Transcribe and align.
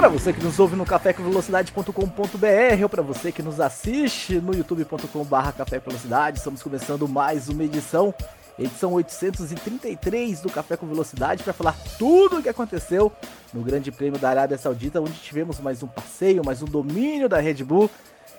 Para 0.00 0.08
você 0.08 0.32
que 0.32 0.42
nos 0.42 0.58
ouve 0.58 0.76
no 0.76 0.86
cafécomvelocidade.com.br 0.86 2.82
ou 2.82 2.88
para 2.88 3.02
você 3.02 3.30
que 3.30 3.42
nos 3.42 3.60
assiste 3.60 4.40
no 4.40 4.54
youtube.com.br 4.54 5.52
Café 5.58 5.82
estamos 6.34 6.62
começando 6.62 7.06
mais 7.06 7.50
uma 7.50 7.64
edição, 7.64 8.14
edição 8.58 8.94
833 8.94 10.40
do 10.40 10.48
Café 10.48 10.78
com 10.78 10.86
Velocidade, 10.86 11.42
para 11.42 11.52
falar 11.52 11.76
tudo 11.98 12.38
o 12.38 12.42
que 12.42 12.48
aconteceu 12.48 13.12
no 13.52 13.60
Grande 13.60 13.92
Prêmio 13.92 14.18
da 14.18 14.30
Arábia 14.30 14.56
Saudita, 14.56 15.02
onde 15.02 15.12
tivemos 15.18 15.60
mais 15.60 15.82
um 15.82 15.86
passeio, 15.86 16.42
mais 16.42 16.62
um 16.62 16.66
domínio 16.66 17.28
da 17.28 17.38
Red 17.38 17.62
Bull 17.62 17.90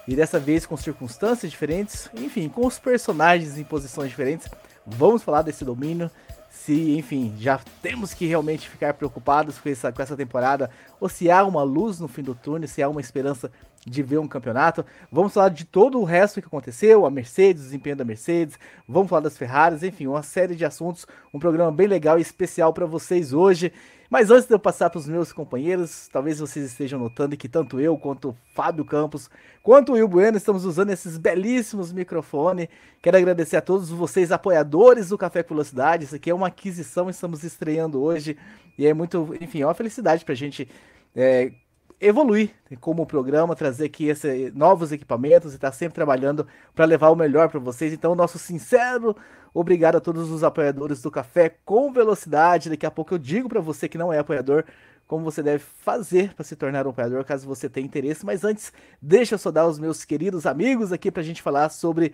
e 0.08 0.16
dessa 0.16 0.40
vez 0.40 0.66
com 0.66 0.76
circunstâncias 0.76 1.52
diferentes, 1.52 2.10
enfim, 2.16 2.50
com 2.50 2.66
os 2.66 2.80
personagens 2.80 3.60
em 3.60 3.64
posições 3.64 4.10
diferentes. 4.10 4.48
Vamos 4.84 5.22
falar 5.22 5.44
desse 5.44 5.64
domínio. 5.64 6.10
Se, 6.52 6.98
enfim, 6.98 7.34
já 7.40 7.62
temos 7.82 8.14
que 8.14 8.26
realmente 8.26 8.68
ficar 8.68 8.94
preocupados 8.94 9.58
com 9.58 9.70
essa, 9.70 9.90
com 9.90 10.02
essa 10.02 10.18
temporada, 10.18 10.70
ou 11.00 11.08
se 11.08 11.32
há 11.32 11.46
uma 11.46 11.64
luz 11.64 11.98
no 11.98 12.10
fim 12.10 12.22
do 12.22 12.36
túnel, 12.36 12.68
se 12.68 12.84
há 12.84 12.90
uma 12.90 13.00
esperança 13.00 13.50
de 13.88 14.04
ver 14.04 14.20
um 14.20 14.28
campeonato. 14.28 14.86
Vamos 15.10 15.34
falar 15.34 15.48
de 15.48 15.64
todo 15.64 15.98
o 15.98 16.04
resto 16.04 16.42
que 16.42 16.48
aconteceu, 16.48 17.06
a 17.06 17.10
Mercedes, 17.10 17.62
o 17.62 17.66
desempenho 17.66 17.96
da 17.96 18.04
Mercedes, 18.04 18.60
vamos 18.86 19.10
falar 19.10 19.22
das 19.22 19.38
Ferraris, 19.38 19.82
enfim, 19.82 20.08
uma 20.08 20.22
série 20.24 20.54
de 20.54 20.66
assuntos, 20.66 21.08
um 21.34 21.40
programa 21.40 21.72
bem 21.72 21.88
legal 21.88 22.20
e 22.20 22.22
especial 22.22 22.74
para 22.74 22.86
vocês 22.86 23.32
hoje. 23.32 23.72
Mas 24.12 24.30
antes 24.30 24.46
de 24.46 24.54
eu 24.54 24.60
passar 24.60 24.90
para 24.90 25.00
os 25.00 25.08
meus 25.08 25.32
companheiros, 25.32 26.10
talvez 26.10 26.38
vocês 26.38 26.66
estejam 26.66 27.00
notando 27.00 27.38
que 27.38 27.48
tanto 27.48 27.80
eu 27.80 27.98
quanto 27.98 28.32
o 28.32 28.38
Fábio 28.54 28.84
Campos, 28.84 29.30
quanto 29.64 29.94
o 29.94 29.96
Will 29.96 30.06
Bueno 30.06 30.36
estamos 30.36 30.66
usando 30.66 30.90
esses 30.90 31.18
belíssimos 31.18 31.94
microfones. 31.94 32.68
Quero 33.02 33.16
agradecer 33.16 33.56
a 33.56 33.62
todos 33.62 33.90
vocês, 33.90 34.30
apoiadores 34.30 35.08
do 35.08 35.18
Café 35.18 35.44
com 35.44 35.54
Velocidade. 35.54 36.04
Isso 36.04 36.16
aqui 36.16 36.30
é 36.30 36.34
uma 36.36 36.48
aquisição, 36.48 37.10
estamos 37.10 37.46
estreando 37.46 38.02
hoje. 38.02 38.36
E 38.78 38.86
é 38.86 38.94
muito, 38.94 39.34
enfim, 39.40 39.62
é 39.62 39.66
uma 39.66 39.74
felicidade 39.74 40.26
para 40.26 40.34
a 40.34 40.38
gente 40.38 40.68
é, 41.16 41.54
evoluir 42.02 42.50
como 42.82 43.06
programa, 43.06 43.56
trazer 43.56 43.86
aqui 43.86 44.10
esse, 44.10 44.52
novos 44.54 44.92
equipamentos 44.92 45.54
e 45.54 45.56
estar 45.56 45.70
tá 45.70 45.74
sempre 45.74 45.96
trabalhando 45.96 46.46
para 46.76 46.84
levar 46.84 47.12
o 47.12 47.16
melhor 47.16 47.48
para 47.48 47.62
vocês. 47.62 47.94
Então, 47.94 48.14
nosso 48.14 48.38
sincero 48.38 49.16
obrigado 49.54 49.98
a 49.98 50.00
todos 50.00 50.30
os 50.30 50.44
apoiadores 50.44 51.02
do 51.02 51.12
Café 51.12 51.50
com 51.66 51.92
Velocidade. 51.92 52.70
Daqui 52.70 52.86
a 52.86 52.92
pouco 52.92 53.14
eu 53.14 53.18
digo 53.18 53.50
para 53.50 53.60
você 53.60 53.88
que 53.88 53.98
não 53.98 54.12
é 54.12 54.20
apoiador 54.20 54.64
como 55.08 55.24
você 55.26 55.44
deve 55.44 55.64
fazer 55.64 56.34
para 56.34 56.46
se 56.46 56.56
tornar 56.56 56.88
um 56.88 56.92
apoiador, 56.92 57.26
caso 57.26 57.46
você 57.46 57.68
tenha 57.70 57.86
interesse. 57.86 58.26
Mas 58.26 58.46
antes, 58.46 58.72
deixa 59.02 59.36
eu 59.36 59.40
só 59.40 59.52
dar 59.52 59.68
os 59.68 59.78
meus 59.78 60.06
queridos 60.06 60.46
amigos 60.46 60.94
aqui 60.94 61.12
para 61.12 61.22
a 61.22 61.26
gente 61.26 61.42
falar 61.42 61.70
sobre 61.70 62.14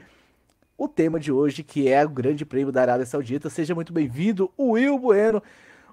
o 0.77 0.87
tema 0.87 1.19
de 1.19 1.31
hoje, 1.31 1.63
que 1.63 1.87
é 1.87 2.03
o 2.03 2.09
Grande 2.09 2.45
Prêmio 2.45 2.71
da 2.71 2.81
Arábia 2.81 3.05
Saudita. 3.05 3.49
Seja 3.49 3.75
muito 3.75 3.93
bem-vindo, 3.93 4.51
Will 4.57 4.97
Bueno. 4.97 5.43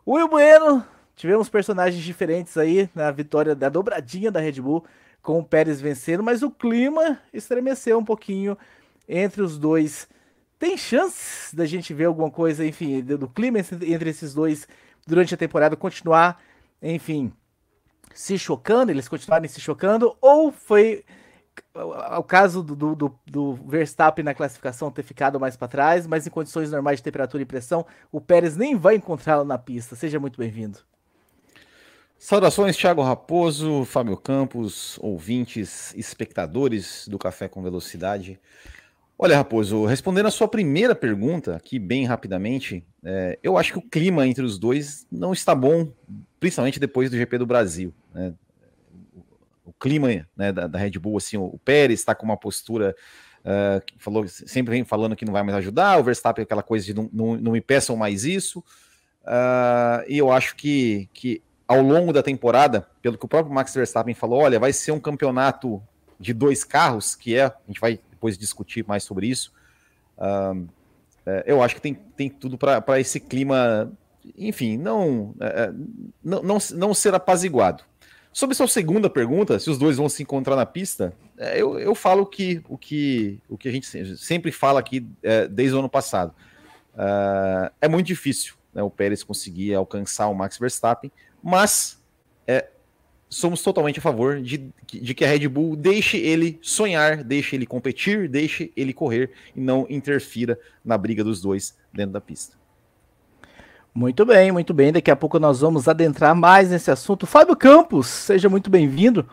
Will 0.07 0.29
Bueno, 0.29 0.85
Tivemos 1.17 1.49
personagens 1.49 2.03
diferentes 2.03 2.57
aí 2.57 2.89
na 2.95 3.11
vitória 3.11 3.55
da 3.55 3.69
dobradinha 3.69 4.33
da 4.33 4.41
Red 4.41 4.61
Bull, 4.61 4.85
com 5.23 5.39
o 5.39 5.45
Pérez 5.45 5.81
vencendo, 5.81 6.23
mas 6.23 6.43
o 6.43 6.51
clima 6.51 7.21
estremeceu 7.33 7.99
um 7.99 8.05
pouquinho 8.05 8.59
entre 9.09 9.41
os 9.41 9.57
dois. 9.57 10.09
Tem 10.65 10.79
chances 10.79 11.53
da 11.53 11.67
gente 11.67 11.93
ver 11.93 12.07
alguma 12.07 12.31
coisa, 12.31 12.65
enfim, 12.65 13.03
do 13.03 13.29
clima 13.29 13.59
entre 13.59 14.09
esses 14.09 14.33
dois 14.33 14.67
durante 15.07 15.35
a 15.35 15.37
temporada 15.37 15.77
continuar, 15.77 16.43
enfim, 16.81 17.31
se 18.15 18.39
chocando, 18.39 18.91
eles 18.91 19.07
continuarem 19.07 19.47
se 19.47 19.61
chocando, 19.61 20.17
ou 20.23 20.51
foi 20.51 21.05
o 22.17 22.23
caso 22.23 22.63
do, 22.63 22.97
do, 22.97 23.15
do, 23.27 23.53
Verstappen 23.67 24.25
na 24.25 24.33
classificação 24.33 24.91
ter 24.91 25.03
ficado 25.03 25.39
mais 25.39 25.55
para 25.55 25.69
trás, 25.69 26.07
mas 26.07 26.27
em 26.27 26.31
condições 26.31 26.71
normais 26.71 26.99
de 26.99 27.03
temperatura 27.03 27.43
e 27.43 27.47
pressão, 27.47 27.85
o 28.11 28.19
Pérez 28.19 28.57
nem 28.57 28.75
vai 28.75 28.95
encontrá-lo 28.95 29.45
na 29.45 29.59
pista. 29.59 29.95
Seja 29.95 30.19
muito 30.19 30.39
bem-vindo. 30.39 30.79
Saudações, 32.19 32.75
Thiago 32.75 33.03
Raposo, 33.03 33.85
Fábio 33.85 34.17
Campos, 34.17 34.99
ouvintes, 35.03 35.93
espectadores 35.95 37.07
do 37.07 37.19
Café 37.19 37.49
com 37.49 37.63
Velocidade. 37.63 38.41
Olha, 39.17 39.37
Raposo, 39.37 39.85
respondendo 39.85 40.27
a 40.27 40.31
sua 40.31 40.49
primeira 40.49 40.95
pergunta, 40.95 41.55
aqui 41.55 41.79
bem 41.79 42.05
rapidamente, 42.05 42.85
é, 43.05 43.39
eu 43.43 43.57
acho 43.57 43.73
que 43.73 43.79
o 43.79 43.83
clima 43.83 44.27
entre 44.27 44.45
os 44.45 44.59
dois 44.59 45.07
não 45.11 45.33
está 45.33 45.55
bom, 45.55 45.93
principalmente 46.41 46.81
depois 46.81 47.11
do 47.11 47.17
GP 47.17 47.39
do 47.39 47.47
Brasil. 47.47 47.95
Né? 48.13 48.35
O, 49.65 49.73
clima 49.73 50.27
né, 50.37 50.53
da, 50.53 50.67
da, 50.67 50.79
Red 50.79 50.99
Bull, 50.99 51.17
assim, 51.17 51.37
o, 51.37 51.45
o 51.45 51.59
Pérez 51.59 52.01
está 52.01 52.13
com 52.13 52.27
uma 52.27 52.37
postura 52.37 52.95
uh, 53.45 53.81
que 53.87 53.95
falou, 54.03 54.27
sempre 54.27 54.73
vem 54.73 54.85
falando 54.85 55.15
que 55.15 55.25
não 55.25 55.33
vai 55.33 55.45
mais 55.45 55.57
ajudar, 55.59 55.99
o 55.99 56.03
Verstappen 56.03 56.43
aquela 56.43 56.63
coisa 56.63 56.85
de 56.85 56.93
não, 56.93 57.09
não, 57.13 57.37
não 57.37 57.53
me 57.53 57.61
peçam 57.61 57.97
mais 57.97 58.25
isso. 58.25 58.59
Uh, 59.23 60.05
e 60.09 60.19
eu 60.19 60.33
acho 60.33 60.57
que, 60.57 61.09
que 61.15 61.41
ao 61.69 61.81
longo 61.81 62.13
da 62.13 62.23
temporada, 62.23 62.87
pelo 63.01 63.17
que 63.17 63.25
o 63.25 63.29
próprio 63.29 63.55
Max 63.55 63.73
Verstappen 63.73 64.15
falou, 64.15 64.41
olha, 64.41 64.59
vai 64.59 64.73
ser 64.73 64.91
um 64.91 65.01
campeonato 65.01 65.81
de 66.19 66.33
dois 66.33 66.65
carros, 66.65 67.15
que 67.15 67.37
é, 67.37 67.45
a 67.45 67.55
gente 67.69 67.81
vai 67.81 68.01
depois 68.25 68.39
discutir 68.39 68.87
mais 68.87 69.05
sobre 69.05 69.27
isso. 69.27 69.53
Uh, 70.17 70.67
eu 71.47 71.63
acho 71.63 71.75
que 71.75 71.81
tem, 71.81 71.95
tem 71.95 72.29
tudo 72.29 72.57
para 72.59 73.01
esse 73.01 73.21
clima, 73.21 73.91
enfim, 74.37 74.77
não, 74.77 75.35
é, 75.41 75.47
é, 75.47 75.73
não, 76.23 76.43
não, 76.43 76.59
não 76.75 76.95
ser 76.95 77.15
apaziguado. 77.15 77.83
Sobre 78.33 78.55
sua 78.55 78.67
segunda 78.67 79.09
pergunta, 79.09 79.59
se 79.59 79.71
os 79.71 79.79
dois 79.79 79.97
vão 79.97 80.09
se 80.09 80.23
encontrar 80.23 80.57
na 80.57 80.67
pista, 80.67 81.15
eu, 81.55 81.79
eu 81.79 81.95
falo 81.95 82.27
que, 82.27 82.63
o, 82.69 82.77
que, 82.77 83.39
o 83.49 83.57
que 83.57 83.69
a 83.69 83.73
gente 83.73 84.17
sempre 84.17 84.51
fala 84.51 84.81
aqui 84.81 85.07
é, 85.23 85.47
desde 85.47 85.75
o 85.75 85.79
ano 85.79 85.89
passado. 85.89 86.35
Uh, 86.95 87.73
é 87.81 87.89
muito 87.89 88.07
difícil 88.07 88.55
né, 88.73 88.83
o 88.83 88.91
Pérez 88.91 89.23
conseguir 89.23 89.75
alcançar 89.75 90.29
o 90.29 90.35
Max 90.35 90.59
Verstappen, 90.59 91.11
mas 91.43 92.03
é, 92.47 92.69
somos 93.35 93.63
totalmente 93.63 93.99
a 93.99 94.03
favor 94.03 94.41
de, 94.41 94.71
de 94.87 95.13
que 95.13 95.25
a 95.25 95.29
Red 95.29 95.49
Bull 95.49 95.75
deixe 95.75 96.17
ele 96.17 96.57
sonhar, 96.63 97.25
deixe 97.25 97.57
ele 97.57 97.67
competir, 97.67 98.29
deixe 98.29 98.73
ele 98.77 98.93
correr 98.93 99.31
e 99.57 99.61
não 99.61 99.87
interfira 99.91 100.59
na 100.85 100.97
briga 100.97 101.25
dos 101.25 101.41
dois 101.41 101.77
dentro 101.93 102.13
da 102.13 102.21
pista. 102.21 102.57
Muito 103.93 104.25
bem, 104.25 104.53
muito 104.53 104.73
bem. 104.73 104.93
Daqui 104.93 105.11
a 105.11 105.17
pouco 105.17 105.41
nós 105.41 105.61
vamos 105.61 105.89
adentrar 105.89 106.35
mais 106.35 106.71
nesse 106.71 106.93
assunto. 106.93 107.27
Fábio 107.27 107.57
Campos, 107.57 108.07
seja 108.07 108.49
muito 108.49 108.71
bem-vindo. 108.71 109.29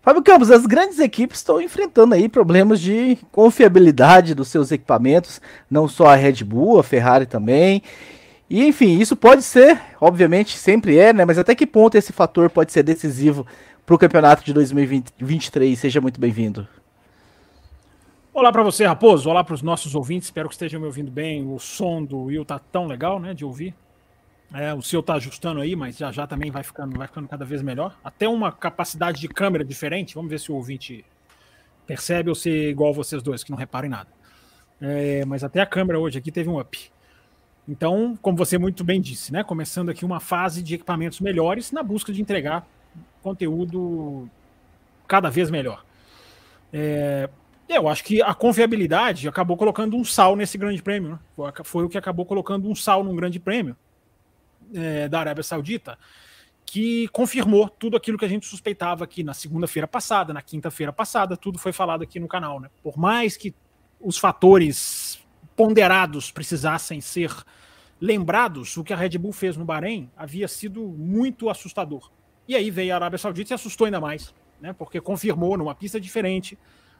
Fábio 0.00 0.22
Campos, 0.22 0.50
as 0.50 0.64
grandes 0.64 1.00
equipes 1.00 1.38
estão 1.38 1.60
enfrentando 1.60 2.14
aí 2.14 2.28
problemas 2.28 2.80
de 2.80 3.18
confiabilidade 3.32 4.34
dos 4.34 4.48
seus 4.48 4.70
equipamentos, 4.70 5.40
não 5.68 5.88
só 5.88 6.06
a 6.06 6.14
Red 6.14 6.44
Bull, 6.44 6.78
a 6.78 6.84
Ferrari 6.84 7.26
também. 7.26 7.82
E 8.50 8.66
enfim, 8.66 8.98
isso 8.98 9.14
pode 9.14 9.44
ser, 9.44 9.80
obviamente, 10.00 10.58
sempre 10.58 10.98
é, 10.98 11.12
né? 11.12 11.24
Mas 11.24 11.38
até 11.38 11.54
que 11.54 11.64
ponto 11.64 11.96
esse 11.96 12.12
fator 12.12 12.50
pode 12.50 12.72
ser 12.72 12.82
decisivo 12.82 13.46
para 13.86 13.94
o 13.94 13.98
campeonato 13.98 14.42
de 14.44 14.52
2023? 14.52 15.78
Seja 15.78 16.00
muito 16.00 16.20
bem-vindo. 16.20 16.66
Olá 18.34 18.50
para 18.50 18.64
você, 18.64 18.84
Raposo. 18.84 19.30
Olá 19.30 19.44
para 19.44 19.54
os 19.54 19.62
nossos 19.62 19.94
ouvintes. 19.94 20.26
Espero 20.26 20.48
que 20.48 20.54
estejam 20.56 20.80
me 20.80 20.86
ouvindo 20.86 21.12
bem. 21.12 21.46
O 21.46 21.60
som 21.60 22.02
do 22.02 22.24
Will 22.24 22.44
tá 22.44 22.58
tão 22.58 22.88
legal, 22.88 23.20
né, 23.20 23.34
de 23.34 23.44
ouvir. 23.44 23.72
É, 24.52 24.74
o 24.74 24.82
seu 24.82 25.00
tá 25.00 25.14
ajustando 25.14 25.60
aí, 25.60 25.76
mas 25.76 25.96
já 25.96 26.10
já 26.10 26.26
também 26.26 26.50
vai 26.50 26.64
ficando, 26.64 26.98
vai 26.98 27.06
ficando 27.06 27.28
cada 27.28 27.44
vez 27.44 27.62
melhor. 27.62 27.96
Até 28.02 28.28
uma 28.28 28.50
capacidade 28.50 29.20
de 29.20 29.28
câmera 29.28 29.64
diferente. 29.64 30.16
Vamos 30.16 30.28
ver 30.28 30.40
se 30.40 30.50
o 30.50 30.56
ouvinte 30.56 31.04
percebe 31.86 32.28
ou 32.28 32.34
se 32.34 32.50
é 32.50 32.68
igual 32.70 32.92
vocês 32.92 33.22
dois, 33.22 33.44
que 33.44 33.52
não 33.52 33.58
reparem 33.58 33.88
nada. 33.88 34.08
É, 34.80 35.24
mas 35.24 35.44
até 35.44 35.60
a 35.60 35.66
câmera 35.66 36.00
hoje 36.00 36.18
aqui 36.18 36.32
teve 36.32 36.48
um 36.48 36.58
up. 36.58 36.90
Então, 37.70 38.18
como 38.20 38.36
você 38.36 38.58
muito 38.58 38.82
bem 38.82 39.00
disse, 39.00 39.32
né, 39.32 39.44
começando 39.44 39.90
aqui 39.90 40.04
uma 40.04 40.18
fase 40.18 40.60
de 40.60 40.74
equipamentos 40.74 41.20
melhores 41.20 41.70
na 41.70 41.84
busca 41.84 42.12
de 42.12 42.20
entregar 42.20 42.66
conteúdo 43.22 44.28
cada 45.06 45.30
vez 45.30 45.50
melhor. 45.50 45.84
É, 46.72 47.30
eu 47.68 47.88
acho 47.88 48.02
que 48.02 48.20
a 48.20 48.34
confiabilidade 48.34 49.28
acabou 49.28 49.56
colocando 49.56 49.96
um 49.96 50.04
sal 50.04 50.34
nesse 50.34 50.58
grande 50.58 50.82
prêmio. 50.82 51.10
Né? 51.10 51.52
Foi, 51.62 51.84
o 51.84 51.88
que 51.88 51.96
acabou 51.96 52.26
colocando 52.26 52.68
um 52.68 52.74
sal 52.74 53.04
num 53.04 53.14
grande 53.14 53.38
prêmio 53.38 53.76
é, 54.74 55.08
da 55.08 55.20
Arábia 55.20 55.44
Saudita, 55.44 55.96
que 56.66 57.06
confirmou 57.12 57.68
tudo 57.68 57.96
aquilo 57.96 58.18
que 58.18 58.24
a 58.24 58.28
gente 58.28 58.46
suspeitava 58.46 59.04
aqui 59.04 59.22
na 59.22 59.32
segunda-feira 59.32 59.86
passada, 59.86 60.34
na 60.34 60.42
quinta-feira 60.42 60.92
passada, 60.92 61.36
tudo 61.36 61.56
foi 61.56 61.72
falado 61.72 62.02
aqui 62.02 62.18
no 62.18 62.26
canal. 62.26 62.58
Né? 62.58 62.68
Por 62.82 62.98
mais 62.98 63.36
que 63.36 63.54
os 64.00 64.18
fatores 64.18 65.24
ponderados 65.54 66.32
precisassem 66.32 67.00
ser 67.00 67.32
lembrados, 68.00 68.76
o 68.76 68.82
que 68.82 68.92
a 68.92 68.96
Red 68.96 69.18
Bull 69.18 69.32
fez 69.32 69.56
no 69.56 69.64
Bahrein 69.64 70.10
havia 70.16 70.48
sido 70.48 70.82
muito 70.82 71.50
assustador. 71.50 72.10
E 72.48 72.56
aí 72.56 72.70
veio 72.70 72.92
a 72.92 72.96
Arábia 72.96 73.18
Saudita 73.18 73.52
e 73.52 73.54
assustou 73.54 73.84
ainda 73.84 74.00
mais, 74.00 74.34
né? 74.60 74.72
Porque 74.72 75.00
confirmou 75.00 75.56
numa 75.56 75.74
pista 75.74 76.00
diferente, 76.00 76.58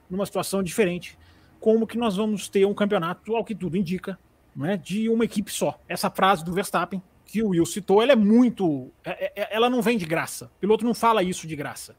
numa 0.09 0.27
situação 0.27 0.63
diferente, 0.63 1.19
como 1.59 1.87
que 1.87 1.99
nós 1.99 2.17
vamos 2.17 2.49
ter 2.49 2.67
um 2.67 2.75
campeonato, 2.75 3.35
ao 3.35 3.45
que 3.45 3.55
tudo 3.55 3.77
indica, 3.77 4.19
né, 4.55 4.77
de 4.77 5.09
uma 5.09 5.25
equipe 5.25 5.51
só. 5.51 5.79
Essa 5.89 6.11
frase 6.11 6.45
do 6.45 6.53
Verstappen, 6.53 7.03
que 7.25 7.43
o 7.43 7.51
Will 7.51 7.67
citou, 7.67 8.03
ela 8.03 8.13
é 8.13 8.17
muito. 8.17 8.91
É, 9.05 9.43
é, 9.43 9.55
ela 9.55 9.71
não 9.71 9.81
vem 9.81 9.97
de 9.97 10.05
graça. 10.05 10.47
O 10.57 10.61
piloto 10.61 10.85
não 10.85 10.95
fala 10.95 11.23
isso 11.23 11.47
de 11.47 11.55
graça. 11.55 11.95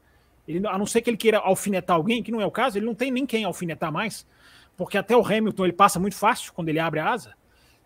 Ele, 0.46 0.66
a 0.66 0.76
não 0.76 0.86
ser 0.86 1.00
que 1.00 1.08
ele 1.08 1.16
queira 1.16 1.38
alfinetar 1.38 1.96
alguém, 1.96 2.22
que 2.22 2.32
não 2.32 2.40
é 2.40 2.46
o 2.46 2.50
caso, 2.50 2.76
ele 2.76 2.86
não 2.86 2.94
tem 2.94 3.10
nem 3.10 3.24
quem 3.24 3.44
alfinetar 3.44 3.92
mais, 3.92 4.26
porque 4.76 4.98
até 4.98 5.16
o 5.16 5.24
Hamilton 5.24 5.64
ele 5.64 5.72
passa 5.72 5.98
muito 5.98 6.16
fácil 6.16 6.52
quando 6.52 6.68
ele 6.68 6.78
abre 6.78 7.00
a 7.00 7.10
asa. 7.10 7.34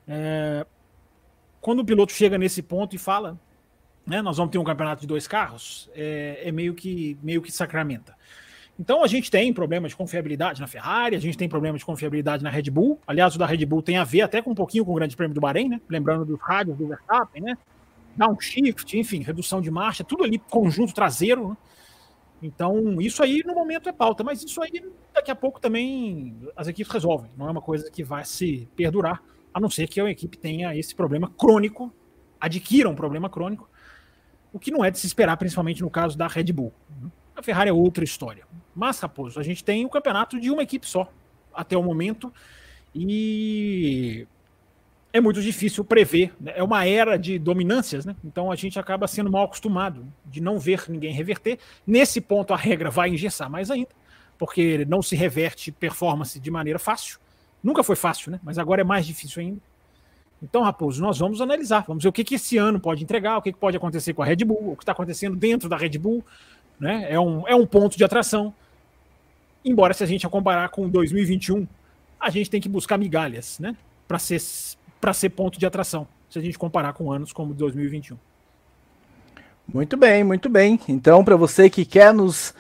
É, 0.09 0.67
quando 1.67 1.81
o 1.81 1.85
piloto 1.85 2.13
chega 2.13 2.39
nesse 2.39 2.63
ponto 2.63 2.95
e 2.95 2.99
fala, 2.99 3.37
né, 4.07 4.23
nós 4.23 4.37
vamos 4.37 4.53
ter 4.53 4.59
um 4.59 4.63
campeonato 4.63 5.01
de 5.01 5.07
dois 5.09 5.27
carros, 5.27 5.91
é, 5.97 6.43
é 6.45 6.53
meio 6.53 6.75
que 6.75 7.19
meio 7.21 7.43
que 7.43 7.51
sacramenta. 7.51 8.15
Então 8.79 9.03
a 9.03 9.09
gente 9.09 9.29
tem 9.29 9.53
problemas 9.53 9.91
de 9.91 9.97
confiabilidade 9.97 10.61
na 10.61 10.69
Ferrari, 10.69 11.17
a 11.17 11.19
gente 11.19 11.37
tem 11.37 11.49
problemas 11.49 11.81
de 11.81 11.85
confiabilidade 11.85 12.45
na 12.45 12.51
Red 12.51 12.71
Bull. 12.71 13.01
Aliás, 13.05 13.35
o 13.35 13.39
da 13.41 13.47
Red 13.47 13.67
Bull 13.67 13.83
tem 13.83 13.97
a 13.97 14.05
ver 14.05 14.21
até 14.21 14.41
com 14.41 14.53
um 14.53 14.55
pouquinho 14.55 14.85
com 14.85 14.93
o 14.93 14.95
Grande 14.95 15.17
Prêmio 15.17 15.35
do 15.35 15.41
Bahrein, 15.41 15.69
né? 15.69 15.81
Lembrando 15.89 16.25
dos 16.25 16.39
rádios 16.41 16.79
do 16.79 16.87
Verstappen, 16.87 17.43
né? 17.43 17.59
Downshift, 18.15 18.97
enfim, 18.97 19.23
redução 19.25 19.61
de 19.61 19.69
marcha, 19.69 20.05
tudo 20.05 20.23
ali 20.23 20.39
conjunto 20.39 20.95
traseiro, 20.95 21.49
né? 21.49 21.57
Então, 22.41 23.01
isso 23.01 23.25
aí 23.25 23.43
no 23.45 23.57
momento 23.57 23.89
é 23.89 23.93
pauta, 23.93 24.23
mas 24.23 24.41
isso 24.41 24.63
aí 24.63 24.85
daqui 25.13 25.33
a 25.33 25.35
pouco 25.35 25.59
também 25.59 26.37
as 26.55 26.69
equipes 26.69 26.93
resolvem. 26.93 27.29
Não 27.37 27.49
é 27.49 27.51
uma 27.51 27.63
coisa 27.63 27.91
que 27.91 28.05
vai 28.05 28.25
se 28.25 28.69
perdurar, 28.77 29.21
a 29.57 29.61
não 29.61 29.71
ser 29.71 29.89
que 29.89 29.99
a 29.99 30.11
equipe 30.11 30.37
tenha 30.37 30.77
esse 30.77 30.95
problema 30.95 31.33
crônico, 31.35 31.91
adquira 32.39 32.91
um 32.91 32.95
problema 32.95 33.31
crônico, 33.31 33.67
o 34.53 34.59
que 34.59 34.71
não 34.71 34.85
é 34.85 34.91
de 34.91 34.99
se 34.99 35.07
esperar, 35.07 35.35
principalmente 35.39 35.81
no 35.81 35.89
caso 35.89 36.15
da 36.19 36.27
Red 36.27 36.53
Bull. 36.53 36.75
A 37.35 37.43
Ferrari 37.43 37.71
é 37.71 37.73
outra 37.73 38.05
história. 38.05 38.45
Mas, 38.75 39.01
Raposo, 39.01 39.41
a 39.41 39.43
gente 39.43 39.65
tem 39.65 39.83
o 39.87 39.89
campeonato 39.89 40.39
de 40.39 40.51
uma 40.51 40.63
equipe 40.63 40.87
só 40.87 41.11
até 41.55 41.75
o 41.75 41.83
momento 41.83 42.31
e 42.95 44.27
é 45.11 45.23
muito 45.23 45.41
difícil 45.41 45.83
prever. 45.87 46.35
Né? 46.39 46.53
É 46.55 46.63
uma 46.63 46.85
era 46.85 47.17
de 47.17 47.39
dominâncias, 47.39 48.05
né? 48.05 48.15
Então 48.23 48.53
a 48.53 48.57
gente 48.57 48.79
acaba 48.79 49.09
sendo 49.09 49.31
mal 49.31 49.45
acostumado 49.45 50.07
de 50.27 50.39
não 50.39 50.59
ver 50.59 50.85
ninguém 50.87 51.15
reverter. 51.15 51.59
Nesse 51.87 52.21
ponto 52.21 52.53
a 52.53 52.59
regra 52.59 52.91
vai 52.91 53.09
engessar 53.09 53.49
mais 53.49 53.71
ainda, 53.71 53.89
porque 54.37 54.85
não 54.85 55.01
se 55.01 55.17
reverte 55.17 55.73
performance 55.73 56.39
de 56.39 56.51
maneira 56.51 56.79
fácil. 56.79 57.19
Nunca 57.67 57.83
foi 57.83 57.97
fácil, 57.97 58.31
né? 58.31 58.39
Mas 58.45 58.61
agora 58.61 58.83
é 58.83 58.85
mais 58.85 59.05
difícil 59.05 59.43
ainda. 59.43 59.61
Então, 60.41 60.63
Raposo, 60.63 61.03
nós 61.03 61.19
vamos 61.19 61.41
analisar, 61.41 61.85
vamos 61.85 62.05
ver 62.05 62.09
o 62.09 62.13
que, 62.13 62.23
que 62.23 62.37
esse 62.37 62.57
ano 62.57 62.79
pode 62.79 63.03
entregar, 63.03 63.39
o 63.39 63.43
que, 63.43 63.53
que 63.53 63.59
pode 63.59 63.77
acontecer 63.77 64.15
com 64.15 64.23
a 64.23 64.25
Red 64.25 64.37
Bull, 64.37 64.71
o 64.71 64.77
que 64.77 64.85
está 64.85 64.93
acontecendo 64.93 65.35
dentro 65.35 65.69
da 65.69 65.77
Red 65.77 65.99
Bull, 65.99 66.25
né? 66.79 67.09
É 67.11 67.19
um, 67.19 67.49
é 67.49 67.57
um 67.57 67.67
ponto 67.67 67.97
de 67.97 68.05
atração. 68.05 68.55
Embora, 69.65 69.93
se 69.95 70.05
a 70.05 70.07
gente 70.07 70.29
comparar 70.29 70.69
com 70.69 70.89
2021, 70.89 71.67
a 72.21 72.31
gente 72.31 72.49
tem 72.49 72.61
que 72.61 72.69
buscar 72.69 72.97
migalhas, 72.97 73.59
né? 73.59 73.77
Para 74.07 74.21
ser, 74.21 74.39
ser 74.39 75.31
ponto 75.31 75.59
de 75.59 75.67
atração, 75.67 76.07
se 76.31 76.39
a 76.39 76.43
gente 76.43 76.57
comparar 76.57 76.93
com 76.93 77.11
anos 77.11 77.33
como 77.33 77.53
2021. 77.53 78.17
Muito 79.67 79.97
bem, 79.97 80.23
muito 80.23 80.49
bem. 80.49 80.79
Então, 80.89 81.25
para 81.25 81.35
você 81.35 81.69
que 81.69 81.85
quer 81.85 82.15
nos 82.15 82.55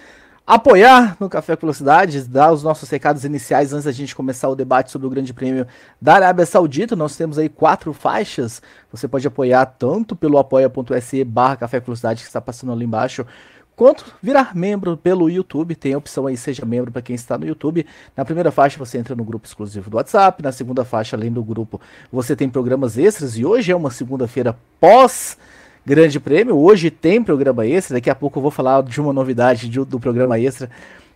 apoiar 0.46 1.16
no 1.19 1.28
Café 1.28 1.56
Velocidade, 1.56 2.22
dar 2.22 2.52
os 2.52 2.62
nossos 2.62 2.88
recados 2.88 3.25
iniciais 3.25 3.72
antes 3.72 3.84
da 3.84 3.93
gente 3.93 4.14
começar 4.14 4.48
o 4.48 4.54
debate 4.54 4.93
sobre 4.93 5.08
o 5.08 5.10
Grande 5.10 5.34
Prêmio 5.34 5.66
da 6.00 6.14
Arábia 6.14 6.46
Saudita. 6.46 6.94
Nós 6.94 7.16
temos 7.16 7.37
aí 7.37 7.48
quatro 7.48 7.93
faixas. 7.93 8.62
Você 8.93 9.08
pode 9.08 9.26
apoiar 9.26 9.66
tanto 9.66 10.14
pelo 10.14 10.38
apoia.se 10.38 11.25
barra 11.25 11.56
Café 11.56 11.81
Velocidade 11.81 12.22
que 12.22 12.28
está 12.28 12.40
passando 12.40 12.72
ali 12.72 12.84
embaixo, 12.84 13.26
quanto 13.75 14.04
virar 14.22 14.54
membro 14.54 14.96
pelo 14.96 15.28
YouTube. 15.28 15.75
Tem 15.75 15.94
a 15.94 15.98
opção 15.98 16.28
aí, 16.28 16.37
seja 16.37 16.64
membro 16.64 16.93
para 16.93 17.02
quem 17.02 17.16
está 17.16 17.37
no 17.37 17.44
YouTube. 17.44 17.84
Na 18.16 18.25
primeira 18.25 18.52
faixa 18.52 18.78
você 18.78 18.98
entra 18.98 19.16
no 19.16 19.25
grupo 19.25 19.48
exclusivo 19.48 19.90
do 19.90 19.96
WhatsApp. 19.96 20.44
Na 20.44 20.52
segunda 20.52 20.84
faixa, 20.84 21.16
além 21.16 21.32
do 21.32 21.43
grupo, 21.43 21.81
você 22.12 22.37
tem 22.37 22.48
programas 22.48 22.96
extras. 22.96 23.37
E 23.37 23.44
hoje 23.44 23.72
é 23.72 23.76
uma 23.76 23.90
segunda-feira 23.90 24.56
pós 24.78 25.37
Grande 25.86 26.18
Prêmio. 26.18 26.56
Hoje 26.56 26.90
tem 26.90 27.22
programa 27.22 27.64
extra. 27.64 27.94
Daqui 27.94 28.10
a 28.10 28.14
pouco 28.14 28.38
eu 28.38 28.42
vou 28.42 28.50
falar 28.50 28.82
de 28.82 29.00
uma 29.00 29.12
novidade 29.12 29.68
de, 29.68 29.84
do 29.84 30.00
programa 30.00 30.36
extra. 30.36 30.68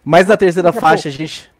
Mas 0.05 0.28
na 0.28 0.37
terceira 0.37 0.72
faixa 0.72 1.08
a 1.08 1.12
gente. 1.12 1.50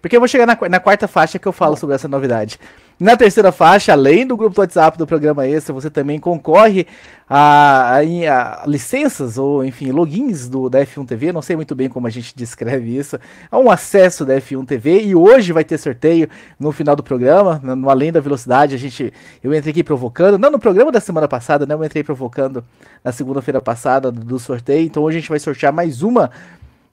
Porque 0.00 0.14
eu 0.14 0.20
vou 0.20 0.28
chegar 0.28 0.46
na, 0.46 0.56
na 0.68 0.78
quarta 0.78 1.08
faixa 1.08 1.40
que 1.40 1.46
eu 1.46 1.52
falo 1.52 1.76
sobre 1.76 1.96
essa 1.96 2.06
novidade. 2.06 2.60
Na 2.98 3.16
terceira 3.16 3.50
faixa, 3.50 3.92
além 3.92 4.26
do 4.26 4.36
grupo 4.36 4.54
do 4.54 4.60
WhatsApp 4.60 4.96
do 4.96 5.06
programa 5.06 5.46
Extra, 5.46 5.74
você 5.74 5.90
também 5.90 6.20
concorre 6.20 6.86
a, 7.28 7.96
a, 7.96 8.62
a, 8.62 8.66
licenças 8.66 9.38
ou, 9.38 9.64
enfim, 9.64 9.90
logins 9.90 10.48
do, 10.48 10.68
da 10.68 10.84
F1 10.84 11.06
TV. 11.06 11.32
Não 11.32 11.42
sei 11.42 11.56
muito 11.56 11.74
bem 11.74 11.88
como 11.88 12.06
a 12.06 12.10
gente 12.10 12.34
descreve 12.36 12.96
isso. 12.96 13.18
É 13.50 13.56
um 13.56 13.70
acesso 13.70 14.24
da 14.24 14.34
F1 14.36 14.66
TV 14.66 15.02
e 15.02 15.14
hoje 15.14 15.52
vai 15.52 15.64
ter 15.64 15.78
sorteio 15.78 16.28
no 16.60 16.70
final 16.70 16.94
do 16.94 17.02
programa, 17.02 17.60
no 17.62 17.90
Além 17.90 18.12
da 18.12 18.20
Velocidade. 18.20 18.74
A 18.74 18.78
gente, 18.78 19.12
eu 19.42 19.52
entrei 19.54 19.72
aqui 19.72 19.82
provocando, 19.82 20.38
não 20.38 20.50
no 20.50 20.58
programa 20.58 20.92
da 20.92 21.00
semana 21.00 21.26
passada, 21.26 21.66
né? 21.66 21.74
Eu 21.74 21.84
entrei 21.84 22.04
provocando 22.04 22.64
na 23.02 23.10
segunda-feira 23.10 23.60
passada 23.60 24.12
do, 24.12 24.20
do 24.20 24.38
sorteio. 24.38 24.86
Então 24.86 25.02
hoje 25.02 25.16
a 25.16 25.20
gente 25.20 25.30
vai 25.30 25.40
sortear 25.40 25.72
mais 25.72 26.02
uma 26.02 26.30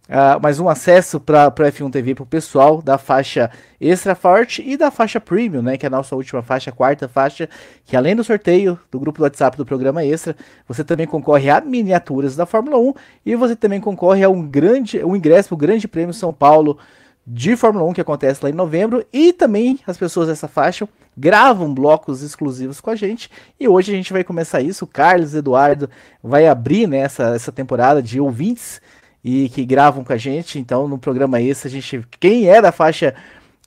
Uh, 0.10 0.42
mais 0.42 0.60
um 0.60 0.68
acesso 0.68 1.20
para 1.20 1.50
o 1.50 1.52
F1 1.52 1.92
TV 1.92 2.16
para 2.16 2.24
o 2.24 2.26
pessoal 2.26 2.82
da 2.82 2.98
faixa 2.98 3.52
extra 3.80 4.16
forte 4.16 4.68
e 4.68 4.76
da 4.76 4.90
faixa 4.90 5.22
premium, 5.22 5.62
né, 5.62 5.78
que 5.78 5.86
é 5.86 5.88
a 5.88 5.90
nossa 5.92 6.16
última 6.16 6.42
faixa, 6.42 6.72
quarta 6.72 7.08
faixa, 7.08 7.48
que 7.86 7.96
além 7.96 8.16
do 8.16 8.24
sorteio 8.24 8.80
do 8.90 9.00
grupo 9.00 9.20
do 9.20 9.24
WhatsApp 9.26 9.56
do 9.56 9.64
programa 9.64 10.04
extra, 10.04 10.36
você 10.68 10.84
também 10.84 11.06
concorre 11.06 11.52
a 11.52 11.62
miniaturas 11.62 12.36
da 12.36 12.48
Fórmula 12.48 12.80
1 12.80 12.94
e 13.24 13.36
você 13.36 13.56
também 13.56 13.80
concorre 13.80 14.24
a 14.24 14.30
um 14.32 14.42
grande, 14.42 14.98
um 15.06 15.16
ingresso 15.16 15.50
para 15.50 15.54
o 15.54 15.60
Grande 15.60 15.88
Prêmio 15.88 16.12
São 16.12 16.34
Paulo 16.34 16.80
de 17.24 17.56
Fórmula 17.56 17.86
1 17.86 17.94
que 17.94 18.02
acontece 18.02 18.44
lá 18.44 18.50
em 18.50 18.54
novembro. 18.54 19.06
E 19.14 19.32
também 19.32 19.80
as 19.86 19.96
pessoas 19.96 20.28
dessa 20.28 20.48
faixa 20.48 20.90
gravam 21.16 21.72
blocos 21.72 22.24
exclusivos 22.24 22.82
com 22.82 22.90
a 22.90 22.96
gente. 22.96 23.30
E 23.60 23.68
hoje 23.68 23.92
a 23.92 23.96
gente 23.96 24.12
vai 24.12 24.24
começar 24.24 24.60
isso, 24.60 24.86
o 24.86 24.88
Carlos 24.88 25.36
Eduardo 25.36 25.88
vai 26.24 26.48
abrir 26.48 26.88
né, 26.88 26.98
essa 26.98 27.52
temporada 27.52 28.02
de 28.02 28.20
ouvintes 28.20 28.82
e 29.24 29.50
que 29.50 29.66
gravam 29.66 30.04
com 30.04 30.13
a 30.13 30.18
gente. 30.18 30.60
Então, 30.60 30.88
no 30.88 30.98
programa 30.98 31.42
esse, 31.42 31.68
a 31.68 31.69
gente. 31.69 32.06
Quem 32.19 32.50
é 32.50 32.62
da 32.62 32.71
faixa 32.71 33.16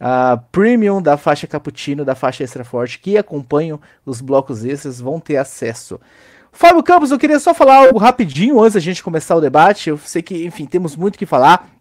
uh, 0.00 0.40
premium, 0.50 1.00
da 1.00 1.16
faixa 1.16 1.46
cappuccino, 1.46 2.04
da 2.04 2.14
faixa 2.14 2.44
extra 2.44 2.64
forte, 2.64 2.98
que 2.98 3.16
acompanham 3.16 3.80
os 4.04 4.20
blocos 4.20 4.64
extras, 4.64 5.00
vão 5.00 5.20
ter 5.20 5.36
acesso. 5.36 6.00
Fábio 6.54 6.82
Campos, 6.82 7.10
eu 7.10 7.18
queria 7.18 7.40
só 7.40 7.54
falar 7.54 7.86
algo 7.86 7.98
rapidinho 7.98 8.60
antes 8.60 8.74
da 8.74 8.80
gente 8.80 9.02
começar 9.02 9.34
o 9.34 9.40
debate. 9.40 9.88
Eu 9.88 9.98
sei 9.98 10.20
que, 10.20 10.44
enfim, 10.44 10.66
temos 10.66 10.94
muito 10.94 11.18
que 11.18 11.24
falar. 11.24 11.71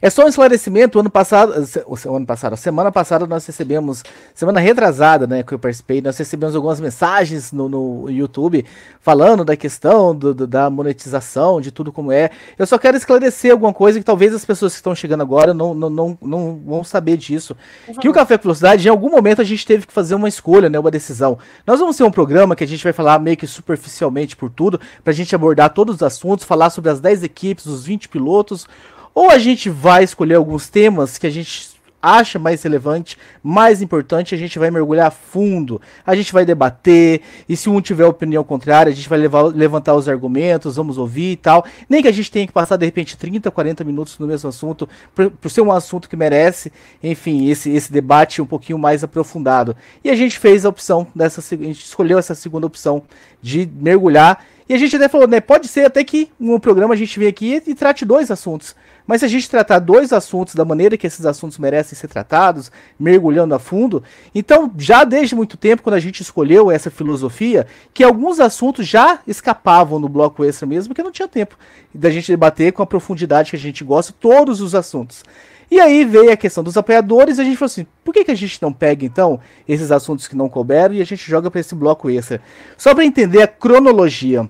É 0.00 0.10
só 0.10 0.24
um 0.24 0.28
esclarecimento, 0.28 0.98
ano 0.98 1.10
passado, 1.10 1.52
o 1.86 2.16
ano 2.16 2.26
passado, 2.26 2.52
a 2.52 2.56
semana 2.56 2.92
passada 2.92 3.26
nós 3.26 3.46
recebemos, 3.46 4.02
semana 4.34 4.60
retrasada, 4.60 5.26
né, 5.26 5.42
que 5.42 5.52
eu 5.52 5.58
participei, 5.58 6.00
nós 6.00 6.16
recebemos 6.16 6.54
algumas 6.54 6.80
mensagens 6.80 7.52
no, 7.52 7.68
no 7.68 8.10
YouTube 8.10 8.64
falando 9.00 9.44
da 9.44 9.56
questão 9.56 10.14
do, 10.14 10.34
do, 10.34 10.46
da 10.46 10.68
monetização, 10.68 11.60
de 11.60 11.70
tudo 11.70 11.92
como 11.92 12.12
é. 12.12 12.30
Eu 12.58 12.66
só 12.66 12.78
quero 12.78 12.96
esclarecer 12.96 13.52
alguma 13.52 13.72
coisa 13.72 13.98
que 13.98 14.04
talvez 14.04 14.34
as 14.34 14.44
pessoas 14.44 14.72
que 14.72 14.76
estão 14.76 14.94
chegando 14.94 15.22
agora 15.22 15.54
não, 15.54 15.74
não, 15.74 15.90
não, 15.90 16.18
não 16.20 16.62
vão 16.64 16.84
saber 16.84 17.16
disso. 17.16 17.56
Uhum. 17.88 17.94
Que 17.94 18.08
o 18.08 18.12
Café 18.12 18.36
com 18.36 18.44
Velocidade, 18.44 18.86
em 18.86 18.90
algum 18.90 19.10
momento 19.10 19.40
a 19.40 19.44
gente 19.44 19.66
teve 19.66 19.86
que 19.86 19.92
fazer 19.92 20.14
uma 20.14 20.28
escolha, 20.28 20.68
né, 20.68 20.78
uma 20.78 20.90
decisão. 20.90 21.38
Nós 21.66 21.80
vamos 21.80 21.96
ter 21.96 22.04
um 22.04 22.10
programa 22.10 22.56
que 22.56 22.64
a 22.64 22.68
gente 22.68 22.82
vai 22.82 22.92
falar 22.92 23.18
meio 23.18 23.36
que 23.36 23.46
superficialmente 23.46 24.36
por 24.36 24.50
tudo, 24.50 24.80
pra 25.02 25.12
gente 25.12 25.34
abordar 25.34 25.70
todos 25.70 25.96
os 25.96 26.02
assuntos, 26.02 26.44
falar 26.44 26.70
sobre 26.70 26.90
as 26.90 27.00
10 27.00 27.22
equipes, 27.22 27.66
os 27.66 27.84
20 27.84 28.08
pilotos, 28.08 28.66
ou 29.16 29.30
a 29.30 29.38
gente 29.38 29.70
vai 29.70 30.04
escolher 30.04 30.34
alguns 30.34 30.68
temas 30.68 31.16
que 31.16 31.26
a 31.26 31.30
gente 31.30 31.74
acha 32.02 32.38
mais 32.38 32.62
relevante, 32.62 33.16
mais 33.42 33.80
importante, 33.80 34.34
a 34.34 34.38
gente 34.38 34.58
vai 34.58 34.70
mergulhar 34.70 35.10
fundo, 35.10 35.80
a 36.06 36.14
gente 36.14 36.34
vai 36.34 36.44
debater, 36.44 37.22
e 37.48 37.56
se 37.56 37.70
um 37.70 37.80
tiver 37.80 38.04
opinião 38.04 38.44
contrária, 38.44 38.92
a 38.92 38.94
gente 38.94 39.08
vai 39.08 39.18
levar, 39.18 39.44
levantar 39.44 39.94
os 39.94 40.06
argumentos, 40.06 40.76
vamos 40.76 40.98
ouvir 40.98 41.32
e 41.32 41.36
tal. 41.36 41.64
Nem 41.88 42.02
que 42.02 42.08
a 42.08 42.12
gente 42.12 42.30
tenha 42.30 42.46
que 42.46 42.52
passar, 42.52 42.76
de 42.76 42.84
repente, 42.84 43.16
30, 43.16 43.50
40 43.50 43.82
minutos 43.84 44.18
no 44.18 44.26
mesmo 44.26 44.50
assunto, 44.50 44.86
por, 45.14 45.30
por 45.30 45.50
ser 45.50 45.62
um 45.62 45.72
assunto 45.72 46.10
que 46.10 46.14
merece, 46.14 46.70
enfim, 47.02 47.48
esse, 47.48 47.70
esse 47.70 47.90
debate 47.90 48.42
um 48.42 48.46
pouquinho 48.46 48.78
mais 48.78 49.02
aprofundado. 49.02 49.74
E 50.04 50.10
a 50.10 50.14
gente 50.14 50.38
fez 50.38 50.66
a 50.66 50.68
opção 50.68 51.06
dessa, 51.14 51.40
a 51.40 51.56
gente 51.56 51.82
escolheu 51.82 52.18
essa 52.18 52.34
segunda 52.34 52.66
opção 52.66 53.02
de 53.40 53.66
mergulhar, 53.80 54.44
e 54.68 54.74
a 54.74 54.78
gente 54.78 54.96
até 54.96 55.08
falou, 55.08 55.28
né, 55.28 55.40
pode 55.40 55.68
ser 55.68 55.84
até 55.84 56.02
que 56.02 56.30
no 56.38 56.58
programa 56.58 56.94
a 56.94 56.96
gente 56.96 57.18
venha 57.18 57.30
aqui 57.30 57.62
e 57.66 57.74
trate 57.74 58.04
dois 58.04 58.30
assuntos 58.30 58.74
mas 59.06 59.20
se 59.20 59.24
a 59.24 59.28
gente 59.28 59.48
tratar 59.48 59.78
dois 59.78 60.12
assuntos 60.12 60.54
da 60.54 60.64
maneira 60.64 60.96
que 60.96 61.06
esses 61.06 61.24
assuntos 61.24 61.58
merecem 61.58 61.96
ser 61.96 62.08
tratados, 62.08 62.72
mergulhando 62.98 63.54
a 63.54 63.58
fundo, 63.58 64.02
então 64.34 64.70
já 64.76 65.04
desde 65.04 65.34
muito 65.34 65.56
tempo, 65.56 65.82
quando 65.82 65.94
a 65.94 66.00
gente 66.00 66.20
escolheu 66.20 66.70
essa 66.70 66.90
filosofia, 66.90 67.66
que 67.94 68.02
alguns 68.02 68.40
assuntos 68.40 68.86
já 68.86 69.20
escapavam 69.26 69.98
no 69.98 70.08
bloco 70.08 70.44
extra 70.44 70.66
mesmo, 70.66 70.88
porque 70.88 71.02
não 71.02 71.12
tinha 71.12 71.28
tempo 71.28 71.56
da 71.94 72.10
gente 72.10 72.32
debater 72.32 72.72
com 72.72 72.82
a 72.82 72.86
profundidade 72.86 73.50
que 73.50 73.56
a 73.56 73.60
gente 73.60 73.84
gosta 73.84 74.12
todos 74.18 74.60
os 74.60 74.74
assuntos. 74.74 75.22
E 75.70 75.80
aí 75.80 76.04
veio 76.04 76.30
a 76.30 76.36
questão 76.36 76.62
dos 76.62 76.76
apoiadores 76.76 77.38
e 77.38 77.40
a 77.40 77.44
gente 77.44 77.56
falou 77.56 77.66
assim: 77.66 77.86
por 78.04 78.14
que, 78.14 78.24
que 78.24 78.30
a 78.30 78.36
gente 78.36 78.60
não 78.62 78.72
pega 78.72 79.04
então 79.04 79.40
esses 79.66 79.90
assuntos 79.90 80.28
que 80.28 80.36
não 80.36 80.48
couberam 80.48 80.94
e 80.94 81.00
a 81.00 81.04
gente 81.04 81.28
joga 81.28 81.50
para 81.50 81.60
esse 81.60 81.74
bloco 81.74 82.08
extra? 82.08 82.40
Só 82.76 82.94
para 82.94 83.04
entender 83.04 83.42
a 83.42 83.48
cronologia. 83.48 84.48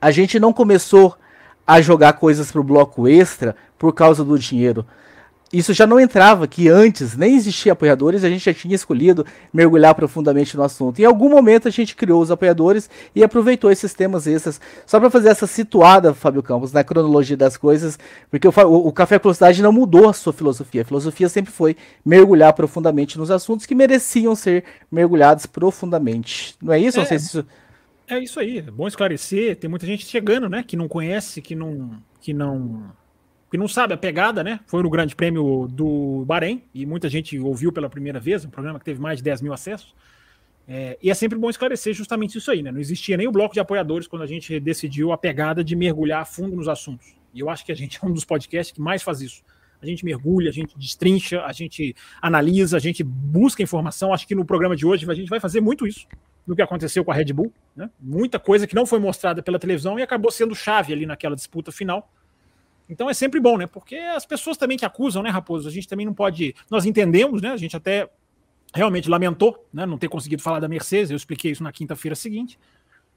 A 0.00 0.10
gente 0.10 0.40
não 0.40 0.52
começou 0.52 1.14
a 1.66 1.80
jogar 1.80 2.14
coisas 2.14 2.50
para 2.50 2.60
o 2.60 2.64
bloco 2.64 3.06
extra 3.06 3.54
por 3.78 3.92
causa 3.92 4.24
do 4.24 4.38
dinheiro. 4.38 4.86
Isso 5.52 5.74
já 5.74 5.84
não 5.84 5.98
entrava, 5.98 6.46
que 6.46 6.68
antes 6.68 7.16
nem 7.16 7.34
existia 7.34 7.72
apoiadores, 7.72 8.22
a 8.22 8.28
gente 8.28 8.44
já 8.44 8.54
tinha 8.54 8.74
escolhido 8.74 9.26
mergulhar 9.52 9.94
profundamente 9.96 10.56
no 10.56 10.62
assunto. 10.62 11.00
Em 11.00 11.04
algum 11.04 11.28
momento 11.28 11.66
a 11.66 11.70
gente 11.70 11.96
criou 11.96 12.22
os 12.22 12.30
apoiadores 12.30 12.88
e 13.14 13.24
aproveitou 13.24 13.70
esses 13.70 13.92
temas 13.92 14.28
extras, 14.28 14.60
só 14.86 15.00
para 15.00 15.10
fazer 15.10 15.28
essa 15.28 15.48
situada, 15.48 16.14
Fábio 16.14 16.42
Campos, 16.42 16.72
na 16.72 16.84
cronologia 16.84 17.36
das 17.36 17.56
coisas, 17.56 17.98
porque 18.30 18.46
o, 18.46 18.50
o, 18.50 18.92
Café 18.92 19.18
Velocidade 19.18 19.60
não 19.60 19.72
mudou 19.72 20.08
a 20.08 20.12
sua 20.12 20.32
filosofia. 20.32 20.82
A 20.82 20.84
filosofia 20.84 21.28
sempre 21.28 21.50
foi 21.52 21.76
mergulhar 22.04 22.52
profundamente 22.52 23.18
nos 23.18 23.30
assuntos 23.30 23.66
que 23.66 23.74
mereciam 23.74 24.36
ser 24.36 24.64
mergulhados 24.90 25.46
profundamente. 25.46 26.54
Não 26.62 26.72
é 26.72 26.78
isso? 26.78 26.98
É, 26.98 27.00
não 27.00 27.08
sei 27.08 27.18
se 27.18 27.26
isso... 27.26 27.46
é 28.06 28.18
isso 28.20 28.38
aí, 28.38 28.58
é 28.58 28.62
bom 28.62 28.86
esclarecer. 28.86 29.56
Tem 29.56 29.68
muita 29.68 29.84
gente 29.86 30.06
chegando, 30.06 30.48
né, 30.48 30.62
que 30.62 30.76
não 30.76 30.86
conhece, 30.86 31.42
que 31.42 31.56
não. 31.56 31.90
Que 32.20 32.34
não 32.34 32.92
que 33.50 33.58
não 33.58 33.66
sabe 33.66 33.92
a 33.92 33.96
pegada, 33.96 34.44
né? 34.44 34.60
Foi 34.66 34.82
no 34.82 34.88
Grande 34.88 35.16
Prêmio 35.16 35.66
do 35.68 36.24
Bahrein 36.24 36.62
e 36.72 36.86
muita 36.86 37.08
gente 37.08 37.38
ouviu 37.38 37.72
pela 37.72 37.90
primeira 37.90 38.20
vez, 38.20 38.44
um 38.44 38.50
programa 38.50 38.78
que 38.78 38.84
teve 38.84 39.00
mais 39.00 39.18
de 39.18 39.24
10 39.24 39.42
mil 39.42 39.52
acessos. 39.52 39.92
É, 40.68 40.96
e 41.02 41.10
é 41.10 41.14
sempre 41.14 41.36
bom 41.36 41.50
esclarecer 41.50 41.92
justamente 41.92 42.38
isso 42.38 42.48
aí, 42.48 42.62
né? 42.62 42.70
Não 42.70 42.78
existia 42.78 43.16
nem 43.16 43.26
o 43.26 43.32
bloco 43.32 43.52
de 43.52 43.58
apoiadores 43.58 44.06
quando 44.06 44.22
a 44.22 44.26
gente 44.26 44.60
decidiu 44.60 45.10
a 45.10 45.18
pegada 45.18 45.64
de 45.64 45.74
mergulhar 45.74 46.22
a 46.22 46.24
fundo 46.24 46.54
nos 46.54 46.68
assuntos. 46.68 47.12
E 47.34 47.40
eu 47.40 47.50
acho 47.50 47.64
que 47.64 47.72
a 47.72 47.74
gente 47.74 47.98
é 48.00 48.06
um 48.06 48.12
dos 48.12 48.24
podcasts 48.24 48.72
que 48.72 48.80
mais 48.80 49.02
faz 49.02 49.20
isso. 49.20 49.42
A 49.82 49.86
gente 49.86 50.04
mergulha, 50.04 50.48
a 50.48 50.52
gente 50.52 50.78
destrincha, 50.78 51.42
a 51.42 51.52
gente 51.52 51.96
analisa, 52.22 52.76
a 52.76 52.80
gente 52.80 53.02
busca 53.02 53.62
informação. 53.64 54.12
Acho 54.14 54.28
que 54.28 54.34
no 54.34 54.44
programa 54.44 54.76
de 54.76 54.86
hoje 54.86 55.10
a 55.10 55.14
gente 55.14 55.28
vai 55.28 55.40
fazer 55.40 55.60
muito 55.60 55.88
isso 55.88 56.06
do 56.46 56.54
que 56.54 56.62
aconteceu 56.62 57.04
com 57.04 57.10
a 57.10 57.14
Red 57.14 57.32
Bull. 57.32 57.52
Né? 57.74 57.90
Muita 57.98 58.38
coisa 58.38 58.64
que 58.64 58.74
não 58.74 58.86
foi 58.86 59.00
mostrada 59.00 59.42
pela 59.42 59.58
televisão 59.58 59.98
e 59.98 60.02
acabou 60.02 60.30
sendo 60.30 60.54
chave 60.54 60.92
ali 60.92 61.04
naquela 61.04 61.34
disputa 61.34 61.72
final 61.72 62.08
então 62.90 63.08
é 63.08 63.14
sempre 63.14 63.38
bom, 63.38 63.56
né? 63.56 63.68
Porque 63.68 63.94
as 63.94 64.26
pessoas 64.26 64.56
também 64.56 64.76
que 64.76 64.84
acusam, 64.84 65.22
né, 65.22 65.30
Raposo? 65.30 65.68
A 65.68 65.70
gente 65.70 65.86
também 65.86 66.04
não 66.04 66.12
pode. 66.12 66.54
Nós 66.68 66.84
entendemos, 66.84 67.40
né? 67.40 67.50
A 67.50 67.56
gente 67.56 67.76
até 67.76 68.10
realmente 68.74 69.08
lamentou, 69.08 69.64
né? 69.72 69.86
Não 69.86 69.96
ter 69.96 70.08
conseguido 70.08 70.42
falar 70.42 70.58
da 70.58 70.68
Mercedes. 70.68 71.10
Eu 71.10 71.16
expliquei 71.16 71.52
isso 71.52 71.62
na 71.62 71.70
quinta-feira 71.70 72.16
seguinte. 72.16 72.58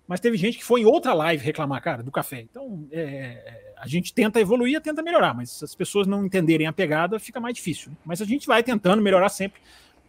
Mas 0.07 0.19
teve 0.19 0.37
gente 0.37 0.59
que 0.59 0.63
foi 0.63 0.81
em 0.81 0.85
outra 0.85 1.13
live 1.13 1.43
reclamar, 1.43 1.81
cara, 1.81 2.03
do 2.03 2.11
café. 2.11 2.41
Então 2.41 2.87
é, 2.91 3.73
a 3.77 3.87
gente 3.87 4.13
tenta 4.13 4.39
evoluir, 4.39 4.79
tenta 4.79 5.01
melhorar, 5.01 5.33
mas 5.33 5.49
se 5.49 5.65
as 5.65 5.73
pessoas 5.73 6.05
não 6.05 6.23
entenderem 6.23 6.67
a 6.67 6.73
pegada, 6.73 7.19
fica 7.19 7.39
mais 7.39 7.55
difícil. 7.55 7.89
Né? 7.89 7.97
Mas 8.05 8.21
a 8.21 8.25
gente 8.25 8.45
vai 8.45 8.61
tentando 8.61 9.01
melhorar 9.01 9.29
sempre. 9.29 9.59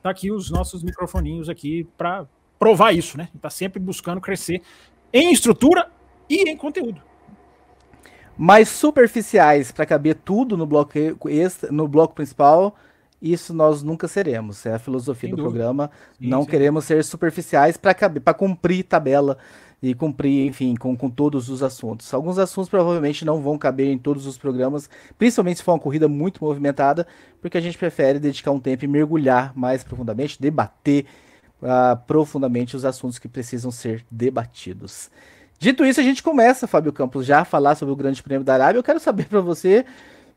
Tá 0.03 0.11
aqui 0.11 0.31
os 0.31 0.51
nossos 0.51 0.83
microfoninhos 0.83 1.49
aqui 1.49 1.87
para 1.97 2.27
provar 2.59 2.93
isso, 2.93 3.17
né? 3.17 3.31
Tá 3.41 3.49
sempre 3.49 3.81
buscando 3.81 4.21
crescer 4.21 4.61
em 5.11 5.33
estrutura 5.33 5.91
e 6.29 6.43
em 6.51 6.57
conteúdo 6.57 7.01
mais 8.37 8.69
superficiais 8.69 9.71
para 9.71 9.87
caber 9.87 10.17
tudo 10.17 10.57
no 10.57 10.67
bloco 10.67 10.99
extra, 11.29 11.71
no 11.71 11.87
bloco 11.87 12.15
principal, 12.15 12.77
isso 13.21 13.55
nós 13.55 13.83
nunca 13.83 14.07
seremos. 14.07 14.67
É 14.67 14.75
a 14.75 14.79
filosofia 14.79 15.29
Sem 15.29 15.37
do 15.37 15.43
dúvida. 15.43 15.65
programa. 15.65 15.91
Sim, 16.19 16.29
não 16.29 16.43
sim. 16.43 16.51
queremos 16.51 16.85
ser 16.85 17.03
superficiais 17.05 17.77
para 17.77 17.95
caber, 17.95 18.23
para 18.23 18.35
cumprir 18.35 18.85
tabela 18.85 19.39
e 19.83 19.95
cumprir, 19.95 20.47
enfim, 20.47 20.75
com, 20.75 20.97
com 20.97 21.11
todos 21.11 21.49
os 21.49 21.63
assuntos. 21.63 22.13
Alguns 22.13 22.39
assuntos 22.39 22.69
provavelmente 22.69 23.25
não 23.25 23.41
vão 23.41 23.59
caber 23.59 23.89
em 23.91 23.99
todos 23.99 24.27
os 24.27 24.39
programas, 24.39 24.89
principalmente 25.19 25.59
se 25.59 25.63
for 25.63 25.73
uma 25.73 25.79
corrida 25.79 26.09
muito 26.09 26.43
movimentada, 26.43 27.07
porque 27.41 27.59
a 27.59 27.61
gente 27.61 27.77
prefere 27.77 28.19
dedicar 28.19 28.51
um 28.51 28.61
tempo 28.61 28.85
e 28.85 28.89
mergulhar 28.89 29.53
mais 29.55 29.85
profundamente, 29.85 30.41
debater 30.41 31.05
uh, 31.63 31.97
profundamente 32.07 32.77
os 32.77 32.85
assuntos 32.85 33.19
que 33.19 33.29
precisam 33.29 33.71
ser 33.71 34.05
debatidos. 34.11 35.11
Dito 35.59 35.85
isso, 35.85 36.01
a 36.01 36.03
gente 36.03 36.23
começa, 36.23 36.67
Fábio 36.67 36.93
Campos, 36.93 37.25
já 37.25 37.41
a 37.41 37.45
falar 37.45 37.75
sobre 37.75 37.93
o 37.93 37.97
Grande 37.97 38.23
Prêmio 38.23 38.45
da 38.45 38.55
Arábia. 38.55 38.79
Eu 38.79 38.83
quero 38.83 39.01
saber 39.01 39.27
para 39.27 39.41
você, 39.41 39.85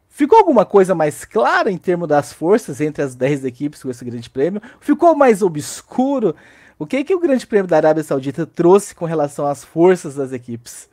ficou 0.09 0.37
alguma 0.37 0.65
coisa 0.65 0.95
mais 0.95 1.25
clara 1.25 1.71
em 1.71 1.77
termos 1.77 2.07
das 2.07 2.31
forças 2.31 2.79
entre 2.79 3.03
as 3.03 3.15
10 3.15 3.45
equipes 3.45 3.83
com 3.83 3.89
esse 3.89 4.05
Grande 4.05 4.29
Prêmio? 4.29 4.61
Ficou 4.79 5.15
mais 5.15 5.41
obscuro? 5.41 6.35
O 6.79 6.85
que 6.85 7.03
que 7.03 7.15
o 7.15 7.19
Grande 7.19 7.45
Prêmio 7.47 7.67
da 7.67 7.77
Arábia 7.77 8.03
Saudita 8.03 8.45
trouxe 8.45 8.93
com 8.93 9.05
relação 9.05 9.47
às 9.47 9.63
forças 9.63 10.15
das 10.15 10.31
equipes? 10.31 10.87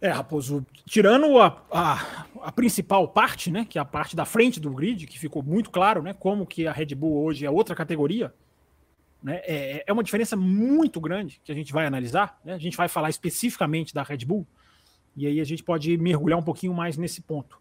É, 0.00 0.08
Raposo, 0.08 0.64
tirando 0.86 1.38
a, 1.38 1.62
a, 1.70 2.26
a, 2.42 2.52
principal 2.52 3.06
parte, 3.08 3.50
né, 3.50 3.66
que 3.68 3.78
é 3.78 3.82
a 3.82 3.84
parte 3.84 4.16
da 4.16 4.24
frente 4.24 4.58
do 4.58 4.70
grid, 4.70 5.06
que 5.06 5.18
ficou 5.18 5.42
muito 5.42 5.70
claro, 5.70 6.02
né, 6.02 6.14
como 6.18 6.46
que 6.46 6.66
a 6.66 6.72
Red 6.72 6.94
Bull 6.94 7.22
hoje 7.22 7.44
é 7.44 7.50
outra 7.50 7.74
categoria, 7.74 8.32
né? 9.22 9.40
É, 9.44 9.84
é 9.86 9.92
uma 9.92 10.02
diferença 10.02 10.36
muito 10.36 11.00
grande 11.00 11.40
que 11.44 11.52
a 11.52 11.54
gente 11.54 11.72
vai 11.72 11.86
analisar. 11.86 12.38
Né? 12.44 12.54
A 12.54 12.58
gente 12.58 12.76
vai 12.76 12.88
falar 12.88 13.10
especificamente 13.10 13.94
da 13.94 14.02
Red 14.02 14.24
Bull, 14.24 14.46
e 15.16 15.26
aí 15.26 15.40
a 15.40 15.44
gente 15.44 15.62
pode 15.62 15.96
mergulhar 15.98 16.38
um 16.38 16.42
pouquinho 16.42 16.72
mais 16.72 16.96
nesse 16.96 17.20
ponto. 17.20 17.58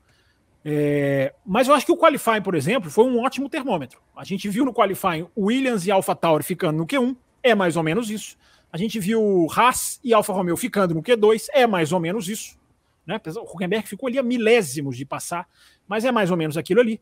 É, 0.63 1.33
mas 1.45 1.67
eu 1.67 1.73
acho 1.73 1.85
que 1.85 1.91
o 1.91 1.97
Qualifying, 1.97 2.41
por 2.41 2.55
exemplo, 2.55 2.89
foi 2.89 3.05
um 3.05 3.19
ótimo 3.19 3.49
termômetro. 3.49 4.01
A 4.15 4.23
gente 4.23 4.47
viu 4.49 4.65
no 4.65 4.73
Qualifying 4.73 5.27
Williams 5.37 5.85
e 5.85 5.91
Alpha 5.91 6.15
Tauri 6.15 6.43
ficando 6.43 6.77
no 6.77 6.85
Q1, 6.85 7.15
é 7.41 7.55
mais 7.55 7.75
ou 7.77 7.83
menos 7.83 8.09
isso. 8.09 8.37
A 8.71 8.77
gente 8.77 8.99
viu 8.99 9.47
Haas 9.55 9.99
e 10.03 10.13
Alfa 10.13 10.31
Romeo 10.31 10.55
ficando 10.55 10.93
no 10.93 11.01
Q2, 11.01 11.47
é 11.51 11.65
mais 11.65 11.91
ou 11.91 11.99
menos 11.99 12.29
isso. 12.29 12.57
Né? 13.05 13.19
O 13.37 13.55
Huckenberg 13.55 13.87
ficou 13.87 14.07
ali 14.07 14.19
a 14.19 14.23
milésimos 14.23 14.95
de 14.95 15.05
passar, 15.05 15.47
mas 15.87 16.05
é 16.05 16.11
mais 16.11 16.29
ou 16.29 16.37
menos 16.37 16.55
aquilo 16.55 16.79
ali. 16.79 17.01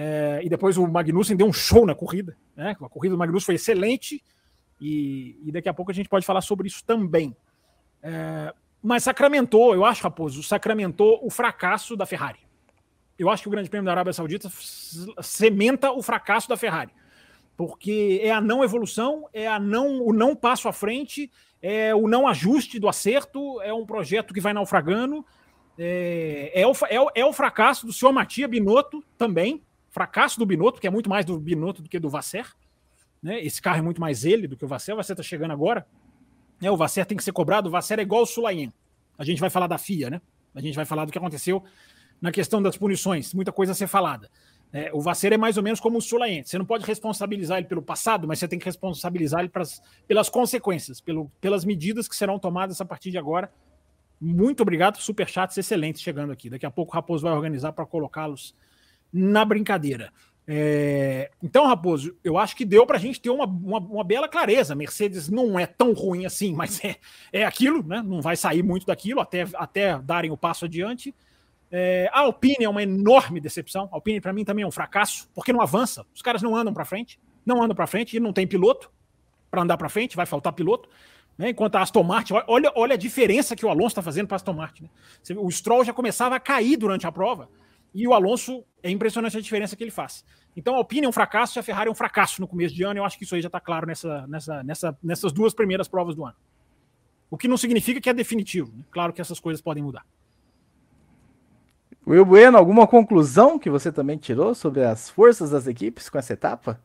É, 0.00 0.40
e 0.44 0.48
depois 0.48 0.78
o 0.78 0.86
Magnussen 0.86 1.36
deu 1.36 1.48
um 1.48 1.52
show 1.52 1.84
na 1.84 1.92
corrida. 1.92 2.36
Né? 2.54 2.70
A 2.80 2.88
corrida 2.88 3.16
do 3.16 3.18
Magnussen 3.18 3.46
foi 3.46 3.54
excelente. 3.56 4.22
E, 4.80 5.36
e 5.44 5.50
daqui 5.50 5.68
a 5.68 5.74
pouco 5.74 5.90
a 5.90 5.94
gente 5.94 6.08
pode 6.08 6.24
falar 6.24 6.40
sobre 6.40 6.68
isso 6.68 6.84
também. 6.84 7.36
É, 8.00 8.54
mas 8.80 9.02
sacramentou, 9.02 9.74
eu 9.74 9.84
acho, 9.84 10.04
Raposo, 10.04 10.40
sacramentou 10.44 11.18
o 11.20 11.28
fracasso 11.28 11.96
da 11.96 12.06
Ferrari. 12.06 12.38
Eu 13.18 13.28
acho 13.28 13.42
que 13.42 13.48
o 13.48 13.50
Grande 13.50 13.68
Prêmio 13.68 13.86
da 13.86 13.90
Arábia 13.90 14.12
Saudita 14.12 14.48
cementa 15.20 15.90
o 15.90 16.00
fracasso 16.00 16.48
da 16.48 16.56
Ferrari. 16.56 16.92
Porque 17.56 18.20
é 18.22 18.30
a 18.30 18.40
não 18.40 18.62
evolução, 18.62 19.28
é 19.32 19.48
a 19.48 19.58
não, 19.58 20.00
o 20.06 20.12
não 20.12 20.36
passo 20.36 20.68
à 20.68 20.72
frente, 20.72 21.28
é 21.60 21.92
o 21.92 22.06
não 22.06 22.28
ajuste 22.28 22.78
do 22.78 22.88
acerto, 22.88 23.60
é 23.62 23.74
um 23.74 23.84
projeto 23.84 24.32
que 24.32 24.40
vai 24.40 24.52
naufragando. 24.52 25.26
É, 25.76 26.52
é, 26.54 26.64
o, 26.64 26.72
é, 26.88 27.00
o, 27.00 27.10
é 27.16 27.24
o 27.24 27.32
fracasso 27.32 27.84
do 27.84 27.92
senhor 27.92 28.12
Matia 28.12 28.46
Binotto 28.46 29.02
também, 29.16 29.64
fracasso 29.88 30.38
do 30.38 30.46
Binotto, 30.46 30.80
que 30.80 30.86
é 30.86 30.90
muito 30.90 31.08
mais 31.08 31.24
do 31.24 31.38
Binotto 31.38 31.82
do 31.82 31.88
que 31.88 31.98
do 31.98 32.08
Vasser. 32.08 32.46
Né? 33.22 33.40
Esse 33.40 33.60
carro 33.60 33.78
é 33.78 33.82
muito 33.82 34.00
mais 34.00 34.24
ele 34.24 34.46
do 34.46 34.56
que 34.56 34.64
o 34.64 34.68
Vasser. 34.68 34.94
O 34.94 34.96
Vasser 34.96 35.14
está 35.14 35.22
chegando 35.22 35.50
agora. 35.52 35.86
Né? 36.60 36.70
O 36.70 36.76
Vasser 36.76 37.04
tem 37.06 37.16
que 37.16 37.24
ser 37.24 37.32
cobrado. 37.32 37.68
O 37.68 37.70
Vasser 37.70 37.98
é 37.98 38.02
igual 38.02 38.22
o 38.22 38.26
Sulayen. 38.26 38.72
A 39.16 39.24
gente 39.24 39.40
vai 39.40 39.50
falar 39.50 39.66
da 39.66 39.78
FIA, 39.78 40.10
né? 40.10 40.20
A 40.54 40.60
gente 40.60 40.74
vai 40.74 40.84
falar 40.84 41.04
do 41.04 41.12
que 41.12 41.18
aconteceu 41.18 41.64
na 42.20 42.30
questão 42.30 42.62
das 42.62 42.76
punições. 42.76 43.34
Muita 43.34 43.52
coisa 43.52 43.72
a 43.72 43.74
ser 43.74 43.86
falada. 43.86 44.30
É, 44.72 44.90
o 44.92 45.00
Vasser 45.00 45.32
é 45.32 45.36
mais 45.36 45.56
ou 45.56 45.62
menos 45.62 45.80
como 45.80 45.98
o 45.98 46.02
Sulayen. 46.02 46.44
Você 46.44 46.58
não 46.58 46.64
pode 46.64 46.84
responsabilizar 46.84 47.58
ele 47.58 47.66
pelo 47.66 47.82
passado, 47.82 48.28
mas 48.28 48.38
você 48.38 48.46
tem 48.46 48.58
que 48.58 48.64
responsabilizar 48.66 49.40
ele 49.40 49.48
pras, 49.48 49.80
pelas 50.06 50.28
consequências, 50.28 51.00
pelo, 51.00 51.30
pelas 51.40 51.64
medidas 51.64 52.06
que 52.06 52.14
serão 52.14 52.38
tomadas 52.38 52.80
a 52.80 52.84
partir 52.84 53.10
de 53.10 53.18
agora. 53.18 53.50
Muito 54.20 54.60
obrigado, 54.62 54.98
super 54.98 55.28
chatos 55.28 55.56
excelentes 55.56 56.02
chegando 56.02 56.32
aqui. 56.32 56.50
Daqui 56.50 56.66
a 56.66 56.70
pouco 56.70 56.92
o 56.92 56.94
Raposo 56.94 57.22
vai 57.22 57.32
organizar 57.32 57.72
para 57.72 57.86
colocá-los 57.86 58.54
na 59.12 59.44
brincadeira. 59.44 60.12
É, 60.50 61.30
então, 61.42 61.66
Raposo, 61.66 62.16
eu 62.24 62.38
acho 62.38 62.56
que 62.56 62.64
deu 62.64 62.86
para 62.86 62.96
a 62.96 63.00
gente 63.00 63.20
ter 63.20 63.28
uma, 63.28 63.44
uma, 63.44 63.78
uma, 63.78 64.04
bela 64.04 64.26
clareza. 64.26 64.74
Mercedes 64.74 65.28
não 65.28 65.58
é 65.58 65.66
tão 65.66 65.92
ruim 65.92 66.24
assim, 66.24 66.54
mas 66.54 66.82
é, 66.82 66.96
é 67.30 67.44
aquilo, 67.44 67.82
né? 67.86 68.02
Não 68.04 68.22
vai 68.22 68.34
sair 68.34 68.62
muito 68.62 68.86
daquilo 68.86 69.20
até, 69.20 69.46
até 69.54 69.98
darem 69.98 70.30
o 70.30 70.38
passo 70.38 70.64
adiante. 70.64 71.14
É, 71.70 72.08
a 72.14 72.20
Alpine 72.20 72.64
é 72.64 72.68
uma 72.68 72.82
enorme 72.82 73.40
decepção. 73.40 73.90
A 73.92 73.96
Alpine, 73.96 74.22
para 74.22 74.32
mim, 74.32 74.42
também 74.42 74.64
é 74.64 74.66
um 74.66 74.70
fracasso, 74.70 75.28
porque 75.34 75.52
não 75.52 75.60
avança. 75.60 76.06
Os 76.14 76.22
caras 76.22 76.40
não 76.40 76.56
andam 76.56 76.72
para 76.72 76.86
frente, 76.86 77.20
não 77.44 77.62
andam 77.62 77.76
para 77.76 77.86
frente 77.86 78.16
e 78.16 78.20
não 78.20 78.32
tem 78.32 78.46
piloto 78.46 78.90
para 79.50 79.62
andar 79.62 79.76
para 79.76 79.90
frente, 79.90 80.16
vai 80.16 80.24
faltar 80.24 80.54
piloto. 80.54 80.88
Né? 81.36 81.50
Enquanto 81.50 81.76
a 81.76 81.82
Aston 81.82 82.02
Martin, 82.02 82.34
olha, 82.46 82.72
olha 82.74 82.94
a 82.94 82.98
diferença 82.98 83.54
que 83.54 83.66
o 83.66 83.68
Alonso 83.68 83.88
está 83.88 84.02
fazendo 84.02 84.26
para 84.26 84.36
a 84.36 84.38
Aston 84.38 84.54
Martin. 84.54 84.84
Né? 84.84 84.90
O 85.36 85.50
Stroll 85.50 85.84
já 85.84 85.92
começava 85.92 86.36
a 86.36 86.40
cair 86.40 86.76
durante 86.78 87.06
a 87.06 87.12
prova. 87.12 87.50
E 87.94 88.06
o 88.06 88.12
Alonso, 88.12 88.64
é 88.82 88.90
impressionante 88.90 89.36
a 89.36 89.40
diferença 89.40 89.76
que 89.76 89.82
ele 89.82 89.90
faz. 89.90 90.24
Então 90.56 90.74
a 90.74 90.78
Alpine 90.78 91.06
é 91.06 91.08
um 91.08 91.12
fracasso 91.12 91.58
e 91.58 91.60
a 91.60 91.62
Ferrari 91.62 91.88
é 91.88 91.90
um 91.90 91.94
fracasso 91.94 92.40
no 92.40 92.48
começo 92.48 92.74
de 92.74 92.82
ano. 92.82 92.98
Eu 92.98 93.04
acho 93.04 93.16
que 93.16 93.24
isso 93.24 93.34
aí 93.34 93.40
já 93.40 93.48
está 93.48 93.60
claro 93.60 93.86
nessa, 93.86 94.26
nessa, 94.26 94.62
nessa, 94.62 94.98
nessas 95.02 95.32
duas 95.32 95.54
primeiras 95.54 95.88
provas 95.88 96.14
do 96.14 96.24
ano. 96.24 96.36
O 97.30 97.36
que 97.36 97.48
não 97.48 97.56
significa 97.56 98.00
que 98.00 98.08
é 98.08 98.14
definitivo. 98.14 98.72
Né? 98.76 98.84
Claro 98.90 99.12
que 99.12 99.20
essas 99.20 99.38
coisas 99.38 99.60
podem 99.60 99.82
mudar. 99.82 100.04
Will 102.06 102.24
Bueno, 102.24 102.56
alguma 102.56 102.86
conclusão 102.86 103.58
que 103.58 103.68
você 103.68 103.92
também 103.92 104.16
tirou 104.16 104.54
sobre 104.54 104.82
as 104.82 105.10
forças 105.10 105.50
das 105.50 105.66
equipes 105.66 106.08
com 106.08 106.18
essa 106.18 106.32
etapa? 106.32 106.80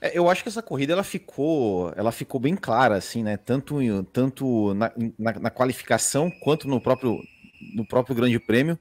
É, 0.00 0.16
eu 0.16 0.28
acho 0.28 0.42
que 0.42 0.48
essa 0.48 0.62
corrida 0.62 0.92
ela 0.92 1.04
ficou, 1.04 1.92
ela 1.96 2.10
ficou 2.10 2.40
bem 2.40 2.56
clara, 2.56 2.96
assim, 2.96 3.22
né? 3.22 3.36
Tanto, 3.36 3.78
tanto 4.12 4.74
na, 4.74 4.92
na, 5.18 5.32
na 5.38 5.50
qualificação 5.50 6.30
quanto 6.42 6.66
no 6.66 6.80
próprio, 6.80 7.18
no 7.74 7.86
próprio 7.86 8.16
Grande 8.16 8.38
Prêmio 8.40 8.78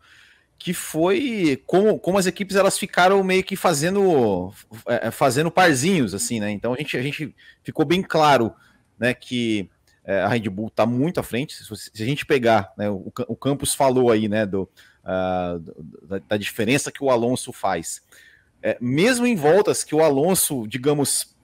que 0.57 0.73
foi 0.73 1.61
como, 1.65 1.99
como 1.99 2.17
as 2.17 2.25
equipes 2.25 2.55
elas 2.55 2.77
ficaram 2.77 3.23
meio 3.23 3.43
que 3.43 3.55
fazendo 3.55 4.51
é, 4.87 5.07
é, 5.07 5.11
fazendo 5.11 5.51
parzinhos 5.51 6.13
assim, 6.13 6.39
né? 6.39 6.51
Então 6.51 6.73
a 6.73 6.77
gente, 6.77 6.97
a 6.97 7.01
gente 7.01 7.35
ficou 7.63 7.85
bem 7.85 8.01
claro, 8.01 8.53
né, 8.97 9.13
que 9.13 9.69
é, 10.03 10.21
a 10.21 10.27
Red 10.27 10.49
Bull 10.49 10.67
está 10.67 10.85
muito 10.85 11.19
à 11.19 11.23
frente. 11.23 11.53
Se, 11.53 12.03
a 12.03 12.05
gente 12.05 12.25
pegar, 12.25 12.73
né, 12.77 12.89
o, 12.89 13.11
o 13.27 13.35
Campos 13.35 13.75
falou 13.75 14.11
aí, 14.11 14.27
né, 14.27 14.45
do 14.45 14.69
uh, 15.07 15.59
da, 16.07 16.19
da, 16.27 16.37
diferença 16.37 16.91
que 16.91 17.03
o 17.03 17.09
Alonso 17.09 17.53
faz. 17.53 18.01
É, 18.61 18.77
mesmo 18.81 19.25
em 19.25 19.35
voltas 19.35 19.83
que 19.83 19.95
o 19.95 20.03
Alonso, 20.03 20.67
digamos, 20.67 21.35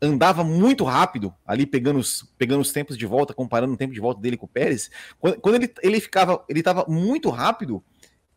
andava 0.00 0.44
muito 0.44 0.84
rápido, 0.84 1.34
ali 1.46 1.66
pegando 1.66 1.98
os, 1.98 2.24
pegando 2.38 2.60
os 2.60 2.72
tempos 2.72 2.96
de 2.96 3.06
volta, 3.06 3.34
comparando 3.34 3.74
o 3.74 3.76
tempo 3.76 3.92
de 3.92 4.00
volta 4.00 4.20
dele 4.20 4.36
com 4.36 4.46
o 4.46 4.48
Pérez, 4.48 4.90
quando, 5.18 5.40
quando 5.40 5.54
ele, 5.56 5.72
ele 5.82 6.00
ficava, 6.00 6.44
ele 6.48 6.60
estava 6.60 6.84
muito 6.88 7.28
rápido, 7.28 7.82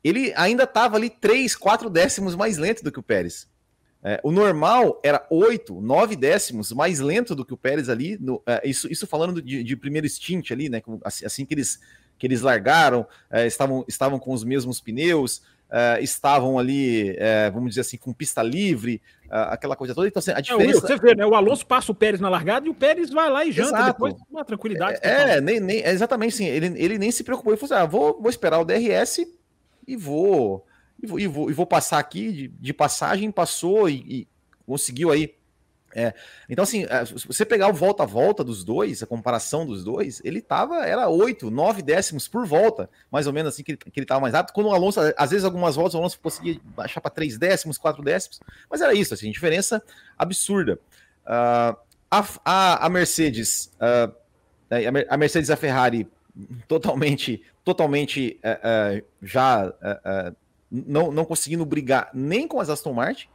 ele 0.03 0.33
ainda 0.35 0.63
estava 0.63 0.97
ali 0.97 1.09
3, 1.09 1.55
4 1.55 1.89
décimos 1.89 2.35
mais 2.35 2.57
lento 2.57 2.83
do 2.83 2.91
que 2.91 2.99
o 2.99 3.03
Pérez. 3.03 3.47
É, 4.05 4.19
o 4.21 4.31
normal 4.31 4.99
era 5.01 5.25
8, 5.29 5.79
9 5.79 6.17
décimos 6.17 6.73
mais 6.73 6.99
lento 6.99 7.33
do 7.33 7.45
que 7.45 7.53
o 7.53 7.57
Pérez 7.57 7.87
ali. 7.87 8.17
No, 8.19 8.43
é, 8.45 8.61
isso, 8.67 8.91
isso 8.91 9.07
falando 9.07 9.41
de, 9.41 9.63
de, 9.63 9.75
primeiro 9.77 10.07
stint 10.09 10.51
ali, 10.51 10.67
né? 10.67 10.81
Assim, 11.05 11.25
assim, 11.25 11.45
que, 11.45 11.53
eles, 11.53 11.79
que 12.19 12.27
eles 12.27 12.41
largaram, 12.41 13.07
é, 13.31 13.47
estavam, 13.47 13.85
estavam 13.87 14.19
com 14.19 14.33
os 14.33 14.43
mesmos 14.43 14.81
pneus, 14.81 15.41
é, 15.71 16.03
estavam 16.03 16.59
ali, 16.59 17.15
é, 17.17 17.49
vamos 17.49 17.69
dizer 17.69 17.81
assim, 17.81 17.95
com 17.95 18.11
pista 18.11 18.43
livre, 18.43 19.01
é, 19.31 19.37
aquela 19.53 19.77
coisa 19.77 19.95
toda. 19.95 20.05
Então, 20.05 20.19
assim, 20.19 20.31
a 20.31 20.41
diferença. 20.41 20.81
você 20.81 20.97
vê, 20.97 21.15
né? 21.15 21.25
O 21.25 21.33
Alonso 21.33 21.65
passa 21.65 21.89
o 21.89 21.95
Pérez 21.95 22.19
na 22.19 22.27
largada 22.27 22.67
e 22.67 22.69
o 22.69 22.75
Pérez 22.75 23.09
vai 23.09 23.29
lá 23.29 23.45
e 23.45 23.53
janta 23.53 23.69
Exato. 23.69 23.93
depois 23.93 24.13
com 24.15 24.25
uma 24.29 24.43
tranquilidade. 24.43 24.99
É, 25.01 25.39
nem, 25.39 25.61
nem, 25.61 25.81
exatamente 25.81 26.33
assim. 26.33 26.45
Ele, 26.45 26.73
ele 26.75 26.97
nem 26.97 27.09
se 27.09 27.23
preocupou. 27.23 27.53
Ele 27.53 27.59
falou 27.59 27.73
assim: 27.73 27.85
ah, 27.85 27.87
vou, 27.87 28.21
vou 28.21 28.29
esperar 28.29 28.59
o 28.59 28.65
DRS 28.65 29.25
e 29.87 29.95
vou 29.95 30.65
e 31.01 31.07
vou, 31.07 31.19
e 31.19 31.27
vou, 31.27 31.49
e 31.49 31.53
vou 31.53 31.65
passar 31.65 31.99
aqui 31.99 32.31
de, 32.31 32.47
de, 32.47 32.73
passagem, 32.73 33.29
passou 33.29 33.89
e, 33.89 33.95
e 34.07 34.27
conseguiu 34.65 35.11
aí. 35.11 35.35
É, 35.95 36.13
então, 36.49 36.63
assim, 36.63 36.85
é, 36.89 37.05
se 37.05 37.27
você 37.27 37.45
pegar 37.45 37.67
o 37.67 37.73
volta 37.73 38.01
a 38.01 38.05
volta 38.05 38.43
dos 38.43 38.63
dois, 38.63 39.03
a 39.03 39.05
comparação 39.05 39.65
dos 39.65 39.83
dois, 39.83 40.21
ele 40.23 40.41
tava, 40.41 40.85
era 40.85 41.07
8, 41.07 41.51
9 41.51 41.81
décimos 41.83 42.27
por 42.27 42.47
volta, 42.47 42.89
mais 43.11 43.27
ou 43.27 43.33
menos 43.33 43.53
assim, 43.53 43.63
que 43.63 43.73
ele, 43.73 43.77
que 43.77 43.99
ele 43.99 44.05
tava 44.05 44.21
mais 44.21 44.33
rápido. 44.33 44.53
Quando 44.53 44.67
o 44.67 44.73
Alonso, 44.73 44.99
às 45.15 45.29
vezes, 45.29 45.45
algumas 45.45 45.75
voltas, 45.75 45.93
o 45.93 45.97
Alonso 45.97 46.19
conseguia 46.19 46.59
baixar 46.63 46.99
para 46.99 47.11
3 47.11 47.37
décimos, 47.37 47.77
4 47.77 48.01
décimos, 48.01 48.39
mas 48.69 48.81
era 48.81 48.93
isso, 48.93 49.13
assim, 49.13 49.29
diferença 49.29 49.83
absurda. 50.17 50.79
Uh, 51.25 51.77
a, 52.09 52.25
a, 52.43 52.85
a, 52.85 52.89
Mercedes, 52.89 53.71
uh, 53.75 54.15
a 55.09 55.17
Mercedes 55.17 55.49
e 55.49 55.53
a 55.53 55.57
Ferrari 55.57 56.07
totalmente, 56.67 57.43
totalmente 57.63 58.39
uh, 58.43 58.99
uh, 58.99 59.05
já 59.21 59.67
uh, 59.67 60.35
não, 60.69 61.11
não 61.11 61.25
conseguindo 61.25 61.65
brigar 61.65 62.09
nem 62.13 62.47
com 62.47 62.59
as 62.59 62.69
Aston 62.69 62.93
Martin, 62.93 63.27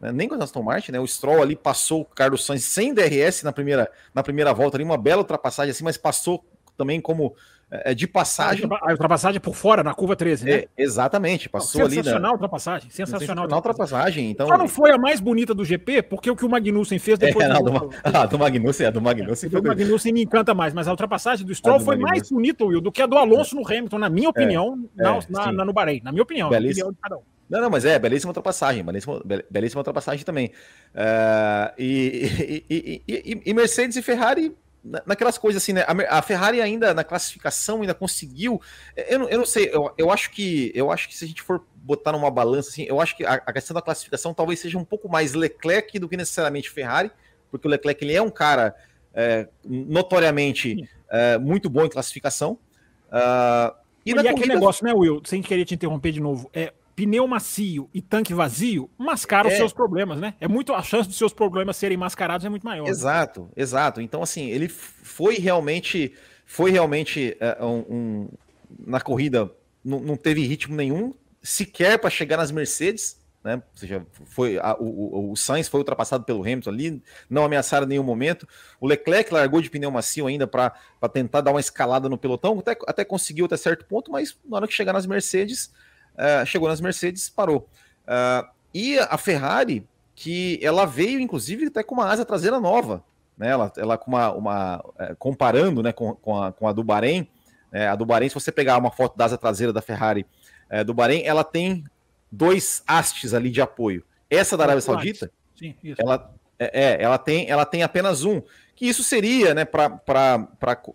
né, 0.00 0.12
nem 0.12 0.28
com 0.28 0.34
as 0.34 0.40
Aston 0.40 0.62
Martin, 0.62 0.92
né? 0.92 1.00
O 1.00 1.06
Stroll 1.06 1.42
ali 1.42 1.56
passou 1.56 2.02
o 2.02 2.04
Carlos 2.04 2.44
Sainz 2.44 2.64
sem 2.64 2.94
DRS 2.94 3.42
na 3.42 3.52
primeira, 3.52 3.90
na 4.14 4.22
primeira 4.22 4.52
volta, 4.54 4.76
ali, 4.76 4.84
uma 4.84 4.98
bela 4.98 5.22
ultrapassagem 5.22 5.70
assim, 5.70 5.84
mas 5.84 5.96
passou 5.96 6.44
também 6.76 7.00
como 7.00 7.34
é, 7.70 7.94
de 7.94 8.06
passagem. 8.06 8.68
A 8.70 8.92
ultrapassagem 8.92 9.40
por 9.40 9.54
fora, 9.54 9.82
na 9.82 9.92
curva 9.92 10.14
13, 10.14 10.44
né? 10.44 10.52
É, 10.52 10.68
exatamente, 10.78 11.48
passou 11.48 11.80
não, 11.80 11.86
ali. 11.86 11.96
Sensacional 11.96 12.32
ultrapassagem, 12.32 12.90
sensacional. 12.90 13.20
sensacional 13.20 13.58
ultrapassagem. 13.58 14.30
Então... 14.30 14.46
Só 14.46 14.56
não 14.56 14.68
foi 14.68 14.92
a 14.92 14.98
mais 14.98 15.20
bonita 15.20 15.52
do 15.52 15.64
GP, 15.64 16.02
porque 16.02 16.30
o 16.30 16.36
que 16.36 16.44
o 16.44 16.48
Magnussen 16.48 16.98
fez 16.98 17.18
depois. 17.18 17.44
É, 17.44 17.48
não, 17.48 17.62
do, 17.62 17.70
do, 17.70 17.90
ah, 18.04 18.26
do 18.26 18.38
Magnussen, 18.38 18.86
a 18.86 18.90
do 18.90 19.00
Magnussen. 19.00 19.50
Do 19.50 19.62
Magnussen 19.62 20.12
me 20.12 20.22
encanta 20.22 20.54
mais, 20.54 20.72
mas 20.72 20.86
a 20.86 20.92
ultrapassagem 20.92 21.44
do 21.44 21.54
Stroll 21.54 21.80
foi 21.80 21.96
Magnussen. 21.96 22.10
mais 22.10 22.30
bonita, 22.30 22.64
Will, 22.64 22.80
do 22.80 22.92
que 22.92 23.02
a 23.02 23.06
do 23.06 23.16
Alonso 23.16 23.56
no 23.56 23.66
Hamilton, 23.66 23.98
na 23.98 24.08
minha 24.08 24.28
opinião, 24.28 24.88
é, 24.96 25.02
na, 25.02 25.18
na, 25.28 25.52
na, 25.52 25.64
no 25.64 25.72
Bahrein. 25.72 26.00
Na 26.04 26.12
minha 26.12 26.22
opinião, 26.22 26.48
Belíssimo. 26.48 26.90
opinião 26.90 26.98
cada 27.02 27.16
um. 27.16 27.22
Não, 27.48 27.60
não, 27.60 27.70
mas 27.70 27.84
é, 27.84 27.96
belíssima 27.96 28.30
ultrapassagem, 28.30 28.84
belíssima, 28.84 29.22
belíssima 29.48 29.80
ultrapassagem 29.80 30.24
também. 30.24 30.50
Uh, 30.92 31.72
e, 31.78 32.64
e, 32.68 33.02
e, 33.08 33.42
e, 33.46 33.54
Mercedes 33.54 33.96
e 33.96 34.02
Ferrari 34.02 34.52
naquelas 35.04 35.36
coisas 35.36 35.62
assim, 35.62 35.72
né? 35.72 35.84
A, 36.08 36.22
Ferrari 36.22 36.60
ainda 36.60 36.94
na 36.94 37.02
classificação 37.02 37.80
ainda 37.80 37.94
conseguiu. 37.94 38.60
Eu 38.96 39.18
não, 39.18 39.28
eu 39.28 39.38
não 39.38 39.46
sei, 39.46 39.70
eu, 39.72 39.92
eu 39.98 40.10
acho 40.10 40.30
que 40.30 40.70
eu 40.74 40.90
acho 40.90 41.08
que 41.08 41.16
se 41.16 41.24
a 41.24 41.28
gente 41.28 41.42
for 41.42 41.64
botar 41.74 42.12
numa 42.12 42.30
balança 42.30 42.70
assim, 42.70 42.84
eu 42.84 43.00
acho 43.00 43.16
que 43.16 43.24
a, 43.24 43.34
a 43.34 43.52
questão 43.52 43.74
da 43.74 43.82
classificação 43.82 44.32
talvez 44.32 44.60
seja 44.60 44.78
um 44.78 44.84
pouco 44.84 45.08
mais 45.08 45.34
Leclerc 45.34 45.98
do 45.98 46.08
que 46.08 46.16
necessariamente 46.16 46.70
Ferrari, 46.70 47.10
porque 47.50 47.66
o 47.66 47.70
Leclerc 47.70 48.04
ele 48.04 48.14
é 48.14 48.22
um 48.22 48.30
cara 48.30 48.74
é, 49.14 49.48
notoriamente 49.64 50.88
é, 51.10 51.38
muito 51.38 51.68
bom 51.68 51.84
em 51.84 51.88
classificação. 51.88 52.58
Uh, 53.06 53.74
e, 54.04 54.10
e 54.10 54.14
corrida... 54.14 54.30
aquele 54.30 54.54
negócio, 54.54 54.84
né, 54.84 54.92
Will? 54.92 55.22
Sem 55.24 55.42
querer 55.42 55.64
te 55.64 55.74
interromper 55.74 56.12
de 56.12 56.20
novo, 56.20 56.50
é 56.52 56.72
pneu 56.96 57.28
macio 57.28 57.90
e 57.92 58.00
tanque 58.00 58.32
vazio 58.32 58.90
mascaram 58.96 59.50
é. 59.50 59.52
os 59.52 59.58
seus 59.58 59.72
problemas, 59.72 60.18
né? 60.18 60.34
É 60.40 60.48
muito 60.48 60.72
a 60.72 60.82
chance 60.82 61.06
dos 61.06 61.18
seus 61.18 61.32
problemas 61.32 61.76
serem 61.76 61.98
mascarados 61.98 62.46
é 62.46 62.48
muito 62.48 62.64
maior. 62.64 62.88
Exato, 62.88 63.42
né? 63.42 63.48
exato. 63.54 64.00
Então 64.00 64.22
assim, 64.22 64.48
ele 64.48 64.66
foi 64.68 65.36
realmente 65.36 66.14
foi 66.46 66.70
realmente 66.70 67.36
uh, 67.60 67.66
um, 67.66 67.78
um, 67.94 68.28
na 68.86 69.00
corrida 69.00 69.52
não, 69.84 70.00
não 70.00 70.16
teve 70.16 70.44
ritmo 70.44 70.74
nenhum, 70.74 71.14
sequer 71.42 71.98
para 71.98 72.08
chegar 72.08 72.38
nas 72.38 72.50
Mercedes, 72.50 73.20
né? 73.44 73.56
Ou 73.56 73.78
seja, 73.78 74.04
foi 74.24 74.58
a, 74.58 74.74
o, 74.76 75.30
o 75.30 75.36
Sainz 75.36 75.68
foi 75.68 75.78
ultrapassado 75.78 76.24
pelo 76.24 76.40
Hamilton 76.40 76.70
ali, 76.70 77.02
não 77.30 77.44
ameaçaram 77.44 77.86
em 77.86 77.90
nenhum 77.90 78.02
momento. 78.02 78.48
O 78.80 78.86
Leclerc 78.88 79.32
largou 79.32 79.60
de 79.60 79.70
pneu 79.70 79.90
macio 79.90 80.26
ainda 80.26 80.46
para 80.48 80.72
tentar 81.12 81.42
dar 81.42 81.52
uma 81.52 81.60
escalada 81.60 82.08
no 82.08 82.18
pelotão, 82.18 82.58
até, 82.58 82.76
até 82.88 83.04
conseguiu 83.04 83.44
até 83.44 83.56
certo 83.56 83.84
ponto, 83.84 84.10
mas 84.10 84.36
na 84.44 84.56
hora 84.56 84.66
que 84.66 84.74
chegar 84.74 84.92
nas 84.92 85.06
Mercedes, 85.06 85.72
uh, 86.16 86.46
chegou 86.46 86.68
nas 86.68 86.80
Mercedes, 86.80 87.28
parou. 87.28 87.68
Uh, 88.06 88.48
e 88.74 88.98
a 88.98 89.16
Ferrari, 89.16 89.86
que 90.14 90.58
ela 90.62 90.84
veio, 90.84 91.20
inclusive, 91.20 91.66
até 91.66 91.82
com 91.82 91.94
uma 91.94 92.10
asa 92.10 92.24
traseira 92.24 92.60
nova, 92.60 93.04
né? 93.36 93.48
Ela, 93.50 93.72
ela 93.76 93.98
com 93.98 94.10
uma, 94.10 94.32
uma 94.32 94.76
uh, 94.78 95.16
comparando, 95.18 95.82
né, 95.82 95.92
com, 95.92 96.14
com, 96.14 96.42
a, 96.42 96.52
com 96.52 96.66
a 96.66 96.72
do 96.72 96.82
Bahrein, 96.82 97.28
né? 97.70 97.88
a 97.88 97.94
do 97.94 98.06
Bahrein, 98.06 98.28
se 98.28 98.34
você 98.34 98.50
pegar 98.50 98.78
uma 98.78 98.90
foto 98.90 99.16
da 99.16 99.24
asa 99.24 99.38
traseira 99.38 99.72
da 99.72 99.82
Ferrari 99.82 100.26
do 100.84 100.92
Bahrein, 100.92 101.22
ela 101.24 101.44
tem 101.44 101.84
dois 102.30 102.82
hastes 102.88 103.32
ali 103.32 103.50
de 103.50 103.60
apoio. 103.60 104.02
Essa 104.28 104.56
da 104.56 104.64
Arábia 104.64 104.80
Saudita, 104.80 105.30
Sim, 105.56 105.74
ela, 105.96 106.34
é, 106.58 106.84
é, 106.84 107.02
ela, 107.02 107.18
tem, 107.18 107.48
ela 107.48 107.64
tem 107.64 107.82
apenas 107.82 108.24
um 108.24 108.42
que 108.76 108.86
isso 108.86 109.02
seria, 109.02 109.54
né, 109.54 109.64
para 109.64 109.98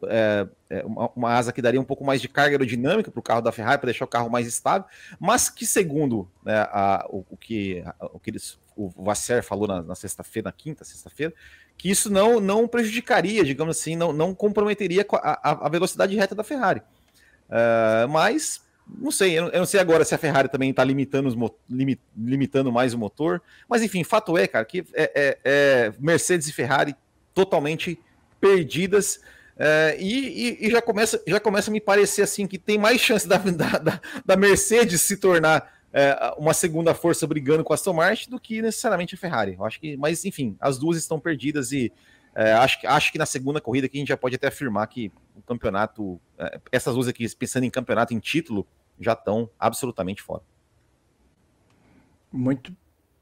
é, 0.07 0.47
é, 0.69 0.85
uma, 0.85 1.09
uma, 1.15 1.33
asa 1.33 1.51
que 1.51 1.63
daria 1.63 1.81
um 1.81 1.83
pouco 1.83 2.05
mais 2.05 2.21
de 2.21 2.29
carga 2.29 2.53
aerodinâmica 2.53 3.09
para 3.09 3.19
o 3.19 3.23
carro 3.23 3.41
da 3.41 3.51
Ferrari, 3.51 3.79
para 3.79 3.87
deixar 3.87 4.05
o 4.05 4.07
carro 4.07 4.29
mais 4.29 4.45
estável, 4.45 4.87
mas 5.19 5.49
que 5.49 5.65
segundo 5.65 6.29
né, 6.45 6.59
a, 6.69 7.07
o, 7.09 7.25
o, 7.31 7.35
que, 7.35 7.83
o 7.99 8.19
que 8.19 8.29
eles, 8.29 8.59
o 8.75 8.87
Vasser 8.87 9.43
falou 9.43 9.67
na, 9.67 9.81
na 9.81 9.95
sexta-feira, 9.95 10.49
na 10.49 10.51
quinta, 10.51 10.85
sexta-feira, 10.85 11.33
que 11.75 11.89
isso 11.89 12.11
não, 12.11 12.39
não 12.39 12.67
prejudicaria, 12.67 13.43
digamos 13.43 13.75
assim, 13.75 13.95
não, 13.95 14.13
não 14.13 14.35
comprometeria 14.35 15.03
a, 15.13 15.65
a 15.65 15.69
velocidade 15.69 16.15
reta 16.15 16.35
da 16.35 16.43
Ferrari. 16.43 16.83
Uh, 17.49 18.07
mas 18.07 18.61
não 18.87 19.09
sei, 19.09 19.39
eu 19.39 19.51
não 19.51 19.65
sei 19.65 19.79
agora 19.79 20.05
se 20.05 20.13
a 20.13 20.17
Ferrari 20.17 20.49
também 20.49 20.69
está 20.69 20.83
limitando, 20.83 21.55
limitando 22.15 22.71
mais 22.71 22.93
o 22.93 22.97
motor, 22.99 23.41
mas 23.67 23.81
enfim, 23.81 24.03
fato 24.03 24.37
é, 24.37 24.47
cara, 24.47 24.65
que 24.65 24.85
é, 24.93 25.11
é, 25.15 25.39
é 25.43 25.93
Mercedes 25.99 26.47
e 26.47 26.53
Ferrari 26.53 26.95
totalmente 27.33 27.99
perdidas. 28.39 29.21
É, 29.57 29.97
e, 29.99 30.65
e, 30.65 30.71
já, 30.71 30.81
começa, 30.81 31.21
já 31.27 31.39
começa 31.39 31.69
a 31.69 31.73
me 31.73 31.79
parecer 31.79 32.23
assim 32.23 32.47
que 32.47 32.57
tem 32.57 32.77
mais 32.77 32.99
chance 32.99 33.27
da, 33.29 33.37
da, 33.37 34.01
da 34.25 34.35
Mercedes 34.35 35.01
se 35.01 35.17
tornar 35.17 35.71
é, 35.93 36.33
uma 36.37 36.53
segunda 36.53 36.93
força 36.93 37.27
brigando 37.27 37.63
com 37.63 37.73
a 37.73 37.75
Aston 37.75 37.93
Martin 37.93 38.29
do 38.29 38.39
que 38.39 38.61
necessariamente 38.61 39.15
a 39.15 39.17
Ferrari. 39.17 39.55
Eu 39.57 39.65
acho 39.65 39.79
que, 39.79 39.95
mas 39.97 40.25
enfim, 40.25 40.55
as 40.59 40.79
duas 40.79 40.97
estão 40.97 41.19
perdidas 41.19 41.71
e 41.71 41.91
é, 42.33 42.53
acho, 42.53 42.79
acho 42.87 43.11
que 43.11 43.17
na 43.17 43.25
segunda 43.25 43.59
corrida 43.59 43.87
aqui 43.87 43.97
a 43.97 43.99
gente 43.99 44.09
já 44.09 44.17
pode 44.17 44.35
até 44.35 44.47
afirmar 44.47 44.87
que 44.87 45.11
o 45.35 45.41
campeonato, 45.41 46.19
é, 46.37 46.59
essas 46.71 46.95
duas 46.95 47.07
aqui, 47.07 47.27
pensando 47.35 47.65
em 47.65 47.69
campeonato, 47.69 48.13
em 48.13 48.19
título, 48.19 48.65
já 48.99 49.13
estão 49.13 49.49
absolutamente 49.59 50.21
fora. 50.21 50.41
Muito. 52.31 52.73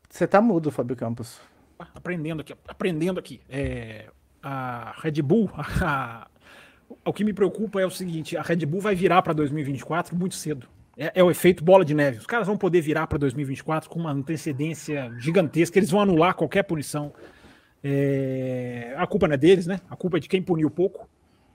Você 0.10 0.28
tá 0.28 0.39
mudo, 0.39 0.72
Fábio 0.72 0.95
Campos 0.95 1.39
aprendendo 1.95 2.41
aqui, 2.41 2.53
aprendendo 2.67 3.19
aqui. 3.19 3.41
É, 3.49 4.05
a 4.41 4.93
Red 5.01 5.21
Bull, 5.21 5.49
a, 5.55 6.27
o 7.05 7.13
que 7.13 7.23
me 7.23 7.33
preocupa 7.33 7.81
é 7.81 7.85
o 7.85 7.91
seguinte: 7.91 8.37
a 8.37 8.41
Red 8.41 8.65
Bull 8.65 8.81
vai 8.81 8.95
virar 8.95 9.21
para 9.21 9.33
2024 9.33 10.15
muito 10.15 10.35
cedo. 10.35 10.67
É, 10.97 11.11
é, 11.15 11.23
o 11.23 11.31
efeito 11.31 11.63
bola 11.63 11.85
de 11.85 11.93
neve. 11.93 12.17
Os 12.17 12.25
caras 12.25 12.45
vão 12.45 12.57
poder 12.57 12.81
virar 12.81 13.07
para 13.07 13.17
2024 13.17 13.89
com 13.89 13.99
uma 13.99 14.11
antecedência 14.11 15.11
gigantesca. 15.17 15.79
Eles 15.79 15.89
vão 15.89 16.01
anular 16.01 16.35
qualquer 16.35 16.63
punição. 16.63 17.13
É, 17.81 18.93
a 18.97 19.07
culpa 19.07 19.25
não 19.27 19.35
é 19.35 19.37
deles, 19.37 19.65
né? 19.65 19.79
A 19.89 19.95
culpa 19.95 20.17
é 20.17 20.19
de 20.19 20.27
quem 20.27 20.41
puniu 20.41 20.69
pouco. 20.69 21.07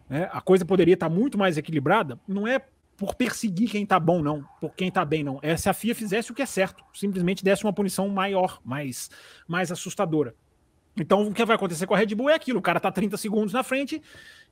Né? 0.08 0.28
A 0.32 0.40
coisa 0.40 0.64
poderia 0.64 0.94
estar 0.94 1.10
muito 1.10 1.36
mais 1.36 1.58
equilibrada. 1.58 2.18
Não 2.26 2.48
é 2.48 2.58
por 2.96 3.14
perseguir 3.14 3.70
quem 3.70 3.84
tá 3.84 3.98
bom, 3.98 4.22
não. 4.22 4.44
Por 4.60 4.74
quem 4.74 4.90
tá 4.90 5.04
bem, 5.04 5.24
não. 5.24 5.38
É 5.42 5.56
se 5.56 5.68
a 5.68 5.74
FIA 5.74 5.94
fizesse 5.94 6.30
o 6.30 6.34
que 6.34 6.42
é 6.42 6.46
certo. 6.46 6.84
Simplesmente 6.92 7.44
desse 7.44 7.64
uma 7.64 7.72
punição 7.72 8.08
maior, 8.08 8.60
mais, 8.64 9.10
mais 9.46 9.72
assustadora. 9.72 10.34
Então, 10.96 11.26
o 11.26 11.34
que 11.34 11.44
vai 11.44 11.56
acontecer 11.56 11.86
com 11.86 11.94
a 11.94 11.98
Red 11.98 12.14
Bull 12.14 12.30
é 12.30 12.34
aquilo: 12.34 12.58
o 12.58 12.62
cara 12.62 12.78
tá 12.78 12.90
30 12.90 13.16
segundos 13.16 13.52
na 13.52 13.62
frente 13.62 14.00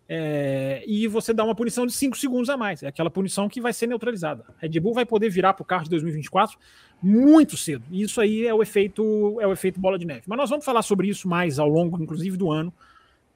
é, 0.09 0.83
e 0.87 1.07
você 1.07 1.33
dá 1.33 1.44
uma 1.44 1.55
punição 1.55 1.87
de 1.87 1.92
5 1.92 2.16
segundos 2.18 2.50
a 2.50 2.57
mais. 2.57 2.83
É 2.83 2.88
aquela 2.88 3.11
punição 3.11 3.48
que 3.48 3.61
vai 3.61 3.72
ser 3.72 3.87
neutralizada. 3.87 4.44
A 4.48 4.62
Red 4.62 4.81
Bull 4.81 4.92
vai 4.92 5.07
poder 5.07 5.31
virar 5.31 5.55
para 5.55 5.62
o 5.62 5.66
carro 5.66 5.85
de 5.85 5.90
2024 5.90 6.59
muito 7.02 7.57
cedo. 7.57 7.85
E 7.90 8.02
isso 8.02 8.20
aí 8.20 8.46
é 8.46 8.52
o 8.52 8.62
efeito 8.62 9.40
é 9.40 9.46
o 9.46 9.52
efeito 9.52 9.81
bola 9.81 9.98
de 9.98 10.05
neve. 10.05 10.22
Mas 10.26 10.37
nós 10.37 10.50
vamos 10.50 10.64
falar 10.64 10.83
sobre 10.83 11.09
isso 11.09 11.28
mais 11.28 11.59
ao 11.59 11.68
longo, 11.68 12.02
inclusive, 12.02 12.37
do 12.37 12.50
ano, 12.50 12.72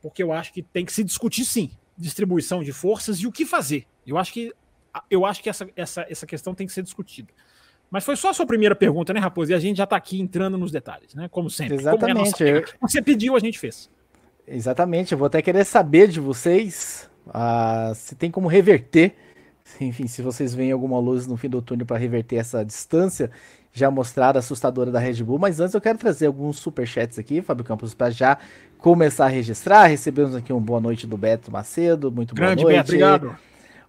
porque 0.03 0.23
eu 0.23 0.33
acho 0.33 0.53
que 0.53 0.63
tem 0.63 0.85
que 0.85 0.93
se 0.93 1.05
discutir 1.05 1.45
sim 1.45 1.71
distribuição 1.97 2.63
de 2.63 2.73
forças 2.73 3.19
e 3.21 3.27
o 3.27 3.33
que 3.33 3.47
fazer. 3.47 3.87
Eu 4.07 4.19
acho 4.19 4.33
que 4.33 4.53
eu 5.11 5.25
acho 5.25 5.43
que 5.43 5.49
essa, 5.49 5.69
essa, 5.77 6.07
essa 6.09 6.27
questão 6.27 6.55
tem 6.55 6.67
que 6.67 6.73
ser 6.73 6.83
discutida. 6.83 7.29
Mas 7.91 8.05
foi 8.05 8.17
só 8.17 8.31
a 8.31 8.35
sua 8.35 8.47
primeira 8.47 8.75
pergunta, 8.75 9.13
né, 9.13 9.21
Raposo? 9.21 9.53
E 9.53 9.55
a 9.55 9.59
gente 9.59 9.77
já 9.77 9.85
está 9.85 9.97
aqui 9.97 10.21
entrando 10.21 10.59
nos 10.59 10.73
detalhes, 10.73 11.15
né? 11.15 11.29
Como 11.31 11.49
sempre. 11.49 11.77
Exatamente. 11.77 12.37
Como 12.37 12.59
é 12.59 12.65
Você 12.81 13.01
pediu, 13.01 13.37
a 13.37 13.39
gente 13.39 13.59
fez. 13.59 13.89
Exatamente. 14.47 15.13
Eu 15.13 15.19
vou 15.19 15.27
até 15.27 15.41
querer 15.41 15.65
saber 15.65 16.09
de 16.09 16.21
vocês 16.21 17.09
uh, 17.29 17.95
se 17.95 18.15
tem 18.15 18.31
como 18.31 18.49
reverter. 18.49 19.15
Enfim, 19.81 20.07
se 20.07 20.21
vocês 20.21 20.55
veem 20.55 20.73
alguma 20.73 20.99
luz 20.99 21.27
no 21.27 21.37
fim 21.37 21.49
do 21.49 21.63
túnel 21.63 21.87
para 21.87 21.97
reverter 21.97 22.37
essa 22.37 22.65
distância 22.65 23.31
já 23.73 23.91
mostrada 23.91 24.39
assustadora 24.39 24.91
da 24.91 24.99
Red 24.99 25.23
Bull. 25.23 25.39
Mas 25.39 25.61
antes 25.61 25.75
eu 25.75 25.81
quero 25.81 25.99
trazer 25.99 26.27
alguns 26.27 26.59
superchats 26.59 27.19
aqui, 27.19 27.43
Fábio 27.43 27.65
Campos, 27.65 27.95
para 27.95 28.11
já 28.11 28.39
começar 28.79 29.27
a 29.27 29.29
registrar. 29.29 29.87
Recebemos 29.87 30.35
aqui 30.35 30.53
uma 30.53 30.61
boa 30.61 30.81
noite 30.81 31.07
do 31.07 31.17
Beto 31.17 31.53
Macedo. 31.53 32.11
Muito 32.11 32.35
Grande, 32.35 32.63
boa 32.63 32.73
noite. 32.73 32.93
Beto, 32.93 33.05
obrigado 33.05 33.39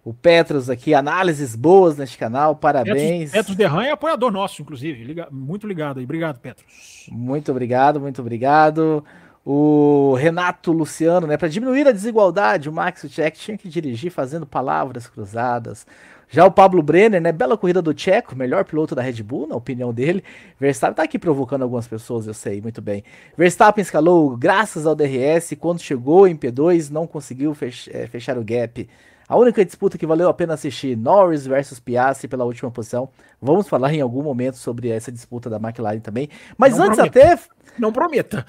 o 0.08 0.14
Petros 0.14 0.70
aqui, 0.70 0.94
análises 0.94 1.54
boas 1.54 1.98
neste 1.98 2.16
canal, 2.16 2.56
parabéns. 2.56 3.30
Petros, 3.30 3.32
Petros 3.32 3.56
Derran 3.56 3.84
é 3.84 3.90
apoiador 3.90 4.32
nosso, 4.32 4.62
inclusive, 4.62 5.04
Liga, 5.04 5.28
muito 5.30 5.66
ligado 5.66 5.98
aí, 5.98 6.04
obrigado 6.04 6.40
Petros. 6.40 7.06
Muito 7.12 7.50
obrigado, 7.50 8.00
muito 8.00 8.22
obrigado. 8.22 9.04
O 9.44 10.14
Renato 10.14 10.72
Luciano, 10.72 11.26
né, 11.26 11.36
para 11.36 11.48
diminuir 11.48 11.86
a 11.86 11.92
desigualdade, 11.92 12.70
o 12.70 12.72
Max 12.72 13.04
Check 13.10 13.36
tinha 13.36 13.58
que 13.58 13.68
dirigir 13.68 14.10
fazendo 14.10 14.46
palavras 14.46 15.06
cruzadas. 15.06 15.86
Já 16.30 16.46
o 16.46 16.50
Pablo 16.50 16.82
Brenner, 16.82 17.20
né, 17.20 17.30
bela 17.30 17.58
corrida 17.58 17.82
do 17.82 17.98
Checo, 17.98 18.34
melhor 18.34 18.64
piloto 18.64 18.94
da 18.94 19.02
Red 19.02 19.22
Bull, 19.22 19.46
na 19.46 19.56
opinião 19.56 19.92
dele. 19.92 20.24
Verstappen 20.58 20.96
tá 20.96 21.02
aqui 21.02 21.18
provocando 21.18 21.62
algumas 21.62 21.86
pessoas, 21.86 22.26
eu 22.26 22.34
sei, 22.34 22.62
muito 22.62 22.80
bem. 22.80 23.04
Verstappen 23.36 23.82
escalou 23.82 24.34
graças 24.38 24.86
ao 24.86 24.94
DRS, 24.94 25.54
quando 25.58 25.80
chegou 25.80 26.26
em 26.26 26.36
P2 26.36 26.90
não 26.90 27.06
conseguiu 27.06 27.54
é, 27.90 28.06
fechar 28.06 28.38
o 28.38 28.44
gap. 28.44 28.88
A 29.28 29.36
única 29.36 29.62
disputa 29.62 29.98
que 29.98 30.06
valeu 30.06 30.28
a 30.28 30.34
pena 30.34 30.54
assistir, 30.54 30.96
Norris 30.96 31.46
versus 31.46 31.78
Piastri 31.78 32.26
pela 32.26 32.44
última 32.44 32.70
posição. 32.70 33.10
Vamos 33.40 33.68
falar 33.68 33.92
em 33.92 34.00
algum 34.00 34.22
momento 34.22 34.56
sobre 34.56 34.88
essa 34.88 35.12
disputa 35.12 35.50
da 35.50 35.56
McLaren 35.56 36.00
também. 36.00 36.30
Mas 36.56 36.78
não 36.78 36.86
antes 36.86 36.96
prometa. 36.96 37.34
até. 37.34 37.42
Não 37.78 37.92
prometa. 37.92 38.46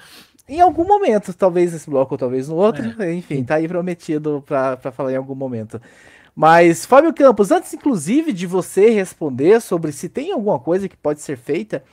Em 0.48 0.60
algum 0.60 0.84
momento, 0.84 1.34
talvez 1.34 1.72
nesse 1.72 1.88
bloco 1.88 2.14
ou 2.14 2.18
talvez 2.18 2.48
no 2.48 2.56
outro. 2.56 2.82
É. 3.02 3.12
Enfim, 3.14 3.44
tá 3.44 3.56
aí 3.56 3.68
prometido 3.68 4.42
para 4.46 4.90
falar 4.90 5.12
em 5.12 5.16
algum 5.16 5.34
momento. 5.34 5.80
Mas, 6.34 6.86
Fábio 6.86 7.12
Campos, 7.12 7.50
antes 7.50 7.74
inclusive 7.74 8.32
de 8.32 8.46
você 8.46 8.88
responder 8.88 9.60
sobre 9.60 9.92
se 9.92 10.08
tem 10.08 10.32
alguma 10.32 10.58
coisa 10.58 10.88
que 10.88 10.96
pode 10.96 11.20
ser 11.20 11.36
feita 11.36 11.84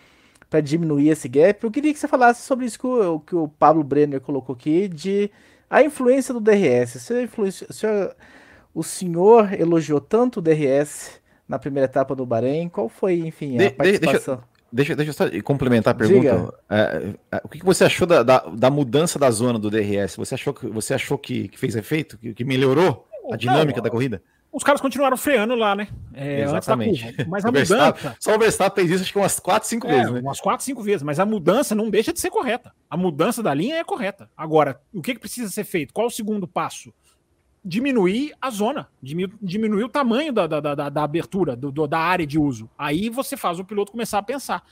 para 0.50 0.62
diminuir 0.62 1.10
esse 1.10 1.28
gap, 1.28 1.62
eu 1.62 1.72
queria 1.72 1.94
que 1.94 2.00
você 2.00 2.08
falasse 2.08 2.44
sobre 2.44 2.66
isso 2.66 2.80
que 2.80 2.88
o, 2.88 3.20
que 3.20 3.36
o 3.36 3.50
Pablo 3.50 3.84
Brenner 3.84 4.22
colocou 4.22 4.56
aqui, 4.56 4.88
de 4.88 5.30
a 5.70 5.84
influência 5.84 6.34
do 6.34 6.40
DRS. 6.40 7.02
Se, 7.02 7.24
influência, 7.24 7.68
se 7.70 7.86
o 8.78 8.84
senhor 8.84 9.60
elogiou 9.60 10.00
tanto 10.00 10.38
o 10.38 10.42
DRS 10.42 11.20
na 11.48 11.58
primeira 11.58 11.86
etapa 11.86 12.16
do 12.16 12.28
Bahrein. 12.28 12.70
Qual 12.70 12.88
foi, 12.88 13.16
enfim, 13.26 13.56
a 13.56 13.64
de, 13.64 13.70
participação? 13.72 14.44
Deixa, 14.72 14.96
deixa, 14.96 15.10
eu 15.10 15.14
só 15.14 15.26
complementar 15.44 15.96
a 15.96 15.98
pergunta. 15.98 16.54
É, 16.70 17.14
é, 17.32 17.42
o 17.44 17.50
que 17.50 17.66
você 17.66 17.86
achou 17.86 18.06
da, 18.06 18.22
da, 18.22 18.40
da, 18.40 18.70
mudança 18.70 19.18
da 19.18 19.32
zona 19.32 19.58
do 19.58 19.72
DRS? 19.72 20.16
Você 20.18 20.36
achou 20.36 20.54
que, 20.54 20.68
você 20.68 20.94
achou 20.94 21.18
que, 21.18 21.48
que 21.48 21.58
fez 21.58 21.76
efeito? 21.76 22.20
Que, 22.20 22.36
que 22.36 22.44
melhorou 22.46 23.08
a 23.32 23.36
dinâmica 23.36 23.78
Não, 23.78 23.84
da 23.84 23.90
corrida? 23.90 24.22
Os 24.52 24.64
caras 24.64 24.80
continuaram 24.80 25.18
freando 25.18 25.56
lá, 25.56 25.76
né? 25.76 25.88
É, 26.14 26.44
Exatamente. 26.44 27.26
Mas 27.28 27.44
a 27.46 27.52
mudança. 27.52 28.16
Só 28.20 28.36
o 28.36 28.40
Verstappen 28.40 28.86
fez 28.86 28.92
isso 28.92 29.04
acho 29.06 29.14
que 29.14 29.20
umas 29.20 29.40
4, 29.40 29.68
5 29.68 29.88
é, 29.88 29.90
vezes, 29.90 30.12
né? 30.12 30.20
Umas 30.20 30.40
4, 30.40 30.64
5 30.64 30.84
vezes. 30.84 31.02
Mas 31.02 31.20
a 31.20 31.26
mudança 31.26 31.74
não 31.74 31.90
deixa 31.90 32.14
de 32.14 32.20
ser 32.20 32.30
correta. 32.30 32.72
A 32.88 32.96
mudança 32.96 33.42
da 33.42 33.56
linha 33.56 33.78
é 33.78 33.84
correta. 33.84 34.30
Agora, 34.38 34.80
o 34.94 35.02
que, 35.02 35.16
que 35.16 35.20
precisa 35.20 35.50
ser 35.50 35.64
feito? 35.64 35.94
Qual 35.94 36.06
o 36.06 36.12
segundo 36.12 36.48
passo? 36.48 36.94
Diminuir 37.68 38.34
a 38.42 38.50
zona, 38.50 38.88
diminuir 39.02 39.84
o 39.84 39.90
tamanho 39.90 40.32
da, 40.32 40.48
da, 40.48 40.60
da, 40.60 40.90
da 40.90 41.04
abertura, 41.04 41.54
do, 41.54 41.70
do, 41.70 41.86
da 41.86 42.00
área 42.00 42.26
de 42.26 42.40
uso. 42.40 42.70
Aí 42.78 43.10
você 43.10 43.36
faz 43.36 43.60
o 43.60 43.66
piloto 43.66 43.92
começar 43.92 44.20
a 44.20 44.24
pensar. 44.24 44.66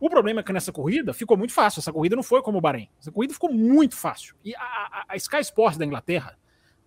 O 0.00 0.10
problema 0.10 0.40
é 0.40 0.42
que 0.42 0.52
nessa 0.52 0.72
corrida 0.72 1.12
ficou 1.12 1.36
muito 1.36 1.52
fácil. 1.52 1.78
Essa 1.78 1.92
corrida 1.92 2.16
não 2.16 2.24
foi 2.24 2.42
como 2.42 2.58
o 2.58 2.60
Bahrein. 2.60 2.88
Essa 3.00 3.12
corrida 3.12 3.32
ficou 3.32 3.52
muito 3.52 3.94
fácil. 3.94 4.34
E 4.44 4.52
a, 4.56 4.60
a, 4.60 5.04
a 5.10 5.16
Sky 5.16 5.40
Sports 5.40 5.78
da 5.78 5.86
Inglaterra 5.86 6.36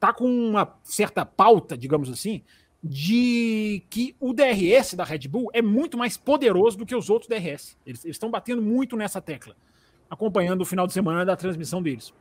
tá 0.01 0.11
com 0.11 0.25
uma 0.25 0.77
certa 0.83 1.25
pauta, 1.25 1.77
digamos 1.77 2.09
assim, 2.09 2.43
de 2.83 3.85
que 3.89 4.13
o 4.19 4.33
DRS 4.33 4.95
da 4.95 5.05
Red 5.05 5.29
Bull 5.29 5.49
é 5.53 5.61
muito 5.61 5.97
mais 5.97 6.17
poderoso 6.17 6.77
do 6.77 6.85
que 6.85 6.95
os 6.95 7.09
outros 7.09 7.29
DRS. 7.29 7.77
Eles, 7.85 8.03
eles 8.03 8.15
estão 8.15 8.29
batendo 8.29 8.61
muito 8.61 8.97
nessa 8.97 9.21
tecla, 9.21 9.55
acompanhando 10.09 10.59
o 10.59 10.65
final 10.65 10.85
de 10.85 10.91
semana 10.91 11.23
da 11.23 11.37
transmissão 11.37 11.81
deles. 11.81 12.13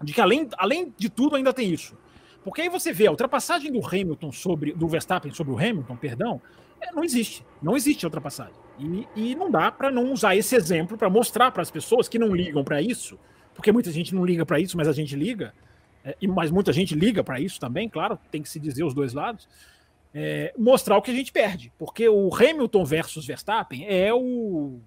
De 0.00 0.12
que 0.12 0.20
além, 0.20 0.48
além 0.56 0.94
de 0.96 1.08
tudo 1.08 1.34
ainda 1.34 1.52
tem 1.52 1.72
isso 1.72 1.96
porque 2.44 2.62
aí 2.62 2.68
você 2.68 2.92
vê 2.92 3.06
a 3.06 3.10
ultrapassagem 3.10 3.72
do 3.72 3.84
Hamilton 3.84 4.32
sobre 4.32 4.72
do 4.72 4.88
Verstappen 4.88 5.32
sobre 5.32 5.52
o 5.52 5.58
Hamilton, 5.58 5.96
perdão, 5.96 6.40
é, 6.80 6.92
não 6.92 7.02
existe. 7.02 7.44
Não 7.62 7.76
existe 7.76 8.04
ultrapassagem. 8.04 8.54
E, 8.78 9.08
e 9.16 9.34
não 9.34 9.50
dá 9.50 9.70
para 9.70 9.90
não 9.90 10.12
usar 10.12 10.36
esse 10.36 10.54
exemplo 10.54 10.96
para 10.96 11.10
mostrar 11.10 11.50
para 11.50 11.62
as 11.62 11.70
pessoas 11.70 12.08
que 12.08 12.18
não 12.18 12.34
ligam 12.34 12.62
para 12.62 12.80
isso, 12.80 13.18
porque 13.54 13.72
muita 13.72 13.90
gente 13.90 14.14
não 14.14 14.24
liga 14.24 14.46
para 14.46 14.60
isso, 14.60 14.76
mas 14.76 14.86
a 14.86 14.92
gente 14.92 15.16
liga, 15.16 15.52
é, 16.04 16.16
mas 16.28 16.50
muita 16.50 16.72
gente 16.72 16.94
liga 16.94 17.24
para 17.24 17.40
isso 17.40 17.58
também, 17.58 17.88
claro, 17.88 18.18
tem 18.30 18.40
que 18.40 18.48
se 18.48 18.60
dizer 18.60 18.84
os 18.84 18.94
dois 18.94 19.12
lados. 19.12 19.48
É, 20.14 20.54
mostrar 20.56 20.96
o 20.96 21.02
que 21.02 21.10
a 21.10 21.14
gente 21.14 21.30
perde, 21.30 21.72
porque 21.78 22.08
o 22.08 22.34
Hamilton 22.34 22.84
versus 22.84 23.26
Verstappen 23.26 23.84
é 23.86 24.12
o 24.14 24.80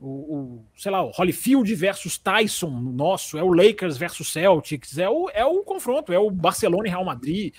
o, 0.00 0.08
o, 0.08 0.64
sei 0.76 0.90
lá, 0.90 1.02
o 1.02 1.10
Holyfield 1.10 1.74
versus 1.74 2.18
Tyson 2.18 2.70
nosso, 2.70 3.38
é 3.38 3.42
o 3.42 3.52
Lakers 3.52 3.96
versus 3.96 4.30
Celtics, 4.30 4.98
é 4.98 5.08
o, 5.08 5.30
é 5.30 5.44
o 5.44 5.62
confronto, 5.62 6.12
é 6.12 6.18
o 6.18 6.30
Barcelona 6.30 6.86
e 6.86 6.90
Real 6.90 7.04
Madrid. 7.04 7.54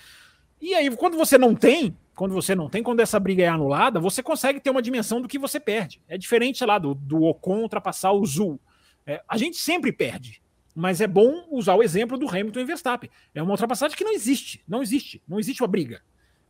E 0.60 0.74
aí, 0.74 0.94
quando 0.96 1.16
você 1.16 1.36
não 1.36 1.54
tem, 1.54 1.96
quando 2.14 2.34
você 2.34 2.54
não 2.54 2.68
tem, 2.68 2.82
quando 2.82 3.00
essa 3.00 3.18
briga 3.18 3.42
é 3.42 3.48
anulada, 3.48 4.00
você 4.00 4.22
consegue 4.22 4.60
ter 4.60 4.70
uma 4.70 4.82
dimensão 4.82 5.20
do 5.20 5.28
que 5.28 5.38
você 5.38 5.58
perde. 5.58 6.00
É 6.08 6.16
diferente, 6.16 6.58
sei 6.58 6.66
lá, 6.66 6.78
do, 6.78 6.94
do 6.94 7.22
Ocon 7.24 7.62
ultrapassar 7.62 8.12
o 8.12 8.24
Zul. 8.24 8.60
É, 9.06 9.22
a 9.28 9.36
gente 9.36 9.56
sempre 9.56 9.92
perde, 9.92 10.40
mas 10.74 11.00
é 11.00 11.06
bom 11.06 11.46
usar 11.50 11.74
o 11.74 11.82
exemplo 11.82 12.18
do 12.18 12.28
Hamilton 12.28 12.60
e 12.60 12.64
Verstappen. 12.64 13.10
É 13.34 13.42
uma 13.42 13.52
ultrapassagem 13.52 13.96
que 13.96 14.04
não 14.04 14.12
existe, 14.12 14.62
não 14.66 14.82
existe, 14.82 15.22
não 15.28 15.38
existe 15.40 15.62
uma 15.62 15.68
briga. 15.68 16.02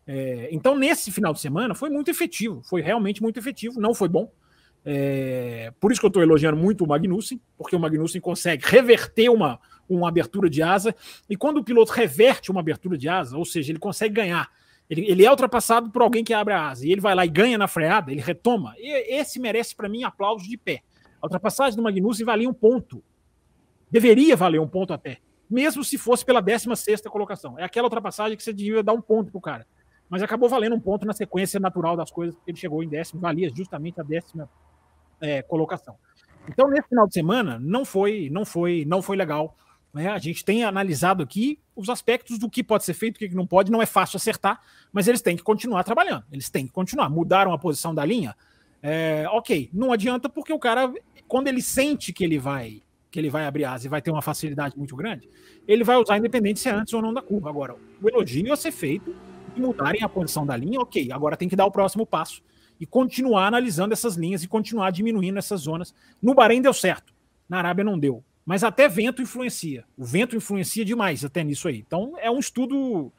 É, 0.07 0.49
então, 0.53 0.77
nesse 0.77 1.13
final 1.13 1.35
de 1.35 1.41
semana, 1.41 1.75
foi 1.75 1.91
muito 1.91 2.11
efetivo, 2.11 2.63
foi 2.63 2.81
realmente 2.81 3.23
muito 3.23 3.39
efetivo, 3.39 3.79
não 3.79 3.95
foi 3.95 4.09
bom, 4.09 4.31
é, 4.85 5.73
por 5.81 5.93
isso 5.93 6.01
que 6.01 6.07
eu 6.07 6.09
estou 6.09 6.23
elogiando 6.23 6.57
muito 6.57 6.85
o 6.85 6.89
Magnussen, 6.89 7.41
porque 7.57 7.77
o 7.77 7.79
Magnussen 7.79 8.21
consegue 8.21 8.65
reverter 8.67 9.29
uma, 9.29 9.61
uma 9.89 10.09
abertura 10.09 10.49
de 10.49 10.63
asa, 10.63 10.95
e 11.29 11.37
quando 11.37 11.59
o 11.59 11.65
piloto 11.65 11.93
reverte 11.93 12.51
uma 12.51 12.61
abertura 12.61 12.97
de 12.97 13.09
asa, 13.09 13.37
ou 13.37 13.45
seja, 13.45 13.73
ele 13.73 13.79
consegue 13.79 14.15
ganhar, 14.15 14.49
ele, 14.89 15.03
ele 15.11 15.25
é 15.25 15.31
ultrapassado 15.31 15.91
por 15.91 16.03
alguém 16.03 16.25
que 16.25 16.33
abre 16.33 16.55
a 16.55 16.69
asa, 16.69 16.87
e 16.87 16.93
ele 16.93 17.01
vai 17.01 17.15
lá 17.15 17.27
e 17.27 17.29
ganha 17.29 17.59
na 17.59 17.69
freada, 17.69 18.11
ele 18.11 18.21
retoma, 18.21 18.75
e 18.79 19.15
esse 19.15 19.39
merece 19.39 19.75
para 19.75 19.89
mim 19.89 20.05
aplausos 20.05 20.49
de 20.49 20.57
pé. 20.57 20.83
A 21.21 21.27
ultrapassagem 21.27 21.77
do 21.77 21.83
Magnussen 21.83 22.25
valia 22.25 22.49
um 22.49 22.55
ponto, 22.55 23.03
deveria 23.91 24.37
valer 24.37 24.61
um 24.61 24.69
ponto 24.69 24.93
até, 24.93 25.19
mesmo 25.51 25.83
se 25.83 25.99
fosse 25.99 26.25
pela 26.25 26.41
16 26.41 27.03
colocação. 27.03 27.59
É 27.59 27.65
aquela 27.65 27.87
ultrapassagem 27.87 28.37
que 28.37 28.43
você 28.43 28.53
devia 28.53 28.83
dar 28.83 28.93
um 28.93 29.01
ponto 29.01 29.31
pro 29.31 29.41
cara. 29.41 29.67
Mas 30.09 30.23
acabou 30.23 30.49
valendo 30.49 30.75
um 30.75 30.81
ponto 30.81 31.07
na 31.07 31.13
sequência 31.13 31.59
natural 31.61 31.97
das 31.97 32.11
coisas, 32.11 32.35
porque 32.35 32.51
ele 32.51 32.59
chegou 32.59 32.83
em 32.83 32.89
décimo, 32.89 33.21
valia 33.21 33.51
justamente 33.55 34.01
a 34.01 34.03
décima 34.03 34.49
é, 35.21 35.43
colocação. 35.43 35.97
Então, 36.49 36.69
nesse 36.69 36.89
final 36.89 37.07
de 37.07 37.15
semana, 37.15 37.59
não 37.61 37.85
foi, 37.85 38.29
não 38.31 38.45
foi, 38.45 38.85
não 38.87 39.03
foi 39.03 39.17
legal. 39.17 39.57
Né? 39.93 40.09
A 40.09 40.19
gente 40.19 40.45
tem 40.45 40.65
analisado 40.65 41.23
aqui 41.23 41.59
os 41.77 41.89
aspectos 41.89 42.39
do 42.39 42.49
que 42.49 42.65
pode 42.65 42.85
ser 42.85 42.95
feito, 42.95 43.17
o 43.17 43.19
que 43.19 43.35
não 43.35 43.47
pode. 43.47 43.71
Não 43.71 43.83
é 43.83 43.87
fácil 43.87 44.17
acertar, 44.17 44.61
mas 44.93 45.07
eles 45.07 45.21
têm 45.21 45.37
que 45.37 45.43
continuar 45.43 45.85
trabalhando. 45.85 46.25
Eles 46.33 46.49
têm 46.49 46.67
que 46.67 46.73
continuar. 46.73 47.09
Mudaram 47.11 47.53
a 47.53 47.59
posição 47.59 47.95
da 47.95 48.05
linha. 48.05 48.35
É, 48.83 49.27
ok, 49.31 49.69
não 49.73 49.93
adianta 49.93 50.29
porque 50.29 50.53
o 50.53 50.59
cara, 50.59 50.93
quando 51.27 51.49
ele 51.49 51.61
sente 51.61 52.13
que 52.13 52.25
ele 52.25 52.39
vai 52.39 52.83
que 53.11 53.19
ele 53.19 53.31
vai 53.31 53.47
abrir 53.47 53.65
asa 53.65 53.87
e 53.87 53.89
vai 53.89 54.03
ter 54.03 54.11
uma 54.11 54.21
facilidade 54.21 54.77
muito 54.77 54.95
grande, 54.95 55.31
ele 55.67 55.83
vai 55.83 55.97
usar 55.97 56.19
independente 56.19 56.61
se 56.61 56.69
é 56.69 56.73
antes 56.73 56.93
ou 56.93 57.01
não 57.01 57.13
da 57.13 57.23
curva. 57.23 57.49
Agora, 57.49 57.75
o 58.03 58.07
elogio 58.09 58.53
a 58.53 58.57
ser 58.57 58.71
feito 58.71 59.17
e 59.57 59.61
mudarem 59.61 60.03
a 60.03 60.09
posição 60.11 60.45
da 60.45 60.55
linha, 60.55 60.79
ok. 60.79 61.11
Agora 61.11 61.35
tem 61.35 61.49
que 61.49 61.57
dar 61.57 61.65
o 61.65 61.71
próximo 61.71 62.05
passo 62.05 62.43
e 62.81 62.87
continuar 62.87 63.47
analisando 63.47 63.93
essas 63.93 64.17
linhas 64.17 64.43
e 64.43 64.49
continuar 64.49 64.91
diminuindo 64.91 65.39
essas 65.39 65.63
zonas. 65.63 65.95
No 66.23 66.35
Bahrein 66.35 66.63
deu 66.63 66.73
certo, 66.73 67.13
na 67.49 67.59
Arábia 67.59 67.85
não 67.85 67.99
deu. 67.99 68.23
Mas 68.45 68.65
até 68.65 68.89
vento 68.89 69.21
influencia. 69.21 69.85
O 69.97 70.05
vento 70.05 70.35
influencia 70.35 70.85
demais 70.85 71.25
até 71.25 71.45
nisso 71.45 71.69
aí. 71.69 71.85
Então 71.87 72.15
é 72.19 72.31
um 72.31 72.39
estudo 72.39 73.13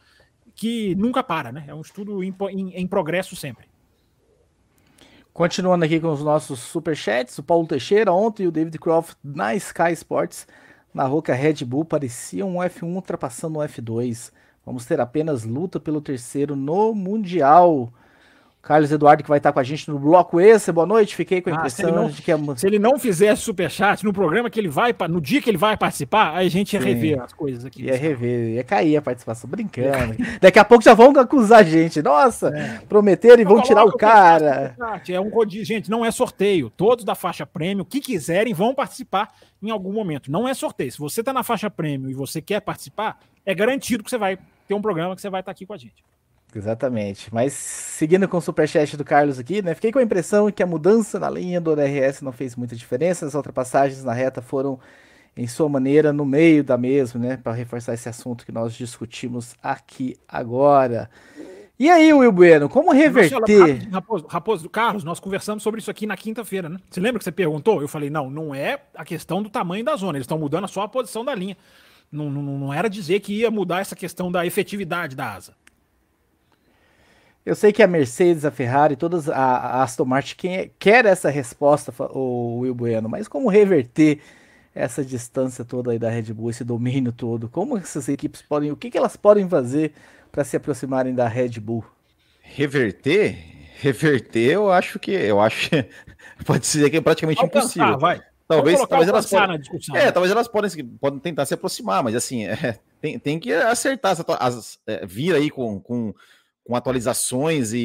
que 0.56 0.95
nunca 0.95 1.22
para, 1.22 1.52
né? 1.52 1.65
É 1.67 1.74
um 1.74 1.82
estudo 1.82 2.24
em, 2.24 2.36
em, 2.50 2.74
em 2.76 2.88
progresso 2.88 3.36
sempre. 3.36 3.67
Continuando 5.32 5.86
aqui 5.86 6.00
com 6.00 6.12
os 6.12 6.24
nossos 6.24 6.60
superchats, 6.60 7.38
o 7.38 7.43
Paulo 7.43 7.67
Teixeira 7.67 8.12
ontem 8.12 8.43
e 8.43 8.48
o 8.48 8.52
David 8.52 8.78
Croft 8.80 9.15
na 9.24 9.56
Sky 9.56 9.93
Sports 9.93 10.48
narrou 10.93 11.22
que 11.22 11.32
a 11.32 11.36
Red 11.36 11.63
Bull 11.63 11.86
parecia 11.86 12.45
um 12.45 12.56
F1 12.56 12.95
ultrapassando 12.95 13.60
um 13.60 13.62
F2. 13.62 14.32
Vamos 14.65 14.86
ter 14.86 15.00
apenas 15.00 15.45
luta 15.45 15.80
pelo 15.80 16.02
terceiro 16.02 16.56
no 16.56 16.93
Mundial. 16.93 17.93
Carlos 18.62 18.91
Eduardo, 18.91 19.24
que 19.24 19.30
vai 19.30 19.38
estar 19.38 19.54
com 19.54 19.60
a 19.60 19.63
gente 19.63 19.89
no 19.89 19.98
bloco 19.98 20.39
esse. 20.39 20.72
Boa 20.72 20.86
noite. 20.86 21.15
Fiquei 21.15 21.41
com 21.41 21.50
a 21.50 21.54
impressão 21.54 22.06
ah, 22.06 22.10
de 22.10 22.22
que 22.22 22.32
é... 22.32 22.38
Se 22.58 22.67
ele 22.67 22.78
não 22.78 23.00
fizesse 23.00 23.41
superchat 23.41 24.04
no 24.04 24.12
programa 24.12 24.50
que 24.50 24.60
ele 24.60 24.67
vai, 24.67 24.93
no 25.10 25.22
dia 25.22 25.41
que 25.41 25.50
ele 25.50 25.58
vai 25.58 25.78
participar, 25.78 26.36
aí 26.36 26.48
a 26.48 26.50
gente 26.50 26.74
ia 26.74 26.82
Sim. 26.82 26.88
rever 26.88 27.22
as 27.22 27.32
coisas 27.32 27.63
aqui. 27.63 27.84
Ia 27.84 27.95
rever, 27.95 28.56
ia 28.56 28.63
cair 28.63 28.98
a 28.98 29.02
participação, 29.02 29.50
brincando. 29.50 30.17
Daqui 30.41 30.60
a 30.60 30.65
pouco 30.65 30.84
já 30.84 30.93
vão 30.93 31.12
acusar 31.17 31.60
a 31.60 31.63
gente. 31.63 32.02
Nossa, 32.02 32.50
é. 32.50 32.82
prometeram 32.88 33.41
e 33.41 33.45
vão 33.45 33.62
tirar 33.62 33.86
o 33.86 33.93
cara. 33.93 34.76
É 35.08 35.19
um 35.19 35.32
gente, 35.50 35.89
não 35.89 36.06
é 36.06 36.12
sorteio. 36.12 36.69
Todos 36.69 37.06
da 37.06 37.15
faixa 37.15 37.45
prêmio, 37.45 37.86
que 37.86 38.02
quiserem, 38.02 38.54
vão 38.54 38.76
participar 38.76 39.34
em 39.63 39.72
algum 39.72 39.93
momento. 39.93 40.30
Não 40.30 40.48
é 40.48 40.54
sorteio. 40.54 40.91
Se 40.91 41.00
você 41.00 41.22
está 41.22 41.32
na 41.32 41.43
faixa 41.43 41.69
prêmio 41.69 42.10
e 42.10 42.13
você 42.13 42.41
quer 42.41 42.60
participar, 42.60 43.19
é 43.45 43.56
garantido 43.56 44.04
que 44.04 44.10
você 44.10 44.17
vai 44.17 44.38
ter 44.67 44.74
um 44.74 44.82
programa 44.82 45.15
que 45.15 45.22
você 45.22 45.30
vai 45.30 45.39
estar 45.39 45.52
aqui 45.52 45.65
com 45.65 45.74
a 45.74 45.78
gente. 45.78 46.04
Exatamente. 46.54 47.34
Mas 47.34 47.54
seguindo 47.54 48.28
com 48.28 48.38
o 48.38 48.42
superchat 48.42 48.98
do 48.98 49.04
Carlos 49.04 49.38
aqui, 49.38 49.62
né? 49.62 49.76
Fiquei 49.76 49.92
com 49.92 50.00
a 50.00 50.04
impressão 50.04 50.52
que 50.52 50.64
a 50.64 50.68
mudança 50.68 51.20
na 51.20 51.30
linha 51.30 51.62
do 51.62 51.76
DRS 51.76 52.22
não 52.22 52.32
fez 52.32 52.56
muita 52.56 52.76
diferença. 52.76 53.26
As 53.26 53.36
ultrapassagens 53.36 54.04
na 54.04 54.14
reta 54.14 54.42
foram, 54.42 54.80
em 55.38 55.48
sua 55.48 55.70
maneira, 55.70 56.12
no 56.12 56.26
meio 56.26 56.64
da 56.64 56.78
mesma, 56.78 57.20
né? 57.20 57.38
Para 57.38 57.54
reforçar 57.54 57.94
esse 57.94 58.10
assunto 58.10 58.46
que 58.46 58.52
nós 58.52 58.74
discutimos 58.74 59.56
aqui 59.62 60.18
agora. 60.28 61.10
E 61.78 61.90
aí, 61.90 62.12
Will 62.12 62.32
Bueno, 62.32 62.68
como 62.68 62.92
reverter? 62.92 63.88
Raposo, 63.90 64.28
Raposo, 64.28 64.70
Carlos, 64.70 65.04
nós 65.06 65.18
conversamos 65.18 65.64
sobre 65.64 65.80
isso 65.80 65.90
aqui 65.90 66.06
na 66.06 66.18
quinta-feira, 66.18 66.68
né? 66.68 66.78
Você 66.90 67.00
lembra 67.00 67.20
que 67.20 67.24
você 67.24 67.32
perguntou? 67.32 67.82
Eu 67.82 67.88
falei, 67.88 68.10
não, 68.10 68.30
não 68.30 68.54
é 68.54 68.82
a 68.94 69.06
questão 69.06 69.42
do 69.42 69.50
tamanho 69.50 69.86
da 69.86 69.96
zona, 69.96 70.18
eles 70.18 70.26
estão 70.26 70.38
mudando 70.38 70.68
só 70.68 70.82
a 70.82 70.90
posição 70.90 71.24
da 71.24 71.34
linha. 71.34 71.56
Não, 72.12 72.30
não, 72.30 72.42
não 72.42 72.74
era 72.74 72.90
dizer 72.90 73.20
que 73.20 73.34
ia 73.34 73.52
mudar 73.52 73.80
essa 73.80 73.96
questão 73.96 74.32
da 74.32 74.46
efetividade 74.46 75.16
da 75.16 75.34
asa. 75.34 75.54
Eu 77.45 77.56
sei 77.56 77.71
que 77.71 77.82
a 77.82 77.88
Mercedes, 77.88 78.45
a 78.45 78.52
Ferrari, 78.52 78.95
todas 78.95 79.30
a, 79.30 79.36
a 79.36 79.84
Aston 79.84 80.06
Martin 80.06 80.36
quem, 80.36 80.71
quer 80.78 81.06
essa 81.06 81.30
resposta, 81.30 81.93
o 82.13 82.60
Will 82.60 82.75
Bueno, 82.75 83.10
mas 83.10 83.28
como 83.28 83.49
reverter 83.49 84.19
essa 84.73 85.04
distância 85.04 85.65
toda 85.65 85.91
aí 85.91 85.99
da 85.99 86.10
Red 86.10 86.34
Bull, 86.34 86.49
esse 86.49 86.63
domínio 86.63 87.12
todo? 87.12 87.49
Como 87.49 87.78
essas 87.78 88.08
equipes 88.08 88.41
podem, 88.41 88.71
o 88.71 88.75
que, 88.75 88.91
que 88.91 88.97
elas 88.97 89.15
podem 89.15 89.47
fazer 89.47 89.93
para 90.32 90.43
se 90.43 90.56
aproximarem 90.56 91.13
da 91.13 91.28
Red 91.28 91.60
Bull? 91.60 91.84
Reverter? 92.41 93.38
Reverter, 93.80 94.52
eu 94.52 94.71
acho 94.71 94.99
que 94.99 95.12
eu 95.12 95.39
acho 95.39 95.69
pode 96.45 96.67
ser 96.67 96.89
que 96.89 96.97
é 96.97 97.02
praticamente 97.02 97.41
Alcançar, 97.41 97.65
impossível. 97.65 97.97
Vai. 97.97 98.21
Talvez, 98.47 98.80
talvez 98.88 99.08
elas 99.08 99.30
podem, 99.30 99.62
é, 99.93 100.12
talvez 100.12 100.32
elas 100.32 100.47
podem, 100.47 100.86
podem 100.99 101.19
tentar 101.19 101.45
se 101.45 101.54
aproximar, 101.54 102.04
mas 102.04 102.15
assim, 102.15 102.45
é, 102.49 102.80
tem, 102.99 103.19
tem 103.19 103.39
que 103.39 103.54
acertar 103.54 104.12
as, 104.12 104.25
as 104.28 104.80
é, 104.88 105.06
vir 105.06 105.36
aí 105.36 105.49
com, 105.49 105.80
com 105.80 106.13
com 106.70 106.76
atualizações 106.76 107.74
e, 107.74 107.80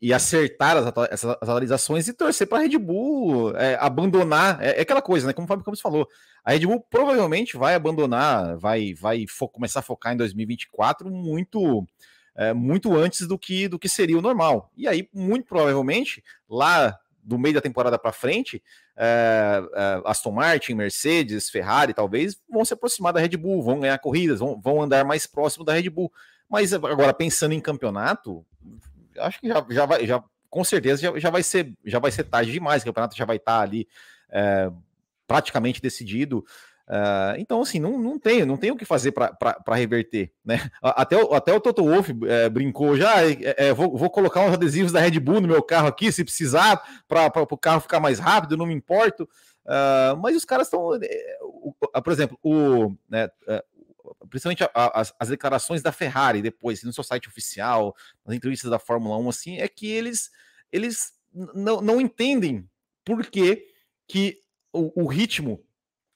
e, 0.00 0.08
e 0.08 0.10
acertar 0.10 0.78
as, 0.78 0.86
essas 1.10 1.32
atualizações 1.32 2.08
e 2.08 2.14
torcer 2.14 2.46
para 2.46 2.60
a 2.60 2.60
Red 2.62 2.78
Bull 2.78 3.54
é, 3.54 3.76
abandonar. 3.78 4.58
É, 4.62 4.78
é, 4.78 4.80
aquela 4.80 5.02
coisa, 5.02 5.26
né? 5.26 5.34
Como 5.34 5.44
o 5.44 5.48
Fábio 5.48 5.62
Campos 5.62 5.82
falou, 5.82 6.08
a 6.42 6.52
Red 6.52 6.60
Bull 6.60 6.80
provavelmente 6.80 7.58
vai 7.58 7.74
abandonar, 7.74 8.56
vai, 8.56 8.94
vai 8.94 9.26
começar 9.52 9.80
a 9.80 9.82
focar 9.82 10.14
em 10.14 10.16
2024 10.16 11.10
muito. 11.10 11.86
É, 12.34 12.54
muito 12.54 12.96
antes 12.96 13.26
do 13.26 13.38
que 13.38 13.68
do 13.68 13.78
que 13.78 13.90
seria 13.90 14.16
o 14.16 14.22
normal. 14.22 14.72
E 14.74 14.88
aí, 14.88 15.06
muito 15.12 15.44
provavelmente, 15.44 16.24
lá 16.48 16.98
do 17.22 17.38
meio 17.38 17.54
da 17.54 17.60
temporada 17.60 17.98
para 17.98 18.12
frente, 18.12 18.62
é, 18.96 19.62
é, 19.74 20.02
Aston 20.06 20.32
Martin, 20.32 20.72
Mercedes, 20.72 21.50
Ferrari, 21.50 21.92
talvez, 21.92 22.40
vão 22.50 22.64
se 22.64 22.72
aproximar 22.72 23.12
da 23.12 23.20
Red 23.20 23.36
Bull, 23.36 23.62
vão 23.62 23.80
ganhar 23.80 23.98
corridas, 23.98 24.38
vão, 24.38 24.58
vão 24.58 24.80
andar 24.80 25.04
mais 25.04 25.26
próximo 25.26 25.66
da 25.66 25.74
Red 25.74 25.90
Bull. 25.90 26.10
Mas 26.48 26.72
agora, 26.72 27.14
pensando 27.14 27.52
em 27.52 27.60
campeonato, 27.60 28.44
acho 29.18 29.40
que 29.40 29.48
já, 29.48 29.64
já 29.70 29.86
vai, 29.86 30.06
já, 30.06 30.22
com 30.50 30.64
certeza 30.64 31.02
já, 31.02 31.18
já, 31.18 31.30
vai 31.30 31.42
ser, 31.42 31.72
já 31.84 31.98
vai 31.98 32.10
ser 32.10 32.24
tarde 32.24 32.52
demais, 32.52 32.82
o 32.82 32.86
campeonato 32.86 33.16
já 33.16 33.24
vai 33.24 33.36
estar 33.36 33.60
ali 33.60 33.88
é, 34.30 34.70
praticamente 35.26 35.80
decidido. 35.80 36.44
Uh, 36.88 37.38
então, 37.38 37.62
assim, 37.62 37.78
não, 37.78 37.96
não 37.96 38.18
tem, 38.18 38.44
não 38.44 38.56
tem 38.56 38.70
o 38.70 38.76
que 38.76 38.84
fazer 38.84 39.12
para 39.12 39.74
reverter, 39.74 40.32
né? 40.44 40.68
Até, 40.82 41.16
o, 41.16 41.32
até 41.32 41.52
o 41.54 41.60
Toto 41.60 41.84
Wolff 41.84 42.12
é, 42.26 42.50
brincou 42.50 42.96
já, 42.96 43.24
é, 43.24 43.54
é, 43.56 43.72
vou, 43.72 43.96
vou, 43.96 44.10
colocar 44.10 44.40
uns 44.40 44.54
adesivos 44.54 44.92
da 44.92 45.00
Red 45.00 45.18
Bull 45.20 45.40
no 45.40 45.48
meu 45.48 45.62
carro 45.62 45.86
aqui, 45.86 46.12
se 46.12 46.24
precisar, 46.24 46.82
para 47.08 47.30
o 47.40 47.56
carro 47.56 47.80
ficar 47.80 48.00
mais 48.00 48.18
rápido, 48.18 48.56
não 48.56 48.66
me 48.66 48.74
importo. 48.74 49.28
Uh, 49.64 50.16
mas 50.20 50.36
os 50.36 50.44
caras 50.44 50.66
estão, 50.66 50.90
por 52.02 52.12
exemplo, 52.12 52.36
o, 52.42 52.92
né, 53.08 53.30
principalmente 54.28 54.64
a, 54.64 54.70
a, 54.74 55.02
as, 55.18 55.28
declarações 55.28 55.82
da 55.82 55.92
Ferrari 55.92 56.42
depois, 56.42 56.82
no 56.82 56.92
seu 56.92 57.04
site 57.04 57.28
oficial, 57.28 57.94
nas 58.24 58.36
entrevistas 58.36 58.70
da 58.70 58.78
Fórmula 58.78 59.16
1, 59.18 59.28
assim, 59.28 59.58
é 59.58 59.68
que 59.68 59.86
eles, 59.90 60.30
eles 60.70 61.12
não, 61.54 62.00
entendem 62.00 62.68
por 63.04 63.24
que, 63.26 63.66
que 64.06 64.38
o, 64.72 65.04
o 65.04 65.06
ritmo 65.06 65.64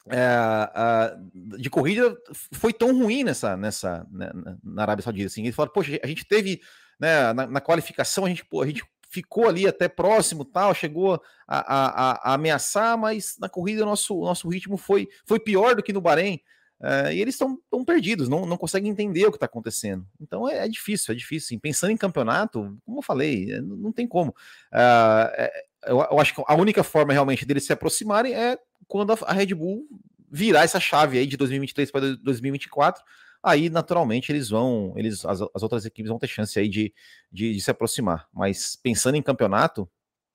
é, 0.09 1.17
de 1.59 1.69
corrida 1.69 2.17
foi 2.53 2.73
tão 2.73 2.97
ruim 2.97 3.25
nessa, 3.25 3.57
nessa 3.57 4.07
né, 4.11 4.31
na 4.63 4.83
Arábia 4.83 5.03
Saudita. 5.03 5.27
Assim. 5.27 5.43
Eles 5.43 5.55
falaram, 5.55 5.73
poxa, 5.73 5.99
a 6.03 6.07
gente 6.07 6.25
teve 6.25 6.61
né, 6.99 7.33
na, 7.33 7.47
na 7.47 7.61
qualificação, 7.61 8.25
a 8.25 8.29
gente, 8.29 8.45
pô, 8.45 8.63
a 8.63 8.67
gente 8.67 8.85
ficou 9.09 9.49
ali 9.49 9.67
até 9.67 9.89
próximo, 9.89 10.45
tal, 10.45 10.75
chegou 10.75 11.21
a, 11.47 11.59
a, 11.59 12.31
a, 12.31 12.35
ameaçar, 12.35 12.99
mas 12.99 13.37
na 13.39 13.49
corrida 13.49 13.85
nosso, 13.85 14.21
nosso 14.21 14.49
ritmo 14.49 14.77
foi, 14.77 15.09
foi 15.25 15.41
pior 15.41 15.75
do 15.75 15.83
que 15.83 15.93
no 15.93 16.01
Bahrein. 16.01 16.41
Uh, 16.81 17.11
e 17.11 17.23
eles 17.23 17.35
estão 17.35 17.59
perdidos, 17.87 18.29
não, 18.29 18.45
não 18.45 18.57
conseguem 18.59 18.91
entender 18.91 19.25
o 19.25 19.31
que 19.31 19.37
está 19.37 19.47
acontecendo. 19.47 20.07
Então 20.21 20.49
é, 20.49 20.67
é, 20.67 20.69
difícil, 20.69 21.13
é 21.13 21.17
difícil. 21.17 21.47
Assim, 21.47 21.59
pensando 21.59 21.91
em 21.91 21.97
campeonato, 21.97 22.77
como 22.85 22.99
eu 22.99 23.03
falei, 23.03 23.53
é, 23.53 23.61
não, 23.61 23.77
não 23.77 23.93
tem 23.93 24.07
como. 24.07 24.31
Uh, 24.73 25.29
é, 25.33 25.53
eu, 25.87 25.99
eu, 25.99 26.21
acho 26.21 26.35
que 26.35 26.43
a 26.47 26.55
única 26.55 26.83
forma 26.83 27.13
realmente 27.13 27.47
deles 27.47 27.65
se 27.65 27.73
aproximarem 27.73 28.35
é 28.35 28.59
quando 28.87 29.13
a, 29.13 29.19
a 29.23 29.33
Red 29.33 29.55
Bull 29.55 29.87
virar 30.31 30.65
essa 30.65 30.79
chave 30.79 31.19
aí 31.19 31.27
de 31.27 31.37
2023 31.37 31.91
para 31.91 32.17
2024. 32.17 33.03
Aí, 33.43 33.71
naturalmente, 33.71 34.31
eles 34.33 34.51
vão, 34.51 34.93
eles, 34.97 35.25
as, 35.25 35.41
as, 35.41 35.63
outras 35.63 35.87
equipes 35.87 36.11
vão 36.11 36.19
ter 36.19 36.27
chance 36.27 36.59
aí 36.59 36.69
de, 36.69 36.93
de, 37.31 37.55
de 37.55 37.61
se 37.61 37.71
aproximar. 37.71 38.27
Mas 38.35 38.77
pensando 38.77 39.15
em 39.15 39.23
campeonato, 39.23 39.89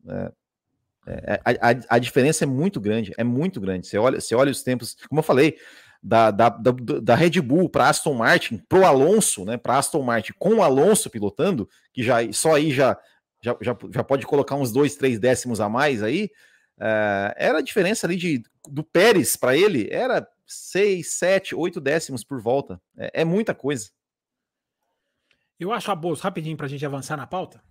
é, 0.07 0.31
é 1.07 1.41
a, 1.43 1.71
a, 1.71 1.95
a, 1.95 1.99
diferença 1.99 2.45
é 2.45 2.47
muito 2.47 2.79
grande, 2.79 3.11
é 3.17 3.23
muito 3.23 3.59
grande. 3.59 3.85
Você 3.85 3.97
olha, 3.97 4.21
você 4.21 4.33
olha 4.33 4.49
os 4.49 4.63
tempos, 4.63 4.95
como 5.09 5.19
eu 5.19 5.23
falei, 5.23 5.57
da, 6.01 6.31
da, 6.31 6.49
da, 6.49 6.71
da 7.01 7.15
Red 7.15 7.41
Bull 7.41 7.69
para 7.69 7.89
Aston 7.89 8.13
Martin, 8.15 8.57
pro 8.57 8.85
Alonso, 8.85 9.45
né? 9.45 9.57
Para 9.57 9.77
Aston 9.77 10.01
Martin 10.01 10.33
com 10.39 10.55
o 10.55 10.63
Alonso 10.63 11.09
pilotando, 11.09 11.69
que 11.93 12.01
já 12.01 12.19
só 12.31 12.55
aí 12.55 12.71
já, 12.71 12.97
já, 13.41 13.55
já, 13.61 13.77
já 13.93 14.03
pode 14.03 14.25
colocar 14.25 14.55
uns 14.55 14.71
dois, 14.71 14.95
três 14.95 15.19
décimos 15.19 15.61
a 15.61 15.69
mais 15.69 16.01
aí. 16.01 16.31
Uh, 16.77 17.29
era 17.35 17.59
a 17.59 17.61
diferença 17.61 18.07
ali 18.07 18.15
de, 18.15 18.43
do 18.67 18.83
Pérez 18.83 19.35
para 19.35 19.55
ele, 19.55 19.87
era 19.91 20.27
seis, 20.47 21.13
sete, 21.13 21.53
oito 21.53 21.79
décimos 21.79 22.23
por 22.23 22.41
volta. 22.41 22.81
É, 22.97 23.21
é 23.21 23.25
muita 23.25 23.53
coisa. 23.53 23.91
Eu 25.59 25.71
acho 25.71 25.91
a 25.91 25.95
boa, 25.95 26.17
rapidinho 26.17 26.57
para 26.57 26.65
a 26.65 26.69
gente 26.69 26.83
avançar 26.83 27.15
na 27.15 27.27
pauta, 27.27 27.61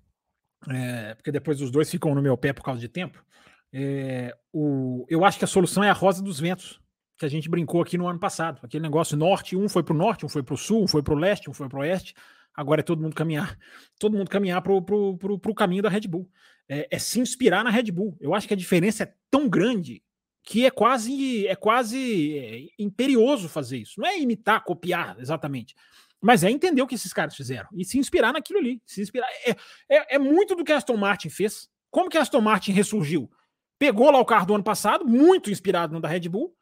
é, 0.68 1.14
porque 1.14 1.32
depois 1.32 1.60
os 1.60 1.72
dois 1.72 1.90
ficam 1.90 2.14
no 2.14 2.22
meu 2.22 2.36
pé 2.36 2.52
por 2.52 2.62
causa 2.62 2.80
de 2.80 2.88
tempo. 2.88 3.24
É, 3.72 4.36
o, 4.52 5.04
eu 5.08 5.24
acho 5.24 5.38
que 5.38 5.44
a 5.44 5.48
solução 5.48 5.82
é 5.82 5.90
a 5.90 5.94
rosa 5.94 6.22
dos 6.22 6.38
ventos 6.38 6.80
que 7.20 7.26
a 7.26 7.28
gente 7.28 7.50
brincou 7.50 7.82
aqui 7.82 7.98
no 7.98 8.08
ano 8.08 8.18
passado. 8.18 8.60
Aquele 8.62 8.82
negócio 8.82 9.14
norte, 9.14 9.54
um 9.54 9.68
foi 9.68 9.82
para 9.82 9.92
o 9.92 9.96
norte, 9.96 10.24
um 10.24 10.28
foi 10.28 10.42
para 10.42 10.54
o 10.54 10.56
sul, 10.56 10.84
um 10.84 10.88
foi 10.88 11.02
para 11.02 11.12
o 11.12 11.18
leste, 11.18 11.50
um 11.50 11.52
foi 11.52 11.68
para 11.68 11.78
o 11.78 11.82
oeste. 11.82 12.14
Agora 12.56 12.80
é 12.80 12.82
todo 12.82 13.02
mundo 13.02 13.14
caminhar, 13.14 13.58
todo 14.00 14.16
mundo 14.16 14.30
caminhar 14.30 14.62
para 14.62 14.72
o 14.72 15.54
caminho 15.54 15.82
da 15.82 15.90
Red 15.90 16.08
Bull. 16.08 16.26
É, 16.66 16.88
é, 16.90 16.98
se 16.98 17.20
inspirar 17.20 17.62
na 17.62 17.68
Red 17.68 17.92
Bull. 17.92 18.16
Eu 18.22 18.34
acho 18.34 18.48
que 18.48 18.54
a 18.54 18.56
diferença 18.56 19.02
é 19.02 19.12
tão 19.30 19.50
grande 19.50 20.02
que 20.42 20.64
é 20.64 20.70
quase 20.70 21.46
é 21.46 21.54
quase 21.54 22.38
é, 22.38 22.82
imperioso 22.82 23.50
fazer 23.50 23.76
isso. 23.76 24.00
Não 24.00 24.08
é 24.08 24.18
imitar, 24.18 24.64
copiar 24.64 25.20
exatamente, 25.20 25.74
mas 26.22 26.42
é 26.42 26.50
entender 26.50 26.80
o 26.80 26.86
que 26.86 26.94
esses 26.94 27.12
caras 27.12 27.36
fizeram 27.36 27.68
e 27.74 27.84
se 27.84 27.98
inspirar 27.98 28.32
naquilo 28.32 28.60
ali. 28.60 28.80
Se 28.86 29.02
inspirar 29.02 29.28
é, 29.44 29.50
é, 29.90 30.14
é 30.14 30.18
muito 30.18 30.54
do 30.54 30.64
que 30.64 30.72
a 30.72 30.78
Aston 30.78 30.96
Martin 30.96 31.28
fez. 31.28 31.68
Como 31.90 32.08
que 32.08 32.16
a 32.16 32.22
Aston 32.22 32.40
Martin 32.40 32.72
ressurgiu? 32.72 33.30
Pegou 33.78 34.10
lá 34.10 34.18
o 34.18 34.24
carro 34.24 34.46
do 34.46 34.54
ano 34.54 34.64
passado, 34.64 35.06
muito 35.06 35.50
inspirado 35.50 35.92
no 35.92 36.00
da 36.00 36.08
Red 36.08 36.26
Bull, 36.28 36.56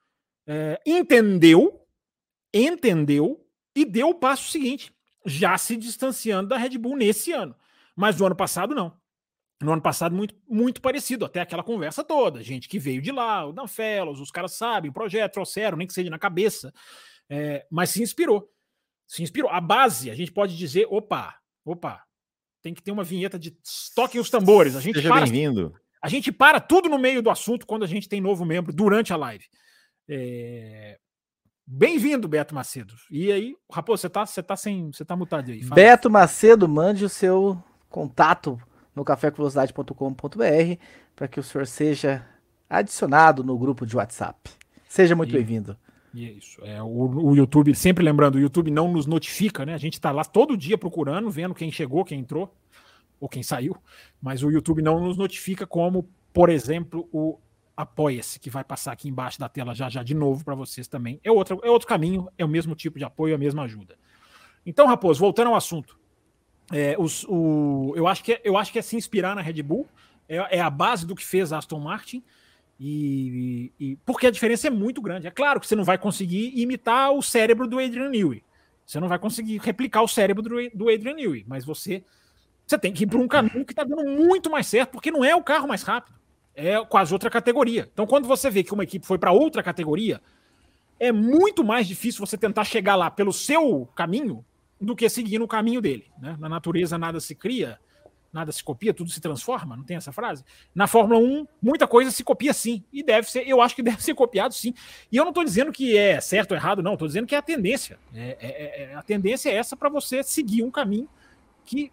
é, 0.48 0.80
entendeu, 0.86 1.86
entendeu 2.52 3.46
e 3.76 3.84
deu 3.84 4.08
o 4.08 4.14
passo 4.14 4.50
seguinte, 4.50 4.90
já 5.26 5.58
se 5.58 5.76
distanciando 5.76 6.48
da 6.48 6.56
Red 6.56 6.78
Bull 6.78 6.96
nesse 6.96 7.32
ano. 7.32 7.54
Mas 7.94 8.18
no 8.18 8.24
ano 8.24 8.34
passado, 8.34 8.74
não. 8.74 8.96
No 9.60 9.72
ano 9.72 9.82
passado, 9.82 10.14
muito, 10.14 10.34
muito 10.48 10.80
parecido, 10.80 11.24
até 11.24 11.40
aquela 11.40 11.62
conversa 11.62 12.02
toda. 12.02 12.42
Gente 12.42 12.68
que 12.68 12.78
veio 12.78 13.02
de 13.02 13.12
lá, 13.12 13.44
o 13.44 13.52
Dan 13.52 13.66
Fellows, 13.66 14.20
os 14.20 14.30
caras 14.30 14.52
sabem, 14.52 14.90
o 14.90 14.94
projeto 14.94 15.34
trouxeram, 15.34 15.76
nem 15.76 15.86
que 15.86 15.92
seja 15.92 16.08
na 16.08 16.18
cabeça. 16.18 16.72
É, 17.28 17.66
mas 17.70 17.90
se 17.90 18.02
inspirou. 18.02 18.50
Se 19.06 19.22
inspirou. 19.22 19.50
A 19.50 19.60
base, 19.60 20.10
a 20.10 20.14
gente 20.14 20.32
pode 20.32 20.56
dizer: 20.56 20.86
opa, 20.88 21.34
opa, 21.64 22.02
tem 22.62 22.72
que 22.72 22.82
ter 22.82 22.92
uma 22.92 23.04
vinheta 23.04 23.38
de 23.38 23.56
toquem 23.94 24.20
os 24.20 24.30
tambores. 24.30 24.76
A 24.76 24.80
gente 24.80 24.96
Seja 24.96 25.12
bem-vindo. 25.12 25.74
A 26.00 26.08
gente 26.08 26.30
para 26.30 26.60
tudo 26.60 26.88
no 26.88 26.98
meio 26.98 27.20
do 27.20 27.28
assunto 27.28 27.66
quando 27.66 27.82
a 27.82 27.88
gente 27.88 28.08
tem 28.08 28.20
novo 28.20 28.44
membro 28.44 28.72
durante 28.72 29.12
a 29.12 29.16
live. 29.16 29.44
É... 30.08 30.98
Bem-vindo, 31.66 32.26
Beto 32.26 32.54
Macedo. 32.54 32.94
E 33.10 33.30
aí, 33.30 33.54
Raposo, 33.70 34.00
você 34.00 34.08
tá, 34.08 34.24
você 34.24 34.42
tá 34.42 34.56
sem. 34.56 34.90
Você 34.90 35.04
tá 35.04 35.14
mutado 35.14 35.50
aí. 35.50 35.62
Fala. 35.62 35.74
Beto 35.74 36.08
Macedo, 36.10 36.66
mande 36.66 37.04
o 37.04 37.08
seu 37.08 37.62
contato 37.90 38.58
no 38.96 39.04
cafécomvelocidade.com.br 39.04 40.82
para 41.14 41.28
que 41.28 41.38
o 41.38 41.42
senhor 41.42 41.66
seja 41.66 42.24
adicionado 42.70 43.44
no 43.44 43.58
grupo 43.58 43.84
de 43.84 43.96
WhatsApp. 43.96 44.50
Seja 44.88 45.14
muito 45.14 45.32
bem-vindo. 45.32 45.76
E 46.14 46.26
é 46.26 46.32
isso. 46.32 46.64
É, 46.64 46.82
o, 46.82 46.86
o, 46.86 47.36
YouTube, 47.36 47.74
sempre 47.74 48.02
lembrando, 48.02 48.36
o 48.36 48.40
YouTube 48.40 48.70
não 48.70 48.90
nos 48.90 49.06
notifica, 49.06 49.66
né? 49.66 49.74
A 49.74 49.78
gente 49.78 49.94
está 49.94 50.10
lá 50.10 50.24
todo 50.24 50.56
dia 50.56 50.78
procurando, 50.78 51.30
vendo 51.30 51.54
quem 51.54 51.70
chegou, 51.70 52.04
quem 52.04 52.20
entrou 52.20 52.54
ou 53.20 53.28
quem 53.28 53.42
saiu, 53.42 53.76
mas 54.22 54.42
o 54.42 54.50
YouTube 54.50 54.80
não 54.80 55.00
nos 55.00 55.18
notifica 55.18 55.66
como, 55.66 56.08
por 56.32 56.48
exemplo, 56.48 57.08
o 57.12 57.38
Apoia-se, 57.78 58.40
que 58.40 58.50
vai 58.50 58.64
passar 58.64 58.90
aqui 58.90 59.08
embaixo 59.08 59.38
da 59.38 59.48
tela 59.48 59.72
já 59.72 59.88
já 59.88 60.02
de 60.02 60.12
novo 60.12 60.44
para 60.44 60.56
vocês 60.56 60.88
também. 60.88 61.20
É 61.22 61.30
outro, 61.30 61.60
é 61.62 61.70
outro 61.70 61.86
caminho, 61.86 62.28
é 62.36 62.44
o 62.44 62.48
mesmo 62.48 62.74
tipo 62.74 62.98
de 62.98 63.04
apoio, 63.04 63.36
a 63.36 63.38
mesma 63.38 63.62
ajuda. 63.62 63.96
Então, 64.66 64.88
Raposo, 64.88 65.20
voltando 65.20 65.48
ao 65.48 65.54
assunto. 65.54 65.96
É, 66.72 66.96
os, 66.98 67.24
o, 67.28 67.92
eu, 67.94 68.08
acho 68.08 68.24
que 68.24 68.32
é, 68.32 68.40
eu 68.42 68.58
acho 68.58 68.72
que 68.72 68.80
é 68.80 68.82
se 68.82 68.96
inspirar 68.96 69.36
na 69.36 69.40
Red 69.40 69.62
Bull, 69.62 69.88
é, 70.28 70.58
é 70.58 70.60
a 70.60 70.68
base 70.68 71.06
do 71.06 71.14
que 71.14 71.24
fez 71.24 71.52
Aston 71.52 71.78
Martin. 71.78 72.24
E, 72.80 73.72
e, 73.78 73.96
porque 74.04 74.26
a 74.26 74.30
diferença 74.30 74.66
é 74.66 74.70
muito 74.70 75.00
grande. 75.00 75.28
É 75.28 75.30
claro 75.30 75.60
que 75.60 75.66
você 75.66 75.76
não 75.76 75.84
vai 75.84 75.98
conseguir 75.98 76.52
imitar 76.60 77.12
o 77.12 77.22
cérebro 77.22 77.68
do 77.68 77.78
Adrian 77.78 78.08
Newey. 78.08 78.44
Você 78.84 78.98
não 78.98 79.08
vai 79.08 79.20
conseguir 79.20 79.58
replicar 79.58 80.02
o 80.02 80.08
cérebro 80.08 80.42
do, 80.42 80.48
do 80.74 80.88
Adrian 80.88 81.14
Newey, 81.14 81.44
mas 81.46 81.64
você 81.64 82.02
você 82.66 82.78
tem 82.78 82.92
que 82.92 83.04
ir 83.04 83.06
para 83.06 83.18
um 83.18 83.26
caminho 83.26 83.64
que 83.64 83.72
está 83.72 83.82
dando 83.82 84.04
muito 84.04 84.50
mais 84.50 84.66
certo, 84.66 84.90
porque 84.90 85.10
não 85.10 85.24
é 85.24 85.34
o 85.34 85.42
carro 85.42 85.66
mais 85.66 85.82
rápido, 85.82 86.17
é 86.58 86.84
quase 86.84 87.12
outra 87.12 87.30
categoria. 87.30 87.88
Então, 87.92 88.04
quando 88.04 88.26
você 88.26 88.50
vê 88.50 88.64
que 88.64 88.74
uma 88.74 88.82
equipe 88.82 89.06
foi 89.06 89.16
para 89.16 89.30
outra 89.30 89.62
categoria, 89.62 90.20
é 90.98 91.12
muito 91.12 91.62
mais 91.62 91.86
difícil 91.86 92.26
você 92.26 92.36
tentar 92.36 92.64
chegar 92.64 92.96
lá 92.96 93.08
pelo 93.08 93.32
seu 93.32 93.88
caminho 93.94 94.44
do 94.80 94.96
que 94.96 95.08
seguir 95.08 95.38
no 95.38 95.46
caminho 95.46 95.80
dele. 95.80 96.06
Né? 96.20 96.36
Na 96.40 96.48
natureza, 96.48 96.98
nada 96.98 97.20
se 97.20 97.32
cria, 97.32 97.78
nada 98.32 98.50
se 98.50 98.64
copia, 98.64 98.92
tudo 98.92 99.08
se 99.08 99.20
transforma, 99.20 99.76
não 99.76 99.84
tem 99.84 99.96
essa 99.96 100.10
frase? 100.10 100.44
Na 100.74 100.88
Fórmula 100.88 101.20
1, 101.20 101.46
muita 101.62 101.86
coisa 101.86 102.10
se 102.10 102.24
copia 102.24 102.52
sim, 102.52 102.82
e 102.92 103.04
deve 103.04 103.30
ser, 103.30 103.46
eu 103.46 103.62
acho 103.62 103.76
que 103.76 103.82
deve 103.84 104.02
ser 104.02 104.14
copiado 104.14 104.52
sim. 104.52 104.74
E 105.12 105.16
eu 105.16 105.22
não 105.22 105.30
estou 105.30 105.44
dizendo 105.44 105.70
que 105.70 105.96
é 105.96 106.20
certo 106.20 106.50
ou 106.50 106.56
errado, 106.56 106.82
não, 106.82 106.94
estou 106.94 107.06
dizendo 107.06 107.26
que 107.28 107.36
é 107.36 107.38
a 107.38 107.42
tendência. 107.42 108.00
É, 108.12 108.36
é, 108.40 108.82
é, 108.82 108.94
a 108.96 109.02
tendência 109.02 109.48
é 109.48 109.54
essa 109.54 109.76
para 109.76 109.88
você 109.88 110.24
seguir 110.24 110.64
um 110.64 110.72
caminho 110.72 111.08
que 111.64 111.92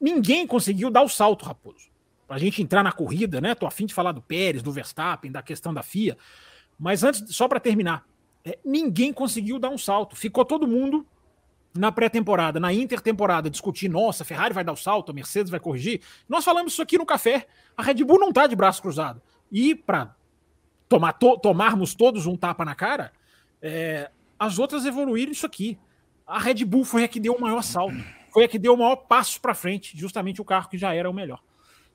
ninguém 0.00 0.48
conseguiu 0.48 0.90
dar 0.90 1.02
o 1.02 1.08
salto, 1.08 1.44
Raposo. 1.44 1.89
Para 2.30 2.36
a 2.36 2.38
gente 2.38 2.62
entrar 2.62 2.84
na 2.84 2.92
corrida, 2.92 3.40
né? 3.40 3.56
Tô 3.56 3.66
afim 3.66 3.86
de 3.86 3.92
falar 3.92 4.12
do 4.12 4.22
Pérez, 4.22 4.62
do 4.62 4.70
Verstappen, 4.70 5.32
da 5.32 5.42
questão 5.42 5.74
da 5.74 5.82
FIA. 5.82 6.16
Mas 6.78 7.02
antes, 7.02 7.34
só 7.34 7.48
para 7.48 7.58
terminar, 7.58 8.06
é, 8.44 8.56
ninguém 8.64 9.12
conseguiu 9.12 9.58
dar 9.58 9.68
um 9.68 9.76
salto. 9.76 10.14
Ficou 10.14 10.44
todo 10.44 10.64
mundo 10.64 11.04
na 11.76 11.90
pré-temporada, 11.90 12.60
na 12.60 12.72
intertemporada, 12.72 13.50
discutir, 13.50 13.88
nossa, 13.88 14.22
a 14.22 14.26
Ferrari 14.26 14.54
vai 14.54 14.62
dar 14.62 14.70
o 14.70 14.76
salto, 14.76 15.10
a 15.10 15.12
Mercedes 15.12 15.50
vai 15.50 15.58
corrigir. 15.58 16.02
Nós 16.28 16.44
falamos 16.44 16.72
isso 16.72 16.80
aqui 16.80 16.96
no 16.96 17.04
café. 17.04 17.48
A 17.76 17.82
Red 17.82 18.04
Bull 18.04 18.20
não 18.20 18.32
tá 18.32 18.46
de 18.46 18.54
braço 18.54 18.80
cruzado. 18.80 19.20
E 19.50 19.74
para 19.74 20.14
tomar 20.88 21.14
to 21.14 21.36
tomarmos 21.36 21.96
todos 21.96 22.26
um 22.26 22.36
tapa 22.36 22.64
na 22.64 22.76
cara, 22.76 23.10
é, 23.60 24.08
as 24.38 24.56
outras 24.56 24.86
evoluíram 24.86 25.32
isso 25.32 25.46
aqui. 25.46 25.76
A 26.24 26.38
Red 26.38 26.64
Bull 26.64 26.84
foi 26.84 27.02
a 27.02 27.08
que 27.08 27.18
deu 27.18 27.34
o 27.34 27.40
maior 27.40 27.62
salto 27.62 27.96
foi 28.32 28.44
a 28.44 28.48
que 28.48 28.58
deu 28.58 28.74
o 28.74 28.76
maior 28.76 28.96
passo 28.96 29.40
para 29.40 29.54
frente, 29.54 29.96
justamente 29.98 30.40
o 30.40 30.44
carro 30.44 30.68
que 30.68 30.78
já 30.78 30.94
era 30.94 31.10
o 31.10 31.12
melhor. 31.12 31.40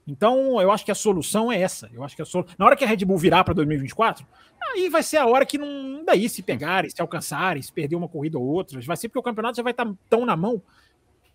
Então, 0.07 0.61
eu 0.61 0.71
acho 0.71 0.85
que 0.85 0.91
a 0.91 0.95
solução 0.95 1.51
é 1.51 1.59
essa. 1.59 1.89
Eu 1.93 2.03
acho 2.03 2.15
que 2.15 2.21
a 2.21 2.25
solu... 2.25 2.45
na 2.57 2.65
hora 2.65 2.75
que 2.75 2.83
a 2.83 2.87
Red 2.87 2.97
Bull 2.97 3.17
virar 3.17 3.43
para 3.43 3.53
2024, 3.55 4.25
aí 4.71 4.87
vai 4.89 5.01
ser 5.01 5.17
a 5.17 5.25
hora 5.25 5.45
que 5.45 5.57
não 5.57 6.03
daí 6.05 6.29
se 6.29 6.43
pegarem, 6.43 6.89
se 6.89 7.01
alcançarem, 7.01 7.61
se 7.61 7.71
perder 7.71 7.95
uma 7.95 8.07
corrida 8.07 8.37
ou 8.37 8.45
outra, 8.45 8.79
vai 8.81 8.97
ser 8.97 9.09
porque 9.09 9.19
o 9.19 9.23
campeonato 9.23 9.57
já 9.57 9.63
vai 9.63 9.71
estar 9.71 9.85
tá 9.85 9.93
tão 10.09 10.25
na 10.25 10.35
mão. 10.35 10.61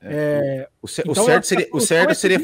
É, 0.03 0.69
o, 0.81 0.87
então, 0.89 1.13
o, 1.13 1.27
certo 1.27 1.47
seria, 1.47 1.69
o 1.73 1.81
certo 1.81 2.15
seria 2.15 2.39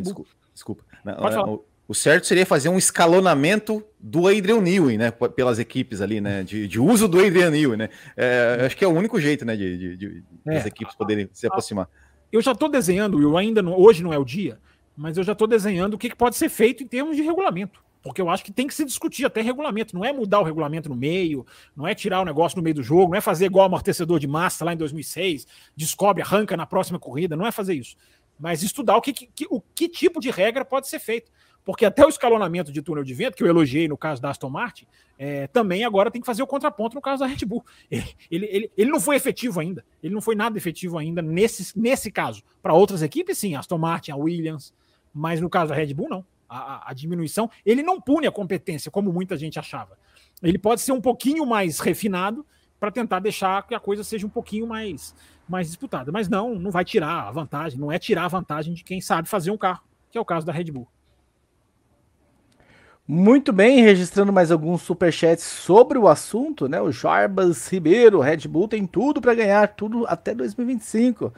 desculpa, 0.00 0.30
desculpa. 0.54 0.84
Não, 1.04 1.62
o 1.86 1.94
certo 1.94 2.26
seria 2.26 2.46
fazer 2.46 2.68
um 2.68 2.78
escalonamento 2.78 3.82
do 3.98 4.28
Adrian 4.28 4.60
Newey, 4.60 4.96
né? 4.96 5.10
Pelas 5.10 5.58
equipes 5.58 6.00
ali, 6.00 6.20
né? 6.20 6.42
De, 6.42 6.68
de 6.68 6.78
uso 6.78 7.08
do 7.08 7.18
Adrian 7.18 7.50
Newey, 7.50 7.76
né? 7.76 7.88
É, 8.16 8.62
acho 8.66 8.76
que 8.76 8.84
é 8.84 8.88
o 8.88 8.92
único 8.92 9.20
jeito, 9.20 9.44
né? 9.44 9.56
De, 9.56 9.76
de, 9.76 9.96
de 9.96 10.24
é, 10.46 10.58
as 10.58 10.66
equipes 10.66 10.94
poderem 10.94 11.28
se 11.32 11.46
aproximar. 11.46 11.88
Eu 12.30 12.42
já 12.42 12.52
estou 12.52 12.68
desenhando, 12.68 13.20
eu 13.22 13.36
ainda 13.38 13.62
não, 13.62 13.78
hoje 13.78 14.02
não 14.02 14.12
é 14.12 14.18
o 14.18 14.24
dia, 14.24 14.58
mas 14.98 15.16
eu 15.16 15.22
já 15.22 15.32
estou 15.32 15.46
desenhando 15.46 15.94
o 15.94 15.98
que, 15.98 16.10
que 16.10 16.16
pode 16.16 16.36
ser 16.36 16.48
feito 16.48 16.82
em 16.82 16.86
termos 16.86 17.16
de 17.16 17.22
regulamento. 17.22 17.80
Porque 18.02 18.20
eu 18.20 18.28
acho 18.28 18.44
que 18.44 18.52
tem 18.52 18.66
que 18.66 18.74
se 18.74 18.84
discutir 18.84 19.24
até 19.24 19.40
regulamento. 19.40 19.94
Não 19.94 20.04
é 20.04 20.12
mudar 20.12 20.40
o 20.40 20.42
regulamento 20.42 20.88
no 20.88 20.96
meio, 20.96 21.46
não 21.76 21.86
é 21.86 21.94
tirar 21.94 22.20
o 22.20 22.24
negócio 22.24 22.56
no 22.56 22.62
meio 22.62 22.74
do 22.74 22.82
jogo, 22.82 23.12
não 23.12 23.18
é 23.18 23.20
fazer 23.20 23.46
igual 23.46 23.66
amortecedor 23.66 24.18
de 24.18 24.26
massa 24.26 24.64
lá 24.64 24.72
em 24.72 24.76
2006, 24.76 25.46
descobre, 25.76 26.22
arranca 26.22 26.56
na 26.56 26.66
próxima 26.66 26.98
corrida, 26.98 27.36
não 27.36 27.46
é 27.46 27.52
fazer 27.52 27.74
isso. 27.74 27.96
Mas 28.38 28.62
estudar 28.62 28.96
o 28.96 29.00
que, 29.00 29.12
que, 29.12 29.46
o 29.48 29.60
que 29.60 29.88
tipo 29.88 30.20
de 30.20 30.30
regra 30.30 30.64
pode 30.64 30.88
ser 30.88 30.98
feito. 30.98 31.30
Porque 31.64 31.84
até 31.84 32.04
o 32.04 32.08
escalonamento 32.08 32.72
de 32.72 32.82
túnel 32.82 33.04
de 33.04 33.14
vento, 33.14 33.36
que 33.36 33.42
eu 33.42 33.46
elogiei 33.46 33.86
no 33.86 33.96
caso 33.96 34.22
da 34.22 34.30
Aston 34.30 34.48
Martin, 34.48 34.86
é, 35.18 35.46
também 35.48 35.84
agora 35.84 36.10
tem 36.10 36.20
que 36.20 36.26
fazer 36.26 36.42
o 36.42 36.46
contraponto 36.46 36.94
no 36.94 37.02
caso 37.02 37.20
da 37.20 37.26
Red 37.26 37.44
Bull. 37.44 37.64
Ele, 37.90 38.16
ele, 38.30 38.46
ele, 38.46 38.72
ele 38.76 38.90
não 38.90 39.00
foi 39.00 39.16
efetivo 39.16 39.60
ainda. 39.60 39.84
Ele 40.02 40.14
não 40.14 40.20
foi 40.20 40.34
nada 40.34 40.56
efetivo 40.56 40.96
ainda 40.96 41.20
nesse, 41.20 41.78
nesse 41.78 42.10
caso. 42.10 42.42
Para 42.62 42.72
outras 42.72 43.02
equipes, 43.02 43.36
sim, 43.38 43.54
Aston 43.54 43.78
Martin, 43.78 44.12
a 44.12 44.16
Williams, 44.16 44.72
mas 45.12 45.40
no 45.40 45.50
caso 45.50 45.70
da 45.70 45.74
Red 45.74 45.94
Bull, 45.94 46.08
não. 46.08 46.24
A, 46.48 46.90
a, 46.90 46.94
diminuição, 46.94 47.50
ele 47.64 47.82
não 47.82 48.00
pune 48.00 48.26
a 48.26 48.32
competência, 48.32 48.90
como 48.90 49.12
muita 49.12 49.36
gente 49.36 49.58
achava. 49.58 49.98
Ele 50.42 50.58
pode 50.58 50.80
ser 50.80 50.92
um 50.92 51.00
pouquinho 51.00 51.44
mais 51.44 51.78
refinado 51.78 52.44
para 52.80 52.90
tentar 52.90 53.18
deixar 53.18 53.66
que 53.66 53.74
a 53.74 53.80
coisa 53.80 54.02
seja 54.02 54.26
um 54.26 54.30
pouquinho 54.30 54.66
mais, 54.66 55.14
mais 55.46 55.66
disputada. 55.66 56.10
Mas 56.10 56.26
não, 56.26 56.54
não 56.54 56.70
vai 56.70 56.86
tirar 56.86 57.28
a 57.28 57.30
vantagem, 57.30 57.78
não 57.78 57.92
é 57.92 57.98
tirar 57.98 58.24
a 58.24 58.28
vantagem 58.28 58.72
de 58.72 58.82
quem 58.82 58.98
sabe 58.98 59.28
fazer 59.28 59.50
um 59.50 59.58
carro, 59.58 59.82
que 60.10 60.16
é 60.16 60.20
o 60.20 60.24
caso 60.24 60.46
da 60.46 60.52
Red 60.52 60.70
Bull. 60.72 60.88
Muito 63.10 63.54
bem, 63.54 63.80
registrando 63.80 64.30
mais 64.30 64.50
alguns 64.50 64.82
superchats 64.82 65.42
sobre 65.42 65.96
o 65.96 66.06
assunto, 66.06 66.68
né? 66.68 66.78
O 66.78 66.92
Jarbas 66.92 67.66
Ribeiro, 67.66 68.20
Red 68.20 68.46
Bull 68.46 68.68
tem 68.68 68.86
tudo 68.86 69.18
para 69.18 69.34
ganhar, 69.34 69.66
tudo 69.68 70.06
até 70.06 70.34
2025. 70.34 71.32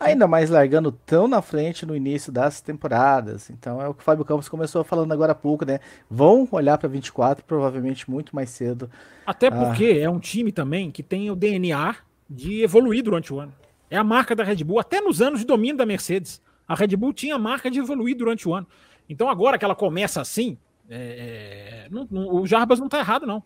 Ainda 0.00 0.26
mais 0.26 0.48
largando 0.48 0.90
tão 0.90 1.28
na 1.28 1.42
frente 1.42 1.84
no 1.84 1.94
início 1.94 2.32
das 2.32 2.62
temporadas. 2.62 3.50
Então 3.50 3.82
é 3.82 3.86
o 3.86 3.92
que 3.92 4.00
o 4.00 4.04
Fábio 4.04 4.24
Campos 4.24 4.48
começou 4.48 4.82
falando 4.82 5.12
agora 5.12 5.32
há 5.32 5.34
pouco, 5.34 5.66
né? 5.66 5.78
Vão 6.10 6.48
olhar 6.50 6.78
para 6.78 6.88
24 6.88 7.44
provavelmente 7.44 8.10
muito 8.10 8.34
mais 8.34 8.48
cedo. 8.48 8.90
Até 9.26 9.48
ah. 9.48 9.50
porque 9.50 9.84
ah. 9.84 10.04
é 10.04 10.08
um 10.08 10.18
time 10.18 10.50
também 10.50 10.90
que 10.90 11.02
tem 11.02 11.30
o 11.30 11.36
DNA 11.36 11.96
de 12.28 12.62
evoluir 12.62 13.04
durante 13.04 13.32
o 13.32 13.38
ano. 13.38 13.52
É 13.90 13.96
a 13.98 14.04
marca 14.04 14.34
da 14.34 14.42
Red 14.42 14.64
Bull, 14.64 14.78
até 14.78 15.02
nos 15.02 15.20
anos 15.20 15.40
de 15.40 15.46
domínio 15.46 15.76
da 15.76 15.84
Mercedes. 15.84 16.40
A 16.66 16.74
Red 16.74 16.96
Bull 16.96 17.12
tinha 17.12 17.34
a 17.34 17.38
marca 17.38 17.70
de 17.70 17.78
evoluir 17.78 18.16
durante 18.16 18.48
o 18.48 18.54
ano. 18.54 18.66
Então 19.06 19.28
agora 19.28 19.58
que 19.58 19.64
ela 19.64 19.74
começa 19.74 20.20
assim, 20.20 20.56
é, 20.88 21.86
é, 21.86 21.88
não, 21.90 22.06
não, 22.10 22.34
o 22.36 22.46
Jarbas 22.46 22.78
não 22.78 22.86
está 22.86 22.98
errado, 23.00 23.26
não. 23.26 23.42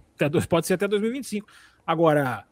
Pode 0.49 0.67
ser 0.67 0.75
até 0.75 0.87
2025. 0.87 1.49
Agora, 1.87 2.45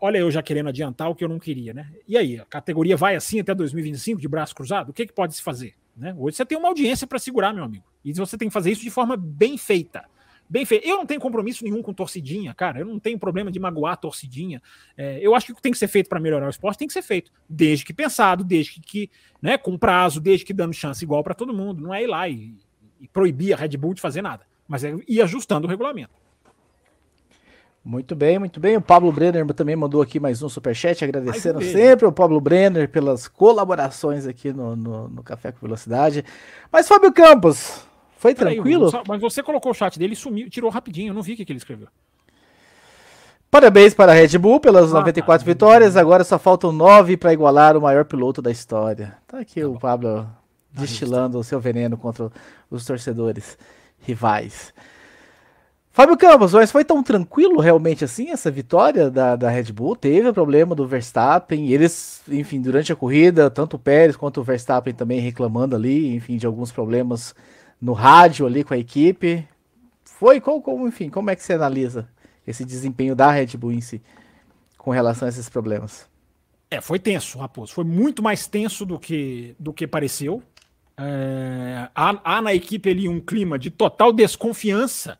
olha 0.00 0.18
eu 0.18 0.30
já 0.30 0.42
querendo 0.42 0.68
adiantar 0.68 1.10
o 1.10 1.14
que 1.14 1.24
eu 1.24 1.28
não 1.28 1.38
queria, 1.38 1.74
né? 1.74 1.90
E 2.06 2.16
aí, 2.16 2.38
a 2.38 2.44
categoria 2.44 2.96
vai 2.96 3.16
assim 3.16 3.40
até 3.40 3.54
2025 3.54 4.20
de 4.20 4.28
braço 4.28 4.54
cruzado? 4.54 4.90
O 4.90 4.92
que, 4.92 5.06
que 5.06 5.12
pode 5.12 5.34
se 5.34 5.42
fazer? 5.42 5.74
Né? 5.96 6.14
Hoje 6.18 6.36
você 6.36 6.44
tem 6.44 6.56
uma 6.56 6.68
audiência 6.68 7.06
para 7.06 7.18
segurar, 7.18 7.52
meu 7.52 7.64
amigo. 7.64 7.84
E 8.04 8.12
você 8.12 8.36
tem 8.36 8.48
que 8.48 8.52
fazer 8.52 8.70
isso 8.70 8.82
de 8.82 8.90
forma 8.90 9.16
bem 9.16 9.56
feita. 9.56 10.04
Bem 10.48 10.64
feita. 10.64 10.86
Eu 10.86 10.98
não 10.98 11.06
tenho 11.06 11.20
compromisso 11.20 11.64
nenhum 11.64 11.82
com 11.82 11.92
torcidinha, 11.92 12.54
cara. 12.54 12.80
Eu 12.80 12.86
não 12.86 13.00
tenho 13.00 13.18
problema 13.18 13.50
de 13.50 13.58
magoar 13.58 13.94
a 13.94 13.96
torcidinha. 13.96 14.62
É, 14.96 15.18
eu 15.20 15.34
acho 15.34 15.46
que 15.46 15.52
o 15.52 15.56
que 15.56 15.62
tem 15.62 15.72
que 15.72 15.78
ser 15.78 15.88
feito 15.88 16.08
para 16.08 16.20
melhorar 16.20 16.46
o 16.46 16.50
esporte 16.50 16.78
tem 16.78 16.86
que 16.86 16.94
ser 16.94 17.02
feito. 17.02 17.32
Desde 17.48 17.84
que 17.84 17.92
pensado, 17.92 18.44
desde 18.44 18.80
que, 18.80 19.10
né, 19.42 19.58
com 19.58 19.76
prazo, 19.76 20.20
desde 20.20 20.44
que 20.44 20.52
dando 20.52 20.72
chance 20.72 21.02
igual 21.02 21.24
para 21.24 21.34
todo 21.34 21.52
mundo. 21.52 21.82
Não 21.82 21.92
é 21.92 22.02
ir 22.04 22.06
lá 22.06 22.28
e 22.28 22.54
e 23.00 23.08
proibir 23.08 23.52
a 23.52 23.56
Red 23.56 23.76
Bull 23.76 23.94
de 23.94 24.00
fazer 24.00 24.22
nada, 24.22 24.44
mas 24.66 24.84
é 24.84 24.94
ir 25.06 25.22
ajustando 25.22 25.66
o 25.66 25.70
regulamento. 25.70 26.14
Muito 27.86 28.16
bem, 28.16 28.36
muito 28.36 28.58
bem. 28.58 28.76
O 28.76 28.80
Pablo 28.80 29.12
Brenner 29.12 29.46
também 29.54 29.76
mandou 29.76 30.02
aqui 30.02 30.18
mais 30.18 30.42
um 30.42 30.48
superchat, 30.48 31.04
agradecendo 31.04 31.62
sempre 31.62 32.04
o 32.04 32.10
Pablo 32.10 32.40
Brenner 32.40 32.88
pelas 32.88 33.28
colaborações 33.28 34.26
aqui 34.26 34.52
no, 34.52 34.74
no, 34.74 35.08
no 35.08 35.22
Café 35.22 35.52
com 35.52 35.60
Velocidade. 35.60 36.24
Mas 36.72 36.88
Fábio 36.88 37.12
Campos, 37.12 37.86
foi 38.18 38.34
Peraí, 38.34 38.56
tranquilo? 38.56 38.90
Só, 38.90 39.04
mas 39.06 39.20
você 39.20 39.40
colocou 39.40 39.70
o 39.70 39.74
chat 39.74 40.00
dele 40.00 40.14
e 40.14 40.16
sumiu, 40.16 40.50
tirou 40.50 40.68
rapidinho, 40.68 41.10
eu 41.10 41.14
não 41.14 41.22
vi 41.22 41.34
o 41.34 41.36
que, 41.36 41.44
que 41.44 41.52
ele 41.52 41.58
escreveu. 41.58 41.86
Parabéns 43.48 43.94
para 43.94 44.10
a 44.10 44.14
Red 44.16 44.36
Bull 44.36 44.58
pelas 44.58 44.90
ah, 44.90 44.94
94 44.94 45.46
tá. 45.46 45.52
vitórias. 45.52 45.96
Agora 45.96 46.24
só 46.24 46.40
faltam 46.40 46.72
9 46.72 47.16
para 47.16 47.32
igualar 47.32 47.76
o 47.76 47.80
maior 47.80 48.04
piloto 48.04 48.42
da 48.42 48.50
história. 48.50 49.16
Tá 49.28 49.38
aqui 49.38 49.60
tá 49.60 49.68
o 49.68 49.78
Pablo 49.78 50.28
destilando 50.72 51.38
o 51.38 51.44
seu 51.44 51.60
veneno 51.60 51.96
contra 51.96 52.32
os 52.68 52.84
torcedores 52.84 53.56
rivais. 54.00 54.74
Fábio 55.96 56.14
Campos, 56.14 56.52
mas 56.52 56.70
foi 56.70 56.84
tão 56.84 57.02
tranquilo 57.02 57.58
realmente 57.58 58.04
assim 58.04 58.28
essa 58.28 58.50
vitória 58.50 59.10
da, 59.10 59.34
da 59.34 59.48
Red 59.48 59.72
Bull? 59.72 59.96
Teve 59.96 60.28
o 60.28 60.34
problema 60.34 60.74
do 60.74 60.86
Verstappen, 60.86 61.72
eles, 61.72 62.20
enfim, 62.28 62.60
durante 62.60 62.92
a 62.92 62.94
corrida, 62.94 63.48
tanto 63.48 63.76
o 63.76 63.78
Pérez 63.78 64.14
quanto 64.14 64.42
o 64.42 64.44
Verstappen 64.44 64.92
também 64.92 65.20
reclamando 65.20 65.74
ali, 65.74 66.14
enfim, 66.14 66.36
de 66.36 66.44
alguns 66.44 66.70
problemas 66.70 67.34
no 67.80 67.94
rádio 67.94 68.44
ali 68.44 68.62
com 68.62 68.74
a 68.74 68.76
equipe. 68.76 69.48
Foi, 70.04 70.38
como, 70.38 70.60
como, 70.60 70.86
enfim, 70.86 71.08
como 71.08 71.30
é 71.30 71.34
que 71.34 71.42
você 71.42 71.54
analisa 71.54 72.06
esse 72.46 72.62
desempenho 72.62 73.16
da 73.16 73.30
Red 73.30 73.56
Bull 73.56 73.72
em 73.72 73.80
si 73.80 74.02
com 74.76 74.90
relação 74.90 75.24
a 75.24 75.30
esses 75.30 75.48
problemas? 75.48 76.06
É, 76.70 76.78
foi 76.78 76.98
tenso, 76.98 77.38
Raposo. 77.38 77.72
Foi 77.72 77.84
muito 77.84 78.22
mais 78.22 78.46
tenso 78.46 78.84
do 78.84 78.98
que, 78.98 79.56
do 79.58 79.72
que 79.72 79.86
pareceu. 79.86 80.42
É, 80.98 81.88
há, 81.94 82.20
há, 82.22 82.42
na 82.42 82.52
equipe 82.52 82.90
ali 82.90 83.08
um 83.08 83.18
clima 83.18 83.58
de 83.58 83.70
total 83.70 84.12
desconfiança, 84.12 85.18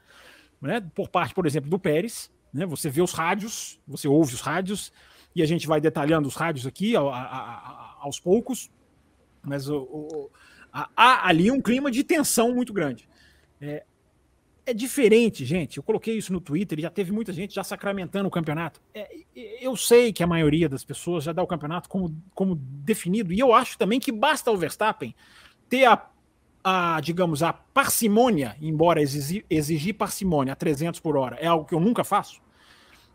né, 0.66 0.80
por 0.94 1.08
parte, 1.08 1.34
por 1.34 1.46
exemplo, 1.46 1.70
do 1.70 1.78
Pérez. 1.78 2.30
Né, 2.52 2.66
você 2.66 2.88
vê 2.90 3.02
os 3.02 3.12
rádios, 3.12 3.78
você 3.86 4.08
ouve 4.08 4.34
os 4.34 4.40
rádios, 4.40 4.92
e 5.34 5.42
a 5.42 5.46
gente 5.46 5.66
vai 5.66 5.80
detalhando 5.80 6.26
os 6.26 6.34
rádios 6.34 6.66
aqui 6.66 6.96
a, 6.96 7.00
a, 7.00 7.04
a, 7.04 7.96
aos 8.00 8.18
poucos, 8.18 8.70
mas 9.42 9.68
o, 9.68 9.78
o, 9.78 10.30
há 10.72 11.28
ali 11.28 11.50
um 11.50 11.60
clima 11.60 11.90
de 11.90 12.02
tensão 12.02 12.54
muito 12.54 12.72
grande. 12.72 13.08
É, 13.60 13.84
é 14.64 14.74
diferente, 14.74 15.44
gente. 15.44 15.76
Eu 15.76 15.82
coloquei 15.82 16.16
isso 16.16 16.32
no 16.32 16.40
Twitter 16.40 16.78
e 16.78 16.82
já 16.82 16.90
teve 16.90 17.12
muita 17.12 17.32
gente 17.32 17.54
já 17.54 17.62
sacramentando 17.62 18.26
o 18.28 18.30
campeonato. 18.30 18.80
É, 18.92 19.08
eu 19.60 19.76
sei 19.76 20.12
que 20.12 20.22
a 20.22 20.26
maioria 20.26 20.68
das 20.68 20.84
pessoas 20.84 21.22
já 21.22 21.32
dá 21.32 21.42
o 21.42 21.46
campeonato 21.46 21.88
como, 21.88 22.20
como 22.34 22.56
definido, 22.56 23.32
e 23.32 23.38
eu 23.38 23.54
acho 23.54 23.78
também 23.78 24.00
que 24.00 24.10
basta 24.10 24.50
o 24.50 24.56
Verstappen 24.56 25.14
ter 25.68 25.84
a, 25.84 26.10
a 26.68 27.00
digamos, 27.00 27.44
a 27.44 27.52
parcimônia, 27.52 28.56
embora 28.60 29.00
exigir, 29.00 29.46
exigir 29.48 29.94
parcimônia 29.94 30.52
a 30.52 30.56
300 30.56 30.98
por 30.98 31.16
hora, 31.16 31.36
é 31.36 31.46
algo 31.46 31.64
que 31.64 31.72
eu 31.72 31.78
nunca 31.78 32.02
faço. 32.02 32.42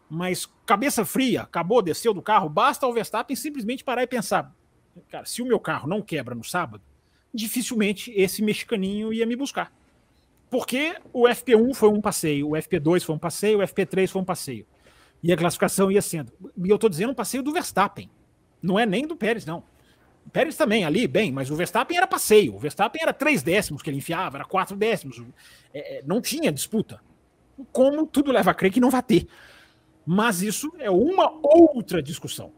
Mas 0.09 0.45
cabeça 0.65 1.03
fria, 1.03 1.41
acabou, 1.41 1.81
desceu 1.81 2.13
do 2.13 2.21
carro, 2.21 2.47
basta 2.47 2.87
o 2.87 2.93
Verstappen 2.93 3.35
simplesmente 3.35 3.83
parar 3.83 4.03
e 4.03 4.07
pensar: 4.07 4.55
cara, 5.09 5.25
se 5.25 5.41
o 5.41 5.45
meu 5.45 5.59
carro 5.59 5.85
não 5.85 6.01
quebra 6.01 6.33
no 6.33 6.45
sábado, 6.45 6.81
dificilmente 7.33 8.09
esse 8.15 8.41
mexicaninho 8.41 9.11
ia 9.11 9.25
me 9.25 9.35
buscar. 9.35 9.73
Porque 10.49 10.95
o 11.11 11.23
FP1 11.23 11.73
foi 11.73 11.89
um 11.89 11.99
passeio, 11.99 12.51
o 12.51 12.51
FP2 12.51 13.03
foi 13.03 13.15
um 13.15 13.19
passeio, 13.19 13.59
o 13.59 13.61
FP3 13.61 14.07
foi 14.07 14.21
um 14.21 14.25
passeio. 14.25 14.65
E 15.21 15.33
a 15.33 15.35
classificação 15.35 15.91
ia 15.91 16.01
sendo. 16.01 16.31
E 16.63 16.69
eu 16.69 16.75
estou 16.75 16.89
dizendo 16.89 17.11
um 17.11 17.15
passeio 17.15 17.43
do 17.43 17.51
Verstappen. 17.51 18.09
Não 18.61 18.79
é 18.79 18.85
nem 18.85 19.05
do 19.05 19.17
Pérez, 19.17 19.45
não. 19.45 19.61
Pérez 20.31 20.55
também, 20.55 20.85
ali, 20.85 21.07
bem, 21.07 21.31
mas 21.31 21.49
o 21.49 21.55
Verstappen 21.55 21.97
era 21.97 22.07
passeio. 22.07 22.55
O 22.55 22.59
Verstappen 22.59 23.01
era 23.01 23.13
três 23.13 23.43
décimos 23.43 23.81
que 23.81 23.89
ele 23.89 23.97
enfiava, 23.97 24.37
era 24.37 24.45
quatro 24.45 24.75
décimos. 24.75 25.21
É, 25.73 25.97
é, 25.97 26.03
não 26.05 26.21
tinha 26.21 26.51
disputa. 26.51 27.01
Como 27.71 28.05
tudo 28.07 28.31
leva 28.31 28.51
a 28.51 28.53
crer 28.53 28.71
que 28.71 28.79
não 28.79 28.89
vai 28.89 29.03
ter. 29.03 29.27
Mas 30.05 30.41
isso 30.41 30.71
é 30.79 30.89
uma 30.89 31.31
outra 31.43 32.01
discussão. 32.01 32.51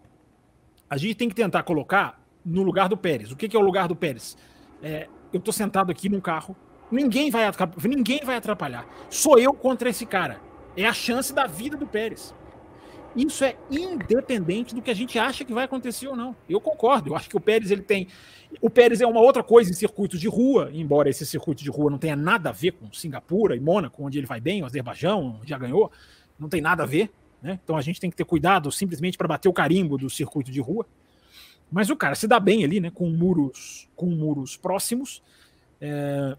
A 0.89 0.97
gente 0.97 1.16
tem 1.16 1.30
que 1.30 1.36
tentar 1.36 1.64
colocar 1.64 2.22
no 2.45 2.64
lugar 2.64 2.88
do 2.88 2.97
Pérez. 2.97 3.32
O 3.32 3.36
que, 3.36 3.49
que 3.49 3.55
é 3.55 3.59
o 3.59 3.64
lugar 3.64 3.88
do 3.88 3.95
Pérez? 3.95 4.38
É, 4.82 5.07
eu 5.32 5.39
estou 5.39 5.53
sentado 5.53 5.91
aqui 5.91 6.09
num 6.09 6.22
carro 6.22 6.55
Ninguém 6.93 7.32
vai, 7.32 7.49
ninguém 7.86 8.22
vai 8.24 8.36
atrapalhar. 8.36 8.86
Sou 9.09 9.39
eu 9.39 9.51
contra 9.51 9.89
esse 9.89 10.05
cara. 10.05 10.39
É 10.78 10.86
a 10.86 10.93
chance 10.93 11.34
da 11.34 11.47
vida 11.47 11.76
do 11.76 11.88
Pérez. 11.88 12.36
Isso 13.16 13.43
é 13.43 13.55
independente 13.70 14.74
do 14.74 14.82
que 14.82 14.89
a 14.89 14.93
gente 14.93 15.20
acha 15.20 15.45
que 15.45 15.53
vai 15.53 15.66
acontecer 15.66 16.07
ou 16.07 16.16
não. 16.16 16.36
Eu 16.49 16.59
concordo. 16.59 17.11
Eu 17.11 17.16
acho 17.16 17.30
que 17.30 17.38
o 17.38 17.39
Pérez 17.39 17.70
ele 17.70 17.84
tem. 17.84 18.07
O 18.59 18.70
Pérez 18.70 19.01
é 19.01 19.07
uma 19.07 19.20
outra 19.20 19.43
coisa 19.43 19.70
em 19.70 19.74
circuitos 19.74 20.20
de 20.20 20.28
rua, 20.28 20.70
embora 20.74 21.09
esse 21.09 21.26
circuito 21.26 21.64
de 21.64 21.70
rua 21.70 21.91
não 21.91 21.97
tenha 21.97 22.16
nada 22.16 22.49
a 22.49 22.51
ver 22.51 22.72
com 22.72 22.91
Singapura 22.91 23.55
e 23.55 23.59
Mônaco, 23.59 24.03
onde 24.03 24.18
ele 24.18 24.28
vai 24.28 24.39
bem, 24.39 24.64
o 24.64 24.66
Azerbaijão 24.66 25.39
já 25.45 25.57
ganhou, 25.57 25.91
não 26.39 26.49
tem 26.49 26.61
nada 26.61 26.84
a 26.84 26.86
ver. 26.86 27.11
Né? 27.41 27.59
Então 27.64 27.76
a 27.76 27.82
gente 27.82 27.99
tem 27.99 28.09
que 28.09 28.16
ter 28.16 28.26
cuidado 28.26 28.72
simplesmente 28.72 29.18
para 29.18 29.28
bater 29.28 29.49
o 29.49 29.53
carimbo 29.53 29.97
do 29.97 30.09
circuito 30.09 30.51
de 30.51 30.59
rua. 30.59 30.86
Mas 31.72 31.89
o 31.89 31.95
cara 31.95 32.16
se 32.16 32.28
dá 32.28 32.39
bem 32.39 32.64
ali, 32.64 32.80
né? 32.80 32.91
Com 32.91 33.09
muros, 33.09 33.89
com 33.95 34.05
muros 34.05 34.55
próximos. 34.55 35.24
É, 35.82 36.38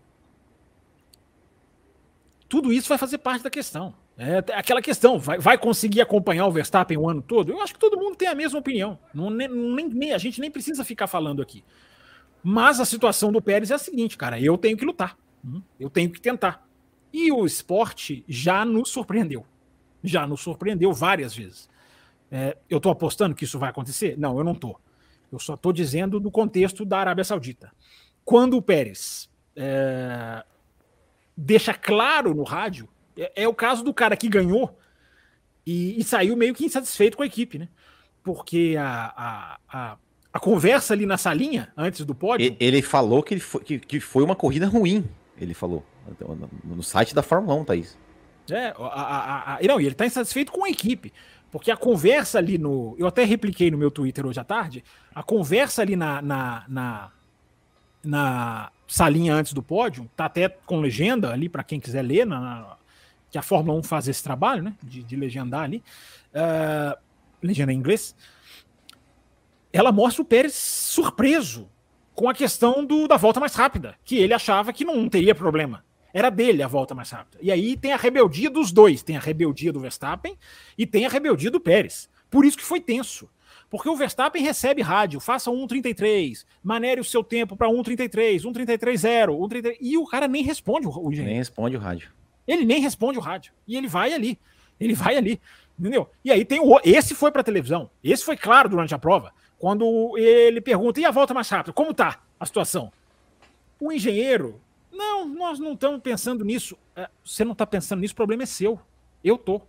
tudo 2.49 2.73
isso 2.73 2.89
vai 2.89 2.97
fazer 2.97 3.19
parte 3.19 3.43
da 3.43 3.51
questão. 3.51 3.95
É 4.17 4.39
aquela 4.53 4.81
questão, 4.81 5.19
vai, 5.19 5.39
vai 5.39 5.59
conseguir 5.59 6.01
acompanhar 6.01 6.47
o 6.47 6.53
Verstappen 6.53 6.97
o 6.97 7.09
ano 7.09 7.21
todo? 7.21 7.51
Eu 7.51 7.61
acho 7.61 7.75
que 7.75 7.81
todo 7.81 7.99
mundo 7.99 8.17
tem 8.17 8.29
a 8.29 8.35
mesma 8.35 8.59
opinião. 8.59 8.99
Não, 9.13 9.29
nem, 9.29 9.49
nem, 9.49 10.13
a 10.13 10.19
gente 10.19 10.41
nem 10.41 10.51
precisa 10.51 10.85
ficar 10.85 11.09
falando 11.09 11.43
aqui. 11.43 11.65
Mas 12.43 12.79
a 12.79 12.85
situação 12.85 13.33
do 13.33 13.43
Pérez 13.43 13.71
é 13.71 13.75
a 13.75 13.79
seguinte, 13.79 14.17
cara, 14.17 14.41
eu 14.41 14.57
tenho 14.57 14.77
que 14.77 14.85
lutar. 14.85 15.17
Hum, 15.45 15.61
eu 15.81 15.91
tenho 15.91 16.11
que 16.11 16.21
tentar. 16.21 16.65
E 17.13 17.33
o 17.33 17.45
esporte 17.45 18.25
já 18.29 18.65
nos 18.65 18.91
surpreendeu. 18.91 19.45
Já 20.03 20.27
nos 20.27 20.43
surpreendeu 20.43 20.93
várias 20.93 21.35
vezes. 21.35 21.69
É, 22.31 22.57
eu 22.69 22.77
estou 22.77 22.93
apostando 22.93 23.35
que 23.35 23.45
isso 23.45 23.59
vai 23.59 23.71
acontecer? 23.71 24.17
Não, 24.19 24.39
eu 24.39 24.45
não 24.45 24.53
estou. 24.53 24.81
Eu 25.33 25.39
só 25.41 25.55
estou 25.55 25.73
dizendo 25.73 26.21
no 26.21 26.31
contexto 26.31 26.85
da 26.85 26.99
Arábia 26.99 27.25
Saudita. 27.25 27.73
Quando 28.25 28.57
o 28.57 28.63
Pérez 28.63 29.29
é, 29.57 30.45
deixa 31.37 31.75
claro 31.75 32.35
no 32.35 32.45
rádio 32.45 32.89
é, 33.17 33.43
é, 33.43 33.49
o 33.49 33.55
caso 33.55 33.83
do 33.83 33.93
cara 33.93 34.17
que 34.17 34.29
ganhou 34.29 34.79
e, 35.67 35.99
e, 35.99 36.05
saiu 36.05 36.37
meio 36.37 36.55
que 36.55 36.65
insatisfeito 36.65 37.17
com 37.17 37.23
a 37.23 37.27
equipe, 37.27 37.59
né? 37.59 37.69
Porque 38.23 38.77
a, 38.79 39.13
a, 39.17 39.59
a, 39.69 39.97
a 40.33 40.41
conversa 40.41 40.95
ali 40.95 41.07
na 41.07 41.17
salinha, 41.17 41.73
antes 41.77 42.05
do 42.05 42.15
pódio. 42.15 42.57
Ele 42.59 42.83
falou 42.83 43.23
que, 43.23 43.39
foi, 43.39 43.63
que, 43.63 43.79
que 43.79 44.01
foi 44.01 44.23
uma 44.23 44.37
corrida 44.37 44.67
ruim, 44.67 45.05
ele 45.39 45.55
falou. 45.55 45.85
No 46.65 46.83
site 46.83 47.15
da 47.15 47.23
Fórmula 47.23 47.55
1, 47.55 47.65
Thaís. 47.65 47.99
É, 48.51 48.75
a, 48.79 48.85
a, 48.85 49.55
a, 49.57 49.59
não, 49.63 49.81
e 49.81 49.87
ele 49.87 49.95
tá 49.95 50.05
insatisfeito 50.05 50.53
com 50.53 50.65
a 50.65 50.69
equipe. 50.69 51.13
Porque 51.51 51.71
a 51.71 51.77
conversa 51.77 52.39
ali 52.39 52.59
no. 52.59 52.97
Eu 52.99 53.07
até 53.07 53.25
repliquei 53.25 53.71
no 53.71 53.79
meu 53.79 53.91
Twitter 53.91 54.27
hoje 54.27 54.41
à 54.41 54.45
tarde. 54.45 54.85
A 55.15 55.23
conversa 55.23 55.83
ali 55.83 55.95
na, 55.95 56.21
na, 56.21 56.65
na, 56.69 57.13
na 58.03 58.73
salinha 58.89 59.35
antes 59.35 59.53
do 59.53 59.63
pódio, 59.63 60.11
tá 60.17 60.25
até 60.25 60.49
com 60.49 60.81
legenda 60.81 61.33
ali 61.33 61.49
para 61.49 61.63
quem 61.63 61.79
quiser 61.79 62.03
ler, 62.03 62.27
na, 62.27 62.77
que 63.35 63.39
a 63.39 63.43
Fórmula 63.43 63.77
1 63.81 63.83
faz 63.83 64.07
esse 64.07 64.23
trabalho, 64.23 64.63
né, 64.63 64.77
de, 64.81 65.03
de 65.03 65.17
legendar 65.17 65.65
ali, 65.65 65.83
uh, 66.33 66.97
legenda 67.43 67.73
em 67.73 67.77
inglês, 67.77 68.15
ela 69.73 69.91
mostra 69.91 70.23
o 70.23 70.25
Pérez 70.25 70.55
surpreso 70.55 71.69
com 72.15 72.29
a 72.29 72.33
questão 72.33 72.87
do, 72.87 73.09
da 73.09 73.17
volta 73.17 73.41
mais 73.41 73.57
rápida, 73.57 73.97
que 74.05 74.19
ele 74.19 74.33
achava 74.33 74.73
que 74.73 74.85
não 74.85 75.09
teria 75.09 75.35
problema. 75.35 75.85
Era 76.13 76.31
dele 76.31 76.63
a 76.63 76.69
volta 76.69 76.95
mais 76.95 77.11
rápida. 77.11 77.39
E 77.43 77.51
aí 77.51 77.77
tem 77.77 77.93
a 77.93 77.97
rebeldia 77.97 78.49
dos 78.49 78.71
dois, 78.71 79.03
tem 79.03 79.17
a 79.17 79.21
rebeldia 79.21 79.73
do 79.73 79.81
Verstappen 79.81 80.39
e 80.79 80.87
tem 80.87 81.05
a 81.05 81.09
rebeldia 81.09 81.51
do 81.51 81.59
Pérez. 81.59 82.09
Por 82.31 82.45
isso 82.45 82.57
que 82.57 82.63
foi 82.63 82.81
tenso. 82.81 83.29
Porque 83.69 83.89
o 83.89 83.97
Verstappen 83.97 84.45
recebe 84.45 84.81
rádio, 84.81 85.19
faça 85.19 85.51
1,33, 85.51 86.45
manere 86.63 87.01
o 87.01 87.05
seu 87.05 87.25
tempo 87.25 87.57
para 87.57 87.67
1,33, 87.67 88.43
1,33,0, 88.43 89.31
1,33, 89.31 89.77
e 89.81 89.99
o 89.99 90.07
cara 90.07 90.29
nem 90.29 90.45
responde 90.45 90.87
o, 90.87 90.91
o 90.91 91.11
Nem 91.11 91.39
responde 91.39 91.77
o 91.77 91.81
rádio. 91.81 92.13
Ele 92.47 92.65
nem 92.65 92.81
responde 92.81 93.19
o 93.19 93.23
rádio. 93.23 93.53
E 93.67 93.77
ele 93.77 93.89
vai 93.89 94.13
ali. 94.13 94.39
Ele 94.79 94.95
vai 94.95 95.17
ali. 95.17 95.41
Entendeu? 95.79 96.09
E 96.25 96.31
aí 96.31 96.45
tem 96.45 96.61
o. 96.61 96.79
Esse 96.85 97.15
foi 97.15 97.31
para 97.31 97.43
televisão. 97.43 97.91
Esse 98.03 98.25
foi 98.25 98.37
claro 98.37 98.69
durante 98.69 98.95
a 98.95 98.99
prova. 98.99 99.33
Quando 99.59 100.17
ele 100.19 100.61
pergunta, 100.61 101.01
e 101.01 101.05
a 101.05 101.11
volta 101.11 101.33
mais 101.33 101.49
rápida? 101.49 101.73
Como 101.73 101.95
tá 101.95 102.23
a 102.39 102.47
situação? 102.47 102.93
O 103.81 103.91
engenheiro, 103.91 104.61
não, 104.93 105.27
nós 105.27 105.59
não 105.59 105.73
estamos 105.73 106.01
pensando 106.01 106.45
nisso. 106.45 106.77
É, 106.95 107.09
você 107.25 107.45
não 107.45 107.53
está 107.53 107.67
pensando 107.67 108.01
nisso, 108.01 108.13
o 108.13 108.17
problema 108.17 108.43
é 108.43 108.47
seu. 108.47 108.81
Eu 109.23 109.39
tô. 109.39 109.63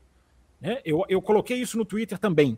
É, 0.62 0.82
eu, 0.86 1.06
eu 1.08 1.22
coloquei 1.22 1.58
isso 1.58 1.78
no 1.78 1.86
Twitter 1.86 2.18
também 2.18 2.58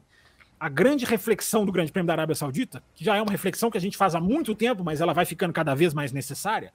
a 0.60 0.70
grande 0.70 1.06
reflexão 1.06 1.66
do 1.66 1.72
Grande 1.72 1.92
Prêmio 1.92 2.08
da 2.08 2.14
Arábia 2.14 2.36
Saudita, 2.36 2.84
que 2.96 3.06
já 3.06 3.16
é 3.16 3.22
uma 3.22 3.32
reflexão 3.32 3.70
que 3.70 3.78
a 3.78 3.82
gente 3.82 3.96
faz 3.96 4.16
há 4.16 4.20
muito 4.20 4.56
tempo, 4.56 4.84
mas 4.84 5.02
ela 5.02 5.14
vai 5.14 5.26
ficando 5.26 5.54
cada 5.54 5.76
vez 5.76 5.94
mais 5.94 6.12
necessária, 6.12 6.74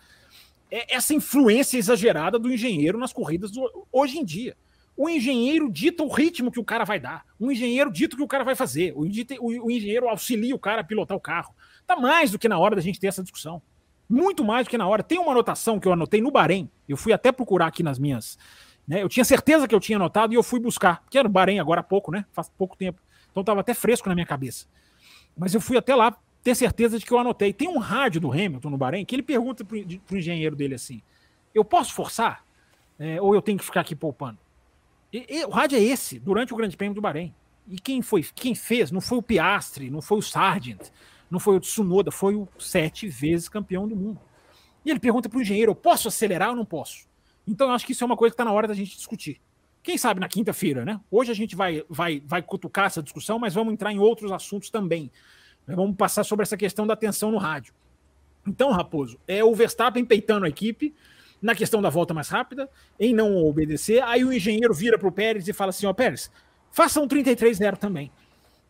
é 0.73 0.95
essa 0.95 1.13
influência 1.13 1.77
exagerada 1.77 2.39
do 2.39 2.51
engenheiro 2.51 2.99
nas 2.99 3.13
corridas 3.13 3.51
do, 3.51 3.87
hoje 3.93 4.19
em 4.19 4.25
dia. 4.25 4.57
O 4.97 5.09
engenheiro 5.09 5.71
dita 5.71 6.03
o 6.03 6.09
ritmo 6.09 6.51
que 6.51 6.59
o 6.59 6.65
cara 6.65 6.85
vai 6.85 6.99
dar, 6.99 7.27
o 7.39 7.53
engenheiro 7.53 7.93
dita 7.93 8.15
o 8.15 8.17
que 8.17 8.25
o 8.25 8.29
cara 8.29 8.43
vai 8.43 8.55
fazer, 8.55 8.95
o, 8.95 9.03
o, 9.03 9.67
o 9.67 9.71
engenheiro 9.71 10.09
auxilia 10.09 10.55
o 10.55 10.59
cara 10.59 10.81
a 10.81 10.85
pilotar 10.85 11.17
o 11.17 11.21
carro. 11.21 11.55
Tá 11.87 11.95
mais 11.95 12.31
do 12.31 12.39
que 12.39 12.49
na 12.49 12.59
hora 12.59 12.75
da 12.75 12.81
gente 12.81 12.99
ter 12.99 13.07
essa 13.07 13.23
discussão. 13.23 13.61
Muito 14.09 14.43
mais 14.43 14.67
do 14.67 14.71
que 14.71 14.79
na 14.79 14.89
hora. 14.89 15.03
Tem 15.03 15.19
uma 15.19 15.33
anotação 15.33 15.79
que 15.79 15.87
eu 15.87 15.93
anotei 15.93 16.23
no 16.23 16.31
Bahrein, 16.31 16.71
eu 16.89 16.97
fui 16.97 17.13
até 17.13 17.31
procurar 17.31 17.67
aqui 17.67 17.83
nas 17.83 17.99
minhas. 17.99 18.39
Né, 18.89 19.03
eu 19.03 19.09
tinha 19.09 19.25
certeza 19.25 19.69
que 19.69 19.75
eu 19.75 19.81
tinha 19.81 19.97
anotado 19.97 20.33
e 20.33 20.37
eu 20.37 20.43
fui 20.43 20.59
buscar, 20.59 21.05
que 21.11 21.19
era 21.19 21.29
no 21.29 21.33
Bahrein 21.33 21.61
agora 21.61 21.81
há 21.81 21.85
pouco, 21.85 22.11
né? 22.11 22.25
Faz 22.33 22.49
pouco 22.49 22.77
tempo. 22.77 23.01
Então 23.31 23.43
estava 23.43 23.61
até 23.61 23.75
fresco 23.75 24.09
na 24.09 24.15
minha 24.15 24.27
cabeça. 24.27 24.67
Mas 25.37 25.55
eu 25.55 25.61
fui 25.61 25.77
até 25.77 25.95
lá 25.95 26.17
ter 26.43 26.55
certeza 26.55 26.99
de 26.99 27.07
que 27.07 27.13
eu 27.13 27.19
anotei. 27.19 27.53
Tem 27.53 27.69
um 27.69 27.79
rádio 27.79 28.21
do 28.21 28.31
Hamilton 28.31 28.71
no 28.71 28.77
Bahrein 28.77 29.05
que 29.05 29.15
ele 29.15 29.23
pergunta 29.23 29.65
para 29.65 29.77
o 29.77 30.19
engenheiro 30.19 30.57
dele 30.57 30.75
assim: 30.75 31.03
eu 31.55 31.65
posso 31.65 31.95
forçar? 31.95 32.45
É, 32.99 33.21
ou 33.21 33.35
eu 33.35 33.43
tenho 33.43 33.59
que 33.59 33.65
ficar 33.65 33.81
aqui 33.81 33.95
poupando? 33.95 34.39
E, 35.13 35.27
e, 35.29 35.45
o 35.45 35.51
rádio 35.51 35.79
é 35.79 35.83
esse, 35.83 36.19
durante 36.19 36.53
o 36.53 36.57
Grande 36.57 36.77
Prêmio 36.77 36.95
do 36.95 37.01
Bahrein. 37.01 37.35
E 37.69 37.79
quem 37.79 38.03
foi? 38.03 38.23
Quem 38.35 38.55
fez? 38.55 38.91
Não 38.91 39.01
foi 39.01 39.19
o 39.19 39.23
Piastri, 39.23 39.91
não 39.91 40.03
foi 40.03 40.19
o 40.19 40.23
Sargent, 40.23 40.91
não 41.31 41.39
foi 41.39 41.57
o 41.57 41.61
Tsunoda, 41.61 42.11
foi 42.11 42.35
o 42.35 42.49
sete 42.59 43.09
vezes 43.09 43.49
campeão 43.49 43.87
do 43.87 43.95
mundo. 43.95 44.21
E 44.85 44.91
ele 44.91 44.99
pergunta 44.99 45.29
para 45.29 45.39
o 45.39 45.43
engenheiro: 45.43 45.71
eu 45.71 45.77
posso 45.77 46.09
acelerar 46.09 46.51
ou 46.51 46.57
não 46.57 46.65
posso? 46.65 47.07
Então 47.47 47.69
eu 47.69 47.75
acho 47.75 47.87
que 47.87 47.93
isso 47.93 48.05
é 48.05 48.07
uma 48.07 48.17
coisa 48.17 48.33
que 48.33 48.35
está 48.35 48.45
na 48.45 48.53
hora 48.53 48.69
da 48.69 48.75
gente 48.75 48.97
discutir. 48.97 49.41
Quem 49.83 49.99
sabe 49.99 50.21
na 50.21 50.29
quinta-feira, 50.29 50.85
né? 50.85 51.01
Hoje 51.11 51.33
a 51.33 51.35
gente 51.35 51.57
vai, 51.57 51.85
vai, 51.89 52.23
vai 52.25 52.41
cutucar 52.41 52.87
essa 52.87 53.03
discussão, 53.03 53.39
mas 53.39 53.55
vamos 53.55 53.73
entrar 53.73 53.93
em 53.93 53.99
outros 53.99 54.31
assuntos 54.31 54.71
também. 54.71 55.11
Vamos 55.67 55.97
passar 55.97 56.25
sobre 56.25 56.43
essa 56.43 56.57
questão 56.57 56.87
da 56.87 56.97
tensão 56.97 57.31
no 57.31 57.39
rádio. 57.39 57.73
Então, 58.47 58.71
Raposo, 58.71 59.19
é 59.27 59.45
o 59.45 59.55
Verstappen 59.55 60.05
peitando 60.05 60.47
a 60.47 60.49
equipe 60.49 60.95
na 61.41 61.55
questão 61.55 61.83
da 61.83 61.91
volta 61.91 62.15
mais 62.15 62.29
rápida, 62.29 62.69
em 62.99 63.15
não 63.15 63.37
obedecer. 63.37 64.03
Aí 64.05 64.25
o 64.25 64.33
engenheiro 64.33 64.73
vira 64.73 64.99
para 64.99 65.09
o 65.09 65.13
Pérez 65.13 65.47
e 65.49 65.53
fala 65.53 65.71
assim: 65.71 65.87
Ó, 65.87 65.91
oh, 65.91 65.95
Pérez, 65.95 66.31
faça 66.71 67.01
um 67.01 67.09
33-0 67.09 67.77
também. 67.77 68.11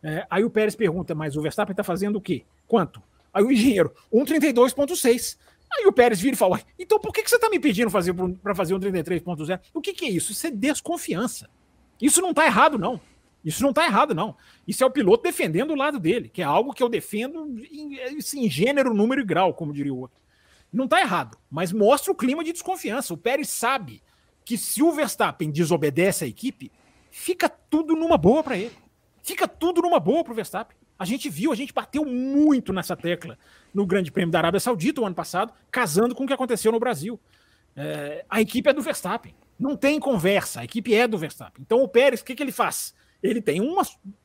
É, 0.01 0.25
aí 0.29 0.43
o 0.43 0.49
Pérez 0.49 0.75
pergunta: 0.75 1.13
Mas 1.15 1.35
o 1.35 1.41
Verstappen 1.41 1.73
está 1.73 1.83
fazendo 1.83 2.17
o 2.17 2.21
quê? 2.21 2.43
Quanto? 2.67 3.01
Aí 3.33 3.43
o 3.43 3.51
engenheiro: 3.51 3.93
1,32,6. 4.11 5.37
Aí 5.75 5.87
o 5.87 5.93
Pérez 5.93 6.19
vira 6.19 6.35
e 6.35 6.37
fala: 6.37 6.61
então 6.77 6.99
por 6.99 7.11
que, 7.11 7.23
que 7.23 7.29
você 7.29 7.35
está 7.35 7.49
me 7.49 7.59
pedindo 7.59 7.89
fazer 7.89 8.13
para 8.13 8.53
fazer 8.53 8.75
um 8.75 8.79
33.0? 8.79 9.59
O 9.73 9.81
que, 9.81 9.93
que 9.93 10.05
é 10.05 10.09
isso? 10.09 10.31
Isso 10.31 10.45
é 10.45 10.51
desconfiança. 10.51 11.49
Isso 12.01 12.21
não 12.21 12.29
está 12.29 12.45
errado, 12.45 12.77
não. 12.77 12.99
Isso 13.43 13.61
não 13.61 13.71
está 13.71 13.85
errado, 13.85 14.13
não. 14.13 14.35
Isso 14.67 14.83
é 14.83 14.87
o 14.87 14.91
piloto 14.91 15.23
defendendo 15.23 15.71
o 15.71 15.75
lado 15.75 15.99
dele, 15.99 16.29
que 16.29 16.41
é 16.41 16.45
algo 16.45 16.73
que 16.73 16.81
eu 16.81 16.87
defendo 16.87 17.45
em, 17.71 17.97
em 18.35 18.49
gênero, 18.49 18.93
número 18.93 19.21
e 19.21 19.25
grau, 19.25 19.53
como 19.53 19.73
diria 19.73 19.93
o 19.93 19.99
outro. 19.99 20.17
Não 20.71 20.85
está 20.85 21.01
errado, 21.01 21.37
mas 21.51 21.71
mostra 21.71 22.11
o 22.11 22.15
clima 22.15 22.43
de 22.43 22.53
desconfiança. 22.53 23.13
O 23.13 23.17
Pérez 23.17 23.49
sabe 23.49 24.01
que 24.45 24.57
se 24.57 24.81
o 24.81 24.91
Verstappen 24.91 25.51
desobedece 25.51 26.23
à 26.23 26.27
equipe, 26.27 26.71
fica 27.11 27.47
tudo 27.47 27.95
numa 27.95 28.17
boa 28.17 28.43
para 28.43 28.57
ele. 28.57 28.75
Fica 29.21 29.47
tudo 29.47 29.81
numa 29.81 29.99
boa 29.99 30.23
para 30.23 30.33
o 30.33 30.35
Verstappen. 30.35 30.75
A 30.97 31.05
gente 31.05 31.29
viu, 31.29 31.51
a 31.51 31.55
gente 31.55 31.73
bateu 31.73 32.05
muito 32.05 32.71
nessa 32.71 32.95
tecla 32.95 33.37
no 33.73 33.85
Grande 33.85 34.11
Prêmio 34.11 34.31
da 34.31 34.39
Arábia 34.39 34.59
Saudita 34.59 35.01
o 35.01 35.05
ano 35.05 35.15
passado, 35.15 35.53
casando 35.69 36.15
com 36.15 36.23
o 36.23 36.27
que 36.27 36.33
aconteceu 36.33 36.71
no 36.71 36.79
Brasil. 36.79 37.19
É, 37.75 38.25
a 38.29 38.41
equipe 38.41 38.69
é 38.69 38.73
do 38.73 38.81
Verstappen. 38.81 39.33
Não 39.59 39.75
tem 39.75 39.99
conversa, 39.99 40.61
a 40.61 40.63
equipe 40.63 40.93
é 40.93 41.07
do 41.07 41.17
Verstappen. 41.17 41.61
Então 41.61 41.81
o 41.81 41.87
Pérez, 41.87 42.21
o 42.21 42.25
que, 42.25 42.35
que 42.35 42.43
ele 42.43 42.51
faz? 42.51 42.93
Ele 43.23 43.41
tem 43.41 43.61
uma, 43.61 43.81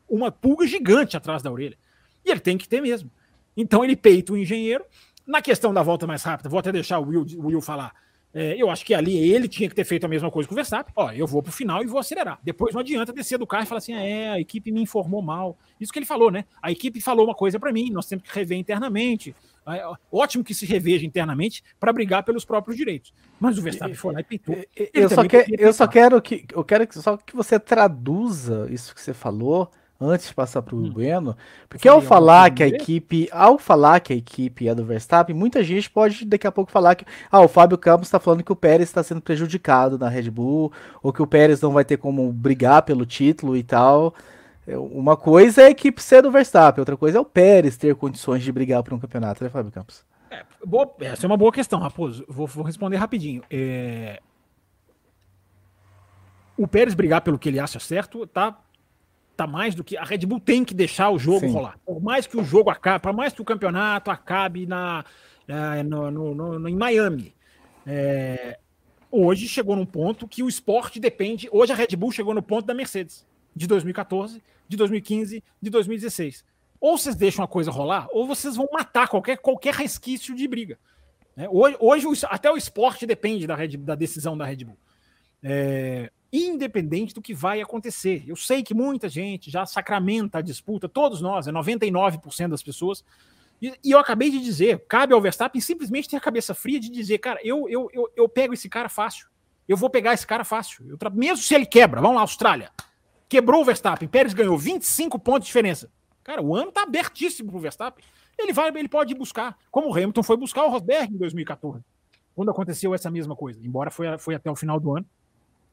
uma 0.08 0.30
pulga 0.30 0.66
gigante 0.66 1.16
atrás 1.16 1.42
da 1.42 1.50
orelha. 1.50 1.78
E 2.24 2.30
ele 2.30 2.40
tem 2.40 2.58
que 2.58 2.68
ter 2.68 2.82
mesmo. 2.82 3.10
Então 3.56 3.84
ele 3.84 3.96
peita 3.96 4.32
o 4.32 4.36
engenheiro. 4.36 4.84
Na 5.26 5.40
questão 5.40 5.72
da 5.72 5.82
volta 5.82 6.06
mais 6.06 6.22
rápida, 6.22 6.48
vou 6.48 6.58
até 6.58 6.72
deixar 6.72 6.98
o 6.98 7.06
Will, 7.06 7.26
o 7.36 7.46
Will 7.46 7.60
falar. 7.60 7.94
É, 8.32 8.54
eu 8.60 8.70
acho 8.70 8.84
que 8.84 8.94
ali 8.94 9.16
ele 9.16 9.48
tinha 9.48 9.68
que 9.68 9.74
ter 9.74 9.84
feito 9.84 10.04
a 10.04 10.08
mesma 10.08 10.30
coisa 10.30 10.48
com 10.48 10.54
o 10.54 10.56
Verstappen. 10.56 10.92
Ó, 10.94 11.10
eu 11.12 11.26
vou 11.26 11.42
pro 11.42 11.50
final 11.50 11.82
e 11.82 11.86
vou 11.86 11.98
acelerar. 11.98 12.38
Depois 12.42 12.74
não 12.74 12.80
adianta 12.80 13.12
descer 13.12 13.38
do 13.38 13.46
carro 13.46 13.64
e 13.64 13.66
falar 13.66 13.78
assim: 13.78 13.94
é, 13.94 14.30
a 14.30 14.40
equipe 14.40 14.70
me 14.70 14.82
informou 14.82 15.22
mal. 15.22 15.56
Isso 15.80 15.92
que 15.92 15.98
ele 15.98 16.06
falou, 16.06 16.30
né? 16.30 16.44
A 16.62 16.70
equipe 16.70 17.00
falou 17.00 17.24
uma 17.26 17.34
coisa 17.34 17.58
para 17.58 17.72
mim, 17.72 17.90
nós 17.90 18.06
temos 18.06 18.28
que 18.28 18.34
rever 18.34 18.58
internamente. 18.58 19.34
É, 19.74 19.84
ótimo 20.10 20.44
que 20.44 20.54
se 20.54 20.66
reveja 20.66 21.06
internamente 21.06 21.62
para 21.78 21.92
brigar 21.92 22.22
pelos 22.22 22.44
próprios 22.44 22.76
direitos. 22.76 23.12
Mas 23.38 23.58
o 23.58 23.62
Verstappen 23.62 23.94
foi 23.94 24.14
lá 24.14 24.20
e 24.20 24.24
peitou. 24.24 24.56
Eu 24.92 25.08
só, 25.08 25.24
que, 25.26 25.44
eu 25.58 25.72
só 25.72 25.86
quero 25.86 26.20
que 26.20 26.46
eu 26.52 26.64
quero 26.64 26.86
que, 26.86 26.98
só 26.98 27.16
que 27.16 27.36
você 27.36 27.58
traduza 27.58 28.66
isso 28.70 28.94
que 28.94 29.00
você 29.00 29.14
falou 29.14 29.70
antes 30.00 30.28
de 30.28 30.34
passar 30.34 30.62
para 30.62 30.76
o 30.76 30.78
hum. 30.78 30.90
Bueno, 30.90 31.36
porque 31.68 31.88
ao 31.88 32.00
falar 32.00 32.50
que 32.50 32.62
a 32.62 32.68
equipe, 32.68 33.28
ao 33.32 33.58
falar 33.58 34.00
que 34.00 34.12
a 34.12 34.16
equipe 34.16 34.68
é 34.68 34.74
do 34.74 34.84
Verstappen, 34.84 35.34
muita 35.34 35.62
gente 35.64 35.90
pode 35.90 36.24
daqui 36.24 36.46
a 36.46 36.52
pouco 36.52 36.70
falar 36.70 36.94
que 36.94 37.04
ah, 37.30 37.40
o 37.40 37.48
Fábio 37.48 37.76
Campos 37.76 38.06
está 38.06 38.20
falando 38.20 38.44
que 38.44 38.52
o 38.52 38.56
Pérez 38.56 38.88
está 38.88 39.02
sendo 39.02 39.20
prejudicado 39.20 39.98
na 39.98 40.08
Red 40.08 40.30
Bull, 40.30 40.72
ou 41.02 41.12
que 41.12 41.22
o 41.22 41.26
Pérez 41.26 41.60
não 41.60 41.72
vai 41.72 41.84
ter 41.84 41.96
como 41.96 42.32
brigar 42.32 42.82
pelo 42.82 43.04
título 43.04 43.56
e 43.56 43.62
tal. 43.62 44.14
É, 44.68 44.76
uma 44.76 45.16
coisa 45.16 45.62
é 45.62 45.66
a 45.66 45.70
equipe 45.70 46.02
ser 46.02 46.22
do 46.22 46.30
Verstappen, 46.30 46.82
outra 46.82 46.94
coisa 46.94 47.16
é 47.16 47.20
o 47.20 47.24
Pérez 47.24 47.78
ter 47.78 47.94
condições 47.94 48.42
de 48.42 48.52
brigar 48.52 48.82
por 48.82 48.92
um 48.92 48.98
campeonato, 48.98 49.42
né, 49.42 49.48
Fábio 49.48 49.72
Campos? 49.72 50.04
É, 50.30 50.44
boa, 50.62 50.94
essa 51.00 51.24
é 51.24 51.26
uma 51.26 51.38
boa 51.38 51.50
questão, 51.50 51.80
Raposo. 51.80 52.22
Vou, 52.28 52.46
vou 52.46 52.62
responder 52.62 52.98
rapidinho. 52.98 53.42
É... 53.50 54.20
O 56.54 56.68
Pérez 56.68 56.94
brigar 56.94 57.22
pelo 57.22 57.38
que 57.38 57.48
ele 57.48 57.58
acha 57.58 57.80
certo, 57.80 58.26
tá 58.26 58.58
tá 59.34 59.46
mais 59.46 59.74
do 59.74 59.82
que. 59.82 59.96
A 59.96 60.04
Red 60.04 60.18
Bull 60.18 60.40
tem 60.40 60.64
que 60.64 60.74
deixar 60.74 61.10
o 61.10 61.18
jogo 61.18 61.46
Sim. 61.46 61.52
rolar. 61.52 61.78
Por 61.86 62.02
mais 62.02 62.26
que 62.26 62.36
o 62.36 62.44
jogo 62.44 62.68
acabe, 62.68 63.00
por 63.00 63.14
mais 63.14 63.32
que 63.32 63.40
o 63.40 63.44
campeonato 63.44 64.10
acabe 64.10 64.66
na, 64.66 65.04
é, 65.46 65.82
no, 65.82 66.10
no, 66.10 66.58
no, 66.58 66.68
em 66.68 66.76
Miami. 66.76 67.32
É, 67.86 68.58
hoje 69.10 69.48
chegou 69.48 69.76
num 69.76 69.86
ponto 69.86 70.28
que 70.28 70.42
o 70.42 70.48
esporte 70.48 71.00
depende. 71.00 71.48
Hoje 71.50 71.72
a 71.72 71.76
Red 71.76 71.96
Bull 71.96 72.12
chegou 72.12 72.34
no 72.34 72.42
ponto 72.42 72.66
da 72.66 72.74
Mercedes, 72.74 73.24
de 73.54 73.66
2014, 73.66 74.42
de 74.68 74.76
2015, 74.76 75.42
de 75.60 75.70
2016. 75.70 76.44
Ou 76.80 76.96
vocês 76.96 77.16
deixam 77.16 77.44
a 77.44 77.48
coisa 77.48 77.70
rolar, 77.70 78.06
ou 78.12 78.26
vocês 78.26 78.54
vão 78.54 78.68
matar 78.72 79.08
qualquer, 79.08 79.38
qualquer 79.38 79.74
resquício 79.74 80.34
de 80.34 80.46
briga. 80.46 80.78
É, 81.36 81.48
hoje, 81.48 81.76
hoje, 81.80 82.26
até 82.28 82.50
o 82.50 82.56
esporte 82.56 83.06
depende 83.06 83.46
da, 83.46 83.54
Red, 83.54 83.76
da 83.78 83.94
decisão 83.94 84.36
da 84.36 84.44
Red 84.44 84.64
Bull. 84.64 84.78
É, 85.42 86.10
independente 86.32 87.14
do 87.14 87.22
que 87.22 87.32
vai 87.32 87.60
acontecer. 87.60 88.24
Eu 88.26 88.36
sei 88.36 88.62
que 88.62 88.74
muita 88.74 89.08
gente 89.08 89.50
já 89.50 89.64
sacramenta 89.64 90.38
a 90.38 90.42
disputa, 90.42 90.88
todos 90.88 91.20
nós, 91.20 91.46
é 91.46 91.52
99% 91.52 92.48
das 92.48 92.62
pessoas. 92.62 93.04
E, 93.60 93.72
e, 93.84 93.90
eu 93.90 93.98
acabei 93.98 94.30
de 94.30 94.40
dizer, 94.40 94.84
cabe 94.88 95.14
ao 95.14 95.20
Verstappen 95.20 95.60
simplesmente 95.60 96.08
ter 96.08 96.16
a 96.16 96.20
cabeça 96.20 96.54
fria 96.54 96.78
de 96.78 96.88
dizer, 96.88 97.18
cara, 97.18 97.40
eu, 97.42 97.68
eu, 97.68 97.88
eu, 97.92 98.10
eu 98.14 98.28
pego 98.28 98.54
esse 98.54 98.68
cara 98.68 98.88
fácil. 98.88 99.26
Eu 99.68 99.76
vou 99.76 99.90
pegar 99.90 100.14
esse 100.14 100.26
cara 100.26 100.44
fácil. 100.44 100.86
Eu, 100.88 100.98
mesmo 101.12 101.38
se 101.38 101.54
ele 101.54 101.66
quebra, 101.66 102.00
vamos 102.00 102.16
lá, 102.16 102.22
Austrália. 102.22 102.70
Quebrou 103.28 103.62
o 103.62 103.64
Verstappen, 103.64 104.08
Pérez 104.08 104.32
ganhou 104.32 104.56
25 104.56 105.18
pontos 105.18 105.42
de 105.42 105.46
diferença. 105.46 105.90
Cara, 106.24 106.42
o 106.42 106.54
ano 106.54 106.72
tá 106.72 106.82
abertíssimo 106.82 107.50
pro 107.50 107.60
Verstappen. 107.60 108.04
Ele 108.38 108.52
vai, 108.52 108.68
ele 108.68 108.88
pode 108.88 109.14
buscar, 109.14 109.56
como 109.70 109.88
o 109.88 109.92
Hamilton 109.92 110.22
foi 110.22 110.36
buscar 110.36 110.64
o 110.64 110.70
Rosberg 110.70 111.12
em 111.12 111.18
2014, 111.18 111.84
quando 112.34 112.50
aconteceu 112.50 112.94
essa 112.94 113.10
mesma 113.10 113.34
coisa, 113.34 113.60
embora 113.64 113.90
foi, 113.90 114.16
foi 114.18 114.34
até 114.34 114.50
o 114.50 114.54
final 114.56 114.78
do 114.78 114.96
ano 114.96 115.06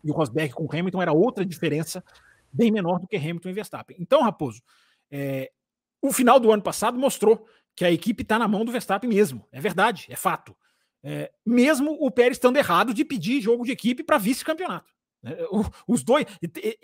e 0.05 0.11
o 0.11 0.13
Rosberg 0.13 0.53
com 0.53 0.65
o 0.65 0.69
Hamilton 0.71 1.01
era 1.01 1.11
outra 1.11 1.43
diferença, 1.43 2.03
bem 2.53 2.71
menor 2.71 2.99
do 2.99 3.07
que 3.07 3.17
Hamilton 3.17 3.49
e 3.49 3.53
Verstappen. 3.53 3.97
Então, 3.99 4.21
Raposo, 4.21 4.61
é, 5.09 5.51
o 5.99 6.13
final 6.13 6.39
do 6.39 6.51
ano 6.51 6.61
passado 6.61 6.97
mostrou 6.97 7.47
que 7.75 7.83
a 7.83 7.91
equipe 7.91 8.21
está 8.21 8.37
na 8.37 8.47
mão 8.47 8.63
do 8.63 8.71
Verstappen 8.71 9.09
mesmo. 9.09 9.47
É 9.51 9.59
verdade, 9.59 10.05
é 10.07 10.15
fato. 10.15 10.55
É, 11.03 11.31
mesmo 11.43 11.97
o 11.99 12.11
Pérez 12.11 12.37
estando 12.37 12.57
errado 12.57 12.93
de 12.93 13.03
pedir 13.03 13.41
jogo 13.41 13.65
de 13.65 13.71
equipe 13.71 14.03
para 14.03 14.19
vice-campeonato. 14.19 14.93
É, 15.25 15.45
os 15.87 16.03
dois 16.03 16.25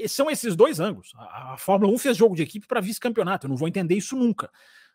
são 0.08 0.30
esses 0.30 0.56
dois 0.56 0.80
ângulos. 0.80 1.14
A, 1.16 1.56
Fórmula 1.58 1.94
1 1.94 1.98
fez 2.00 2.18
jogo 2.18 2.36
de 2.36 2.42
equipe 2.42 2.68
para 2.68 2.82
vice-campeonato. 2.82 3.46
Eu 3.46 3.50
não 3.50 3.58
vou 3.58 3.68
entender 3.68 3.96
isso 3.96 4.16
nunca. 4.16 4.50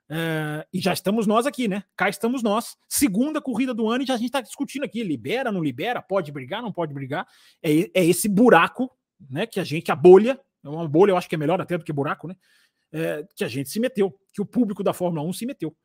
Uh, 0.09 0.63
e 0.73 0.81
já 0.81 0.93
estamos 0.93 1.27
nós 1.27 1.47
aqui, 1.47 1.67
né? 1.67 1.83
Cá 1.97 2.09
estamos 2.09 2.41
nós, 2.41 2.77
segunda 2.89 3.41
corrida 3.41 3.75
do 3.75 3.89
ano, 3.89 4.05
e 4.05 4.07
já 4.07 4.15
a 4.15 4.17
gente 4.17 4.29
está 4.29 4.41
discutindo 4.41 4.85
aqui: 4.85 5.03
libera, 5.03 5.51
não 5.51 5.63
libera, 5.63 6.01
pode 6.01 6.31
brigar, 6.31 6.63
não 6.63 6.73
pode 6.73 6.95
brigar. 6.95 7.27
É, 7.63 7.91
é 7.93 8.05
esse 8.05 8.29
buraco, 8.29 8.91
né? 9.29 9.47
Que 9.47 9.59
a 9.59 9.65
gente, 9.65 9.91
a 9.91 9.97
bolha, 9.97 10.41
é 10.65 10.69
uma 10.69 10.89
bolha, 10.89 11.11
eu 11.11 11.17
acho 11.17 11.29
que 11.29 11.35
é 11.35 11.39
melhor 11.39 11.61
até 11.61 11.77
do 11.77 11.85
que 11.85 11.93
buraco, 11.93 12.29
né? 12.29 12.37
É, 12.93 13.27
que 13.35 13.43
a 13.43 13.49
gente 13.49 13.69
se 13.69 13.81
meteu, 13.81 14.17
que 14.33 14.41
o 14.41 14.47
público 14.47 14.83
da 14.83 14.93
Fórmula 14.93 15.27
1 15.27 15.33
se 15.33 15.45
meteu. 15.45 15.77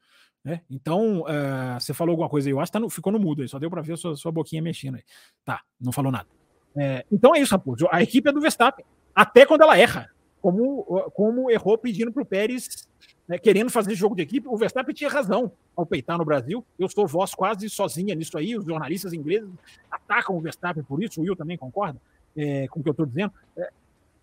Né? 0.44 0.62
Então, 0.70 1.22
uh, 1.22 1.80
você 1.80 1.94
falou 1.94 2.14
alguma 2.14 2.30
coisa 2.30 2.48
aí, 2.48 2.54
eu 2.54 2.60
acho 2.60 2.72
que 2.72 2.74
tá 2.74 2.80
no, 2.80 2.90
ficou 2.90 3.12
no 3.12 3.20
mudo 3.20 3.42
aí, 3.42 3.48
só 3.48 3.60
deu 3.60 3.70
para 3.70 3.82
ver 3.82 3.94
a 3.94 3.98
sua, 3.98 4.16
sua, 4.16 4.32
boquinha 4.32 4.62
mexendo 4.62 4.96
aí. 4.96 5.04
Tá, 5.44 5.62
não 5.80 5.92
falou 5.92 6.12
nada. 6.12 6.28
É, 6.76 7.06
então 7.12 7.36
é 7.36 7.40
isso, 7.40 7.52
Raposo. 7.54 7.88
A 7.92 8.02
equipe 8.02 8.30
é 8.30 8.32
do 8.32 8.42
Verstappen, 8.42 8.86
até 9.14 9.46
quando 9.46 9.62
ela 9.62 9.78
erra, 9.78 10.10
como, 10.42 10.84
como 11.14 11.52
errou 11.52 11.78
pedindo 11.78 12.12
para 12.12 12.24
o 12.24 12.26
Pérez 12.26 12.88
né, 13.32 13.38
querendo 13.38 13.70
fazer 13.70 13.96
jogo 13.96 14.14
de 14.14 14.22
equipe. 14.22 14.46
O 14.46 14.58
Verstappen 14.58 14.94
tinha 14.94 15.10
razão 15.10 15.54
ao 15.74 15.86
peitar 15.86 16.18
no 16.18 16.26
Brasil. 16.26 16.66
Eu 16.78 16.90
sou 16.90 17.08
voz 17.08 17.34
quase 17.34 17.70
sozinha 17.70 18.14
nisso 18.14 18.38
aí. 18.38 18.58
Os 18.58 18.66
jornalistas 18.66 19.14
ingleses 19.14 19.50
atacam 19.90 20.36
o 20.36 20.42
Verstappen 20.42 20.84
por 20.84 21.02
isso. 21.02 21.22
O 21.22 21.24
Will 21.24 21.36
também 21.36 21.58
concorda 21.58 21.98
é, 22.36 22.68
com 22.68 22.82
o 22.82 22.84
que 22.84 22.90
eu 22.90 22.92
estou 22.92 23.06
dizendo. 23.06 23.32
É, 23.56 23.70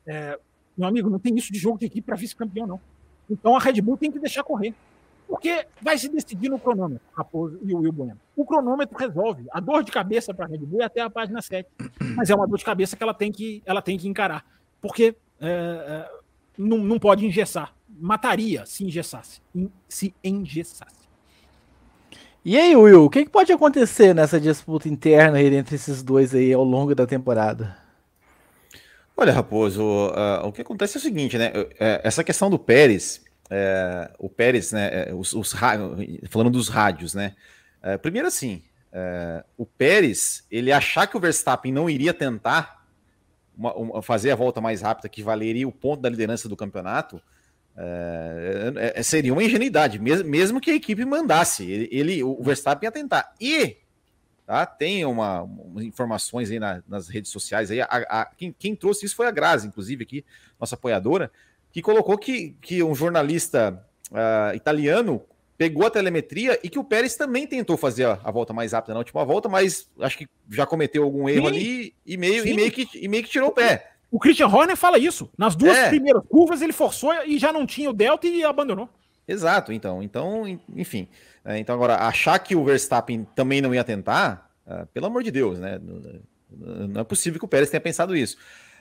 é, 0.06 0.38
meu 0.76 0.86
amigo, 0.86 1.08
não 1.08 1.18
tem 1.18 1.34
isso 1.36 1.50
de 1.50 1.58
jogo 1.58 1.78
de 1.78 1.86
equipe 1.86 2.06
para 2.06 2.16
vice-campeão, 2.16 2.66
não. 2.66 2.80
Então 3.30 3.56
a 3.56 3.58
Red 3.58 3.80
Bull 3.80 3.96
tem 3.96 4.12
que 4.12 4.18
deixar 4.18 4.44
correr. 4.44 4.74
Porque 5.28 5.66
vai 5.80 5.98
se 5.98 6.08
decidir 6.08 6.48
no 6.48 6.58
cronômetro, 6.58 7.06
Raposo 7.12 7.60
e 7.62 7.74
o 7.74 7.80
Will 7.80 7.92
Bueno. 7.92 8.18
O 8.34 8.46
cronômetro 8.46 8.96
resolve. 8.96 9.46
A 9.52 9.60
dor 9.60 9.84
de 9.84 9.92
cabeça 9.92 10.32
para 10.32 10.46
a 10.46 10.48
Red 10.48 10.58
Bull 10.58 10.80
é 10.80 10.84
até 10.84 11.02
a 11.02 11.10
página 11.10 11.42
7. 11.42 11.68
Mas 12.16 12.30
é 12.30 12.34
uma 12.34 12.46
dor 12.46 12.58
de 12.58 12.64
cabeça 12.64 12.96
que 12.96 13.02
ela 13.02 13.14
tem 13.14 13.30
que, 13.30 13.62
ela 13.66 13.82
tem 13.82 13.98
que 13.98 14.08
encarar. 14.08 14.44
Porque 14.80 15.14
é, 15.40 15.46
é, 15.48 16.10
não, 16.56 16.78
não 16.78 16.98
pode 16.98 17.26
engessar 17.26 17.74
mataria 17.98 18.64
se 18.66 18.84
engessasse. 18.84 19.40
Se 19.88 20.14
engessasse. 20.22 21.08
E 22.44 22.56
aí, 22.56 22.74
Will, 22.76 23.04
o 23.04 23.10
que, 23.10 23.24
que 23.24 23.30
pode 23.30 23.52
acontecer 23.52 24.14
nessa 24.14 24.40
disputa 24.40 24.88
interna 24.88 25.42
entre 25.42 25.74
esses 25.74 26.02
dois 26.02 26.34
aí 26.34 26.52
ao 26.52 26.64
longo 26.64 26.94
da 26.94 27.06
temporada? 27.06 27.76
Olha, 29.16 29.32
Raposo, 29.32 29.82
uh, 29.82 30.46
o 30.46 30.52
que 30.52 30.62
acontece 30.62 30.96
é 30.96 31.00
o 31.00 31.02
seguinte, 31.02 31.36
né? 31.36 31.50
Uh, 31.50 31.66
essa 32.04 32.22
questão 32.22 32.48
do 32.48 32.58
Pérez, 32.58 33.20
uh, 33.50 34.14
o 34.18 34.28
Pérez, 34.28 34.72
né? 34.72 35.12
Os, 35.14 35.32
os 35.32 35.54
falando 36.28 36.50
dos 36.50 36.68
rádios, 36.68 37.14
né? 37.14 37.34
primeiro, 38.02 38.26
assim, 38.26 38.62
o 39.56 39.64
Pérez, 39.64 40.44
ele 40.50 40.72
achar 40.72 41.06
que 41.06 41.16
o 41.16 41.20
Verstappen 41.20 41.72
não 41.72 41.88
iria 41.88 42.12
tentar 42.12 42.84
uma, 43.56 43.74
uma, 43.74 44.02
fazer 44.02 44.30
a 44.30 44.36
volta 44.36 44.60
mais 44.60 44.82
rápida 44.82 45.08
que 45.08 45.22
valeria 45.22 45.66
o 45.66 45.72
ponto 45.72 46.00
da 46.00 46.08
liderança 46.08 46.48
do 46.48 46.56
campeonato, 46.56 47.20
é, 47.80 48.72
é, 48.76 49.00
é, 49.00 49.02
seria 49.04 49.32
uma 49.32 49.42
ingenuidade, 49.42 50.00
mesmo, 50.00 50.28
mesmo 50.28 50.60
que 50.60 50.70
a 50.70 50.74
equipe 50.74 51.04
mandasse. 51.04 51.64
Ele, 51.64 51.88
ele 51.92 52.22
o 52.24 52.42
Verstappen 52.42 52.86
ia 52.86 52.92
tentar. 52.92 53.32
E 53.40 53.76
tá, 54.44 54.66
tem 54.66 55.04
uma, 55.04 55.42
uma 55.42 55.84
informações 55.84 56.50
aí 56.50 56.58
na, 56.58 56.82
nas 56.88 57.08
redes 57.08 57.30
sociais. 57.30 57.70
Aí, 57.70 57.80
a, 57.80 57.86
a, 57.86 58.24
quem, 58.36 58.52
quem, 58.52 58.74
trouxe 58.74 59.06
isso 59.06 59.14
foi 59.14 59.28
a 59.28 59.30
Grazi, 59.30 59.68
inclusive, 59.68 60.02
aqui, 60.02 60.24
nossa 60.58 60.74
apoiadora, 60.74 61.30
que 61.78 61.82
colocou 61.82 62.18
que, 62.18 62.56
que 62.60 62.82
um 62.82 62.92
jornalista 62.92 63.80
uh, 64.10 64.54
italiano 64.56 65.22
pegou 65.56 65.86
a 65.86 65.90
telemetria 65.90 66.58
e 66.60 66.68
que 66.68 66.78
o 66.78 66.82
Pérez 66.82 67.14
também 67.14 67.46
tentou 67.46 67.76
fazer 67.76 68.04
a, 68.04 68.18
a, 68.24 68.32
volta 68.32 68.52
mais 68.52 68.72
rápida 68.72 68.94
na 68.94 68.98
última 68.98 69.24
volta, 69.24 69.48
mas 69.48 69.88
acho 70.00 70.18
que 70.18 70.28
já 70.50 70.66
cometeu 70.66 71.04
algum 71.04 71.28
erro 71.28 71.48
Sim. 71.48 71.54
ali 71.54 71.94
e 72.04 72.16
meio, 72.16 72.44
e 72.44 72.52
meio, 72.52 72.72
que, 72.72 72.88
e 72.94 73.06
meio 73.06 73.22
que 73.22 73.30
tirou 73.30 73.50
o 73.50 73.52
pé. 73.52 73.92
O 74.10 74.18
Christian 74.18 74.48
Horner 74.48 74.76
fala 74.76 74.98
isso. 74.98 75.30
Nas 75.38 75.54
duas 75.54 75.76
é. 75.76 75.88
primeiras 75.88 76.24
curvas 76.28 76.62
ele 76.62 76.72
forçou 76.72 77.12
e 77.24 77.38
já 77.38 77.52
não 77.52 77.64
tinha 77.64 77.90
o 77.90 77.92
delta 77.92 78.26
e 78.26 78.42
abandonou. 78.42 78.88
Exato, 79.28 79.72
então, 79.72 80.02
então, 80.02 80.58
enfim. 80.74 81.06
É, 81.44 81.58
então 81.58 81.76
agora 81.76 81.94
achar 82.08 82.40
que 82.40 82.56
o 82.56 82.64
Verstappen 82.64 83.24
também 83.36 83.60
não 83.60 83.72
ia 83.72 83.84
tentar, 83.84 84.50
uh, 84.66 84.84
pelo 84.86 85.06
amor 85.06 85.22
de 85.22 85.30
Deus, 85.30 85.60
né? 85.60 85.80
Não 86.50 87.02
é 87.02 87.04
possível 87.04 87.38
que 87.38 87.44
o 87.44 87.48
Pérez 87.48 87.70
tenha 87.70 87.80
pensado 87.80 88.16
isso. 88.16 88.36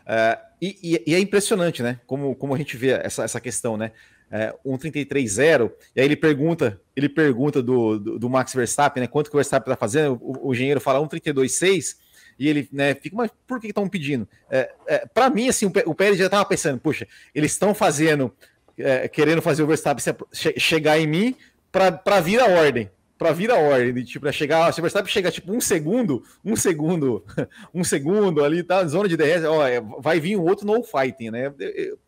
Uh, 0.08 0.48
e, 0.62 1.04
e, 1.06 1.14
é 1.14 1.20
impressionante, 1.20 1.84
né? 1.84 2.00
Como, 2.08 2.34
como 2.34 2.56
a 2.56 2.58
gente 2.58 2.78
vê 2.78 2.92
essa, 2.92 3.24
essa 3.24 3.42
questão, 3.42 3.76
né? 3.76 3.92
É, 4.30 4.54
1,33,0, 4.66 5.72
e 5.96 6.02
aí 6.02 6.06
ele 6.06 6.16
pergunta, 6.18 6.82
ele 6.94 7.08
pergunta 7.08 7.62
do, 7.62 7.98
do, 7.98 8.20
do, 8.20 8.30
Max 8.30 8.54
Verstappen, 8.54 9.02
né? 9.02 9.08
Quanto 9.08 9.30
que 9.30 9.36
o 9.36 9.40
Verstappen 9.40 9.72
tá 9.72 9.78
fazendo? 9.78 10.20
O, 10.22 10.50
o 10.50 10.54
engenheiro 10.54 10.82
fala 10.82 11.00
1,32,6, 11.00 11.96
e 12.40 12.48
ele 12.48 12.68
né, 12.72 12.94
fica, 12.96 13.16
mas 13.16 13.32
por 13.46 13.60
que 13.60 13.68
estão 13.68 13.88
pedindo? 13.88 14.28
É, 14.50 14.70
é, 14.88 15.06
para 15.06 15.30
mim, 15.30 15.48
assim, 15.48 15.66
o, 15.66 15.96
Pérez 15.96 16.18
já 16.18 16.26
estava 16.26 16.46
pensando, 16.46 16.80
puxa, 16.80 17.08
eles 17.34 17.52
estão 17.52 17.74
fazendo, 17.74 18.34
é, 18.78 19.08
querendo 19.08 19.42
fazer 19.42 19.64
o 19.64 19.68
Verstappen 19.68 20.04
chegar 20.34 21.00
em 21.00 21.08
mim 21.08 21.36
para 21.72 22.20
vir 22.20 22.40
a 22.40 22.48
ordem 22.48 22.90
para 23.18 23.32
vir 23.32 23.50
a 23.52 23.56
ordem, 23.56 23.94
de, 23.94 24.06
tipo, 24.06 24.22
para 24.22 24.32
chegar, 24.32 24.72
se 24.72 24.80
o 24.80 24.84
Verstappen 24.84 25.12
chegar 25.12 25.32
tipo 25.32 25.52
um 25.52 25.60
segundo, 25.60 26.24
um 26.46 26.56
segundo, 26.56 27.26
um 27.74 27.84
segundo 27.84 28.44
ali, 28.44 28.64
tá, 28.64 28.86
zona 28.86 29.10
de 29.10 29.18
DRS, 29.18 29.44
ó, 29.46 29.68
é, 29.68 29.82
vai 30.00 30.20
vir 30.20 30.38
um 30.38 30.44
outro 30.44 30.66
no 30.66 30.84
fighting, 30.84 31.32
né? 31.32 31.54
Eu, 31.58 32.00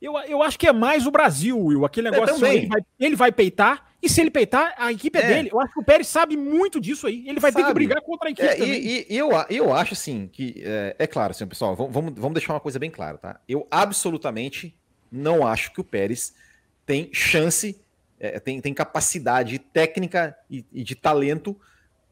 eu, 0.00 0.18
eu, 0.26 0.42
acho 0.42 0.58
que 0.58 0.66
é 0.66 0.72
mais 0.72 1.06
o 1.06 1.10
Brasil, 1.10 1.58
Will, 1.58 1.84
aquele 1.84 2.08
é, 2.08 2.10
negócio, 2.10 2.44
é, 2.44 2.54
ele, 2.54 2.66
vai, 2.66 2.80
ele 2.98 3.16
vai 3.16 3.32
peitar, 3.32 3.90
e 4.02 4.08
se 4.08 4.20
ele 4.20 4.30
peitar, 4.30 4.74
a 4.78 4.90
equipe 4.90 5.18
é, 5.18 5.22
é, 5.22 5.26
dele. 5.26 5.50
Eu 5.52 5.60
acho 5.60 5.72
que 5.74 5.80
o 5.80 5.84
Pérez 5.84 6.06
sabe 6.06 6.36
muito 6.36 6.80
disso 6.80 7.06
aí, 7.06 7.26
ele 7.28 7.40
vai 7.40 7.52
sabe. 7.52 7.64
ter 7.64 7.68
que 7.68 7.74
brigar 7.74 8.00
contra 8.02 8.28
a 8.28 8.30
equipe 8.30 8.48
é, 8.48 8.54
também. 8.54 8.72
E, 8.72 9.06
e, 9.10 9.16
eu, 9.16 9.30
eu 9.48 9.74
acho, 9.74 9.94
assim, 9.94 10.26
que, 10.26 10.62
é, 10.64 10.96
é 10.98 11.06
claro, 11.06 11.32
assim, 11.32 11.46
pessoal, 11.46 11.74
vamos, 11.74 12.14
vamos 12.14 12.34
deixar 12.34 12.52
uma 12.54 12.60
coisa 12.60 12.78
bem 12.78 12.90
clara, 12.90 13.18
tá? 13.18 13.40
Eu 13.48 13.66
absolutamente 13.70 14.74
não 15.10 15.46
acho 15.46 15.72
que 15.72 15.80
o 15.80 15.84
Pérez 15.84 16.34
tem 16.86 17.10
chance 17.12 17.80
é, 18.20 18.38
tem, 18.38 18.60
tem 18.60 18.74
capacidade 18.74 19.58
técnica 19.58 20.36
e, 20.48 20.64
e, 20.70 20.84
de 20.84 20.94
talento 20.94 21.58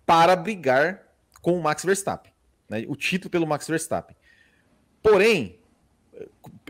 para 0.06 0.34
brigar 0.34 1.02
com 1.42 1.56
o 1.56 1.62
Max 1.62 1.84
Verstappen. 1.84 2.32
Né? 2.68 2.84
O 2.88 2.96
título 2.96 3.30
pelo 3.30 3.46
Max 3.46 3.68
Verstappen. 3.68 4.16
Porém, 5.02 5.58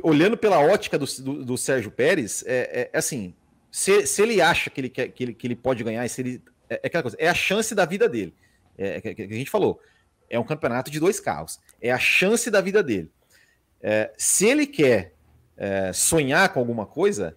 olhando 0.03 0.37
pela 0.37 0.59
ótica 0.59 0.99
do, 0.99 1.07
do, 1.07 1.45
do 1.45 1.57
Sérgio 1.57 1.91
Pérez, 1.91 2.45
é, 2.47 2.91
é, 2.93 2.99
assim: 2.99 3.33
se, 3.71 4.07
se, 4.07 4.23
ele 4.23 4.43
acha 4.43 4.69
que 4.69 4.81
ele, 4.81 4.89
que, 4.89 5.13
ele, 5.21 5.35
que 5.35 5.47
ele 5.47 5.57
pode 5.57 5.85
ganhar, 5.85 6.07
se 6.09 6.21
ele, 6.21 6.43
é, 6.69 6.81
é 6.83 6.87
aquela 6.89 7.03
coisa, 7.03 7.17
é 7.21 7.29
a 7.29 7.35
chance 7.35 7.75
da 7.75 7.85
vida 7.85 8.09
dele. 8.09 8.35
É, 8.77 9.01
que, 9.01 9.15
que 9.15 9.23
a 9.23 9.37
gente 9.37 9.51
falou. 9.51 9.81
É 10.31 10.39
um 10.39 10.45
campeonato 10.45 10.91
de 10.91 11.01
dois 11.01 11.19
carros. 11.19 11.59
É 11.81 11.91
a 11.91 11.99
chance 11.99 12.51
da 12.51 12.61
vida 12.61 12.83
dele. 12.83 13.11
É, 13.81 14.13
se 14.19 14.47
ele 14.47 14.67
quer 14.67 15.15
é, 15.57 15.93
sonhar 15.93 16.53
com 16.53 16.61
alguma 16.61 16.85
coisa, 16.85 17.37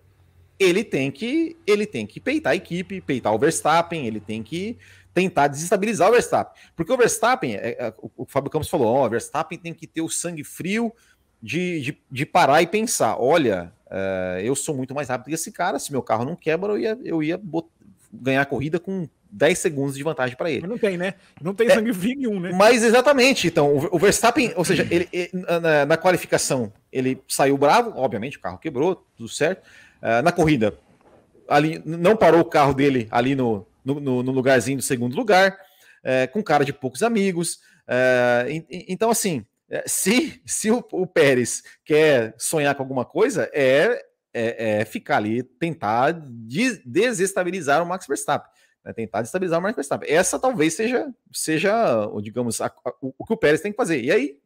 ele 0.61 0.83
tem 0.83 1.09
que 1.09 1.57
ele 1.65 1.85
tem 1.85 2.05
que 2.05 2.19
peitar 2.19 2.53
a 2.53 2.55
equipe, 2.55 3.01
peitar 3.01 3.33
o 3.33 3.39
Verstappen, 3.39 4.05
ele 4.05 4.19
tem 4.19 4.43
que 4.43 4.77
tentar 5.13 5.47
desestabilizar 5.47 6.09
o 6.09 6.11
Verstappen. 6.11 6.61
Porque 6.75 6.91
o 6.91 6.97
Verstappen, 6.97 7.55
é, 7.55 7.69
é, 7.79 7.93
o, 7.99 8.25
Fábio 8.25 8.49
Campos 8.49 8.69
falou, 8.69 8.87
ó, 8.87 9.05
o 9.05 9.09
Verstappen 9.09 9.57
tem 9.57 9.73
que 9.73 9.87
ter 9.87 10.01
o 10.01 10.09
sangue 10.09 10.43
frio 10.43 10.93
de, 11.41 11.81
de, 11.81 11.97
de 12.09 12.25
parar 12.25 12.61
e 12.61 12.67
pensar, 12.67 13.17
olha, 13.19 13.73
uh, 13.87 14.39
eu 14.39 14.55
sou 14.55 14.75
muito 14.75 14.93
mais 14.93 15.09
rápido 15.09 15.27
que 15.27 15.33
esse 15.33 15.51
cara, 15.51 15.79
se 15.79 15.91
meu 15.91 16.01
carro 16.01 16.23
não 16.23 16.35
quebra, 16.35 16.73
eu 16.73 16.79
ia, 16.79 16.99
eu 17.03 17.23
ia 17.23 17.41
ganhar 18.13 18.41
a 18.41 18.45
corrida 18.45 18.79
com 18.79 19.07
10 19.31 19.57
segundos 19.57 19.95
de 19.95 20.03
vantagem 20.03 20.35
para 20.35 20.51
ele. 20.51 20.61
Mas 20.61 20.69
não 20.69 20.77
tem, 20.77 20.97
né? 20.97 21.13
Não 21.41 21.53
tem 21.53 21.67
é, 21.67 21.73
sangue 21.73 21.93
frio 21.93 22.15
nenhum, 22.15 22.39
né? 22.39 22.51
Mas 22.53 22.83
exatamente, 22.83 23.47
então, 23.47 23.73
o, 23.75 23.95
o 23.95 23.99
Verstappen, 23.99 24.53
ou 24.55 24.65
seja, 24.65 24.85
ele, 24.91 25.07
ele 25.11 25.29
na, 25.33 25.85
na, 25.85 25.97
qualificação, 25.97 26.71
ele 26.91 27.21
saiu 27.27 27.57
bravo, 27.57 27.93
obviamente, 27.95 28.37
o 28.37 28.41
carro 28.41 28.57
quebrou, 28.57 29.07
tudo 29.15 29.29
certo, 29.29 29.65
uh, 30.01 30.21
na 30.23 30.31
corrida, 30.31 30.77
ali 31.47 31.81
não 31.85 32.15
parou 32.15 32.41
o 32.41 32.45
carro 32.45 32.73
dele 32.73 33.07
ali 33.11 33.35
no, 33.35 33.67
no, 33.83 34.23
no 34.23 34.31
lugarzinho 34.31 34.77
do 34.77 34.83
segundo 34.83 35.15
lugar, 35.15 35.57
uh, 36.03 36.31
com 36.31 36.43
cara 36.43 36.65
de 36.65 36.73
poucos 36.73 37.03
amigos. 37.03 37.55
Uh, 37.87 38.63
então, 38.69 39.09
assim, 39.09 39.45
se, 39.85 40.41
se 40.45 40.69
o, 40.71 40.83
o, 40.91 41.07
Pérez 41.07 41.63
quer 41.85 42.35
sonhar 42.37 42.75
com 42.75 42.83
alguma 42.83 43.05
coisa, 43.05 43.49
é, 43.53 44.03
é, 44.33 44.79
é 44.79 44.85
ficar 44.85 45.17
ali, 45.17 45.43
tentar 45.43 46.11
de, 46.11 46.81
desestabilizar 46.85 47.81
o 47.81 47.85
Max 47.85 48.05
Verstappen. 48.07 48.49
Né, 48.83 48.93
tentar 48.93 49.21
desestabilizar 49.21 49.59
o 49.59 49.63
Max 49.63 49.75
Verstappen. 49.75 50.11
Essa 50.11 50.39
talvez 50.39 50.73
seja, 50.73 51.13
seja 51.31 52.09
digamos, 52.21 52.59
a, 52.59 52.67
a, 52.67 52.93
o, 53.01 53.13
o 53.17 53.25
que 53.25 53.33
o 53.33 53.37
Pérez 53.37 53.61
tem 53.61 53.71
que 53.71 53.77
fazer. 53.77 54.01
E 54.01 54.11
aí, 54.11 54.37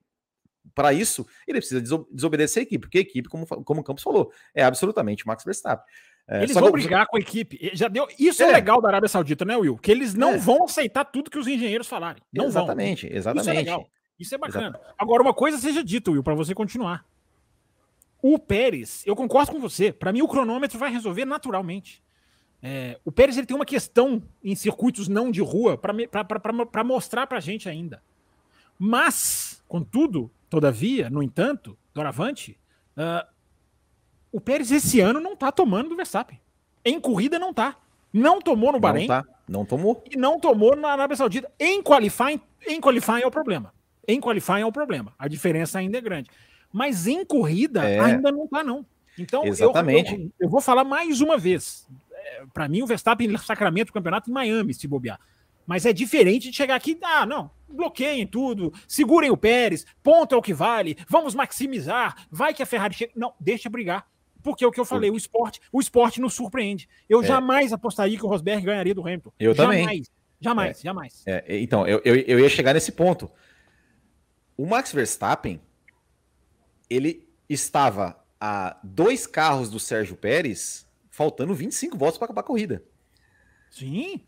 para 0.74 0.94
isso, 0.94 1.26
ele 1.48 1.60
precisa 1.60 1.82
desobedecer 2.12 2.62
a 2.62 2.64
equipe, 2.64 2.82
porque 2.82 2.98
a 2.98 3.02
equipe, 3.02 3.30
como, 3.30 3.46
como 3.46 3.82
o 3.82 3.84
Campos 3.84 4.04
falou, 4.04 4.32
é 4.54 4.64
absolutamente 4.64 5.26
Max 5.28 5.44
Verstappen. 5.44 5.86
É, 6.28 6.42
eles 6.42 6.56
vão 6.56 6.72
brigar 6.72 7.06
com 7.08 7.18
a 7.18 7.20
equipe. 7.20 7.70
Já 7.74 7.88
deu. 7.88 8.08
Isso 8.18 8.42
é. 8.42 8.50
é. 8.50 8.54
legal 8.54 8.82
da 8.82 8.88
Arábia 8.88 9.08
Saudita, 9.08 9.46
né, 9.46 9.56
Will? 9.56 9.78
Que 9.78 9.92
eles 9.92 10.16
não 10.16 10.34
é. 10.34 10.38
vão 10.38 10.64
aceitar 10.64 11.06
tudo 11.06 11.30
que 11.30 11.38
os 11.38 11.48
engenheiros 11.48 11.88
falarem. 11.88 12.22
Não 12.34 12.46
exatamente, 12.46 13.08
vão. 13.08 13.18
exatamente. 13.18 13.42
Isso 13.42 13.50
é 13.52 13.54
legal. 13.54 13.90
Isso 14.20 14.36
é 14.36 14.38
bacana. 14.38 14.68
Exatamente. 14.70 14.96
Agora, 14.98 15.22
uma 15.22 15.34
coisa 15.34 15.58
seja 15.58 15.84
dita, 15.84 16.10
Will, 16.10 16.24
para 16.24 16.34
você 16.34 16.56
continuar. 16.56 17.06
O 18.22 18.40
Pérez, 18.40 19.04
eu 19.06 19.16
concordo 19.16 19.52
com 19.52 19.60
você. 19.60 19.92
Para 19.94 20.12
mim, 20.12 20.24
o 20.24 20.28
cronômetro 20.28 20.80
vai 20.80 20.92
resolver 20.92 21.26
naturalmente. 21.26 22.04
É, 22.64 23.00
o 23.06 23.12
Pérez 23.12 23.38
ele 23.38 23.46
tem 23.46 23.56
uma 23.56 23.66
questão 23.66 24.24
em 24.44 24.56
circuitos 24.56 25.08
não 25.08 25.30
de 25.30 25.42
rua 25.42 25.78
para 25.78 26.84
mostrar 26.84 27.28
para 27.28 27.38
a 27.38 27.42
gente 27.42 27.70
ainda. 27.70 28.02
Mas, 28.80 29.64
contudo, 29.68 30.32
Todavia, 30.56 31.10
no 31.10 31.22
entanto, 31.22 31.78
doravante, 31.94 32.58
uh, 32.96 33.28
o 34.32 34.40
Pérez 34.40 34.72
esse 34.72 35.02
ano 35.02 35.20
não 35.20 35.36
tá 35.36 35.52
tomando 35.52 35.90
do 35.90 35.98
Verstappen. 35.98 36.40
Em 36.86 36.98
corrida 36.98 37.38
não 37.38 37.54
tá. 37.54 37.76
Não 38.14 38.40
tomou 38.40 38.72
no 38.72 38.80
Bahrein. 38.80 39.06
Não, 39.06 39.22
tá. 39.22 39.28
não 39.50 39.66
tomou. 39.66 40.02
E 40.10 40.16
não 40.16 40.40
tomou 40.40 40.74
na 40.74 40.94
Arábia 40.94 41.18
Saudita. 41.18 41.52
Em 41.60 41.84
qualifying, 41.84 42.40
em 42.66 42.80
qualifying 42.80 43.24
é 43.24 43.28
o 43.28 43.32
problema. 43.32 43.74
Em 44.08 44.22
qualifying 44.22 44.62
é 44.62 44.66
o 44.66 44.72
problema. 44.72 45.14
A 45.20 45.28
diferença 45.28 45.78
ainda 45.78 45.98
é 45.98 46.02
grande. 46.02 46.30
Mas 46.72 47.06
em 47.06 47.26
corrida 47.26 47.84
é... 47.84 48.00
ainda 48.00 48.32
não 48.32 48.48
tá, 48.48 48.64
não. 48.64 48.86
Então, 49.20 49.44
Exatamente. 49.44 50.14
Eu, 50.14 50.20
eu, 50.20 50.32
eu 50.40 50.50
vou 50.50 50.62
falar 50.62 50.86
mais 50.86 51.20
uma 51.20 51.38
vez. 51.38 51.86
É, 52.14 52.46
Para 52.54 52.70
mim, 52.70 52.82
o 52.82 52.88
Verstappen 52.88 53.38
sacramento 53.40 53.90
o 53.90 53.94
campeonato 53.94 54.30
em 54.30 54.34
Miami, 54.34 54.74
se 54.74 54.88
bobear. 54.88 55.20
Mas 55.66 55.86
é 55.86 55.94
diferente 55.94 56.50
de 56.50 56.56
chegar 56.56 56.76
aqui, 56.76 56.98
ah, 57.02 57.26
não, 57.26 57.50
bloqueiem 57.68 58.26
tudo, 58.28 58.74
segurem 58.88 59.32
o 59.32 59.38
Pérez, 59.38 59.86
ponto 60.04 60.36
é 60.36 60.38
o 60.38 60.42
que 60.42 60.54
vale, 60.54 60.98
vamos 61.10 61.34
maximizar, 61.34 62.28
vai 62.30 62.54
que 62.54 62.64
a 62.64 62.66
Ferrari 62.66 62.94
chega. 62.94 63.12
Não, 63.16 63.34
deixa 63.40 63.70
brigar. 63.70 64.08
Porque 64.44 64.64
é 64.64 64.68
o 64.68 64.72
que 64.72 64.80
eu 64.80 64.86
falei, 64.86 65.10
o 65.10 65.18
esporte, 65.18 65.60
o 65.72 65.82
esporte 65.82 66.22
nos 66.22 66.36
surpreende. 66.36 66.88
Eu 67.10 67.24
é. 67.24 67.26
jamais 67.26 67.74
apostaria 67.74 68.16
que 68.16 68.24
o 68.24 68.30
Rosberg 68.30 68.64
ganharia 68.64 68.94
do 68.94 69.02
Hamilton. 69.02 69.32
Eu 69.40 69.56
jamais, 69.56 69.82
também. 69.82 70.04
Jamais, 70.40 70.80
é. 70.80 70.84
jamais. 70.84 71.24
É, 71.26 71.60
então, 71.60 71.88
eu, 71.88 72.00
eu, 72.06 72.16
eu 72.16 72.40
ia 72.40 72.48
chegar 72.48 72.76
nesse 72.76 72.92
ponto. 72.92 73.32
O 74.56 74.68
Max 74.68 74.92
Verstappen, 74.92 75.60
ele 76.88 77.28
estava 77.50 78.24
a 78.40 78.78
dois 78.84 79.26
carros 79.26 79.72
do 79.72 79.80
Sérgio 79.80 80.16
Pérez, 80.16 80.88
faltando 81.10 81.56
25 81.56 81.98
voltas 81.98 82.20
para 82.20 82.26
acabar 82.26 82.42
a 82.42 82.44
corrida. 82.44 82.84
Sim. 83.72 84.22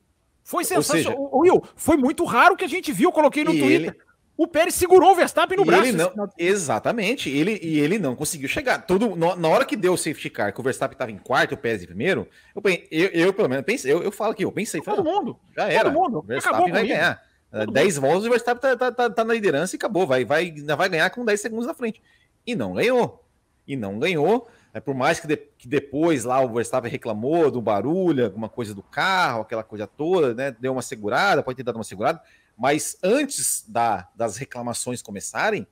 Foi 0.48 0.64
sensacional. 0.64 1.30
Will, 1.34 1.62
foi 1.76 1.98
muito 1.98 2.24
raro 2.24 2.56
que 2.56 2.64
a 2.64 2.70
gente 2.70 2.90
viu, 2.94 3.12
coloquei 3.12 3.44
no 3.44 3.52
Twitter. 3.52 3.90
Ele... 3.90 4.08
O 4.38 4.48
Pérez 4.48 4.76
segurou 4.76 5.12
o 5.12 5.16
Verstappen 5.16 5.58
no 5.58 5.66
braço. 5.66 5.92
Não, 5.92 6.30
exatamente, 6.38 7.30
ele, 7.30 7.60
e 7.62 7.80
ele 7.80 8.00
não 8.00 8.16
conseguiu 8.16 8.48
chegar. 8.48 8.86
Todo, 8.86 9.14
na 9.14 9.48
hora 9.50 9.66
que 9.66 9.76
deu 9.76 9.92
o 9.92 9.98
safety 9.98 10.30
car, 10.30 10.54
que 10.54 10.60
o 10.62 10.64
Verstappen 10.64 10.96
estava 10.96 11.12
em 11.12 11.18
quarto, 11.18 11.54
o 11.54 11.58
Pérez 11.58 11.84
em 11.84 11.88
primeiro, 11.88 12.30
eu, 12.56 12.62
eu, 12.90 13.10
eu 13.10 13.34
pelo 13.34 13.50
menos 13.50 13.66
pensei, 13.66 13.92
eu, 13.92 14.02
eu 14.02 14.10
falo 14.10 14.32
aqui, 14.32 14.46
eu 14.46 14.52
pensei, 14.52 14.80
todo 14.80 15.04
falei, 15.04 15.12
mundo, 15.12 15.38
já 15.54 15.68
era. 15.68 15.92
Todo 15.92 15.94
mundo. 15.94 16.20
O 16.20 16.22
Verstappen 16.22 16.72
vai 16.72 16.88
ganhar. 16.88 17.22
Todo 17.52 17.72
10 17.74 17.96
mundo. 17.98 18.08
voltas, 18.08 18.26
o 18.26 18.30
Verstappen 18.30 18.62
tá, 18.62 18.78
tá, 18.78 18.92
tá, 18.92 19.10
tá, 19.10 19.24
na 19.26 19.34
liderança 19.34 19.76
e 19.76 19.78
acabou, 19.78 20.08
vai, 20.08 20.24
vai, 20.24 20.54
vai 20.78 20.88
ganhar 20.88 21.10
com 21.10 21.26
10 21.26 21.42
segundos 21.42 21.68
na 21.68 21.74
frente. 21.74 22.02
E 22.46 22.56
não 22.56 22.74
ganhou. 22.74 23.22
E 23.68 23.76
não 23.76 24.00
ganhou. 24.00 24.48
É, 24.74 24.80
por 24.80 24.94
mais 24.94 25.20
que, 25.20 25.28
de, 25.28 25.38
que, 25.38 25.68
depois 25.68 26.24
lá 26.24 26.42
o 26.42 26.54
Verstappen 26.54 26.92
reclamou 26.92 27.50
do 27.50 27.62
barulho, 27.62 28.26
alguma 28.26 28.50
coisa 28.50 28.76
do 28.76 28.84
carro, 28.84 29.42
aquela 29.42 29.64
coisa 29.64 29.88
toda, 29.88 30.34
né? 30.34 30.56
Deu 30.60 30.72
uma 30.72 30.82
segurada, 30.82 31.42
pode 31.42 31.58
ter 31.58 31.64
dado 31.64 31.76
uma 31.76 31.84
segurada, 31.84 32.22
mas 32.58 32.98
antes 33.04 33.66
da, 33.68 34.08
das 34.16 34.38
reclamações 34.38 35.02
começarem, 35.02 35.66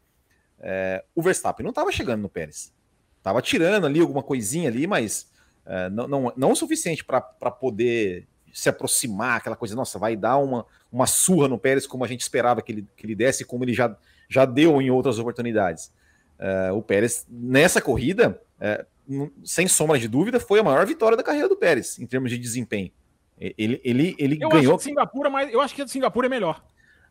é, 0.60 1.04
o 1.14 1.22
Verstappen 1.22 1.64
não 1.64 1.72
estava 1.72 1.92
chegando 1.92 2.22
no 2.22 2.30
Pérez. 2.30 2.74
Estava 3.18 3.42
tirando 3.42 3.86
ali 3.86 4.00
alguma 4.00 4.24
coisinha 4.24 4.70
ali, 4.70 4.88
mas 4.88 5.30
é, 5.66 5.90
não, 5.90 6.08
não, 6.08 6.34
não 6.36 6.52
o 6.52 6.56
suficiente 6.56 7.04
para 7.04 7.22
poder 7.22 8.28
se 8.54 8.70
aproximar, 8.70 9.38
aquela 9.38 9.56
coisa, 9.56 9.76
nossa, 9.76 10.00
vai 10.00 10.16
dar 10.16 10.38
uma, 10.38 10.66
uma 10.90 11.06
surra 11.06 11.48
no 11.48 11.58
Pérez 11.58 11.86
como 11.86 12.06
a 12.06 12.08
gente 12.08 12.22
esperava 12.22 12.62
que 12.62 12.72
ele, 12.72 12.88
que 12.96 13.06
ele 13.06 13.14
desse, 13.14 13.44
como 13.44 13.66
ele 13.66 13.74
já, 13.74 13.96
já 14.30 14.46
deu 14.46 14.82
em 14.82 14.90
outras 14.90 15.20
oportunidades. 15.20 15.92
Uh, 16.40 16.74
o 16.74 16.82
Pérez, 16.82 17.26
nessa 17.30 17.82
corrida, 17.82 18.42
uh, 18.66 19.32
sem 19.44 19.68
sombra 19.68 20.00
de 20.00 20.08
dúvida, 20.08 20.40
foi 20.40 20.60
a 20.60 20.64
maior 20.64 20.86
vitória 20.86 21.16
da 21.16 21.24
carreira 21.24 21.48
do 21.48 21.56
Pérez, 21.56 22.00
em 22.00 22.06
termos 22.06 22.32
de 22.32 22.38
desempenho. 22.38 22.92
Ele, 23.40 23.82
ele, 23.84 24.16
ele 24.18 24.38
eu 24.42 24.50
ganhou. 24.50 24.76
Acho 24.76 24.84
Singapura, 24.86 25.30
mas 25.30 25.52
eu 25.52 25.62
acho 25.62 25.76
que 25.76 25.82
a 25.82 25.86
de 25.86 25.92
Singapura 25.92 26.28
é 26.28 26.30
melhor. 26.30 26.64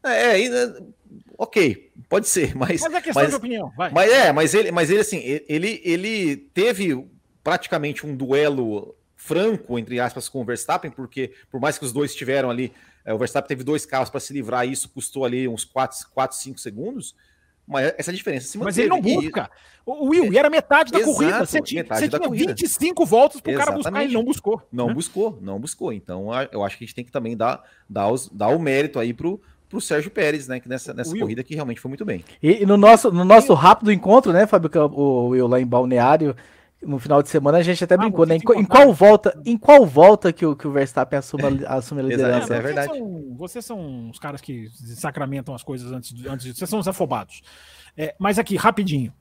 É, 0.03 0.43
é, 0.43 0.77
ok, 1.39 1.93
pode 2.09 2.29
ser, 2.29 2.55
mas. 2.57 2.81
Mas 2.81 2.95
é 2.95 3.01
questão 3.01 3.23
mas, 3.23 3.31
de 3.31 3.37
opinião, 3.37 3.73
vai. 3.77 3.91
Mas 3.91 4.11
é, 4.11 4.33
mas 4.33 4.55
ele, 4.55 4.71
mas 4.71 4.91
ele 4.91 5.01
assim, 5.01 5.19
ele, 5.49 5.81
ele 5.85 6.37
teve 6.37 7.07
praticamente 7.43 8.07
um 8.07 8.17
duelo 8.17 8.97
franco, 9.15 9.79
entre 9.79 10.01
aspas, 10.01 10.29
com 10.29 10.43
o 10.43 10.45
Verstappen, 10.45 10.91
porque 10.91 11.33
por 11.51 11.61
mais 11.61 11.79
que 11.79 11.85
os 11.85 11.93
dois 11.93 12.15
tiveram 12.15 12.51
ali, 12.51 12.73
é, 13.05 13.13
o 13.13 13.19
Verstappen 13.19 13.49
teve 13.49 13.65
dois 13.65 13.87
carros 13.87 14.11
para 14.11 14.21
se 14.21 14.33
livrar, 14.33 14.67
e 14.67 14.73
isso 14.73 14.89
custou 14.89 15.25
ali 15.25 15.49
uns 15.49 15.65
4, 15.65 16.11
4 16.13 16.37
5 16.37 16.59
segundos. 16.59 17.15
Mas 17.67 17.95
essa 17.97 18.13
diferença 18.13 18.47
se 18.49 18.59
Mas 18.59 18.77
ele 18.77 18.89
não 18.89 19.01
busca. 19.01 19.51
O 19.87 20.09
Will, 20.09 20.33
e 20.33 20.39
era 20.39 20.49
metade 20.49 20.91
da 20.91 20.99
Exato, 20.99 21.15
corrida. 21.15 21.45
Você 21.47 21.61
tinha, 21.61 21.83
metade 21.83 22.01
você 22.01 22.09
da 22.09 22.19
tinha 22.19 22.29
corrida. 22.29 22.55
25 22.55 23.05
voltas 23.05 23.41
pro 23.41 23.55
cara 23.55 23.73
buscar, 23.73 24.03
ele 24.03 24.15
não 24.15 24.25
buscou. 24.25 24.63
Não 24.73 24.87
né? 24.89 24.95
buscou, 24.95 25.39
não 25.43 25.59
buscou. 25.61 25.93
Então 25.93 26.29
eu 26.53 26.63
acho 26.65 26.79
que 26.79 26.85
a 26.85 26.87
gente 26.87 26.95
tem 26.95 27.05
que 27.05 27.13
também 27.13 27.37
dar, 27.37 27.63
dar, 27.89 28.09
os- 28.09 28.29
dar 28.31 28.49
o 28.49 28.59
mérito 28.59 28.99
aí 28.99 29.13
pro, 29.13 29.41
pro 29.69 29.81
Sérgio 29.81 30.11
Pérez, 30.11 30.49
né? 30.49 30.59
Que 30.59 30.69
nessa, 30.69 30.95
nessa 30.95 31.11
Will. 31.13 31.21
corrida 31.21 31.43
que 31.43 31.55
realmente 31.55 31.81
foi 31.81 31.89
muito 31.91 32.05
bem. 32.05 32.25
E, 32.43 32.63
e 32.63 32.67
no 32.67 32.77
nosso, 32.79 33.11
no 33.13 33.25
nosso 33.25 33.53
rápido 33.53 33.93
encontro, 33.93 34.33
né, 34.33 34.47
Fábio 34.47 34.71
o 34.95 35.29
Will, 35.29 35.47
lá 35.47 35.61
em 35.61 35.67
Balneário, 35.67 36.35
no 36.87 36.99
final 36.99 37.23
de 37.23 37.29
semana, 37.29 37.59
a 37.59 37.63
gente 37.63 37.83
até 37.83 37.95
Ah, 37.95 37.99
brincou, 37.99 38.27
né? 38.27 38.35
vocês 38.35 38.43
Em, 38.43 38.45
qual- 38.45 38.59
em 38.61 38.65
qual 38.65 38.93
volta, 38.93 39.43
em 39.45 39.57
qual 39.59 39.87
volta 39.87 40.33
que 40.33 40.45
o, 40.47 40.55
que 40.57 40.67
o 40.67 40.71
Verstappen 40.73 41.19
assume, 41.19 41.65
a- 41.65 41.75
assume 41.75 42.01
a 42.01 42.05
Exato, 42.05 42.17
liderança? 42.17 42.45
É 42.45 42.47
vocês 42.61 42.63
verdade. 42.63 42.99
São, 42.99 43.35
vocês 43.37 43.65
são 43.65 44.11
os 44.11 44.19
caras 44.19 44.41
que 44.41 44.69
sacramentam 44.97 45.55
as 45.55 45.63
coisas 45.63 45.91
antes, 45.93 46.13
de- 46.13 46.29
antes 46.29 46.47
de. 46.47 46.55
Vocês 46.55 46.69
são 46.71 46.79
os 46.79 46.89
afobados. 46.89 47.43
É, 47.97 48.15
mas 48.19 48.39
aqui, 48.39 48.57
rapidinho. 48.57 49.13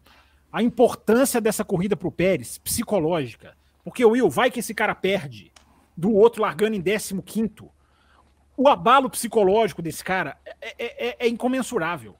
A 0.51 0.61
importância 0.61 1.41
dessa 1.41 1.63
corrida 1.65 1.95
pro 1.95 2.11
Pérez, 2.11 2.57
psicológica. 2.59 3.55
Porque, 3.83 4.05
Will, 4.05 4.29
vai 4.29 4.51
que 4.51 4.59
esse 4.59 4.73
cara 4.73 4.93
perde 4.93 5.51
do 5.97 6.11
outro 6.13 6.41
largando 6.41 6.75
em 6.75 6.81
15. 6.81 7.69
O 8.55 8.67
abalo 8.69 9.09
psicológico 9.09 9.81
desse 9.81 10.03
cara 10.03 10.37
é, 10.45 10.55
é- 10.77 11.07
é- 11.09 11.15
é 11.21 11.27
incomensurável. 11.27 12.15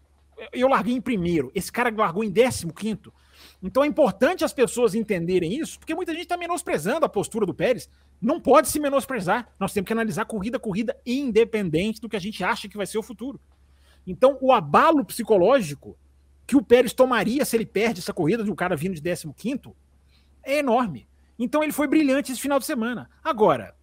Eu 0.51 0.67
larguei 0.67 0.95
em 0.95 0.99
primeiro, 1.01 1.51
esse 1.53 1.71
cara 1.71 1.93
largou 1.95 2.23
em 2.23 2.31
15. 2.31 2.67
Então 3.63 3.81
é 3.81 3.87
importante 3.87 4.43
as 4.43 4.51
pessoas 4.51 4.93
entenderem 4.93 5.57
isso, 5.57 5.79
porque 5.79 5.95
muita 5.95 6.11
gente 6.11 6.23
está 6.23 6.35
menosprezando 6.35 7.05
a 7.05 7.09
postura 7.09 7.45
do 7.45 7.53
Pérez. 7.53 7.89
Não 8.21 8.37
pode 8.37 8.67
se 8.67 8.77
menosprezar. 8.77 9.47
Nós 9.57 9.71
temos 9.71 9.87
que 9.87 9.93
analisar 9.93 10.25
corrida 10.25 10.57
a 10.57 10.59
corrida, 10.59 10.99
independente 11.05 12.01
do 12.01 12.09
que 12.09 12.17
a 12.17 12.19
gente 12.19 12.43
acha 12.43 12.67
que 12.67 12.75
vai 12.75 12.85
ser 12.85 12.97
o 12.97 13.03
futuro. 13.03 13.39
Então, 14.05 14.37
o 14.41 14.51
abalo 14.51 15.05
psicológico 15.05 15.97
que 16.45 16.57
o 16.57 16.61
Pérez 16.61 16.91
tomaria 16.91 17.45
se 17.45 17.55
ele 17.55 17.65
perde 17.65 18.01
essa 18.01 18.13
corrida 18.13 18.43
de 18.43 18.51
um 18.51 18.55
cara 18.55 18.75
vindo 18.75 18.99
de 18.99 19.01
15 19.01 19.71
é 20.43 20.57
enorme. 20.57 21.07
Então, 21.39 21.63
ele 21.63 21.71
foi 21.71 21.87
brilhante 21.87 22.33
esse 22.33 22.41
final 22.41 22.59
de 22.59 22.65
semana. 22.65 23.09
Agora, 23.23 23.73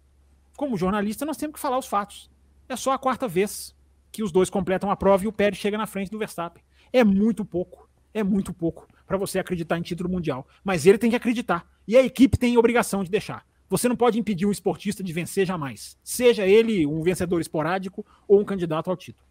como 0.55 0.77
jornalista, 0.77 1.25
nós 1.25 1.37
temos 1.37 1.55
que 1.55 1.59
falar 1.59 1.79
os 1.79 1.87
fatos. 1.87 2.29
É 2.69 2.75
só 2.75 2.91
a 2.91 2.99
quarta 2.99 3.27
vez 3.27 3.75
que 4.11 4.21
os 4.21 4.31
dois 4.31 4.47
completam 4.47 4.91
a 4.91 4.95
prova 4.95 5.23
e 5.23 5.27
o 5.27 5.33
Pérez 5.33 5.57
chega 5.57 5.75
na 5.75 5.87
frente 5.87 6.11
do 6.11 6.19
Verstappen. 6.19 6.63
É 6.93 7.03
muito 7.03 7.43
pouco. 7.43 7.89
É 8.13 8.23
muito 8.23 8.53
pouco 8.53 8.87
para 9.11 9.17
você 9.17 9.39
acreditar 9.39 9.77
em 9.77 9.81
título 9.81 10.09
mundial. 10.09 10.47
Mas 10.63 10.85
ele 10.85 10.97
tem 10.97 11.09
que 11.09 11.15
acreditar. 11.17 11.67
E 11.85 11.97
a 11.97 12.01
equipe 12.01 12.37
tem 12.37 12.55
a 12.55 12.59
obrigação 12.59 13.03
de 13.03 13.11
deixar. 13.11 13.45
Você 13.69 13.89
não 13.89 13.95
pode 13.95 14.17
impedir 14.17 14.45
um 14.45 14.51
esportista 14.51 15.03
de 15.03 15.11
vencer 15.11 15.45
jamais. 15.45 15.97
Seja 16.01 16.47
ele 16.47 16.87
um 16.87 17.01
vencedor 17.01 17.41
esporádico 17.41 18.05
ou 18.25 18.39
um 18.39 18.45
candidato 18.45 18.89
ao 18.89 18.95
título. 18.95 19.25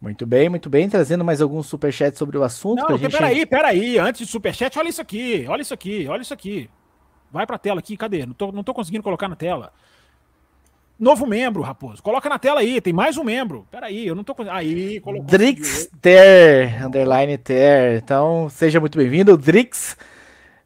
Muito 0.00 0.26
bem, 0.26 0.48
muito 0.48 0.70
bem. 0.70 0.88
Trazendo 0.88 1.22
mais 1.22 1.42
alguns 1.42 1.66
superchats 1.66 2.18
sobre 2.18 2.38
o 2.38 2.42
assunto. 2.42 2.82
Não, 2.88 2.96
gente... 2.96 3.12
peraí, 3.12 3.44
peraí. 3.44 3.98
Antes 3.98 4.26
de 4.26 4.32
superchat, 4.32 4.78
olha 4.78 4.88
isso 4.88 5.02
aqui, 5.02 5.44
olha 5.46 5.60
isso 5.60 5.74
aqui, 5.74 6.06
olha 6.08 6.22
isso 6.22 6.32
aqui. 6.32 6.70
Vai 7.30 7.46
pra 7.46 7.58
tela 7.58 7.80
aqui, 7.80 7.94
cadê? 7.94 8.24
Não 8.24 8.32
tô, 8.32 8.52
não 8.52 8.64
tô 8.64 8.72
conseguindo 8.72 9.02
colocar 9.02 9.28
na 9.28 9.36
tela. 9.36 9.70
Novo 10.98 11.26
membro, 11.26 11.62
Raposo. 11.62 12.02
Coloca 12.02 12.28
na 12.28 12.38
tela 12.38 12.60
aí, 12.60 12.80
tem 12.80 12.92
mais 12.92 13.18
um 13.18 13.24
membro. 13.24 13.66
Peraí, 13.70 14.06
eu 14.06 14.14
não 14.14 14.24
tô. 14.24 14.34
Aí, 14.50 14.98
colocou. 15.00 15.26
Drixter, 15.26 16.86
underline 16.86 17.36
ter. 17.36 17.98
Então, 18.02 18.48
seja 18.50 18.80
muito 18.80 18.96
bem-vindo, 18.96 19.36
Drix. 19.36 19.96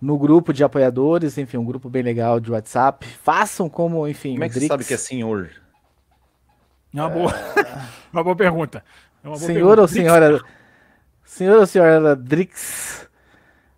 no 0.01 0.17
grupo 0.17 0.53
de 0.53 0.63
apoiadores, 0.63 1.37
enfim, 1.37 1.57
um 1.57 1.65
grupo 1.65 1.89
bem 1.89 2.03
legal 2.03 2.39
de 2.39 2.51
WhatsApp. 2.51 3.05
Façam 3.23 3.69
como, 3.69 4.07
enfim, 4.07 4.31
Como 4.33 4.43
é 4.43 4.47
o 4.47 4.49
que 4.49 4.53
você 4.53 4.59
Drix. 4.59 4.71
sabe 4.71 4.85
que 4.85 4.93
é 4.93 4.97
senhor? 4.97 5.49
É 6.93 6.99
uma 7.01 7.09
boa, 7.09 7.33
uma 8.13 8.23
boa 8.23 8.35
pergunta. 8.35 8.83
É 9.23 9.27
uma 9.27 9.37
boa 9.37 9.47
Senhor 9.47 9.75
pergunta. 9.75 9.81
ou 9.81 9.87
Drix, 9.87 10.01
senhora? 10.01 10.41
Senhor 11.25 11.59
ou 11.59 11.65
senhora 11.65 12.15
Drix? 12.15 13.07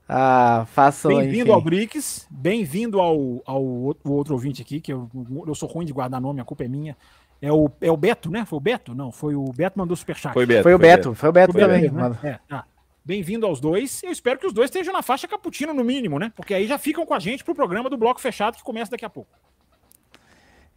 Ah, 0.09 0.65
façam, 0.71 1.17
Bem-vindo 1.17 1.51
ao 1.51 1.61
Brix, 1.61 2.25
bem-vindo 2.29 2.99
ao, 3.01 3.41
ao 3.45 3.61
outro- 3.63 4.33
ouvinte 4.33 4.61
aqui, 4.61 4.79
que 4.79 4.93
eu, 4.93 5.09
eu 5.45 5.53
sou 5.53 5.67
ruim 5.67 5.85
de 5.85 5.91
guardar 5.91 6.21
nome, 6.21 6.39
a 6.39 6.45
culpa 6.45 6.63
é 6.63 6.67
minha. 6.67 6.95
É 7.41 7.51
o, 7.51 7.69
é 7.81 7.91
o 7.91 7.97
Beto, 7.97 8.31
né? 8.31 8.45
Foi 8.45 8.57
o 8.57 8.61
Beto? 8.61 8.95
Não, 8.95 9.11
foi 9.11 9.35
o 9.35 9.43
Beto 9.51 9.77
mandou 9.77 9.95
superchat. 9.97 10.33
Foi 10.33 10.45
Beto. 10.45 10.63
Foi 10.63 10.73
o 10.73 10.79
Beto, 10.79 11.13
foi 11.13 11.29
o 11.29 11.31
Beto 11.31 11.51
Foi 11.53 11.61
o 11.61 11.65
também. 11.65 11.81
Beto, 11.81 11.95
né? 11.95 12.17
É, 12.23 12.39
tá. 12.47 12.65
Bem-vindo 13.03 13.45
aos 13.45 13.59
dois. 13.59 14.01
Eu 14.01 14.11
espero 14.11 14.39
que 14.39 14.47
os 14.47 14.53
dois 14.53 14.69
estejam 14.69 14.93
na 14.93 15.01
faixa 15.01 15.27
cappuccino, 15.27 15.73
no 15.73 15.83
mínimo, 15.83 16.17
né? 16.19 16.31
Porque 16.35 16.53
aí 16.53 16.65
já 16.67 16.77
ficam 16.77 17.05
com 17.05 17.13
a 17.13 17.19
gente 17.19 17.43
pro 17.43 17.53
programa 17.53 17.89
do 17.89 17.97
Bloco 17.97 18.19
Fechado 18.19 18.55
que 18.57 18.63
começa 18.63 18.91
daqui 18.91 19.05
a 19.05 19.09
pouco. 19.09 19.29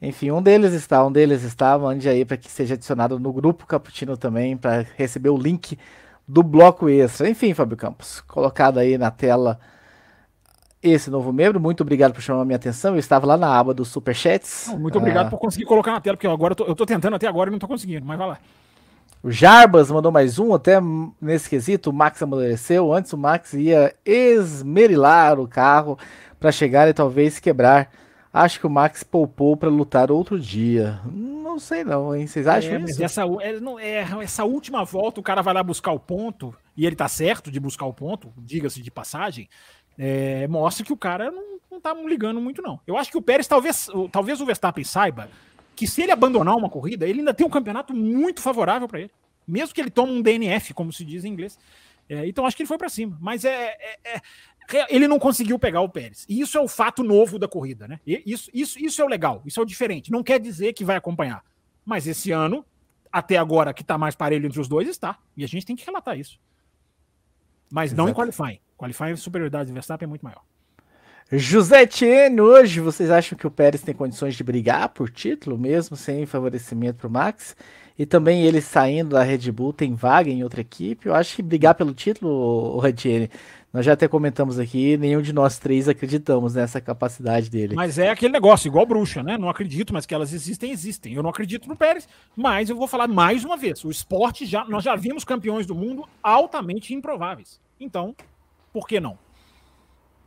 Enfim, 0.02 0.30
um 0.32 0.42
deles 0.42 0.72
está, 0.72 1.04
um 1.06 1.12
deles 1.12 1.42
está. 1.44 1.78
Mande 1.78 2.08
aí 2.08 2.24
para 2.24 2.36
que 2.36 2.50
seja 2.50 2.74
adicionado 2.74 3.18
no 3.18 3.32
grupo 3.32 3.64
Caputino 3.66 4.16
também, 4.16 4.56
para 4.56 4.84
receber 4.96 5.30
o 5.30 5.36
link 5.36 5.78
do 6.30 6.42
bloco 6.42 6.88
extra. 6.88 7.28
Enfim, 7.28 7.52
Fábio 7.52 7.76
Campos, 7.76 8.20
colocado 8.20 8.78
aí 8.78 8.96
na 8.96 9.10
tela 9.10 9.58
esse 10.82 11.10
novo 11.10 11.32
membro. 11.32 11.60
Muito 11.60 11.82
obrigado 11.82 12.12
por 12.12 12.22
chamar 12.22 12.42
a 12.42 12.44
minha 12.44 12.56
atenção. 12.56 12.94
Eu 12.94 12.98
estava 13.00 13.26
lá 13.26 13.36
na 13.36 13.52
aba 13.52 13.74
dos 13.74 13.88
superchats. 13.88 14.68
Muito 14.78 14.96
obrigado 14.98 15.26
Ah, 15.26 15.30
por 15.30 15.38
conseguir 15.38 15.64
colocar 15.66 15.92
na 15.92 16.00
tela, 16.00 16.16
porque 16.16 16.26
agora 16.28 16.52
eu 16.52 16.56
tô, 16.56 16.64
eu 16.64 16.74
tô 16.74 16.86
tentando 16.86 17.16
até 17.16 17.26
agora 17.26 17.50
e 17.50 17.52
não 17.52 17.58
tô 17.58 17.66
conseguindo, 17.66 18.06
mas 18.06 18.16
vai 18.16 18.28
lá. 18.28 18.38
O 19.22 19.30
Jarbas 19.30 19.90
mandou 19.90 20.10
mais 20.10 20.38
um, 20.38 20.54
até 20.54 20.80
nesse 21.20 21.50
quesito 21.50 21.90
o 21.90 21.92
Max 21.92 22.22
amadureceu. 22.22 22.92
Antes 22.92 23.12
o 23.12 23.18
Max 23.18 23.52
ia 23.52 23.92
esmerilar 24.04 25.38
o 25.38 25.46
carro 25.48 25.98
para 26.38 26.50
chegar 26.52 26.88
e 26.88 26.94
talvez 26.94 27.38
quebrar. 27.38 27.90
Acho 28.32 28.60
que 28.60 28.66
o 28.66 28.70
Max 28.70 29.02
poupou 29.02 29.56
para 29.56 29.68
lutar 29.68 30.10
outro 30.10 30.38
dia. 30.38 31.00
Não 31.04 31.58
sei 31.58 31.82
não, 31.82 32.14
hein? 32.14 32.26
Vocês 32.28 32.46
acham 32.46 32.74
É, 32.74 32.80
isso? 32.82 33.02
essa, 33.02 33.22
é, 33.40 33.58
não, 33.58 33.78
é, 33.78 34.06
essa 34.22 34.44
última 34.44 34.84
volta, 34.84 35.18
o 35.18 35.22
cara 35.22 35.42
vai 35.42 35.52
lá 35.52 35.62
buscar 35.64 35.90
o 35.92 35.98
ponto, 35.98 36.54
e 36.76 36.86
ele 36.86 36.94
tá 36.94 37.08
certo 37.08 37.50
de 37.50 37.58
buscar 37.58 37.86
o 37.86 37.92
ponto, 37.92 38.32
diga-se 38.38 38.80
de 38.80 38.90
passagem, 38.90 39.48
é, 39.98 40.46
mostra 40.46 40.84
que 40.86 40.92
o 40.92 40.96
cara 40.96 41.30
não, 41.32 41.58
não 41.70 41.80
tá 41.80 41.92
ligando 41.92 42.40
muito, 42.40 42.62
não. 42.62 42.78
Eu 42.86 42.96
acho 42.96 43.10
que 43.10 43.18
o 43.18 43.22
Pérez, 43.22 43.48
talvez, 43.48 43.88
o- 43.88 44.08
talvez 44.08 44.40
o 44.40 44.46
Verstappen 44.46 44.84
saiba 44.84 45.28
que 45.74 45.86
se 45.86 46.02
ele 46.02 46.12
abandonar 46.12 46.56
uma 46.56 46.70
corrida, 46.70 47.08
ele 47.08 47.18
ainda 47.20 47.34
tem 47.34 47.44
um 47.46 47.50
campeonato 47.50 47.92
muito 47.92 48.40
favorável 48.40 48.86
para 48.86 49.00
ele. 49.00 49.10
Mesmo 49.46 49.74
que 49.74 49.80
ele 49.80 49.90
tome 49.90 50.12
um 50.12 50.22
DNF, 50.22 50.72
como 50.72 50.92
se 50.92 51.04
diz 51.04 51.24
em 51.24 51.28
inglês. 51.32 51.58
É, 52.08 52.26
então 52.26 52.44
acho 52.46 52.56
que 52.56 52.62
ele 52.62 52.68
foi 52.68 52.76
para 52.78 52.88
cima. 52.88 53.16
Mas 53.20 53.44
é, 53.44 53.76
é- 53.78 53.98
é- 54.04 54.20
ele 54.88 55.08
não 55.08 55.18
conseguiu 55.18 55.58
pegar 55.58 55.80
o 55.80 55.88
Pérez. 55.88 56.24
E 56.28 56.40
isso 56.40 56.56
é 56.56 56.60
o 56.60 56.68
fato 56.68 57.02
novo 57.02 57.38
da 57.38 57.48
corrida, 57.48 57.88
né? 57.88 58.00
E 58.06 58.22
Isso, 58.26 58.50
isso, 58.52 58.78
isso 58.78 59.02
é 59.02 59.04
o 59.04 59.08
legal, 59.08 59.42
isso 59.44 59.60
é 59.60 59.62
o 59.62 59.66
diferente. 59.66 60.10
Não 60.10 60.22
quer 60.22 60.38
dizer 60.38 60.72
que 60.72 60.84
vai 60.84 60.96
acompanhar. 60.96 61.44
Mas 61.84 62.06
esse 62.06 62.30
ano, 62.30 62.64
até 63.10 63.36
agora, 63.36 63.74
que 63.74 63.82
tá 63.82 63.98
mais 63.98 64.14
parelho 64.14 64.46
entre 64.46 64.60
os 64.60 64.68
dois, 64.68 64.88
está. 64.88 65.18
E 65.36 65.44
a 65.44 65.48
gente 65.48 65.66
tem 65.66 65.76
que 65.76 65.84
relatar 65.84 66.18
isso. 66.18 66.38
Mas 67.70 67.92
não 67.92 68.04
em 68.04 68.12
Exato. 68.12 68.20
qualifying. 68.20 68.60
Qualifying, 68.76 69.12
a 69.12 69.16
superioridade 69.16 69.70
do 69.70 69.74
Verstappen 69.74 70.06
é 70.06 70.08
muito 70.08 70.24
maior. 70.24 70.42
José 71.32 71.86
Tiene, 71.86 72.40
hoje 72.40 72.80
vocês 72.80 73.08
acham 73.08 73.38
que 73.38 73.46
o 73.46 73.50
Pérez 73.50 73.82
tem 73.82 73.94
condições 73.94 74.34
de 74.34 74.42
brigar 74.42 74.88
por 74.88 75.08
título, 75.08 75.56
mesmo 75.56 75.96
sem 75.96 76.26
favorecimento 76.26 76.98
para 76.98 77.06
o 77.06 77.10
Max? 77.10 77.54
E 77.96 78.04
também 78.04 78.44
ele 78.44 78.60
saindo 78.60 79.10
da 79.10 79.22
Red 79.22 79.52
Bull 79.52 79.72
tem 79.72 79.94
vaga 79.94 80.28
em 80.28 80.42
outra 80.42 80.60
equipe? 80.60 81.06
Eu 81.06 81.14
acho 81.14 81.36
que 81.36 81.42
brigar 81.42 81.76
pelo 81.76 81.94
título, 81.94 82.32
o 82.74 82.80
Retiene, 82.80 83.30
nós 83.72 83.86
já 83.86 83.92
até 83.92 84.08
comentamos 84.08 84.58
aqui, 84.58 84.96
nenhum 84.96 85.22
de 85.22 85.32
nós 85.32 85.58
três 85.58 85.88
acreditamos 85.88 86.54
nessa 86.54 86.80
capacidade 86.80 87.48
dele. 87.48 87.76
Mas 87.76 87.98
é 87.98 88.08
aquele 88.08 88.32
negócio, 88.32 88.66
igual 88.66 88.84
bruxa, 88.84 89.22
né? 89.22 89.38
Não 89.38 89.48
acredito, 89.48 89.92
mas 89.92 90.04
que 90.04 90.14
elas 90.14 90.32
existem, 90.32 90.72
existem. 90.72 91.14
Eu 91.14 91.22
não 91.22 91.30
acredito 91.30 91.68
no 91.68 91.76
Pérez, 91.76 92.08
mas 92.34 92.68
eu 92.68 92.76
vou 92.76 92.88
falar 92.88 93.06
mais 93.06 93.44
uma 93.44 93.56
vez. 93.56 93.84
O 93.84 93.90
esporte 93.90 94.44
já. 94.44 94.64
Nós 94.64 94.82
já 94.82 94.96
vimos 94.96 95.24
campeões 95.24 95.66
do 95.66 95.74
mundo 95.74 96.08
altamente 96.20 96.92
improváveis. 96.92 97.60
Então, 97.78 98.14
por 98.72 98.88
que 98.88 98.98
não? 98.98 99.16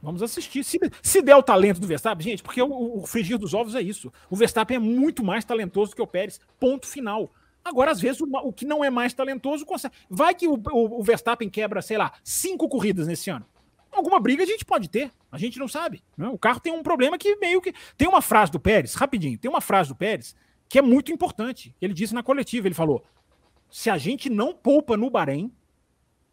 Vamos 0.01 0.23
assistir. 0.23 0.63
Se, 0.63 0.79
se 1.01 1.21
der 1.21 1.35
o 1.35 1.43
talento 1.43 1.81
do 1.81 1.87
Verstappen, 1.87 2.23
gente, 2.23 2.43
porque 2.43 2.61
o, 2.61 2.99
o 2.99 3.05
frigir 3.05 3.37
dos 3.37 3.53
ovos 3.53 3.75
é 3.75 3.81
isso. 3.81 4.11
O 4.29 4.37
Verstappen 4.37 4.77
é 4.77 4.79
muito 4.79 5.23
mais 5.23 5.43
talentoso 5.43 5.93
que 5.95 6.01
o 6.01 6.07
Pérez. 6.07 6.39
Ponto 6.59 6.87
final. 6.87 7.29
Agora, 7.63 7.91
às 7.91 7.99
vezes, 8.01 8.19
o, 8.21 8.51
que 8.51 8.65
não 8.65 8.83
é 8.83 8.89
mais 8.89 9.13
talentoso 9.13 9.65
consegue. 9.65 9.93
Vai 10.09 10.35
que 10.35 10.47
o, 10.47 10.55
o- 10.55 10.99
o 10.99 11.03
Verstappen 11.03 11.49
quebra, 11.49 11.81
sei 11.81 11.97
lá, 11.97 12.11
cinco 12.23 12.67
corridas 12.67 13.07
nesse 13.07 13.29
ano. 13.29 13.45
Alguma 13.91 14.19
briga 14.19 14.43
a 14.43 14.45
gente 14.45 14.65
pode 14.65 14.89
ter, 14.89 15.11
a 15.31 15.37
gente 15.37 15.59
não 15.59 15.67
sabe. 15.67 16.03
né? 16.17 16.27
O 16.27 16.37
carro 16.37 16.59
tem 16.59 16.73
um 16.73 16.81
problema 16.83 17.17
que 17.17 17.35
meio 17.37 17.61
que. 17.61 17.73
Tem 17.95 18.07
uma 18.07 18.21
frase 18.21 18.51
do 18.51 18.59
Pérez, 18.59 18.95
rapidinho, 18.95 19.37
tem 19.37 19.49
uma 19.49 19.61
frase 19.61 19.89
do 19.89 19.95
Pérez 19.95 20.35
que 20.67 20.79
é 20.79 20.81
muito 20.81 21.11
importante. 21.11 21.75
Ele 21.79 21.93
disse 21.93 22.13
na 22.13 22.23
coletiva: 22.23 22.67
ele 22.67 22.73
falou: 22.75 23.05
se 23.69 23.89
a 23.89 23.97
gente 23.97 24.29
não 24.29 24.53
poupa 24.53 24.97
no 24.97 25.09
Bahrein, 25.09 25.51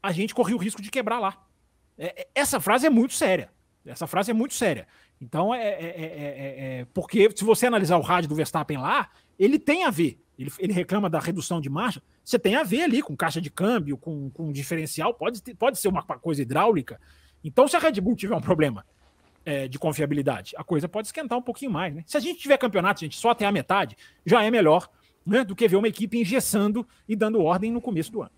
a 0.02 0.10
gente 0.10 0.34
corre 0.34 0.54
o 0.54 0.56
risco 0.58 0.80
de 0.82 0.90
quebrar 0.90 1.18
lá. 1.20 1.46
É- 1.98 2.22
é- 2.22 2.28
essa 2.34 2.58
frase 2.58 2.86
é 2.86 2.90
muito 2.90 3.12
séria. 3.14 3.50
Essa 3.84 4.06
frase 4.06 4.30
é 4.30 4.34
muito 4.34 4.54
séria. 4.54 4.86
Então, 5.20 5.54
é, 5.54 5.62
é- 5.62 5.74
é- 5.74 5.74
é- 5.74 5.84
é- 5.84 6.80
é- 6.80 6.84
porque 6.94 7.30
se 7.36 7.44
você 7.44 7.66
analisar 7.66 7.98
o 7.98 8.02
rádio 8.02 8.28
do 8.30 8.34
Verstappen 8.34 8.78
lá, 8.78 9.10
ele 9.38 9.58
tem 9.58 9.84
a 9.84 9.90
ver. 9.90 10.18
Ele, 10.42 10.52
ele 10.58 10.72
reclama 10.72 11.10
da 11.10 11.18
redução 11.18 11.60
de 11.60 11.68
marcha, 11.68 12.02
você 12.24 12.38
tem 12.38 12.54
a 12.54 12.62
ver 12.62 12.82
ali 12.82 13.02
com 13.02 13.16
caixa 13.16 13.40
de 13.40 13.50
câmbio, 13.50 13.96
com, 13.96 14.30
com 14.30 14.52
diferencial, 14.52 15.12
pode, 15.14 15.42
pode 15.54 15.78
ser 15.78 15.88
uma 15.88 16.02
coisa 16.02 16.42
hidráulica. 16.42 17.00
Então, 17.42 17.66
se 17.66 17.76
a 17.76 17.78
Red 17.78 18.00
Bull 18.00 18.16
tiver 18.16 18.34
um 18.34 18.40
problema 18.40 18.84
é, 19.44 19.68
de 19.68 19.78
confiabilidade, 19.78 20.54
a 20.56 20.64
coisa 20.64 20.88
pode 20.88 21.08
esquentar 21.08 21.38
um 21.38 21.42
pouquinho 21.42 21.70
mais. 21.70 21.94
Né? 21.94 22.04
Se 22.06 22.16
a 22.16 22.20
gente 22.20 22.38
tiver 22.38 22.56
campeonato, 22.58 23.00
gente, 23.00 23.16
só 23.16 23.30
até 23.30 23.46
a 23.46 23.52
metade, 23.52 23.96
já 24.24 24.42
é 24.44 24.50
melhor 24.50 24.88
né, 25.24 25.44
do 25.44 25.54
que 25.54 25.68
ver 25.68 25.76
uma 25.76 25.88
equipe 25.88 26.18
engessando 26.18 26.86
e 27.08 27.14
dando 27.14 27.42
ordem 27.42 27.70
no 27.70 27.80
começo 27.80 28.12
do 28.12 28.22
ano. 28.22 28.30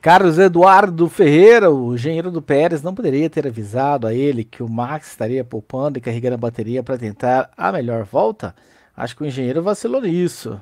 Carlos 0.00 0.38
Eduardo 0.38 1.08
Ferreira, 1.08 1.72
o 1.72 1.94
engenheiro 1.94 2.30
do 2.30 2.40
Pérez, 2.40 2.82
não 2.82 2.94
poderia 2.94 3.28
ter 3.28 3.48
avisado 3.48 4.06
a 4.06 4.14
ele 4.14 4.44
que 4.44 4.62
o 4.62 4.68
Max 4.68 5.08
estaria 5.08 5.42
poupando 5.42 5.98
e 5.98 6.00
carregando 6.00 6.34
a 6.34 6.38
bateria 6.38 6.84
para 6.84 6.96
tentar 6.96 7.50
a 7.56 7.72
melhor 7.72 8.04
volta? 8.04 8.54
Acho 8.98 9.14
que 9.14 9.22
o 9.22 9.26
engenheiro 9.26 9.62
vacilou 9.62 10.02
nisso. 10.02 10.60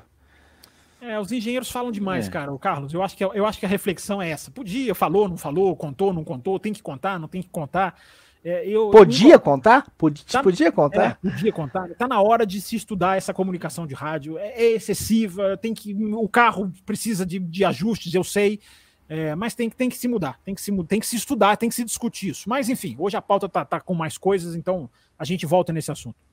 É, 1.01 1.19
os 1.19 1.31
engenheiros 1.31 1.71
falam 1.71 1.91
demais, 1.91 2.27
é. 2.27 2.31
cara. 2.31 2.53
O 2.53 2.59
Carlos, 2.59 2.93
eu 2.93 3.01
acho, 3.01 3.17
que, 3.17 3.23
eu 3.23 3.45
acho 3.47 3.59
que 3.59 3.65
a 3.65 3.69
reflexão 3.69 4.21
é 4.21 4.29
essa. 4.29 4.51
Podia, 4.51 4.93
falou, 4.93 5.27
não 5.27 5.37
falou, 5.37 5.75
contou, 5.75 6.13
não 6.13 6.23
contou, 6.23 6.59
tem 6.59 6.71
que 6.71 6.81
contar, 6.83 7.19
não 7.19 7.27
tem 7.27 7.41
que 7.41 7.49
contar. 7.49 7.99
É, 8.45 8.63
eu, 8.67 8.91
podia 8.91 9.33
eu 9.33 9.39
contar? 9.39 9.87
Podia, 9.97 10.23
tá, 10.31 10.43
podia 10.43 10.71
contar? 10.71 11.19
É, 11.23 11.29
podia 11.29 11.51
contar. 11.51 11.89
Tá 11.95 12.07
na 12.07 12.21
hora 12.21 12.45
de 12.45 12.61
se 12.61 12.75
estudar 12.75 13.17
essa 13.17 13.33
comunicação 13.33 13.87
de 13.87 13.95
rádio. 13.95 14.37
É, 14.37 14.49
é 14.49 14.71
excessiva, 14.73 15.57
tem 15.57 15.73
que. 15.73 15.95
O 16.13 16.29
carro 16.29 16.71
precisa 16.85 17.25
de, 17.25 17.39
de 17.39 17.65
ajustes, 17.65 18.13
eu 18.13 18.23
sei. 18.23 18.59
É, 19.09 19.33
mas 19.33 19.55
tem, 19.55 19.67
tem 19.67 19.89
que 19.89 19.97
se 19.97 20.07
mudar, 20.07 20.39
tem 20.43 20.53
que 20.53 20.61
se, 20.61 20.71
tem 20.83 20.99
que 20.99 21.07
se 21.07 21.15
estudar, 21.15 21.57
tem 21.57 21.69
que 21.69 21.75
se 21.75 21.83
discutir 21.83 22.29
isso. 22.29 22.47
Mas, 22.47 22.69
enfim, 22.69 22.95
hoje 22.99 23.17
a 23.17 23.21
pauta 23.21 23.49
tá, 23.49 23.65
tá 23.65 23.79
com 23.79 23.95
mais 23.95 24.15
coisas, 24.15 24.53
então 24.53 24.87
a 25.17 25.25
gente 25.25 25.45
volta 25.45 25.73
nesse 25.73 25.91
assunto. 25.91 26.26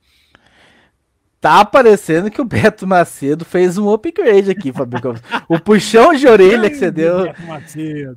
Tá 1.45 1.63
parecendo 1.63 2.31
que 2.31 2.41
o 2.41 2.43
Beto 2.43 2.87
Macedo 2.87 3.45
fez 3.45 3.77
um 3.77 3.87
upgrade 3.93 4.49
aqui, 4.49 4.73
Fabio 4.73 4.99
Campos. 4.99 5.21
O 5.47 5.59
puxão 5.59 6.11
de 6.11 6.27
orelha 6.27 6.71
que 6.71 6.75
você 6.75 6.89
deu. 6.89 7.31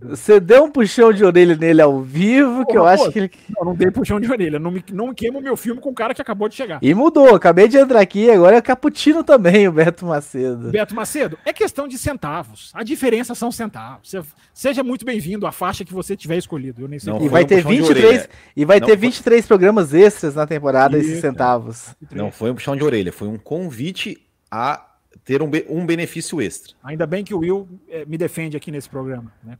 Você 0.08 0.40
deu 0.40 0.64
um 0.64 0.70
puxão 0.70 1.12
de 1.12 1.22
orelha 1.22 1.54
nele 1.54 1.82
ao 1.82 2.00
vivo, 2.00 2.64
que 2.64 2.74
eu 2.74 2.84
pô, 2.84 2.88
acho 2.88 3.12
que 3.12 3.18
ele. 3.18 3.30
Não, 3.54 3.66
não 3.66 3.74
dei 3.74 3.90
puxão 3.90 4.18
de 4.18 4.32
orelha. 4.32 4.58
Não 4.58 4.70
me, 4.70 4.82
não 4.90 5.12
queima 5.12 5.40
o 5.40 5.42
meu 5.42 5.58
filme 5.58 5.78
com 5.78 5.90
o 5.90 5.94
cara 5.94 6.14
que 6.14 6.22
acabou 6.22 6.48
de 6.48 6.54
chegar. 6.54 6.78
E 6.80 6.94
mudou. 6.94 7.34
Acabei 7.34 7.68
de 7.68 7.76
entrar 7.76 8.00
aqui, 8.00 8.30
agora 8.30 8.56
é 8.56 8.62
cappuccino 8.62 9.22
também, 9.22 9.68
o 9.68 9.72
Beto 9.72 10.06
Macedo. 10.06 10.70
Beto 10.70 10.94
Macedo, 10.94 11.38
é 11.44 11.52
questão 11.52 11.86
de 11.86 11.98
centavos. 11.98 12.70
A 12.72 12.82
diferença 12.82 13.34
são 13.34 13.52
centavos. 13.52 14.16
Seja 14.54 14.82
muito 14.82 15.04
bem-vindo 15.04 15.46
à 15.46 15.52
faixa 15.52 15.84
que 15.84 15.92
você 15.92 16.16
tiver 16.16 16.38
escolhido. 16.38 16.80
Eu 16.80 16.88
nem 16.88 16.98
sei 16.98 17.12
não, 17.12 17.22
e 17.22 17.28
vai 17.28 17.44
ter 17.44 17.62
23 17.62 18.26
e 18.56 18.64
vai 18.64 18.80
não 18.80 18.86
ter 18.86 18.96
23 18.96 19.42
foi... 19.42 19.46
programas 19.46 19.92
extras 19.92 20.34
na 20.34 20.46
temporada, 20.46 20.96
Isso, 20.96 21.10
esses 21.10 21.20
centavos. 21.20 21.94
Não 22.10 22.32
foi 22.32 22.50
um 22.50 22.54
puxão 22.54 22.74
de 22.74 22.82
orelha 22.82 23.12
foi 23.18 23.28
um 23.28 23.36
convite 23.36 24.24
a 24.48 24.86
ter 25.24 25.42
um, 25.42 25.50
um 25.68 25.84
benefício 25.84 26.40
extra. 26.40 26.74
Ainda 26.84 27.04
bem 27.04 27.24
que 27.24 27.34
o 27.34 27.40
Will 27.40 27.68
é, 27.88 28.04
me 28.06 28.16
defende 28.16 28.56
aqui 28.56 28.70
nesse 28.70 28.88
programa, 28.88 29.32
né? 29.42 29.58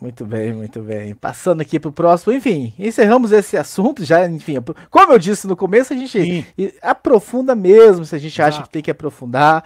Muito 0.00 0.24
bem, 0.24 0.54
muito 0.54 0.80
bem. 0.80 1.14
Passando 1.14 1.60
aqui 1.60 1.78
para 1.78 1.90
o 1.90 1.92
próximo, 1.92 2.32
enfim, 2.32 2.72
encerramos 2.78 3.32
esse 3.32 3.56
assunto 3.56 4.02
já, 4.02 4.26
enfim, 4.26 4.54
como 4.88 5.12
eu 5.12 5.18
disse 5.18 5.46
no 5.46 5.54
começo, 5.54 5.92
a 5.92 5.96
gente 5.96 6.22
Sim. 6.56 6.72
aprofunda 6.80 7.54
mesmo, 7.54 8.04
se 8.06 8.14
a 8.14 8.18
gente 8.18 8.40
Exato. 8.40 8.48
acha 8.48 8.62
que 8.62 8.70
tem 8.70 8.80
que 8.80 8.90
aprofundar, 8.90 9.62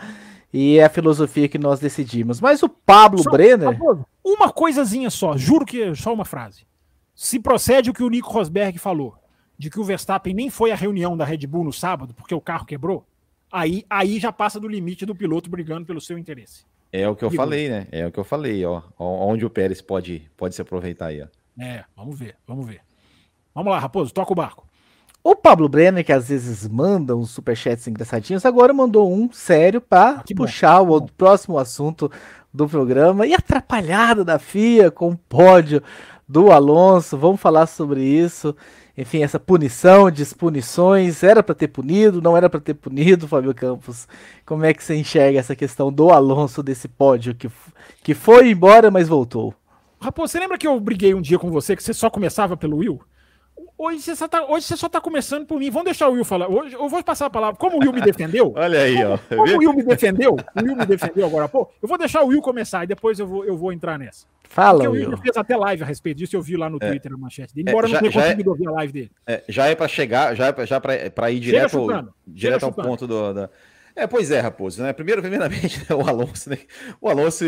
e 0.53 0.78
é 0.78 0.84
a 0.84 0.88
filosofia 0.88 1.49
que 1.49 1.59
nós 1.59 1.78
decidimos. 1.78 2.40
Mas 2.40 2.64
o 2.64 2.68
Pablo 2.68 3.22
só, 3.22 3.30
Brenner... 3.30 3.78
Uma 4.24 4.51
coisazinha 4.51 5.11
só, 5.11 5.36
juro 5.36 5.64
que 5.64 5.82
é 5.82 5.95
só 5.95 6.12
uma 6.12 6.24
frase. 6.24 6.66
Se 7.14 7.38
procede 7.38 7.90
o 7.90 7.95
que 7.95 8.03
o 8.03 8.09
Nico 8.09 8.32
Rosberg 8.32 8.76
falou, 8.78 9.14
de 9.57 9.70
que 9.70 9.78
o 9.78 9.84
Verstappen 9.84 10.34
nem 10.34 10.51
foi 10.51 10.72
à 10.72 10.74
reunião 10.74 11.16
da 11.16 11.24
Red 11.24 11.47
Bull 11.47 11.62
no 11.62 11.72
sábado, 11.72 12.12
porque 12.12 12.34
o 12.34 12.40
carro 12.40 12.64
quebrou, 12.64 13.07
aí, 13.55 13.85
aí 13.89 14.19
já 14.19 14.33
passa 14.33 14.59
do 14.59 14.67
limite 14.67 15.07
do 15.07 15.15
piloto 15.15 15.49
brigando 15.49 15.87
pelo 15.87 16.01
seu 16.01 16.19
interesse. 16.19 16.65
É 16.93 17.09
o 17.09 17.15
que 17.15 17.25
eu 17.25 17.31
Digo. 17.31 17.43
falei, 17.43 17.69
né? 17.69 17.87
É 17.93 18.07
o 18.07 18.13
que 18.13 18.19
eu 18.19 18.25
falei, 18.25 18.65
ó. 18.65 18.83
Onde 18.99 19.47
o 19.47 19.51
Pérez 19.51 19.81
pode, 19.81 20.29
pode 20.37 20.55
se 20.55 20.63
aproveitar 20.63 21.07
aí, 21.07 21.23
ó. 21.23 21.27
É, 21.61 21.85
vamos 21.97 22.19
ver, 22.19 22.37
vamos 22.47 22.67
ver. 22.67 22.81
Vamos 23.55 23.73
lá, 23.73 23.79
Raposo, 23.79 24.13
toca 24.13 24.33
o 24.33 24.37
barco. 24.37 24.67
O 25.23 25.35
Pablo 25.35 25.69
Brenner, 25.69 26.05
que 26.05 26.13
às 26.13 26.29
vezes 26.29 26.69
manda 26.69 27.17
uns 27.17 27.31
superchats 27.31 27.87
engraçadinhos, 27.87 28.45
agora 28.45 28.75
mandou 28.75 29.13
um 29.13 29.33
sério 29.33 29.81
para 29.81 30.19
ah, 30.19 30.25
puxar 30.37 30.85
bom, 30.85 30.97
o 30.97 31.01
bom. 31.01 31.09
próximo 31.17 31.59
assunto 31.59 32.11
do 32.53 32.69
programa. 32.69 33.27
E 33.27 33.33
atrapalhada 33.33 34.25
da 34.25 34.39
FIA 34.39 34.91
com 34.91 35.11
o 35.11 35.17
pódio 35.17 35.83
do 36.29 36.51
Alonso. 36.51 37.17
Vamos 37.17 37.41
falar 37.41 37.67
sobre 37.67 38.03
isso 38.03 38.55
enfim, 38.97 39.22
essa 39.22 39.40
punição, 39.40 40.11
dispunições, 40.11 41.22
era 41.22 41.42
para 41.42 41.55
ter 41.55 41.68
punido, 41.68 42.22
não 42.22 42.36
era 42.36 42.49
para 42.49 42.61
ter 42.61 42.74
punido, 42.74 43.26
Fábio 43.28 43.55
Campos. 43.55 44.07
Como 44.47 44.64
é 44.64 44.72
que 44.72 44.84
você 44.84 44.95
enxerga 44.95 45.38
essa 45.38 45.57
questão 45.57 45.92
do 45.92 46.11
Alonso 46.11 46.62
desse 46.62 46.86
pódio 46.86 47.34
que, 47.34 47.51
que 48.03 48.14
foi 48.14 48.51
embora, 48.51 48.90
mas 48.90 49.09
voltou? 49.09 49.53
Raposo, 50.01 50.32
você 50.32 50.38
lembra 50.38 50.59
que 50.59 50.66
eu 50.66 50.78
briguei 50.78 51.14
um 51.14 51.20
dia 51.20 51.38
com 51.38 51.51
você 51.51 51.74
que 51.74 51.82
você 51.82 51.92
só 51.92 52.09
começava 52.09 52.57
pelo 52.57 52.76
Will? 52.76 53.01
Hoje 53.77 54.01
você, 54.01 54.17
só 54.17 54.27
tá, 54.29 54.45
hoje 54.45 54.67
você 54.67 54.77
só 54.77 54.89
tá 54.89 55.01
começando 55.01 55.47
por 55.47 55.59
mim. 55.59 55.71
Vamos 55.71 55.85
deixar 55.85 56.09
o 56.09 56.13
Will 56.13 56.25
falar. 56.25 56.49
Hoje 56.49 56.75
eu 56.75 56.89
vou 56.89 57.03
passar 57.03 57.27
a 57.27 57.31
palavra. 57.31 57.57
Como 57.57 57.77
o 57.77 57.81
Will 57.81 57.93
me 57.93 58.01
defendeu. 58.01 58.53
Olha 58.57 58.81
aí, 58.81 58.97
como, 58.97 59.09
ó. 59.09 59.19
Como 59.19 59.55
o 59.55 59.59
Will 59.59 59.75
me 59.75 59.83
defendeu, 59.83 60.35
o 60.35 60.65
Will 60.65 60.77
me 60.77 60.87
defendeu 60.87 61.27
agora 61.27 61.49
pô, 61.49 61.69
eu 61.83 61.89
vou 61.89 61.99
deixar 61.99 62.23
o 62.23 62.29
Will 62.29 62.41
começar 62.41 62.85
e 62.85 62.87
depois 62.87 63.19
eu 63.19 63.27
vou, 63.27 63.45
eu 63.45 63.57
vou 63.57 63.73
entrar 63.73 63.99
nessa. 63.99 64.27
Fala, 64.49 64.85
Porque 64.85 64.89
o 64.89 64.93
Will 64.93 65.17
fez 65.19 65.37
até 65.37 65.57
live 65.57 65.83
a 65.83 65.87
respeito 65.87 66.19
disso, 66.19 66.37
eu 66.37 66.43
vi 66.43 66.57
lá 66.57 66.71
no 66.71 66.79
é. 66.81 66.89
Twitter 66.89 67.13
a 67.13 67.17
manchete 67.17 67.53
dele, 67.55 67.69
embora 67.69 67.87
é, 67.87 67.91
já, 67.91 68.01
não 68.01 68.09
tenha 68.09 68.11
é- 68.11 68.23
conseguido 68.23 68.49
é, 68.49 68.53
ouvir 68.53 68.69
a 68.69 68.71
live 68.71 68.93
dele. 68.93 69.11
É, 69.27 69.43
já 69.49 69.67
é 69.67 69.75
para 69.75 69.89
chegar, 69.89 70.35
já 70.37 70.47
é 70.47 70.67
já 70.67 70.81
para 70.81 71.31
ir 71.31 71.41
direto, 71.41 71.79
ao, 71.79 72.09
direto 72.27 72.63
ao 72.65 72.73
ponto 72.73 73.07
do. 73.07 73.35
Da... 73.35 73.51
É, 73.97 74.07
pois 74.07 74.30
é, 74.30 74.40
Raposo, 74.40 74.82
né? 74.82 74.92
Primeiro, 74.92 75.20
primeiramente, 75.20 75.78
né, 75.88 75.95
o 75.95 76.01
Alonso, 76.07 76.51
né? 76.51 76.59
O 77.01 77.09
Alonso 77.09 77.45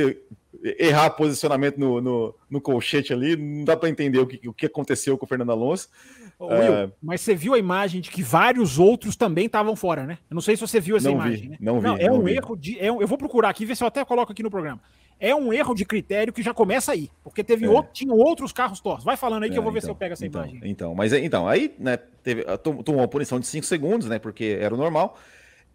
errar 0.79 1.11
posicionamento 1.11 1.79
no, 1.79 2.01
no, 2.01 2.35
no 2.49 2.61
colchete 2.61 3.13
ali, 3.13 3.37
não 3.37 3.65
dá 3.65 3.77
para 3.77 3.89
entender 3.89 4.19
o 4.19 4.27
que, 4.27 4.49
o 4.49 4.53
que 4.53 4.67
aconteceu 4.67 5.17
com 5.19 5.25
o 5.25 5.29
Fernando 5.29 5.53
Alonso. 5.53 5.89
Will, 6.39 6.87
uh, 6.87 6.93
mas 7.03 7.23
você 7.23 7.35
viu 7.35 7.55
a 7.55 7.59
imagem 7.59 8.01
de 8.01 8.11
que 8.11 8.23
vários 8.23 8.79
outros 8.79 9.17
também 9.17 9.47
estavam 9.47 9.75
fora, 9.75 10.05
né? 10.05 10.19
Eu 10.31 10.35
não 10.35 10.43
sei 10.43 10.55
se 10.55 10.61
você 10.61 10.79
viu 10.79 10.97
essa 10.97 11.11
imagem. 11.11 11.43
Vi, 11.43 11.49
né? 11.49 11.57
Não, 11.59 11.81
não 11.81 11.97
vi. 11.97 12.03
É 12.03 12.09
não 12.09 12.17
um 12.17 12.25
vi. 12.25 12.33
erro 12.33 12.57
de. 12.57 12.79
É 12.79 12.93
um, 12.93 13.01
eu 13.01 13.09
vou 13.09 13.17
procurar 13.17 13.49
aqui, 13.49 13.65
ver 13.65 13.75
se 13.75 13.83
eu 13.83 13.89
até 13.89 14.05
coloco 14.05 14.33
aqui 14.33 14.43
no 14.43 14.51
programa. 14.51 14.81
É 15.19 15.35
um 15.35 15.51
erro 15.51 15.75
de 15.75 15.87
critério 15.87 16.31
que 16.31 16.43
já 16.43 16.53
começa 16.53 16.93
aí, 16.93 17.11
porque 17.25 17.43
teve 17.43 17.65
é. 17.65 17.69
outro, 17.71 17.91
tinham 17.95 18.15
outros 18.15 18.53
carros 18.53 18.81
tortos. 18.81 19.03
Vai 19.03 19.17
falando 19.17 19.45
aí 19.45 19.49
que 19.49 19.57
é, 19.57 19.59
eu 19.59 19.63
vou 19.63 19.73
ver 19.73 19.79
então, 19.79 19.87
se 19.87 19.91
eu 19.93 19.97
pego 19.97 20.13
essa 20.13 20.27
então, 20.27 20.43
imagem. 20.43 20.61
Então, 20.65 20.95
mas 20.95 21.15
então, 21.15 21.49
aí, 21.49 21.75
né, 21.79 21.97
teve, 22.23 22.45
tomou 22.59 23.01
uma 23.01 23.09
punição 23.09 23.41
de 23.41 23.47
5 23.47 23.65
segundos, 23.65 24.07
né, 24.07 24.19
porque 24.19 24.59
era 24.61 24.75
o 24.75 24.77
normal. 24.77 25.19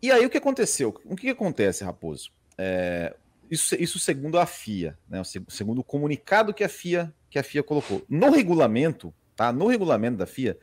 E 0.02 0.12
aí 0.12 0.26
o 0.26 0.30
que 0.30 0.38
aconteceu? 0.38 1.00
O 1.06 1.16
que, 1.16 1.30
acontece, 1.30 1.84
Raposo? 1.84 2.32
É, 2.58 3.16
isso, 3.50 3.76
isso 3.76 4.00
segundo 4.00 4.40
a 4.40 4.46
FIA, 4.46 4.98
né, 5.08 5.22
segundo 5.48 5.80
o 5.80 5.84
comunicado 5.84 6.54
que 6.54 6.64
a 6.64 6.70
FIA, 6.70 7.14
que 7.30 7.38
a 7.38 7.44
FIA 7.44 7.62
colocou. 7.62 8.04
No 8.10 8.32
regulamento, 8.32 9.14
tá? 9.36 9.52
No 9.52 9.68
regulamento 9.68 10.18
da 10.18 10.26
FIA, 10.26 10.58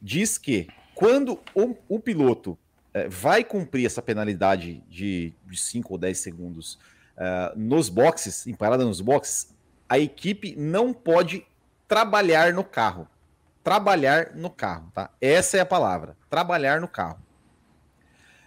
diz 0.00 0.36
que 0.36 0.68
quando 0.94 1.40
o, 1.54 1.76
o 1.88 1.98
piloto 1.98 2.58
é, 2.92 3.08
vai 3.08 3.42
cumprir 3.42 3.86
essa 3.86 4.02
penalidade 4.02 4.82
de 4.88 5.32
5 5.50 5.92
ou 5.92 5.98
10 5.98 6.18
segundos 6.18 6.78
uh, 7.16 7.58
nos 7.58 7.88
boxes, 7.88 8.46
em 8.46 8.54
parada 8.54 8.84
nos 8.84 9.00
boxes, 9.00 9.54
a 9.88 9.98
equipe 9.98 10.54
não 10.56 10.92
pode 10.92 11.46
trabalhar 11.88 12.52
no 12.52 12.64
carro. 12.64 13.08
Trabalhar 13.64 14.32
no 14.34 14.50
carro, 14.50 14.90
tá? 14.94 15.10
Essa 15.20 15.58
é 15.58 15.60
a 15.60 15.66
palavra. 15.66 16.16
Trabalhar 16.28 16.80
no 16.80 16.88
carro. 16.88 17.18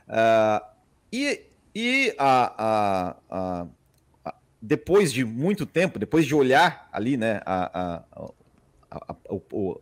Uh, 0.08 0.66
e 1.12 1.46
e 1.76 2.16
a, 2.18 2.54
a, 2.58 3.16
a, 3.30 4.34
depois 4.62 5.12
de 5.12 5.26
muito 5.26 5.66
tempo, 5.66 6.00
depois 6.00 6.26
de 6.26 6.34
olhar 6.34 6.88
ali, 6.92 7.18
né, 7.18 7.42
o, 9.28 9.82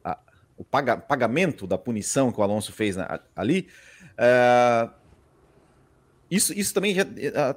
o 0.58 0.64
paga, 0.64 0.98
pagamento 0.98 1.68
da 1.68 1.78
punição 1.78 2.32
que 2.32 2.40
o 2.40 2.44
Alonso 2.44 2.72
fez 2.72 2.96
na, 2.96 3.20
ali, 3.36 3.68
uh, 4.14 4.90
isso, 6.32 6.52
isso 6.58 6.74
também 6.74 6.96
já, 6.96 7.06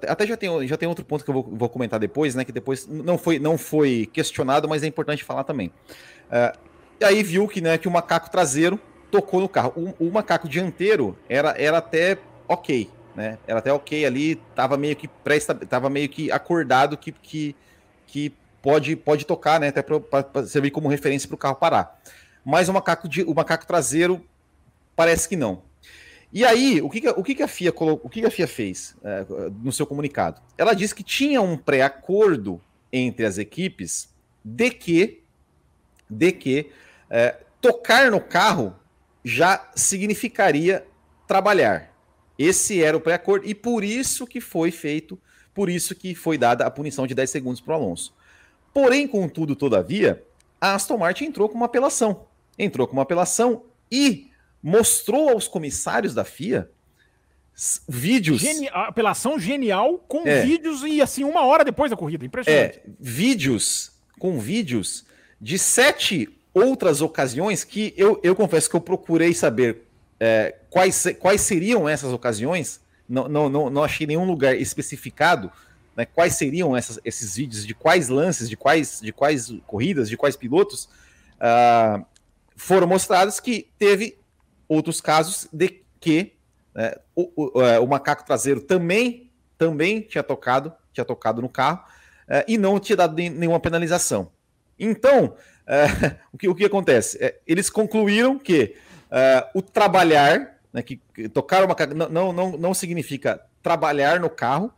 até 0.07 0.27
já 0.27 0.37
tem, 0.37 0.69
já 0.69 0.77
tem 0.77 0.87
outro 0.87 1.03
ponto 1.03 1.25
que 1.25 1.31
eu 1.31 1.35
vou, 1.35 1.43
vou, 1.51 1.69
comentar 1.71 1.99
depois, 1.99 2.35
né? 2.35 2.45
Que 2.45 2.53
depois 2.53 2.87
não 2.87 3.17
foi, 3.17 3.39
não 3.39 3.57
foi 3.57 4.07
questionado, 4.13 4.69
mas 4.69 4.83
é 4.83 4.87
importante 4.87 5.25
falar 5.25 5.45
também. 5.45 5.69
Uh, 6.29 6.59
e 7.01 7.05
aí 7.05 7.23
viu 7.23 7.49
que, 7.49 7.63
né, 7.63 7.79
que 7.79 7.89
o 7.89 7.91
macaco 7.91 8.31
traseiro 8.31 8.79
tocou 9.11 9.41
no 9.41 9.49
carro. 9.49 9.73
O, 9.99 10.09
o, 10.09 10.13
macaco 10.13 10.47
dianteiro 10.47 11.17
era, 11.27 11.55
era 11.57 11.79
até 11.79 12.19
ok, 12.49 12.91
né? 13.15 13.39
Era 13.47 13.59
até 13.59 13.73
ok 13.73 14.05
ali, 14.05 14.37
tava 14.55 14.77
meio 14.77 14.97
que 14.97 15.09
pré 15.09 15.39
tava 15.69 15.89
meio 15.89 16.09
que 16.09 16.31
acordado 16.31 16.97
que, 16.97 17.13
que, 17.13 17.57
que 18.07 18.33
pode, 18.63 18.97
pode 18.97 19.25
tocar, 19.25 19.61
né? 19.61 19.69
Até 19.69 19.83
para 19.83 20.47
servir 20.47 20.71
como 20.71 20.89
referência 20.89 21.29
para 21.29 21.35
o 21.35 21.39
carro 21.39 21.57
parar. 21.57 22.01
Mas 22.45 22.69
o 22.69 22.73
macaco, 22.73 23.09
o 23.27 23.35
macaco 23.35 23.67
traseiro 23.67 24.25
parece 24.95 25.29
que 25.29 25.37
não. 25.37 25.63
E 26.33 26.45
aí, 26.45 26.83
o 26.83 26.91
que, 26.91 27.09
o 27.09 27.23
que, 27.23 27.43
a 27.43 27.49
FIA 27.49 27.73
o 27.77 28.09
que, 28.09 28.21
que 28.21 28.27
a 28.27 28.31
FIA 28.31 28.47
fez 28.47 28.97
é, 29.03 29.25
no 29.63 29.73
seu 29.73 29.87
comunicado? 29.87 30.43
Ela 30.59 30.75
disse 30.75 30.95
que 30.95 31.03
tinha 31.03 31.41
um 31.41 31.57
pré-acordo 31.57 32.61
entre 32.93 33.25
as 33.25 33.39
equipes 33.39 34.09
de 34.45 34.71
que, 34.71 35.23
de 36.11 36.33
que 36.33 36.71
é, 37.09 37.37
tocar 37.61 38.11
no 38.11 38.21
carro 38.21 38.75
já 39.25 39.69
significaria 39.75 40.87
trabalhar. 41.27 41.96
Esse 42.39 42.83
era 42.83 42.97
o 42.97 43.01
pré-acordo 43.01 43.47
e 43.47 43.55
por 43.55 43.83
isso 43.83 44.27
que 44.27 44.41
foi 44.41 44.71
feito, 44.71 45.19
por 45.55 45.69
isso 45.69 45.95
que 45.95 46.15
foi 46.15 46.37
dada 46.37 46.67
a 46.67 46.71
punição 46.71 47.07
de 47.07 47.15
10 47.15 47.31
segundos 47.31 47.61
para 47.61 47.75
o 47.75 47.77
Alonso. 47.77 48.15
Porém, 48.75 49.09
contudo, 49.09 49.57
todavia, 49.57 50.23
a 50.61 50.75
Aston 50.75 50.99
Martin 50.99 51.25
entrou 51.25 51.49
com 51.49 51.55
uma 51.55 51.67
apelação. 51.67 52.27
Entrou 52.59 52.87
com 52.87 52.93
uma 52.93 53.03
apelação 53.03 53.65
e 53.91 54.31
mostrou 54.63 55.31
aos 55.31 55.49
comissários 55.49 56.13
da 56.13 56.25
FIA 56.25 56.71
vídeos. 57.89 58.41
Geni 58.41 58.69
apelação 58.71 59.39
genial 59.39 59.99
com 60.07 60.27
é. 60.27 60.43
vídeos 60.43 60.83
e 60.83 61.01
assim, 61.01 61.25
uma 61.25 61.45
hora 61.45 61.65
depois 61.65 61.91
da 61.91 61.97
corrida. 61.97 62.25
Impressionante. 62.25 62.79
É, 62.79 62.83
vídeos 63.01 63.93
com 64.19 64.39
vídeos 64.39 65.07
de 65.41 65.59
sete 65.59 66.29
outras 66.53 67.01
ocasiões 67.01 67.65
que 67.65 67.95
eu, 67.97 68.21
eu 68.23 68.35
confesso 68.35 68.69
que 68.69 68.77
eu 68.77 68.81
procurei 68.81 69.33
saber 69.35 69.86
é, 70.19 70.55
quais, 70.71 71.07
quais 71.19 71.41
seriam 71.41 71.89
essas 71.89 72.13
ocasiões. 72.13 72.81
Não, 73.09 73.29
não, 73.29 73.49
não, 73.49 73.71
não 73.71 73.85
achei 73.85 74.07
nenhum 74.07 74.25
lugar 74.25 74.57
especificado 74.57 75.51
né, 75.97 76.05
quais 76.05 76.35
seriam 76.35 76.77
essas, 76.77 77.01
esses 77.05 77.37
vídeos, 77.37 77.67
de 77.67 77.75
quais 77.75 78.09
lances, 78.09 78.49
de 78.49 78.57
quais, 78.57 79.01
de 79.01 79.13
quais 79.13 79.53
corridas, 79.67 80.09
de 80.09 80.17
quais 80.17 80.37
pilotos. 80.37 80.89
Uh, 81.37 82.05
foram 82.55 82.87
mostrados 82.87 83.41
que 83.41 83.69
teve 83.79 84.19
outros 84.69 85.01
casos 85.01 85.49
de 85.53 85.83
que 85.99 86.35
né, 86.75 86.95
o, 87.15 87.59
o, 87.59 87.63
é, 87.63 87.81
o, 87.81 87.87
macaco 87.87 88.25
traseiro 88.25 88.61
também, 88.61 89.31
também 89.57 90.03
tinha 90.03 90.23
tocado, 90.23 90.73
tinha 90.93 91.05
tocado 91.05 91.41
no 91.41 91.49
carro 91.49 91.83
uh, 92.29 92.45
e 92.47 92.59
não 92.59 92.79
tinha 92.79 92.97
dado 92.97 93.17
nenhuma 93.17 93.61
penalização. 93.61 94.31
Então, 94.79 95.35
uh, 95.67 96.17
o, 96.33 96.39
que, 96.39 96.49
o 96.49 96.55
que 96.55 96.65
acontece? 96.65 97.19
Eles 97.47 97.71
concluíram 97.71 98.39
que 98.39 98.77
o 99.55 99.63
trabalhar, 99.63 100.59
né, 100.73 100.83
que, 100.83 101.01
tocar 101.33 101.67
macaco 101.67 101.95
não, 101.95 102.33
não, 102.33 102.57
não 102.57 102.75
significa 102.75 103.41
trabalhar 103.63 104.21
no 104.21 104.31
carro, 104.31 104.73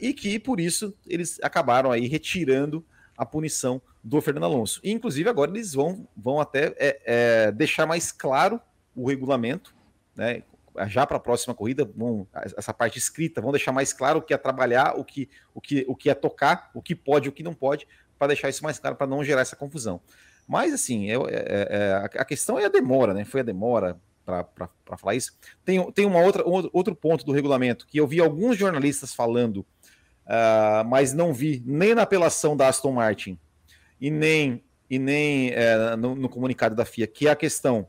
e 0.00 0.12
que 0.12 0.38
por 0.38 0.60
isso 0.60 0.94
eles 1.06 1.38
acabaram 1.42 1.90
aí 1.90 2.06
retirando 2.06 2.84
a 3.16 3.26
punição 3.26 3.82
do 4.02 4.20
Fernando 4.20 4.44
Alonso. 4.44 4.80
E, 4.82 4.90
inclusive, 4.90 5.28
agora 5.28 5.50
eles 5.50 5.74
vão, 5.74 6.08
vão 6.16 6.40
até 6.40 6.74
é, 6.78 7.00
é, 7.04 7.52
deixar 7.52 7.86
mais 7.86 8.10
claro 8.10 8.60
o 8.96 9.06
regulamento, 9.06 9.74
né? 10.16 10.42
Já 10.86 11.04
para 11.04 11.16
a 11.16 11.20
próxima 11.20 11.54
corrida, 11.54 11.84
vão, 11.84 12.26
essa 12.32 12.72
parte 12.72 12.98
escrita, 12.98 13.40
vão 13.40 13.50
deixar 13.50 13.72
mais 13.72 13.92
claro 13.92 14.20
o 14.20 14.22
que 14.22 14.32
é 14.32 14.38
trabalhar, 14.38 14.94
o 14.96 15.04
que, 15.04 15.28
o 15.52 15.60
que, 15.60 15.84
o 15.86 15.94
que 15.94 16.08
é 16.08 16.14
tocar, 16.14 16.70
o 16.72 16.80
que 16.80 16.94
pode 16.94 17.28
o 17.28 17.32
que 17.32 17.42
não 17.42 17.52
pode, 17.52 17.86
para 18.18 18.28
deixar 18.28 18.48
isso 18.48 18.62
mais 18.62 18.78
claro, 18.78 18.96
para 18.96 19.06
não 19.06 19.22
gerar 19.22 19.42
essa 19.42 19.56
confusão. 19.56 20.00
Mas, 20.50 20.74
assim, 20.74 21.08
é, 21.08 21.14
é, 21.14 21.66
é 21.70 21.94
a 22.18 22.24
questão 22.24 22.58
é 22.58 22.64
a 22.64 22.68
demora, 22.68 23.14
né? 23.14 23.24
Foi 23.24 23.38
a 23.38 23.44
demora 23.44 23.96
para 24.24 24.68
falar 24.96 25.14
isso. 25.14 25.32
Tem, 25.64 25.92
tem 25.92 26.04
uma 26.04 26.20
outra, 26.20 26.42
outro 26.44 26.92
ponto 26.92 27.24
do 27.24 27.30
regulamento 27.30 27.86
que 27.86 27.98
eu 27.98 28.04
vi 28.04 28.18
alguns 28.18 28.58
jornalistas 28.58 29.14
falando, 29.14 29.58
uh, 30.26 30.84
mas 30.88 31.12
não 31.12 31.32
vi 31.32 31.62
nem 31.64 31.94
na 31.94 32.02
apelação 32.02 32.56
da 32.56 32.66
Aston 32.66 32.90
Martin 32.90 33.38
e 34.00 34.10
nem, 34.10 34.60
e 34.90 34.98
nem 34.98 35.50
é, 35.50 35.94
no, 35.94 36.16
no, 36.16 36.28
comunicado 36.28 36.74
da 36.74 36.84
FIA, 36.84 37.06
que 37.06 37.28
é 37.28 37.30
a 37.30 37.36
questão 37.36 37.86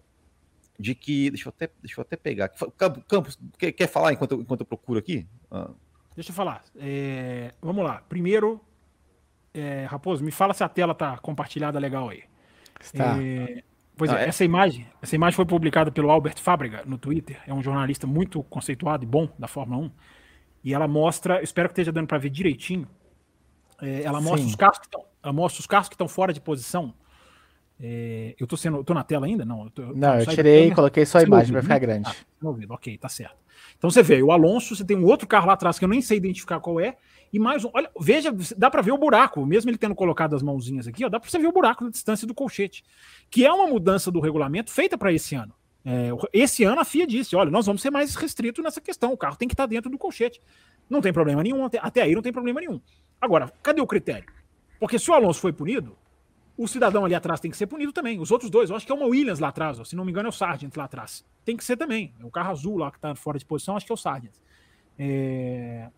de 0.79 0.93
que. 0.93 1.31
Deixa 1.31 1.49
eu 1.49 1.53
até, 1.57 1.67
deixa 1.81 1.99
eu 1.99 2.03
até 2.03 2.15
pegar. 2.15 2.51
Campos, 3.07 3.39
quer, 3.57 3.71
quer 3.71 3.87
falar 3.87 4.13
enquanto, 4.13 4.35
enquanto 4.35 4.61
eu 4.61 4.67
procuro 4.67 4.99
aqui? 4.99 5.27
Ah. 5.49 5.71
Deixa 6.13 6.29
eu 6.29 6.35
falar. 6.35 6.63
É, 6.75 7.55
vamos 7.59 7.83
lá. 7.83 8.03
Primeiro, 8.07 8.61
é, 9.51 9.85
Raposo, 9.85 10.23
me 10.23 10.31
fala 10.31 10.53
se 10.53 10.63
a 10.63 10.69
tela 10.69 10.93
tá 10.93 11.17
compartilhada 11.17 11.79
legal 11.79 12.07
aí. 12.09 12.29
Está. 12.85 13.17
É, 13.21 13.63
pois 13.95 14.11
é, 14.11 14.23
é, 14.23 14.27
essa 14.27 14.43
imagem, 14.43 14.87
essa 15.01 15.15
imagem 15.15 15.35
foi 15.35 15.45
publicada 15.45 15.91
pelo 15.91 16.09
Albert 16.09 16.39
Fábrega 16.39 16.83
no 16.85 16.97
Twitter. 16.97 17.39
É 17.45 17.53
um 17.53 17.61
jornalista 17.61 18.05
muito 18.05 18.43
conceituado 18.43 19.03
e 19.03 19.07
bom 19.07 19.29
da 19.37 19.47
Fórmula 19.47 19.85
1. 19.85 19.91
E 20.63 20.73
ela 20.73 20.87
mostra, 20.87 21.41
espero 21.41 21.69
que 21.69 21.73
esteja 21.73 21.91
dando 21.91 22.07
para 22.07 22.17
ver 22.17 22.29
direitinho. 22.29 22.87
É, 23.81 24.03
ela 24.03 24.21
mostra 24.21 24.47
os 24.47 24.55
carros 24.55 24.77
que 24.77 24.85
estão 24.85 25.11
ela 25.23 25.33
mostra 25.33 25.59
os 25.59 25.67
carros 25.67 25.87
que 25.87 25.93
estão 25.93 26.07
fora 26.07 26.33
de 26.33 26.41
posição. 26.41 26.93
É, 27.79 28.35
eu 28.39 28.45
tô 28.45 28.55
sendo, 28.55 28.83
tô 28.83 28.93
na 28.93 29.03
tela 29.03 29.25
ainda? 29.25 29.43
Não, 29.43 29.65
eu 29.65 29.69
tô, 29.71 29.81
não, 29.93 30.19
eu 30.19 30.25
tirei 30.25 30.67
e 30.67 30.75
coloquei 30.75 31.05
só 31.05 31.19
a 31.19 31.23
imagem 31.23 31.51
para 31.51 31.61
ficar 31.61 31.79
grande. 31.79 32.09
Ah, 32.09 32.47
ouvido, 32.47 32.73
ok, 32.73 32.97
tá 32.97 33.09
certo. 33.09 33.37
Então 33.77 33.89
você 33.89 34.03
vê, 34.03 34.21
o 34.21 34.31
Alonso, 34.31 34.75
você 34.75 34.83
tem 34.83 34.97
um 34.97 35.05
outro 35.05 35.27
carro 35.27 35.47
lá 35.47 35.53
atrás 35.53 35.79
que 35.79 35.85
eu 35.85 35.89
nem 35.89 36.01
sei 36.01 36.17
identificar 36.17 36.59
qual 36.59 36.79
é, 36.79 36.97
e 37.31 37.39
mais 37.39 37.63
um. 37.63 37.69
Olha, 37.73 37.89
veja, 37.99 38.35
dá 38.57 38.69
para 38.69 38.81
ver 38.81 38.91
o 38.91 38.97
buraco, 38.97 39.45
mesmo 39.45 39.69
ele 39.69 39.77
tendo 39.77 39.95
colocado 39.95 40.35
as 40.35 40.43
mãozinhas 40.43 40.87
aqui, 40.87 41.05
ó, 41.05 41.09
dá 41.09 41.19
para 41.19 41.29
você 41.29 41.39
ver 41.39 41.47
o 41.47 41.51
buraco 41.51 41.83
na 41.83 41.89
distância 41.89 42.27
do 42.27 42.33
colchete, 42.33 42.83
que 43.29 43.45
é 43.45 43.51
uma 43.51 43.67
mudança 43.67 44.11
do 44.11 44.19
regulamento 44.19 44.71
feita 44.71 44.97
para 44.97 45.13
esse 45.13 45.35
ano. 45.35 45.53
É, 45.83 46.09
esse 46.33 46.63
ano 46.63 46.81
a 46.81 46.85
FIA 46.85 47.07
disse: 47.07 47.35
olha, 47.35 47.49
nós 47.49 47.65
vamos 47.65 47.81
ser 47.81 47.89
mais 47.89 48.15
restritos 48.15 48.63
nessa 48.63 48.81
questão, 48.81 49.13
o 49.13 49.17
carro 49.17 49.35
tem 49.35 49.47
que 49.47 49.53
estar 49.53 49.63
tá 49.63 49.67
dentro 49.67 49.89
do 49.89 49.97
colchete. 49.97 50.41
Não 50.89 51.01
tem 51.01 51.13
problema 51.13 51.41
nenhum, 51.41 51.65
até, 51.65 51.79
até 51.81 52.01
aí 52.01 52.13
não 52.13 52.21
tem 52.21 52.33
problema 52.33 52.59
nenhum. 52.59 52.81
Agora, 53.19 53.51
cadê 53.63 53.81
o 53.81 53.87
critério? 53.87 54.25
Porque 54.79 54.99
se 54.99 55.09
o 55.09 55.13
Alonso 55.13 55.39
foi 55.39 55.53
punido, 55.53 55.95
o 56.57 56.67
cidadão 56.67 57.05
ali 57.05 57.15
atrás 57.15 57.39
tem 57.39 57.49
que 57.49 57.57
ser 57.57 57.67
punido 57.67 57.93
também. 57.93 58.19
Os 58.19 58.29
outros 58.29 58.49
dois, 58.49 58.69
eu 58.69 58.75
acho 58.75 58.85
que 58.85 58.91
é 58.91 58.95
uma 58.95 59.05
Williams 59.05 59.39
lá 59.39 59.47
atrás, 59.47 59.79
ó, 59.79 59.83
se 59.83 59.95
não 59.95 60.03
me 60.03 60.11
engano 60.11 60.27
é 60.27 60.29
o 60.29 60.33
Sargent 60.33 60.75
lá 60.75 60.83
atrás. 60.83 61.25
Tem 61.45 61.55
que 61.55 61.63
ser 61.63 61.77
também. 61.77 62.13
É 62.19 62.25
o 62.25 62.29
carro 62.29 62.51
azul 62.51 62.77
lá 62.77 62.91
que 62.91 62.99
tá 62.99 63.15
fora 63.15 63.39
de 63.39 63.45
posição, 63.45 63.75
acho 63.77 63.85
que 63.85 63.91
é 63.91 63.95
o 63.95 63.97
Sargent. 63.97 64.33
É... 64.99 65.89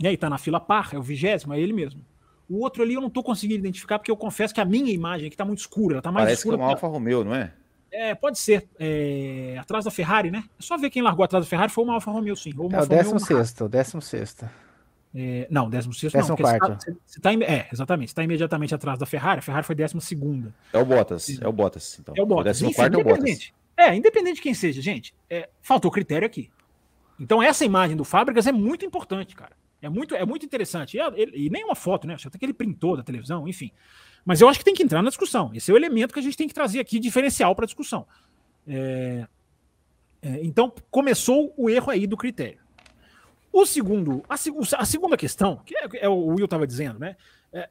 E 0.00 0.08
aí, 0.08 0.16
tá 0.16 0.28
na 0.28 0.38
fila 0.38 0.58
par, 0.58 0.90
é 0.94 0.98
o 0.98 1.02
vigésimo, 1.02 1.52
é 1.54 1.60
ele 1.60 1.72
mesmo. 1.72 2.04
O 2.48 2.60
outro 2.60 2.82
ali 2.82 2.94
eu 2.94 3.00
não 3.00 3.10
tô 3.10 3.22
conseguindo 3.22 3.60
identificar, 3.60 3.98
porque 3.98 4.10
eu 4.10 4.16
confesso 4.16 4.52
que 4.52 4.60
a 4.60 4.64
minha 4.64 4.92
imagem 4.92 5.26
aqui 5.26 5.36
tá 5.36 5.44
muito 5.44 5.60
escura. 5.60 5.94
Ela 5.94 6.02
tá 6.02 6.12
mais 6.12 6.24
Parece 6.26 6.40
escura. 6.40 6.56
que 6.56 6.62
é 6.62 6.66
um 6.66 6.68
Alfa 6.68 6.86
Romeo, 6.86 7.24
não 7.24 7.34
é? 7.34 7.52
É, 7.90 8.14
pode 8.14 8.38
ser. 8.38 8.66
É... 8.78 9.56
Atrás 9.58 9.84
da 9.84 9.90
Ferrari, 9.90 10.30
né? 10.30 10.44
É 10.58 10.62
só 10.62 10.76
ver 10.76 10.90
quem 10.90 11.02
largou 11.02 11.24
atrás 11.24 11.44
da 11.44 11.48
Ferrari 11.48 11.70
foi 11.70 11.84
uma 11.84 11.94
Alfa 11.94 12.10
Romeo, 12.10 12.36
sim. 12.36 12.52
Ou 12.56 12.68
uma 12.68 12.78
é 12.78 12.82
o 12.82 12.86
16, 12.86 13.60
o 13.60 13.68
16. 13.68 14.36
É, 15.14 15.46
não, 15.50 15.68
16 15.68 16.14
não. 16.14 16.36
Você, 16.36 16.96
você 17.06 17.20
tá, 17.20 17.32
é, 17.32 17.68
exatamente. 17.70 18.08
Você 18.08 18.12
está 18.12 18.24
imediatamente 18.24 18.74
atrás 18.74 18.98
da 18.98 19.04
Ferrari. 19.04 19.40
A 19.40 19.42
Ferrari 19.42 19.66
foi 19.66 19.74
12. 19.74 19.94
É 20.72 20.78
o 20.78 20.84
Bottas. 20.84 21.38
É 21.40 21.46
o 21.46 21.52
Bottas. 21.52 21.98
Então. 22.00 22.14
É 22.16 22.22
o 22.22 22.26
Bottas. 22.26 22.62
O 22.62 22.72
14 22.72 22.94
é 22.94 22.98
o 22.98 23.04
Bottas. 23.04 23.52
É, 23.76 23.94
independente 23.94 24.36
de 24.36 24.42
quem 24.42 24.54
seja, 24.54 24.80
gente, 24.80 25.14
é, 25.28 25.48
faltou 25.60 25.90
critério 25.90 26.26
aqui. 26.26 26.50
Então, 27.18 27.42
essa 27.42 27.64
imagem 27.64 27.96
do 27.96 28.04
Fábricas 28.04 28.46
é 28.46 28.52
muito 28.52 28.84
importante, 28.84 29.34
cara. 29.34 29.52
É 29.82 29.88
muito, 29.88 30.14
é 30.14 30.24
muito 30.24 30.46
interessante. 30.46 30.96
E, 30.96 31.46
e 31.46 31.50
nem 31.50 31.64
uma 31.64 31.74
foto, 31.74 32.06
né? 32.06 32.16
Até 32.24 32.38
que 32.38 32.44
ele 32.44 32.54
printou 32.54 32.96
da 32.96 33.02
televisão, 33.02 33.48
enfim. 33.48 33.72
Mas 34.24 34.40
eu 34.40 34.48
acho 34.48 34.60
que 34.60 34.64
tem 34.64 34.74
que 34.74 34.82
entrar 34.82 35.02
na 35.02 35.08
discussão. 35.10 35.50
Esse 35.52 35.72
é 35.72 35.74
o 35.74 35.76
elemento 35.76 36.14
que 36.14 36.20
a 36.20 36.22
gente 36.22 36.36
tem 36.36 36.46
que 36.46 36.54
trazer 36.54 36.78
aqui, 36.78 37.00
diferencial 37.00 37.54
para 37.56 37.64
a 37.64 37.66
discussão. 37.66 38.06
É, 38.66 39.26
é, 40.22 40.44
então, 40.44 40.72
começou 40.88 41.52
o 41.56 41.68
erro 41.68 41.90
aí 41.90 42.06
do 42.06 42.16
critério. 42.16 42.60
O 43.52 43.66
segundo, 43.66 44.22
a, 44.28 44.34
a 44.34 44.84
segunda 44.86 45.16
questão, 45.16 45.56
que 45.66 45.76
é, 45.76 45.88
é 45.94 46.08
o 46.08 46.26
Will 46.26 46.44
estava 46.44 46.66
dizendo, 46.66 47.00
né? 47.00 47.16
É, 47.52 47.68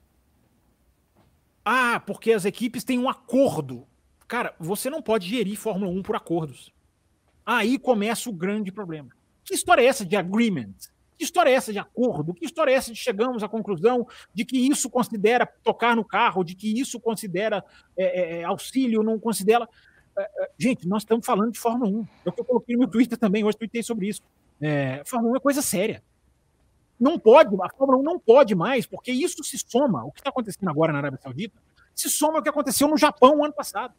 ah, 1.64 1.99
porque 2.01 2.34
as 2.34 2.43
equipes 2.43 2.84
têm 2.84 2.99
um 2.99 3.09
acordo. 3.09 3.88
Cara, 4.28 4.53
você 4.59 4.89
não 4.89 5.01
pode 5.01 5.28
gerir 5.28 5.57
Fórmula 5.57 5.91
1 5.91 6.03
por 6.03 6.16
acordos. 6.16 6.74
Aí 7.45 7.80
começa 7.80 8.30
o 8.30 8.34
grande 8.34 8.72
problema. 8.72 9.09
Que 9.43 9.53
história 9.53 9.82
é 9.82 9.86
essa 9.86 10.05
de 10.05 10.16
agreement? 10.16 10.76
Que 11.22 11.26
história 11.26 11.51
é 11.51 11.53
essa 11.53 11.72
de 11.72 11.78
acordo? 11.78 12.34
Que 12.34 12.43
história 12.45 12.72
é 12.72 12.74
essa 12.74 12.91
de 12.91 12.97
chegamos 12.97 13.43
à 13.43 13.47
conclusão 13.47 14.07
de 14.34 14.43
que 14.43 14.57
isso 14.57 14.89
considera 14.89 15.45
tocar 15.45 15.95
no 15.95 16.03
carro, 16.03 16.43
de 16.43 16.55
que 16.55 16.80
isso 16.80 16.99
considera 16.99 17.63
é, 17.95 18.05
é, 18.05 18.39
é 18.39 18.43
auxílio, 18.43 19.03
não 19.03 19.19
considera. 19.19 19.69
É, 20.17 20.24
é, 20.24 20.49
gente, 20.57 20.88
nós 20.88 21.03
estamos 21.03 21.24
falando 21.24 21.51
de 21.51 21.59
Fórmula 21.59 21.91
1. 21.91 22.07
Eu 22.26 22.34
coloquei 22.34 22.76
no 22.76 22.80
meu 22.80 22.88
Twitter 22.89 23.19
também, 23.19 23.43
hoje 23.43 23.55
tuitei 23.55 23.84
sobre 23.84 24.07
isso. 24.07 24.24
Fórmula 25.05 25.34
1 25.34 25.36
é 25.36 25.39
coisa 25.39 25.61
séria. 25.61 26.01
Não 26.99 27.19
pode, 27.19 27.55
a 27.61 27.69
Fórmula 27.69 27.99
1 27.99 28.03
não 28.03 28.17
pode 28.17 28.55
mais, 28.55 28.88
porque 28.88 29.11
isso 29.11 29.43
se 29.43 29.59
soma, 29.59 30.03
o 30.03 30.11
que 30.11 30.22
está 30.22 30.32
acontecendo 30.32 30.69
agora 30.69 30.91
na 30.91 30.97
Arábia 30.97 31.19
Saudita, 31.22 31.55
se 31.93 32.09
soma 32.09 32.39
ao 32.39 32.41
que 32.41 32.49
aconteceu 32.49 32.88
no 32.88 32.97
Japão 32.97 33.45
ano 33.45 33.53
passado. 33.53 33.93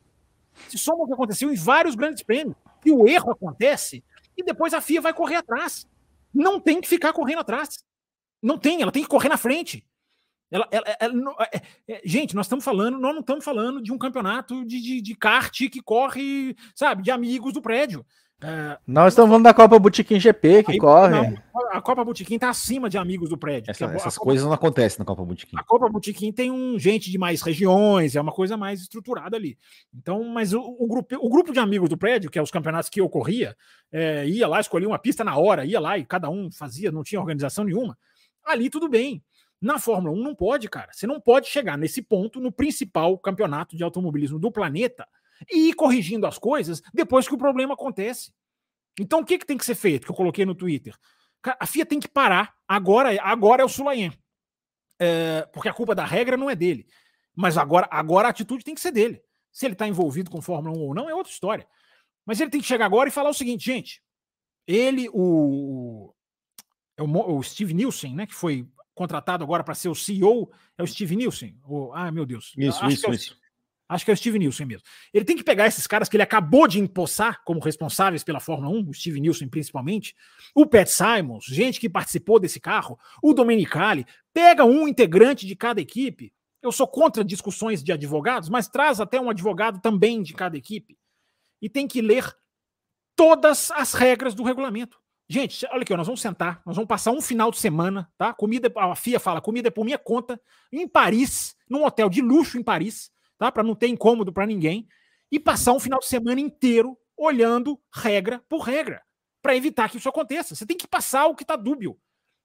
Se 0.68 0.76
soma 0.76 1.02
ao 1.02 1.06
que 1.06 1.12
aconteceu 1.12 1.52
em 1.52 1.56
vários 1.56 1.94
grandes 1.94 2.24
prêmios. 2.24 2.56
E 2.84 2.90
o 2.90 3.06
erro 3.06 3.30
acontece 3.30 4.02
e 4.36 4.42
depois 4.42 4.74
a 4.74 4.80
FIA 4.80 5.00
vai 5.00 5.14
correr 5.14 5.36
atrás. 5.36 5.86
Não 6.32 6.60
tem 6.60 6.80
que 6.80 6.88
ficar 6.88 7.12
correndo 7.12 7.40
atrás. 7.40 7.84
Não 8.42 8.58
tem, 8.58 8.82
ela 8.82 8.92
tem 8.92 9.02
que 9.02 9.08
correr 9.08 9.28
na 9.28 9.36
frente. 9.36 9.86
Ela, 10.50 10.68
ela, 10.70 10.84
ela, 11.00 11.48
é, 11.52 11.62
é, 11.88 12.02
gente, 12.04 12.34
nós 12.34 12.44
estamos 12.44 12.64
falando, 12.64 12.98
nós 12.98 13.14
não 13.14 13.20
estamos 13.20 13.44
falando 13.44 13.80
de 13.80 13.90
um 13.90 13.96
campeonato 13.96 14.64
de, 14.66 14.82
de, 14.82 15.00
de 15.00 15.14
kart 15.14 15.56
que 15.70 15.80
corre, 15.80 16.54
sabe, 16.74 17.02
de 17.02 17.10
amigos 17.10 17.54
do 17.54 17.62
prédio. 17.62 18.04
É, 18.42 18.76
Nós 18.86 19.12
estamos 19.12 19.28
falando 19.30 19.44
da 19.44 19.54
Copa 19.54 19.78
Botequim 19.78 20.18
GP, 20.18 20.64
que 20.64 20.72
aí, 20.72 20.78
corre. 20.78 21.10
Não, 21.10 21.38
a 21.70 21.80
Copa 21.80 22.04
Botequim 22.04 22.34
está 22.34 22.50
acima 22.50 22.90
de 22.90 22.98
amigos 22.98 23.28
do 23.28 23.38
prédio. 23.38 23.70
Essa, 23.70 23.86
a, 23.86 23.94
essas 23.94 24.16
a 24.16 24.20
coisas 24.20 24.44
não 24.44 24.52
acontecem 24.52 24.98
na 24.98 25.04
Copa 25.04 25.24
Botequim. 25.24 25.56
A 25.56 25.62
Copa 25.62 25.88
Botequim 25.88 26.32
tem 26.32 26.50
um 26.50 26.76
gente 26.78 27.10
de 27.10 27.18
mais 27.18 27.40
regiões, 27.40 28.16
é 28.16 28.20
uma 28.20 28.32
coisa 28.32 28.56
mais 28.56 28.80
estruturada 28.80 29.36
ali. 29.36 29.56
Então, 29.94 30.24
mas 30.24 30.52
o, 30.52 30.60
o, 30.60 30.88
grupo, 30.88 31.16
o 31.20 31.28
grupo 31.28 31.52
de 31.52 31.60
amigos 31.60 31.88
do 31.88 31.96
prédio, 31.96 32.30
que 32.30 32.38
é 32.38 32.42
os 32.42 32.50
campeonatos 32.50 32.90
que 32.90 33.00
ocorria, 33.00 33.56
é, 33.92 34.26
ia 34.26 34.48
lá, 34.48 34.60
escolhia 34.60 34.88
uma 34.88 34.98
pista 34.98 35.22
na 35.22 35.36
hora, 35.36 35.64
ia 35.64 35.78
lá 35.78 35.96
e 35.96 36.04
cada 36.04 36.28
um 36.28 36.50
fazia, 36.50 36.90
não 36.90 37.04
tinha 37.04 37.20
organização 37.20 37.64
nenhuma. 37.64 37.96
Ali 38.44 38.68
tudo 38.68 38.88
bem. 38.88 39.22
Na 39.60 39.78
Fórmula 39.78 40.12
1 40.18 40.20
não 40.20 40.34
pode, 40.34 40.68
cara. 40.68 40.88
Você 40.90 41.06
não 41.06 41.20
pode 41.20 41.46
chegar 41.46 41.78
nesse 41.78 42.02
ponto 42.02 42.40
no 42.40 42.50
principal 42.50 43.16
campeonato 43.16 43.76
de 43.76 43.84
automobilismo 43.84 44.36
do 44.36 44.50
planeta 44.50 45.06
e 45.50 45.70
ir 45.70 45.74
corrigindo 45.74 46.26
as 46.26 46.38
coisas 46.38 46.82
depois 46.92 47.26
que 47.26 47.34
o 47.34 47.38
problema 47.38 47.74
acontece. 47.74 48.32
Então 48.98 49.20
o 49.20 49.24
que, 49.24 49.38
que 49.38 49.46
tem 49.46 49.56
que 49.56 49.64
ser 49.64 49.74
feito? 49.74 50.04
Que 50.06 50.10
eu 50.10 50.16
coloquei 50.16 50.44
no 50.44 50.54
Twitter. 50.54 50.94
A 51.58 51.66
FIA 51.66 51.84
tem 51.84 51.98
que 51.98 52.08
parar. 52.08 52.54
Agora, 52.68 53.10
agora 53.22 53.62
é 53.62 53.64
o 53.64 53.68
Sulayen. 53.68 54.12
É, 54.98 55.48
porque 55.52 55.68
a 55.68 55.74
culpa 55.74 55.94
da 55.94 56.04
regra 56.04 56.36
não 56.36 56.48
é 56.48 56.54
dele. 56.54 56.86
Mas 57.34 57.56
agora, 57.56 57.88
agora 57.90 58.28
a 58.28 58.30
atitude 58.30 58.64
tem 58.64 58.74
que 58.74 58.80
ser 58.80 58.92
dele. 58.92 59.20
Se 59.50 59.66
ele 59.66 59.74
está 59.74 59.88
envolvido 59.88 60.30
com 60.30 60.40
Fórmula 60.40 60.76
1 60.76 60.80
ou 60.80 60.94
não, 60.94 61.10
é 61.10 61.14
outra 61.14 61.32
história. 61.32 61.66
Mas 62.24 62.40
ele 62.40 62.50
tem 62.50 62.60
que 62.60 62.66
chegar 62.66 62.86
agora 62.86 63.08
e 63.08 63.12
falar 63.12 63.30
o 63.30 63.34
seguinte, 63.34 63.64
gente. 63.64 64.02
Ele, 64.66 65.08
o, 65.12 66.14
o, 67.00 67.36
o 67.36 67.42
Steve 67.42 67.74
Nielsen, 67.74 68.14
né, 68.14 68.26
que 68.26 68.34
foi 68.34 68.68
contratado 68.94 69.42
agora 69.42 69.64
para 69.64 69.74
ser 69.74 69.88
o 69.88 69.94
CEO, 69.94 70.50
é 70.78 70.82
o 70.82 70.86
Steve 70.86 71.16
Nielsen. 71.16 71.58
O, 71.64 71.92
ah, 71.92 72.12
meu 72.12 72.24
Deus. 72.24 72.52
Isso, 72.56 72.78
acho 72.84 72.94
isso, 72.94 73.06
é 73.06 73.10
o, 73.10 73.14
isso. 73.14 73.41
Acho 73.88 74.04
que 74.04 74.10
é 74.10 74.14
o 74.14 74.16
Steve 74.16 74.38
Nielsen 74.38 74.66
mesmo. 74.66 74.86
Ele 75.12 75.24
tem 75.24 75.36
que 75.36 75.44
pegar 75.44 75.66
esses 75.66 75.86
caras 75.86 76.08
que 76.08 76.16
ele 76.16 76.22
acabou 76.22 76.66
de 76.66 76.80
empossar 76.80 77.42
como 77.44 77.60
responsáveis 77.60 78.24
pela 78.24 78.40
Fórmula 78.40 78.74
1, 78.74 78.88
o 78.88 78.94
Steve 78.94 79.20
Nielsen 79.20 79.48
principalmente, 79.48 80.14
o 80.54 80.66
Pat 80.66 80.88
Simons, 80.88 81.44
gente 81.44 81.78
que 81.78 81.88
participou 81.88 82.40
desse 82.40 82.58
carro, 82.58 82.98
o 83.22 83.34
Domenicali, 83.34 84.06
pega 84.32 84.64
um 84.64 84.88
integrante 84.88 85.46
de 85.46 85.54
cada 85.54 85.80
equipe. 85.80 86.32
Eu 86.62 86.72
sou 86.72 86.86
contra 86.86 87.24
discussões 87.24 87.82
de 87.82 87.92
advogados, 87.92 88.48
mas 88.48 88.68
traz 88.68 89.00
até 89.00 89.20
um 89.20 89.28
advogado 89.28 89.80
também 89.80 90.22
de 90.22 90.32
cada 90.32 90.56
equipe. 90.56 90.96
E 91.60 91.68
tem 91.68 91.86
que 91.86 92.00
ler 92.00 92.24
todas 93.16 93.70
as 93.72 93.92
regras 93.94 94.34
do 94.34 94.42
regulamento. 94.42 95.02
Gente, 95.28 95.66
olha 95.70 95.82
aqui, 95.82 95.96
nós 95.96 96.06
vamos 96.06 96.20
sentar, 96.20 96.60
nós 96.66 96.76
vamos 96.76 96.88
passar 96.88 97.10
um 97.10 97.20
final 97.20 97.50
de 97.50 97.58
semana, 97.58 98.10
tá? 98.18 98.34
Comida, 98.34 98.70
a 98.76 98.94
FIA 98.94 99.18
fala, 99.18 99.40
comida 99.40 99.68
é 99.68 99.70
por 99.70 99.84
minha 99.84 99.98
conta, 99.98 100.40
em 100.70 100.86
Paris, 100.86 101.56
num 101.68 101.84
hotel 101.84 102.10
de 102.10 102.20
luxo 102.20 102.58
em 102.58 102.62
Paris, 102.62 103.10
tá? 103.38 103.50
Para 103.50 103.62
não 103.62 103.74
ter 103.74 103.88
incômodo 103.88 104.32
para 104.32 104.46
ninguém, 104.46 104.88
e 105.30 105.40
passar 105.40 105.72
um 105.72 105.80
final 105.80 105.98
de 105.98 106.06
semana 106.06 106.40
inteiro 106.40 106.96
olhando 107.16 107.80
regra 107.94 108.42
por 108.48 108.60
regra, 108.60 109.02
para 109.40 109.56
evitar 109.56 109.90
que 109.90 109.96
isso 109.96 110.08
aconteça. 110.08 110.54
Você 110.54 110.66
tem 110.66 110.76
que 110.76 110.86
passar 110.86 111.26
o 111.26 111.34
que 111.34 111.42
está 111.42 111.56
dúbio, 111.56 111.98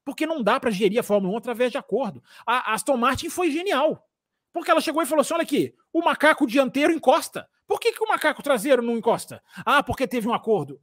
porque 0.04 0.26
não 0.26 0.42
dá 0.42 0.58
para 0.58 0.70
gerir 0.70 0.98
a 0.98 1.02
Fórmula 1.02 1.34
1 1.34 1.36
através 1.38 1.72
de 1.72 1.78
acordo. 1.78 2.22
A 2.46 2.72
Aston 2.72 2.96
Martin 2.96 3.28
foi 3.28 3.50
genial, 3.50 4.08
porque 4.52 4.70
ela 4.70 4.80
chegou 4.80 5.02
e 5.02 5.06
falou 5.06 5.20
assim: 5.20 5.34
olha 5.34 5.42
aqui, 5.42 5.74
o 5.92 6.02
macaco 6.02 6.46
dianteiro 6.46 6.92
encosta. 6.92 7.48
Por 7.66 7.78
que, 7.78 7.92
que 7.92 8.02
o 8.02 8.08
macaco 8.08 8.42
traseiro 8.42 8.80
não 8.80 8.96
encosta? 8.96 9.42
Ah, 9.64 9.82
porque 9.82 10.08
teve 10.08 10.26
um 10.26 10.32
acordo. 10.32 10.80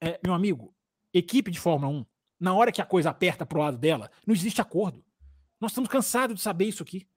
É, 0.00 0.20
meu 0.22 0.34
amigo, 0.34 0.74
equipe 1.12 1.50
de 1.50 1.58
Fórmula 1.58 1.90
1, 1.90 2.06
na 2.38 2.54
hora 2.54 2.70
que 2.70 2.82
a 2.82 2.86
coisa 2.86 3.10
aperta 3.10 3.46
pro 3.46 3.60
lado 3.60 3.78
dela, 3.78 4.10
não 4.26 4.34
existe 4.34 4.60
acordo. 4.60 5.02
Nós 5.60 5.72
estamos 5.72 5.88
cansados 5.88 6.36
de 6.36 6.42
saber 6.42 6.66
isso 6.66 6.82
aqui. 6.82 7.08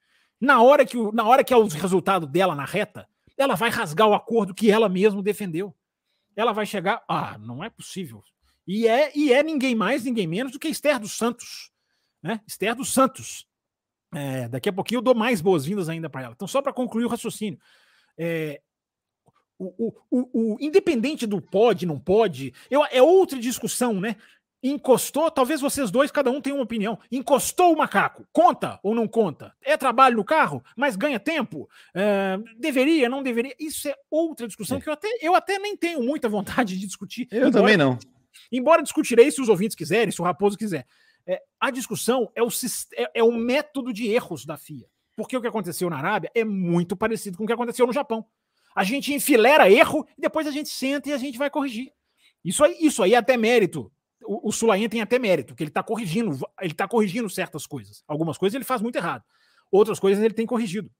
Na 0.41 0.61
hora 0.61 0.83
que, 0.83 0.97
na 1.13 1.23
hora 1.23 1.43
que 1.43 1.53
é 1.53 1.57
o 1.57 1.67
resultado 1.67 2.25
dela 2.25 2.55
na 2.55 2.65
reta, 2.65 3.07
ela 3.37 3.55
vai 3.55 3.69
rasgar 3.69 4.07
o 4.07 4.15
acordo 4.15 4.55
que 4.55 4.71
ela 4.71 4.89
mesma 4.89 5.21
defendeu. 5.21 5.73
Ela 6.35 6.51
vai 6.51 6.65
chegar, 6.65 7.03
ah, 7.07 7.37
não 7.37 7.63
é 7.63 7.69
possível. 7.69 8.23
E 8.67 8.87
é, 8.87 9.11
e 9.15 9.31
é 9.31 9.43
ninguém 9.43 9.75
mais, 9.75 10.03
ninguém 10.03 10.25
menos 10.25 10.51
do 10.51 10.59
que 10.59 10.67
Esther 10.67 10.99
dos 10.99 11.11
Santos. 11.11 11.71
Né? 12.23 12.41
Esther 12.47 12.75
dos 12.75 12.91
Santos. 12.91 13.47
É, 14.13 14.47
daqui 14.49 14.67
a 14.67 14.73
pouquinho 14.73 14.97
eu 14.97 15.03
dou 15.03 15.15
mais 15.15 15.41
boas-vindas 15.41 15.89
ainda 15.89 16.09
para 16.09 16.23
ela. 16.23 16.33
Então, 16.33 16.47
só 16.47 16.61
para 16.61 16.73
concluir 16.73 17.05
o 17.05 17.09
raciocínio. 17.09 17.59
É, 18.17 18.61
o, 19.57 19.87
o, 19.87 19.93
o, 20.09 20.53
o, 20.55 20.57
independente 20.59 21.27
do 21.27 21.39
pode, 21.39 21.85
não 21.85 21.99
pode, 21.99 22.51
eu, 22.69 22.83
é 22.85 23.01
outra 23.01 23.39
discussão, 23.39 23.99
né? 23.99 24.15
Encostou, 24.63 25.31
talvez 25.31 25.59
vocês 25.59 25.89
dois, 25.89 26.11
cada 26.11 26.29
um 26.29 26.39
tenha 26.39 26.55
uma 26.55 26.63
opinião. 26.63 26.99
Encostou 27.11 27.73
o 27.73 27.77
macaco, 27.77 28.27
conta 28.31 28.79
ou 28.83 28.93
não 28.93 29.07
conta? 29.07 29.55
É 29.61 29.75
trabalho 29.75 30.17
no 30.17 30.23
carro, 30.23 30.63
mas 30.75 30.95
ganha 30.95 31.19
tempo? 31.19 31.67
É, 31.95 32.37
deveria, 32.59 33.09
não 33.09 33.23
deveria? 33.23 33.55
Isso 33.59 33.87
é 33.87 33.95
outra 34.09 34.47
discussão 34.47 34.77
é. 34.77 34.81
que 34.81 34.87
eu 34.87 34.93
até, 34.93 35.07
eu 35.21 35.33
até 35.33 35.57
nem 35.57 35.75
tenho 35.75 36.03
muita 36.03 36.29
vontade 36.29 36.77
de 36.77 36.85
discutir. 36.85 37.27
Eu 37.31 37.47
embora, 37.47 37.51
também 37.51 37.77
não. 37.77 37.97
Embora 38.51 38.83
discutirei 38.83 39.31
se 39.31 39.41
os 39.41 39.49
ouvintes 39.49 39.75
quiserem, 39.75 40.11
se 40.11 40.21
o 40.21 40.25
Raposo 40.25 40.57
quiser. 40.57 40.85
É, 41.25 41.41
a 41.59 41.71
discussão 41.71 42.31
é 42.35 42.43
o, 42.43 42.49
é, 42.95 43.11
é 43.15 43.23
o 43.23 43.31
método 43.31 43.91
de 43.91 44.07
erros 44.11 44.45
da 44.45 44.57
FIA. 44.57 44.87
Porque 45.15 45.35
o 45.35 45.41
que 45.41 45.47
aconteceu 45.47 45.89
na 45.89 45.97
Arábia 45.97 46.31
é 46.33 46.43
muito 46.43 46.95
parecido 46.95 47.37
com 47.37 47.43
o 47.43 47.47
que 47.47 47.53
aconteceu 47.53 47.85
no 47.85 47.93
Japão. 47.93 48.25
A 48.75 48.83
gente 48.83 49.13
enfilera 49.13 49.69
erro 49.69 50.07
e 50.17 50.21
depois 50.21 50.47
a 50.47 50.51
gente 50.51 50.69
senta 50.69 51.09
e 51.09 51.13
a 51.13 51.17
gente 51.17 51.37
vai 51.37 51.49
corrigir. 51.49 51.91
Isso 52.43 52.63
aí, 52.63 52.77
isso 52.79 53.03
aí 53.03 53.13
é 53.13 53.17
até 53.17 53.37
mérito. 53.37 53.91
O, 54.23 54.49
o 54.49 54.89
tem 54.89 55.01
até 55.01 55.17
mérito, 55.17 55.55
que 55.55 55.63
ele 55.63 55.69
está 55.69 55.83
corrigindo, 55.83 56.37
ele 56.59 56.71
está 56.71 56.87
corrigindo 56.87 57.29
certas 57.29 57.65
coisas. 57.65 58.03
Algumas 58.07 58.37
coisas 58.37 58.55
ele 58.55 58.63
faz 58.63 58.81
muito 58.81 58.95
errado. 58.95 59.23
Outras 59.71 59.99
coisas 59.99 60.23
ele 60.23 60.33
tem 60.33 60.45
corrigido. 60.45 60.91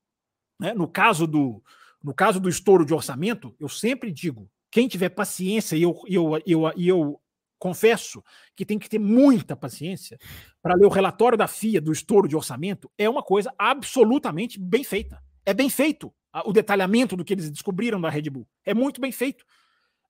Né? 0.59 0.74
No 0.74 0.88
caso 0.88 1.28
do 1.28 1.63
no 2.03 2.13
caso 2.13 2.39
do 2.39 2.49
estouro 2.49 2.84
de 2.84 2.93
orçamento, 2.93 3.55
eu 3.59 3.69
sempre 3.69 4.11
digo, 4.11 4.49
quem 4.72 4.88
tiver 4.88 5.09
paciência, 5.09 5.76
e 5.76 5.84
eu, 5.84 6.01
eu, 6.07 6.41
eu, 6.47 6.72
eu 6.76 7.22
confesso 7.59 8.24
que 8.55 8.65
tem 8.65 8.80
que 8.80 8.89
ter 8.89 8.97
muita 8.97 9.55
paciência 9.55 10.17
para 10.61 10.74
ler 10.74 10.86
o 10.86 10.89
relatório 10.89 11.38
da 11.38 11.47
FIA 11.47 11.80
do 11.80 11.91
estouro 11.91 12.28
de 12.28 12.36
orçamento, 12.36 12.89
é 12.97 13.07
uma 13.07 13.22
coisa 13.22 13.53
absolutamente 13.57 14.59
bem 14.59 14.84
feita. 14.84 15.22
É 15.45 15.53
bem 15.53 15.69
feito 15.69 16.11
o 16.45 16.51
detalhamento 16.51 17.15
do 17.15 17.24
que 17.24 17.34
eles 17.34 17.51
descobriram 17.51 18.01
da 18.01 18.09
Red 18.09 18.30
Bull. 18.30 18.47
É 18.65 18.74
muito 18.74 18.99
bem 18.99 19.11
feito. 19.11 19.43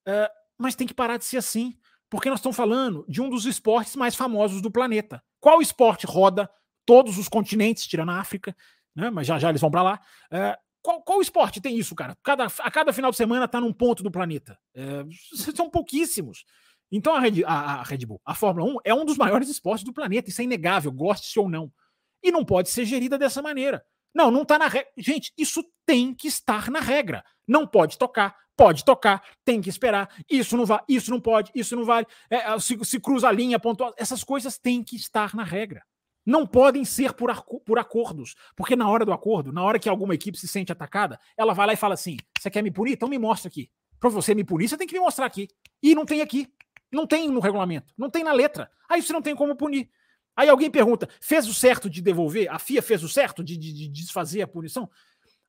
Uh, 0.06 0.30
mas 0.56 0.74
tem 0.74 0.86
que 0.86 0.94
parar 0.94 1.16
de 1.16 1.24
ser 1.24 1.36
assim, 1.36 1.76
porque 2.12 2.28
nós 2.28 2.40
estamos 2.40 2.54
falando 2.54 3.06
de 3.08 3.22
um 3.22 3.30
dos 3.30 3.46
esportes 3.46 3.96
mais 3.96 4.14
famosos 4.14 4.60
do 4.60 4.70
planeta. 4.70 5.24
Qual 5.40 5.62
esporte 5.62 6.04
roda 6.04 6.46
todos 6.84 7.16
os 7.16 7.26
continentes, 7.26 7.86
tirando 7.86 8.10
a 8.10 8.20
África, 8.20 8.54
né? 8.94 9.08
mas 9.08 9.26
já 9.26 9.38
já 9.38 9.48
eles 9.48 9.62
vão 9.62 9.70
para 9.70 9.82
lá. 9.82 10.00
Uh, 10.30 10.60
qual, 10.82 11.00
qual, 11.00 11.22
esporte 11.22 11.58
tem 11.58 11.78
isso, 11.78 11.94
cara? 11.94 12.14
Cada, 12.22 12.44
a 12.44 12.70
cada 12.70 12.92
final 12.92 13.10
de 13.10 13.16
semana 13.16 13.46
está 13.46 13.58
num 13.62 13.72
ponto 13.72 14.02
do 14.02 14.10
planeta. 14.10 14.58
Uh, 14.76 15.08
são 15.56 15.70
pouquíssimos. 15.70 16.44
Então 16.90 17.14
a 17.14 17.18
Red, 17.20 17.44
a, 17.46 17.80
a 17.80 17.82
Red 17.82 18.04
Bull, 18.04 18.20
a 18.26 18.34
Fórmula 18.34 18.70
1 18.70 18.76
é 18.84 18.92
um 18.92 19.06
dos 19.06 19.16
maiores 19.16 19.48
esportes 19.48 19.82
do 19.82 19.94
planeta, 19.94 20.28
isso 20.28 20.42
é 20.42 20.44
inegável, 20.44 20.92
goste-se 20.92 21.38
ou 21.38 21.48
não. 21.48 21.72
E 22.22 22.30
não 22.30 22.44
pode 22.44 22.68
ser 22.68 22.84
gerida 22.84 23.16
dessa 23.16 23.40
maneira. 23.40 23.82
Não, 24.14 24.30
não 24.30 24.42
está 24.42 24.58
na 24.58 24.68
regra. 24.68 24.90
Gente, 24.98 25.32
isso 25.38 25.64
tem 25.86 26.14
que 26.14 26.28
estar 26.28 26.70
na 26.70 26.80
regra. 26.80 27.24
Não 27.48 27.66
pode 27.66 27.96
tocar, 27.96 28.36
pode 28.56 28.84
tocar, 28.84 29.22
tem 29.44 29.60
que 29.60 29.68
esperar. 29.68 30.08
Isso 30.28 30.56
não 30.56 30.66
vai, 30.66 30.80
isso 30.88 31.10
não 31.10 31.20
pode, 31.20 31.50
isso 31.54 31.74
não 31.76 31.84
vale. 31.84 32.06
É, 32.30 32.36
é 32.36 32.58
se, 32.58 32.78
se, 32.84 33.00
cruza 33.00 33.28
a 33.28 33.32
linha, 33.32 33.58
pontual. 33.58 33.94
Essas 33.96 34.22
coisas 34.22 34.58
têm 34.58 34.82
que 34.82 34.96
estar 34.96 35.34
na 35.34 35.44
regra. 35.44 35.82
Não 36.24 36.46
podem 36.46 36.84
ser 36.84 37.12
por, 37.12 37.34
por 37.64 37.78
acordos. 37.78 38.34
Porque 38.56 38.76
na 38.76 38.88
hora 38.88 39.04
do 39.04 39.12
acordo, 39.12 39.52
na 39.52 39.62
hora 39.62 39.78
que 39.78 39.88
alguma 39.88 40.14
equipe 40.14 40.38
se 40.38 40.46
sente 40.46 40.70
atacada, 40.70 41.18
ela 41.36 41.52
vai 41.52 41.66
lá 41.66 41.72
e 41.72 41.76
fala 41.76 41.94
assim: 41.94 42.16
você 42.38 42.50
quer 42.50 42.62
me 42.62 42.70
punir? 42.70 42.92
Então 42.92 43.08
me 43.08 43.18
mostra 43.18 43.48
aqui. 43.48 43.70
Para 43.98 44.10
você 44.10 44.34
me 44.34 44.44
punir, 44.44 44.68
você 44.68 44.76
tem 44.76 44.86
que 44.86 44.94
me 44.94 45.00
mostrar 45.00 45.26
aqui. 45.26 45.48
E 45.82 45.94
não 45.94 46.04
tem 46.04 46.20
aqui. 46.20 46.48
Não 46.92 47.06
tem 47.06 47.28
no 47.28 47.40
regulamento. 47.40 47.92
Não 47.96 48.10
tem 48.10 48.22
na 48.22 48.32
letra. 48.32 48.70
Aí 48.88 49.02
você 49.02 49.12
não 49.12 49.22
tem 49.22 49.34
como 49.34 49.56
punir. 49.56 49.90
Aí 50.36 50.48
alguém 50.48 50.70
pergunta: 50.70 51.08
fez 51.20 51.48
o 51.48 51.54
certo 51.54 51.90
de 51.90 52.00
devolver? 52.00 52.48
A 52.50 52.58
FIA 52.58 52.82
fez 52.82 53.02
o 53.02 53.08
certo 53.08 53.42
de, 53.42 53.56
de, 53.56 53.72
de 53.72 53.88
desfazer 53.88 54.42
a 54.42 54.46
punição? 54.46 54.88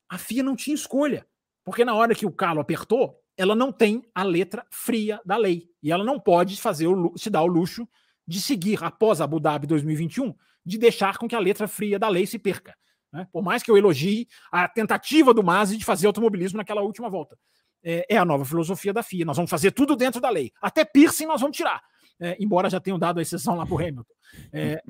A 0.08 0.18
FIA 0.18 0.42
não 0.42 0.56
tinha 0.56 0.74
escolha, 0.74 1.26
porque 1.64 1.84
na 1.84 1.94
hora 1.94 2.14
que 2.14 2.26
o 2.26 2.32
calo 2.32 2.60
apertou, 2.60 3.18
ela 3.36 3.54
não 3.54 3.72
tem 3.72 4.04
a 4.14 4.22
letra 4.22 4.64
fria 4.70 5.20
da 5.24 5.36
lei 5.36 5.68
e 5.82 5.90
ela 5.90 6.04
não 6.04 6.20
pode 6.20 6.60
fazer 6.60 6.86
o, 6.86 7.12
se 7.16 7.30
dar 7.30 7.42
o 7.42 7.46
luxo 7.46 7.88
de 8.26 8.40
seguir 8.40 8.82
após 8.82 9.20
Abu 9.20 9.40
Dhabi 9.40 9.66
2021 9.66 10.34
de 10.64 10.78
deixar 10.78 11.18
com 11.18 11.28
que 11.28 11.34
a 11.34 11.40
letra 11.40 11.68
fria 11.68 11.98
da 11.98 12.08
lei 12.08 12.26
se 12.26 12.38
perca. 12.38 12.74
Né? 13.12 13.26
Por 13.32 13.42
mais 13.42 13.62
que 13.62 13.70
eu 13.70 13.76
elogie 13.76 14.26
a 14.50 14.66
tentativa 14.68 15.34
do 15.34 15.42
Masi 15.42 15.76
de 15.76 15.84
fazer 15.84 16.06
automobilismo 16.06 16.56
naquela 16.56 16.82
última 16.82 17.10
volta. 17.10 17.36
É, 17.82 18.06
é, 18.08 18.16
a 18.16 18.24
nova 18.24 18.46
filosofia 18.46 18.94
da 18.94 19.02
FIA. 19.02 19.26
Nós 19.26 19.36
vamos 19.36 19.50
fazer 19.50 19.72
tudo 19.72 19.94
dentro 19.94 20.20
da 20.20 20.30
lei. 20.30 20.50
Até 20.62 20.86
piercing 20.86 21.26
nós 21.26 21.40
vamos 21.40 21.56
tirar 21.56 21.82
é, 22.20 22.36
embora 22.40 22.70
já 22.70 22.80
tenham 22.80 22.98
dado 22.98 23.18
a 23.18 23.22
exceção 23.22 23.56
lá 23.56 23.66
para 23.66 23.74
o 23.74 23.78
Hamilton. 23.78 24.14
É, 24.52 24.82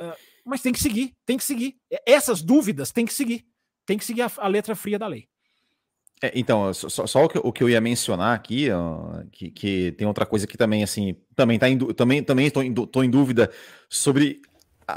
uh, 0.00 0.14
mas 0.44 0.60
tem 0.60 0.72
que 0.72 0.80
seguir, 0.80 1.14
tem 1.24 1.36
que 1.36 1.44
seguir. 1.44 1.76
Essas 2.06 2.42
dúvidas 2.42 2.92
tem 2.92 3.06
que 3.06 3.14
seguir. 3.14 3.46
Tem 3.86 3.98
que 3.98 4.04
seguir 4.04 4.22
a, 4.22 4.30
a 4.38 4.48
letra 4.48 4.74
fria 4.74 4.98
da 4.98 5.06
lei. 5.06 5.28
É, 6.22 6.32
então, 6.34 6.72
só, 6.72 7.06
só 7.06 7.24
o, 7.24 7.28
que, 7.28 7.38
o, 7.38 7.52
que, 7.52 7.62
eu 7.62 7.68
ia 7.68 7.80
mencionar 7.80 8.34
aqui, 8.34 8.68
que, 9.32 9.50
que, 9.50 9.92
tem 9.92 10.06
outra 10.06 10.24
coisa 10.24 10.46
que 10.46 10.56
também, 10.56 10.82
assim, 10.82 11.16
também 11.34 11.58
tá 11.58 11.68
em, 11.68 11.76
também 11.78 12.22
também 12.22 12.46
estou 12.46 12.62
em, 12.62 12.72
em, 13.06 13.10
dúvida 13.10 13.50
sobre 13.88 14.40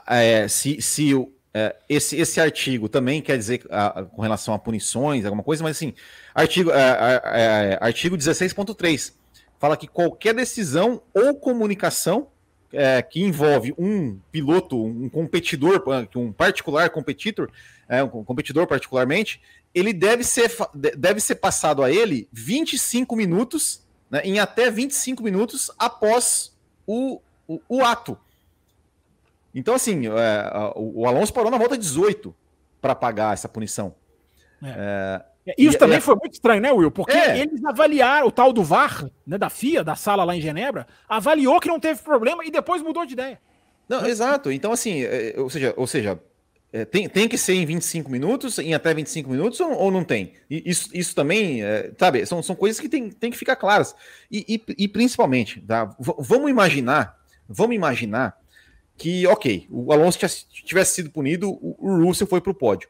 é, 0.07 0.47
se, 0.47 0.81
se 0.81 1.11
é, 1.53 1.75
esse, 1.89 2.15
esse 2.17 2.39
artigo 2.39 2.87
também 2.87 3.21
quer 3.21 3.37
dizer 3.37 3.63
com 4.11 4.21
relação 4.21 4.53
a 4.53 4.59
punições, 4.59 5.25
alguma 5.25 5.43
coisa, 5.43 5.63
mas 5.63 5.75
assim, 5.75 5.93
artigo, 6.33 6.71
é, 6.71 7.77
artigo 7.81 8.15
16.3 8.15 9.13
fala 9.59 9.75
que 9.75 9.87
qualquer 9.87 10.33
decisão 10.33 11.01
ou 11.13 11.35
comunicação 11.35 12.27
é, 12.71 13.01
que 13.01 13.21
envolve 13.21 13.73
um 13.77 14.19
piloto, 14.31 14.83
um 14.83 15.09
competidor, 15.09 15.83
um 16.15 16.31
particular 16.31 16.89
competitor, 16.89 17.49
é, 17.87 18.03
um 18.03 18.23
competidor 18.23 18.67
particularmente, 18.67 19.41
ele 19.77 19.93
deve 19.93 20.23
ser, 20.23 20.51
deve 20.73 21.19
ser 21.19 21.35
passado 21.35 21.83
a 21.83 21.91
ele 21.91 22.27
25 22.31 23.15
minutos, 23.15 23.85
né, 24.09 24.21
em 24.23 24.39
até 24.39 24.71
25 24.71 25.21
minutos 25.23 25.69
após 25.77 26.55
o, 26.85 27.21
o, 27.47 27.61
o 27.69 27.83
ato. 27.83 28.17
Então, 29.53 29.75
assim, 29.75 30.07
é, 30.07 30.71
o, 30.75 31.07
Alonso 31.07 31.33
parou 31.33 31.51
na 31.51 31.57
volta 31.57 31.77
18 31.77 32.35
para 32.81 32.95
pagar 32.95 33.33
essa 33.33 33.49
punição. 33.49 33.95
É. 34.61 34.69
é 34.69 35.37
É, 35.47 35.55
isso 35.57 35.77
também 35.77 36.01
foi 36.01 36.15
muito 36.15 36.33
estranho, 36.33 36.61
né, 36.61 36.71
Will? 36.71 36.91
Porque 36.91 37.17
é. 37.17 37.39
eles 37.39 37.63
avaliaram 37.63 38.27
o 38.27 38.31
tal 38.31 38.51
do 38.51 38.63
VAR, 38.63 39.09
né, 39.25 39.37
da 39.37 39.49
FIA, 39.49 39.83
da 39.83 39.95
sala 39.95 40.25
lá 40.25 40.35
em 40.35 40.41
Genebra, 40.41 40.85
avaliou 41.07 41.59
que 41.59 41.69
não 41.69 41.79
teve 41.79 42.01
problema 42.01 42.45
e 42.45 42.51
depois 42.51 42.81
mudou 42.81 43.05
de 43.05 43.13
ideia. 43.13 43.39
Não, 43.87 44.05
exato. 44.05 44.51
Então, 44.51 44.73
assim, 44.73 45.03
é, 45.03 45.35
ou 45.37 45.49
seja, 45.49 45.73
ou 45.77 45.87
seja 45.87 46.19
é, 46.71 46.83
tem, 46.83 47.07
tem 47.07 47.27
que 47.27 47.37
ser 47.37 47.53
em 47.53 47.65
25 47.65 48.11
minutos, 48.11 48.59
em 48.59 48.73
até 48.73 48.93
25 48.93 49.29
minutos, 49.29 49.59
ou, 49.59 49.71
ou 49.71 49.91
não 49.91 50.03
tem? 50.03 50.33
Isso, 50.49 50.89
isso 50.93 51.15
também, 51.15 51.63
é, 51.63 51.91
sabe, 51.97 52.25
são, 52.25 52.43
são 52.43 52.55
coisas 52.55 52.79
que 52.79 52.89
tem, 52.89 53.09
tem 53.09 53.31
que 53.31 53.37
ficar 53.37 53.55
claras. 53.55 53.95
E, 54.29 54.45
e, 54.47 54.83
e 54.83 54.87
principalmente, 54.87 55.61
tá? 55.61 55.95
vamos 55.99 56.49
imaginar, 56.49 57.17
vamos 57.47 57.75
imaginar 57.75 58.37
que, 58.97 59.25
ok, 59.27 59.67
o 59.69 59.93
Alonso 59.93 60.19
tivesse 60.49 60.95
sido 60.95 61.09
punido, 61.09 61.49
o, 61.49 61.77
o 61.79 62.05
Russell 62.05 62.27
foi 62.27 62.41
para 62.41 62.51
o 62.51 62.55
pódio. 62.55 62.89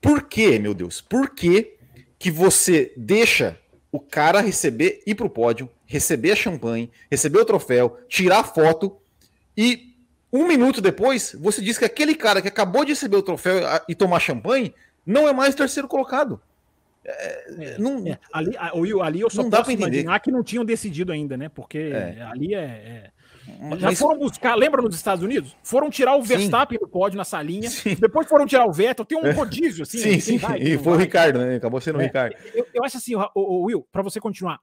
Por 0.00 0.22
quê, 0.22 0.58
meu 0.58 0.74
Deus? 0.74 1.00
Por 1.00 1.30
que, 1.30 1.76
que 2.18 2.30
você 2.30 2.92
deixa 2.96 3.58
o 3.90 3.98
cara 3.98 4.40
receber, 4.40 5.02
ir 5.06 5.14
para 5.14 5.26
o 5.26 5.30
pódio, 5.30 5.70
receber 5.86 6.36
champanhe, 6.36 6.90
receber 7.10 7.38
o 7.38 7.44
troféu, 7.44 7.98
tirar 8.08 8.44
foto 8.44 8.98
e 9.56 9.95
um 10.36 10.46
minuto 10.46 10.80
depois, 10.80 11.34
você 11.38 11.60
diz 11.62 11.78
que 11.78 11.84
aquele 11.84 12.14
cara 12.14 12.42
que 12.42 12.48
acabou 12.48 12.84
de 12.84 12.92
receber 12.92 13.16
o 13.16 13.22
troféu 13.22 13.60
e 13.88 13.94
tomar 13.94 14.20
champanhe 14.20 14.74
não 15.04 15.28
é 15.28 15.32
mais 15.32 15.54
terceiro 15.54 15.88
colocado. 15.88 16.40
É, 17.04 17.74
é, 17.74 17.78
não, 17.78 18.04
é. 18.06 18.18
Ali, 18.32 18.56
ali 19.00 19.20
eu 19.20 19.30
só 19.30 19.42
não 19.42 19.50
dá 19.50 19.58
posso 19.58 19.70
imaginar 19.70 20.18
que 20.18 20.32
não 20.32 20.42
tinham 20.42 20.64
decidido 20.64 21.12
ainda, 21.12 21.36
né? 21.36 21.48
Porque 21.48 21.78
é. 21.78 22.20
ali 22.22 22.54
é, 22.54 22.58
é 22.58 23.10
já 23.78 23.88
Mas... 23.88 23.98
foram 23.98 24.18
buscar, 24.18 24.56
lembra 24.56 24.82
nos 24.82 24.94
Estados 24.94 25.22
Unidos? 25.22 25.56
Foram 25.62 25.88
tirar 25.88 26.16
o 26.16 26.22
Verstappen 26.22 26.78
do 26.78 26.88
pódio 26.88 27.16
na 27.16 27.24
salinha, 27.24 27.70
sim. 27.70 27.94
depois 27.94 28.28
foram 28.28 28.44
tirar 28.44 28.66
o 28.66 28.72
Vettel, 28.72 29.04
tem 29.04 29.16
um 29.16 29.30
rodízio 29.32 29.84
assim. 29.84 29.98
Sim, 29.98 30.20
sim. 30.20 30.38
Vai, 30.38 30.58
e 30.58 30.76
foi 30.76 30.84
vai. 30.84 30.94
o 30.94 30.96
Ricardo, 30.96 31.38
né? 31.38 31.56
Acabou 31.56 31.80
sendo 31.80 31.98
o 31.98 32.02
Ricardo. 32.02 32.34
Eu, 32.52 32.66
eu, 32.74 32.84
acho 32.84 32.96
assim, 32.96 33.14
o, 33.14 33.30
o 33.34 33.62
Will, 33.62 33.86
para 33.92 34.02
você 34.02 34.20
continuar, 34.20 34.58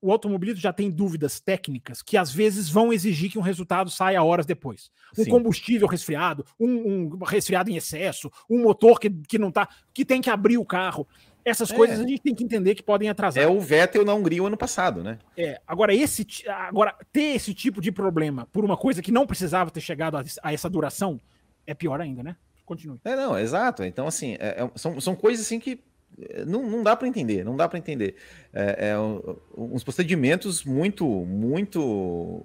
o 0.00 0.12
automobilismo 0.12 0.60
já 0.60 0.72
tem 0.72 0.90
dúvidas 0.90 1.40
técnicas 1.40 2.02
que 2.02 2.16
às 2.16 2.32
vezes 2.32 2.68
vão 2.68 2.92
exigir 2.92 3.30
que 3.30 3.38
um 3.38 3.42
resultado 3.42 3.90
saia 3.90 4.22
horas 4.22 4.46
depois. 4.46 4.90
Um 5.18 5.24
Sim. 5.24 5.30
combustível 5.30 5.88
resfriado, 5.88 6.44
um, 6.58 6.68
um, 6.68 7.24
resfriado 7.24 7.70
em 7.70 7.76
excesso, 7.76 8.30
um 8.48 8.62
motor 8.62 9.00
que, 9.00 9.10
que 9.10 9.38
não 9.38 9.50
tá, 9.50 9.68
que 9.92 10.04
tem 10.04 10.20
que 10.20 10.30
abrir 10.30 10.58
o 10.58 10.64
carro. 10.64 11.06
Essas 11.44 11.70
é. 11.70 11.74
coisas 11.74 11.98
a 11.98 12.06
gente 12.06 12.20
tem 12.20 12.34
que 12.34 12.44
entender 12.44 12.74
que 12.74 12.82
podem 12.82 13.08
atrasar. 13.08 13.42
É 13.42 13.46
o 13.46 13.60
Vettel 13.60 14.04
na 14.04 14.14
Hungria 14.14 14.42
o 14.42 14.46
ano 14.46 14.56
passado, 14.56 15.02
né? 15.02 15.18
É. 15.36 15.60
Agora, 15.66 15.94
esse, 15.94 16.26
agora, 16.46 16.94
ter 17.12 17.34
esse 17.36 17.54
tipo 17.54 17.80
de 17.80 17.90
problema 17.90 18.46
por 18.52 18.64
uma 18.64 18.76
coisa 18.76 19.02
que 19.02 19.10
não 19.10 19.26
precisava 19.26 19.70
ter 19.70 19.80
chegado 19.80 20.16
a, 20.16 20.24
a 20.42 20.52
essa 20.52 20.68
duração 20.68 21.20
é 21.66 21.74
pior 21.74 22.00
ainda, 22.00 22.22
né? 22.22 22.36
Continue. 22.64 23.00
É, 23.04 23.16
não, 23.16 23.38
exato. 23.38 23.82
Então, 23.82 24.06
assim, 24.06 24.36
é, 24.38 24.62
é, 24.62 24.70
são, 24.76 25.00
são 25.00 25.16
coisas 25.16 25.46
assim 25.46 25.58
que 25.58 25.82
não, 26.46 26.68
não 26.68 26.82
dá 26.82 26.96
para 26.96 27.06
entender, 27.06 27.44
não 27.44 27.56
dá 27.56 27.68
para 27.68 27.78
entender. 27.78 28.16
É, 28.52 28.90
é, 28.90 28.94
uns 29.56 29.84
procedimentos 29.84 30.64
muito, 30.64 31.06
muito. 31.06 32.44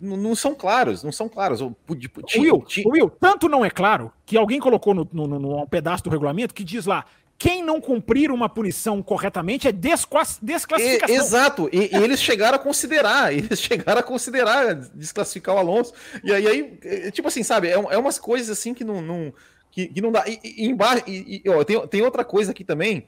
Não, 0.00 0.16
não, 0.16 0.34
são 0.34 0.54
claros, 0.54 1.02
não 1.02 1.12
são 1.12 1.28
claros. 1.28 1.60
Will, 1.60 2.64
Will, 2.86 3.10
tanto 3.10 3.48
não 3.48 3.64
é 3.64 3.70
claro 3.70 4.12
que 4.24 4.36
alguém 4.36 4.60
colocou 4.60 4.94
no, 4.94 5.08
no, 5.12 5.26
no, 5.26 5.38
no 5.38 5.66
pedaço 5.66 6.04
do 6.04 6.10
regulamento 6.10 6.54
que 6.54 6.64
diz 6.64 6.86
lá 6.86 7.04
quem 7.38 7.62
não 7.62 7.80
cumprir 7.80 8.30
uma 8.30 8.48
punição 8.48 9.02
corretamente 9.02 9.68
é 9.68 9.72
desclassificação. 9.72 10.78
E, 10.78 11.12
exato, 11.12 11.68
e, 11.70 11.94
e, 11.94 11.96
eles 11.96 12.20
chegaram 12.20 12.56
a 12.56 12.58
considerar, 12.58 13.32
eles 13.36 13.60
chegaram 13.60 14.00
a 14.00 14.02
considerar 14.02 14.74
desclassificar 14.74 15.54
o 15.54 15.58
Alonso. 15.58 15.92
E 16.24 16.32
aí, 16.32 16.46
aí 16.48 17.12
tipo 17.12 17.28
assim, 17.28 17.42
sabe, 17.42 17.68
é, 17.68 17.72
é 17.72 17.98
umas 17.98 18.18
coisas 18.18 18.48
assim 18.48 18.72
que 18.72 18.84
não, 18.84 19.02
não 19.02 19.34
que, 19.76 19.88
que 19.88 20.00
não 20.00 20.10
dá. 20.10 20.24
E, 20.26 20.40
e 20.42 20.66
embaixo, 20.66 21.04
e, 21.06 21.42
e, 21.44 21.50
ó, 21.50 21.62
tem, 21.62 21.86
tem 21.86 22.00
outra 22.00 22.24
coisa 22.24 22.52
aqui 22.52 22.64
também. 22.64 23.06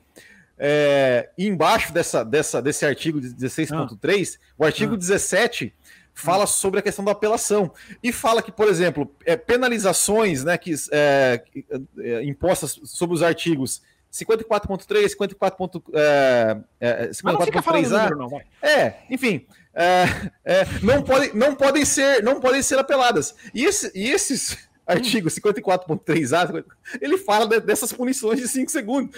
É, 0.59 1.31
embaixo 1.39 1.95
dessa, 1.95 2.23
dessa, 2.23 2.61
desse 2.61 2.85
artigo 2.85 3.19
16.3, 3.21 4.37
ah. 4.37 4.45
o 4.59 4.65
artigo 4.65 4.95
ah. 4.95 4.99
17 4.99 5.73
fala 6.13 6.45
ah. 6.45 6.47
sobre 6.47 6.81
a 6.81 6.83
questão 6.83 7.03
da 7.03 7.13
apelação 7.13 7.73
e 8.03 8.13
fala 8.13 8.43
que, 8.43 8.53
por 8.53 8.69
exemplo, 8.69 9.11
é, 9.25 9.35
penalizações 9.35 10.45
né, 10.45 10.59
que, 10.59 10.75
é, 10.93 11.43
é, 12.01 12.25
impostas 12.25 12.79
sobre 12.85 13.17
os 13.17 13.23
artigos 13.23 13.81
54.3, 14.13 15.09
54. 15.09 15.83
É, 15.95 16.59
é, 16.81 17.09
54.3a. 17.11 18.43
É, 18.61 18.95
enfim, 19.09 19.47
é, 19.73 20.05
é, 20.45 20.67
não, 20.83 21.03
pode, 21.03 21.35
não 21.35 21.55
podem 21.55 21.85
ser, 21.85 22.23
não 22.23 22.41
podem 22.41 22.61
ser 22.63 22.79
apeladas. 22.79 23.35
E, 23.55 23.65
esse, 23.65 23.91
e 23.95 24.11
esses 24.11 24.68
artigo 24.89 25.29
54.3a, 25.29 26.65
ele 27.01 27.19
fala 27.19 27.47
de, 27.47 27.61
dessas 27.61 27.93
punições 27.93 28.41
de 28.41 28.49
5 28.49 28.71
segundos. 28.71 29.17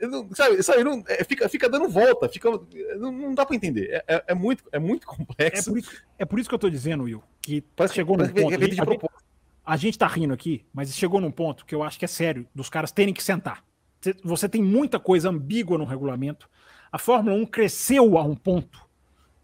Não, 0.00 0.28
sabe, 0.34 0.62
sabe 0.62 0.82
não, 0.82 1.04
é, 1.06 1.22
fica, 1.22 1.48
fica 1.48 1.68
dando 1.68 1.88
volta, 1.88 2.28
fica, 2.28 2.50
não, 2.98 3.12
não 3.12 3.34
dá 3.34 3.44
para 3.44 3.54
entender. 3.54 3.90
É, 3.90 4.04
é, 4.16 4.24
é, 4.28 4.34
muito, 4.34 4.64
é 4.72 4.78
muito 4.78 5.06
complexo. 5.06 5.70
É 5.70 5.72
por, 5.72 5.78
isso, 5.78 5.90
é 6.18 6.24
por 6.24 6.38
isso 6.40 6.48
que 6.48 6.54
eu 6.54 6.58
tô 6.58 6.70
dizendo, 6.70 7.04
Will, 7.04 7.22
que 7.42 7.60
Parece 7.76 7.94
chegou 7.94 8.16
num 8.16 8.26
ponto. 8.28 8.54
A 8.54 8.66
gente, 8.66 8.80
a 9.64 9.76
gente 9.76 9.98
tá 9.98 10.06
rindo 10.06 10.32
aqui, 10.32 10.64
mas 10.72 10.94
chegou 10.94 11.20
num 11.20 11.30
ponto 11.30 11.66
que 11.66 11.74
eu 11.74 11.82
acho 11.82 11.98
que 11.98 12.04
é 12.04 12.08
sério, 12.08 12.46
dos 12.54 12.70
caras 12.70 12.90
terem 12.90 13.12
que 13.12 13.22
sentar. 13.22 13.62
Você 14.24 14.48
tem 14.48 14.62
muita 14.62 14.98
coisa 14.98 15.28
ambígua 15.28 15.76
no 15.76 15.84
regulamento. 15.84 16.48
A 16.90 16.98
Fórmula 16.98 17.36
1 17.36 17.46
cresceu 17.46 18.16
a 18.16 18.22
um 18.22 18.34
ponto. 18.34 18.88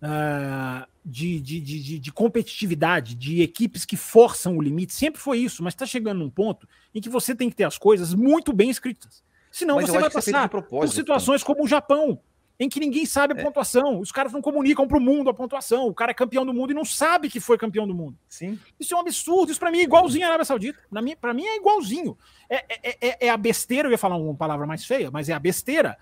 Uh, 0.03 0.86
de, 1.09 1.41
de, 1.41 1.61
de, 1.61 1.99
de, 2.01 2.12
competitividade, 2.12 3.15
de 3.15 3.41
equipes 3.41 3.85
que 3.85 3.97
forçam 3.97 4.57
o 4.57 4.61
limite. 4.61 4.93
Sempre 4.93 5.20
foi 5.20 5.39
isso, 5.39 5.62
mas 5.62 5.73
está 5.73 5.87
chegando 5.87 6.19
num 6.19 6.28
ponto 6.28 6.69
em 6.93 7.01
que 7.01 7.09
você 7.09 7.33
tem 7.33 7.49
que 7.49 7.55
ter 7.55 7.62
as 7.62 7.78
coisas 7.78 8.12
muito 8.12 8.53
bem 8.53 8.69
escritas. 8.69 9.23
Senão 9.53 9.77
mas 9.77 9.89
você 9.89 10.01
vai 10.01 10.11
passar 10.11 10.49
por 10.49 10.89
situações 10.89 11.45
como 11.45 11.62
o 11.62 11.69
Japão, 11.69 12.20
em 12.59 12.69
que 12.69 12.81
ninguém 12.81 13.07
sabe 13.07 13.35
a 13.35 13.41
é. 13.41 13.45
pontuação. 13.45 14.01
Os 14.01 14.11
caras 14.11 14.33
não 14.33 14.43
comunicam 14.43 14.89
para 14.89 14.99
o 14.99 15.01
mundo 15.01 15.31
a 15.31 15.35
pontuação. 15.35 15.87
O 15.87 15.95
cara 15.95 16.11
é 16.11 16.15
campeão 16.15 16.45
do 16.45 16.53
mundo 16.53 16.73
e 16.73 16.74
não 16.74 16.85
sabe 16.85 17.31
que 17.31 17.39
foi 17.39 17.57
campeão 17.57 17.87
do 17.87 17.95
mundo. 17.95 18.19
Sim. 18.28 18.59
Isso 18.81 18.93
é 18.93 18.97
um 18.97 19.01
absurdo. 19.01 19.53
Isso 19.53 19.61
para 19.61 19.70
mim 19.70 19.78
é 19.78 19.83
igualzinho 19.85 20.24
à 20.24 20.28
Arábia 20.28 20.45
Saudita. 20.45 20.81
Para 21.20 21.33
mim 21.33 21.47
é 21.47 21.57
igualzinho. 21.57 22.19
É, 22.51 22.57
é, 22.57 23.09
é, 23.09 23.27
é, 23.27 23.31
a 23.31 23.37
besteira, 23.37 23.87
eu 23.87 23.93
ia 23.93 23.99
falar 23.99 24.16
uma 24.16 24.35
palavra 24.35 24.66
mais 24.66 24.85
feia, 24.85 25.09
mas 25.09 25.28
é 25.28 25.35
a 25.35 25.39
besteira 25.39 25.97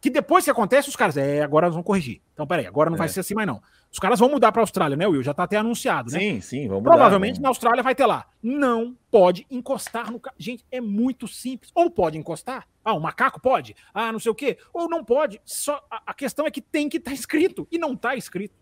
que 0.00 0.08
depois 0.08 0.44
que 0.44 0.50
acontece, 0.50 0.88
os 0.88 0.96
caras, 0.96 1.16
é, 1.16 1.42
agora 1.42 1.66
nós 1.66 1.74
vamos 1.74 1.86
corrigir. 1.86 2.22
Então, 2.32 2.46
peraí, 2.46 2.66
agora 2.66 2.88
não 2.88 2.96
vai 2.96 3.06
é. 3.06 3.10
ser 3.10 3.20
assim 3.20 3.34
mais 3.34 3.46
não. 3.46 3.60
Os 3.92 3.98
caras 3.98 4.18
vão 4.18 4.30
mudar 4.30 4.50
para 4.50 4.62
a 4.62 4.64
Austrália, 4.64 4.96
né, 4.96 5.06
Will? 5.06 5.22
Já 5.22 5.32
está 5.32 5.42
até 5.42 5.56
anunciado, 5.56 6.10
né? 6.10 6.18
Sim, 6.18 6.40
sim, 6.40 6.68
vamos 6.68 6.84
Provavelmente 6.84 7.40
na 7.40 7.48
Austrália 7.48 7.82
vai 7.82 7.94
ter 7.94 8.06
lá. 8.06 8.24
Não 8.42 8.96
pode 9.10 9.46
encostar 9.50 10.10
no. 10.10 10.20
Gente, 10.38 10.64
é 10.70 10.80
muito 10.80 11.28
simples. 11.28 11.70
Ou 11.74 11.90
pode 11.90 12.16
encostar. 12.16 12.66
Ah, 12.82 12.94
o 12.94 13.00
macaco 13.00 13.40
pode. 13.40 13.74
Ah, 13.92 14.10
não 14.10 14.18
sei 14.18 14.30
o 14.30 14.34
quê. 14.34 14.56
Ou 14.72 14.88
não 14.88 15.04
pode. 15.04 15.40
Só 15.44 15.84
a 15.90 16.14
questão 16.14 16.46
é 16.46 16.50
que 16.50 16.62
tem 16.62 16.88
que 16.88 16.96
estar 16.96 17.10
tá 17.10 17.14
escrito. 17.14 17.68
E 17.70 17.78
não 17.78 17.92
está 17.92 18.14
escrito. 18.14 18.54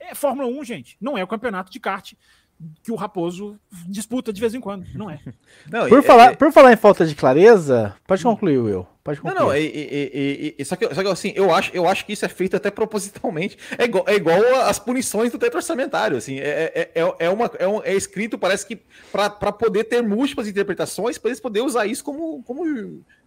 É 0.00 0.14
Fórmula 0.14 0.48
1, 0.48 0.64
gente. 0.64 0.96
Não 1.00 1.18
é 1.18 1.24
o 1.24 1.28
campeonato 1.28 1.70
de 1.70 1.80
kart 1.80 2.14
que 2.82 2.90
o 2.90 2.96
Raposo 2.96 3.58
disputa 3.86 4.32
de 4.32 4.40
vez 4.40 4.52
em 4.52 4.60
quando, 4.60 4.84
não 4.94 5.08
é? 5.08 5.20
Não, 5.70 5.88
por, 5.88 5.98
é, 5.98 6.02
falar, 6.02 6.32
é, 6.32 6.34
por 6.34 6.52
falar 6.52 6.72
em 6.72 6.76
falta 6.76 7.06
de 7.06 7.14
clareza, 7.14 7.94
pode 8.06 8.22
concluir, 8.22 8.58
Will. 8.58 8.86
Pode 9.04 9.20
concluir. 9.20 9.38
Não, 9.38 9.46
não, 9.48 9.56
e, 9.56 10.64
só, 10.64 10.76
que, 10.76 10.94
só 10.94 11.02
que 11.02 11.08
assim, 11.08 11.32
eu 11.34 11.54
acho, 11.54 11.70
eu 11.74 11.88
acho 11.88 12.04
que 12.04 12.12
isso 12.12 12.24
é 12.24 12.28
feito 12.28 12.56
até 12.56 12.70
propositalmente. 12.70 13.56
É 13.78 13.84
igual, 13.84 14.04
é 14.06 14.14
igual 14.14 14.38
as 14.62 14.78
punições 14.78 15.30
do 15.32 15.38
teto 15.38 15.56
orçamentário, 15.56 16.16
assim, 16.16 16.38
é, 16.38 16.72
é, 16.74 17.02
é, 17.02 17.14
é 17.20 17.30
uma, 17.30 17.50
é, 17.58 17.68
um, 17.68 17.82
é 17.82 17.94
escrito, 17.94 18.38
parece 18.38 18.66
que 18.66 18.80
para 19.12 19.52
poder 19.52 19.84
ter 19.84 20.02
múltiplas 20.02 20.48
interpretações, 20.48 21.16
para 21.16 21.30
eles 21.30 21.40
poderem 21.40 21.66
usar 21.66 21.86
isso 21.86 22.04
como, 22.04 22.42
como, 22.42 22.64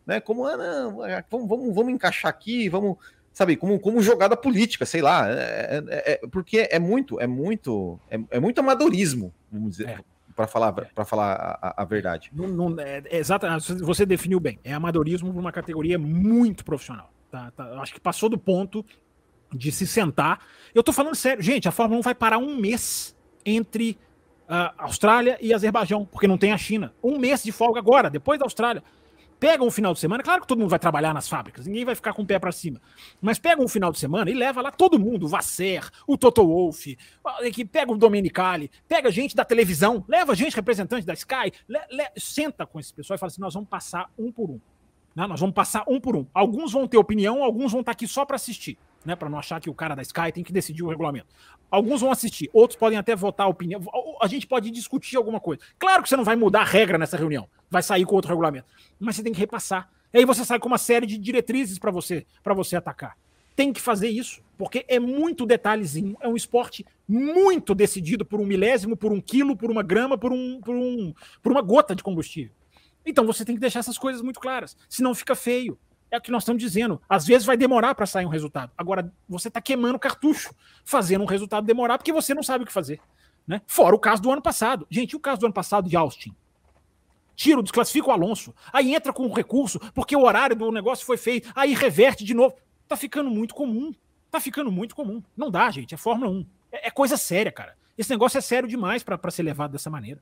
né, 0.05 0.19
como, 0.19 0.45
ah, 0.45 0.57
não, 0.57 1.05
é, 1.05 1.23
vamos, 1.29 1.47
vamos, 1.47 1.75
vamos 1.75 1.93
encaixar 1.93 2.29
aqui, 2.29 2.69
vamos 2.69 2.97
sabe, 3.33 3.55
como, 3.55 3.79
como 3.79 4.01
jogada 4.01 4.35
política, 4.35 4.85
sei 4.85 5.01
lá, 5.01 5.29
é, 5.29 5.83
é, 5.87 6.11
é 6.13 6.27
porque 6.31 6.67
é 6.69 6.79
muito, 6.79 7.19
é 7.19 7.27
muito, 7.27 7.99
é, 8.09 8.19
é 8.31 8.39
muito 8.39 8.59
amadorismo, 8.59 9.33
vamos 9.51 9.71
dizer, 9.71 9.89
é. 9.89 9.99
para 10.35 10.47
falar, 10.47 10.71
para 10.73 11.05
falar 11.05 11.59
a, 11.61 11.81
a 11.81 11.85
verdade. 11.85 12.29
Não, 12.33 12.47
não, 12.47 12.79
é, 12.79 13.01
é 13.05 13.17
exato, 13.17 13.47
você 13.79 14.05
definiu 14.05 14.39
bem, 14.39 14.59
é 14.63 14.73
amadorismo 14.73 15.31
para 15.31 15.39
uma 15.39 15.51
categoria 15.51 15.97
muito 15.97 16.65
profissional. 16.65 17.11
Tá, 17.31 17.51
tá, 17.51 17.63
acho 17.81 17.93
que 17.93 17.99
passou 17.99 18.27
do 18.27 18.37
ponto 18.37 18.85
de 19.53 19.71
se 19.71 19.87
sentar. 19.87 20.39
Eu 20.75 20.83
tô 20.83 20.91
falando 20.91 21.15
sério, 21.15 21.41
gente, 21.41 21.67
a 21.67 21.71
Fórmula 21.71 21.99
1 21.99 22.03
vai 22.03 22.15
parar 22.15 22.37
um 22.37 22.57
mês 22.57 23.15
entre 23.45 23.97
a 24.47 24.73
Austrália 24.83 25.37
e 25.41 25.53
Azerbaijão, 25.53 26.05
porque 26.05 26.27
não 26.27 26.37
tem 26.37 26.51
a 26.51 26.57
China. 26.57 26.93
Um 27.01 27.17
mês 27.17 27.41
de 27.41 27.53
folga 27.53 27.79
agora, 27.79 28.09
depois 28.09 28.37
da 28.37 28.45
Austrália. 28.45 28.83
Pega 29.41 29.63
um 29.63 29.71
final 29.71 29.91
de 29.91 29.99
semana, 29.99 30.21
claro 30.21 30.39
que 30.39 30.47
todo 30.47 30.59
mundo 30.59 30.69
vai 30.69 30.77
trabalhar 30.77 31.15
nas 31.15 31.27
fábricas, 31.27 31.65
ninguém 31.65 31.83
vai 31.83 31.95
ficar 31.95 32.13
com 32.13 32.21
o 32.21 32.25
pé 32.27 32.37
para 32.37 32.51
cima. 32.51 32.79
Mas 33.19 33.39
pega 33.39 33.59
um 33.59 33.67
final 33.67 33.91
de 33.91 33.97
semana 33.97 34.29
e 34.29 34.35
leva 34.35 34.61
lá 34.61 34.69
todo 34.69 34.99
mundo, 34.99 35.25
o 35.25 35.27
Vasser, 35.27 35.89
o 36.05 36.15
Toto 36.15 36.45
Wolff, 36.45 36.95
que 37.51 37.65
pega 37.65 37.91
o 37.91 37.97
Domenicali, 37.97 38.69
pega 38.87 39.09
gente 39.09 39.35
da 39.35 39.43
televisão, 39.43 40.05
leva 40.07 40.35
gente 40.35 40.55
representante 40.55 41.07
da 41.07 41.15
Sky, 41.15 41.51
le, 41.67 41.79
le, 41.89 42.11
senta 42.17 42.67
com 42.67 42.79
esse 42.79 42.93
pessoal 42.93 43.15
e 43.15 43.19
fala 43.19 43.31
assim: 43.31 43.41
nós 43.41 43.55
vamos 43.55 43.67
passar 43.67 44.11
um 44.15 44.31
por 44.31 44.51
um. 44.51 44.59
Né? 45.15 45.25
Nós 45.25 45.39
vamos 45.39 45.55
passar 45.55 45.85
um 45.87 45.99
por 45.99 46.15
um. 46.15 46.27
Alguns 46.35 46.71
vão 46.71 46.87
ter 46.87 46.99
opinião, 46.99 47.43
alguns 47.43 47.71
vão 47.71 47.81
estar 47.81 47.93
aqui 47.93 48.07
só 48.07 48.23
para 48.23 48.35
assistir 48.35 48.77
né, 49.05 49.15
para 49.15 49.29
não 49.29 49.39
achar 49.39 49.59
que 49.59 49.69
o 49.69 49.73
cara 49.73 49.95
da 49.95 50.01
Sky 50.01 50.31
tem 50.33 50.43
que 50.43 50.51
decidir 50.51 50.83
o 50.83 50.89
regulamento. 50.89 51.27
Alguns 51.69 52.01
vão 52.01 52.11
assistir, 52.11 52.49
outros 52.53 52.77
podem 52.77 52.97
até 52.97 53.15
votar 53.15 53.47
a 53.47 53.49
opinião. 53.49 53.81
A 54.21 54.27
gente 54.27 54.45
pode 54.45 54.69
discutir 54.71 55.17
alguma 55.17 55.39
coisa. 55.39 55.61
Claro 55.79 56.03
que 56.03 56.09
você 56.09 56.17
não 56.17 56.23
vai 56.23 56.35
mudar 56.35 56.61
a 56.61 56.65
regra 56.65 56.97
nessa 56.97 57.17
reunião, 57.17 57.47
vai 57.69 57.81
sair 57.81 58.05
com 58.05 58.15
outro 58.15 58.29
regulamento, 58.29 58.67
mas 58.99 59.15
você 59.15 59.23
tem 59.23 59.33
que 59.33 59.39
repassar. 59.39 59.89
E 60.13 60.19
aí 60.19 60.25
você 60.25 60.43
sai 60.43 60.59
com 60.59 60.67
uma 60.67 60.77
série 60.77 61.05
de 61.05 61.17
diretrizes 61.17 61.79
para 61.79 61.91
você, 61.91 62.25
para 62.43 62.53
você 62.53 62.75
atacar. 62.75 63.15
Tem 63.55 63.71
que 63.71 63.81
fazer 63.81 64.09
isso, 64.09 64.41
porque 64.57 64.85
é 64.87 64.99
muito 64.99 65.45
detalhezinho. 65.45 66.17
É 66.21 66.27
um 66.27 66.35
esporte 66.35 66.85
muito 67.07 67.75
decidido 67.75 68.25
por 68.25 68.39
um 68.39 68.45
milésimo, 68.45 68.97
por 68.97 69.11
um 69.11 69.21
quilo, 69.21 69.55
por 69.55 69.69
uma 69.69 69.83
grama, 69.83 70.17
por, 70.17 70.31
um, 70.31 70.59
por, 70.61 70.75
um, 70.75 71.13
por 71.41 71.51
uma 71.51 71.61
gota 71.61 71.95
de 71.95 72.03
combustível. 72.03 72.53
Então 73.05 73.25
você 73.25 73.43
tem 73.43 73.55
que 73.55 73.61
deixar 73.61 73.79
essas 73.79 73.97
coisas 73.97 74.21
muito 74.21 74.39
claras, 74.39 74.77
senão 74.87 75.15
fica 75.15 75.35
feio. 75.35 75.77
É 76.11 76.17
o 76.17 76.21
que 76.21 76.29
nós 76.29 76.43
estamos 76.43 76.61
dizendo. 76.61 77.01
Às 77.07 77.25
vezes 77.25 77.45
vai 77.45 77.55
demorar 77.55 77.95
para 77.95 78.05
sair 78.05 78.25
um 78.25 78.29
resultado. 78.29 78.69
Agora, 78.77 79.11
você 79.29 79.47
está 79.47 79.61
queimando 79.61 79.97
cartucho, 79.97 80.53
fazendo 80.83 81.21
um 81.21 81.25
resultado 81.25 81.65
demorar, 81.65 81.97
porque 81.97 82.11
você 82.11 82.33
não 82.33 82.43
sabe 82.43 82.65
o 82.65 82.67
que 82.67 82.73
fazer. 82.73 82.99
Né? 83.47 83.61
Fora 83.65 83.95
o 83.95 83.99
caso 83.99 84.21
do 84.21 84.29
ano 84.29 84.41
passado. 84.41 84.85
Gente, 84.89 85.15
o 85.15 85.19
caso 85.19 85.39
do 85.39 85.45
ano 85.45 85.53
passado 85.53 85.89
de 85.89 85.95
Austin? 85.95 86.35
Tiro, 87.33 87.63
desclassifica 87.63 88.09
o 88.09 88.11
Alonso. 88.11 88.53
Aí 88.73 88.93
entra 88.93 89.13
com 89.13 89.25
um 89.25 89.33
recurso, 89.33 89.79
porque 89.93 90.15
o 90.15 90.23
horário 90.23 90.55
do 90.55 90.69
negócio 90.69 91.05
foi 91.05 91.15
feito. 91.15 91.49
Aí 91.55 91.73
reverte 91.73 92.25
de 92.25 92.33
novo. 92.33 92.55
Tá 92.89 92.97
ficando 92.97 93.31
muito 93.31 93.55
comum. 93.55 93.93
Tá 94.29 94.39
ficando 94.41 94.69
muito 94.69 94.93
comum. 94.93 95.23
Não 95.35 95.49
dá, 95.49 95.71
gente. 95.71 95.95
É 95.95 95.97
Fórmula 95.97 96.29
1. 96.29 96.45
É, 96.73 96.87
é 96.87 96.91
coisa 96.91 97.15
séria, 97.15 97.51
cara. 97.51 97.75
Esse 97.97 98.09
negócio 98.09 98.37
é 98.37 98.41
sério 98.41 98.67
demais 98.67 99.01
para 99.01 99.31
ser 99.31 99.43
levado 99.43 99.71
dessa 99.71 99.89
maneira. 99.89 100.21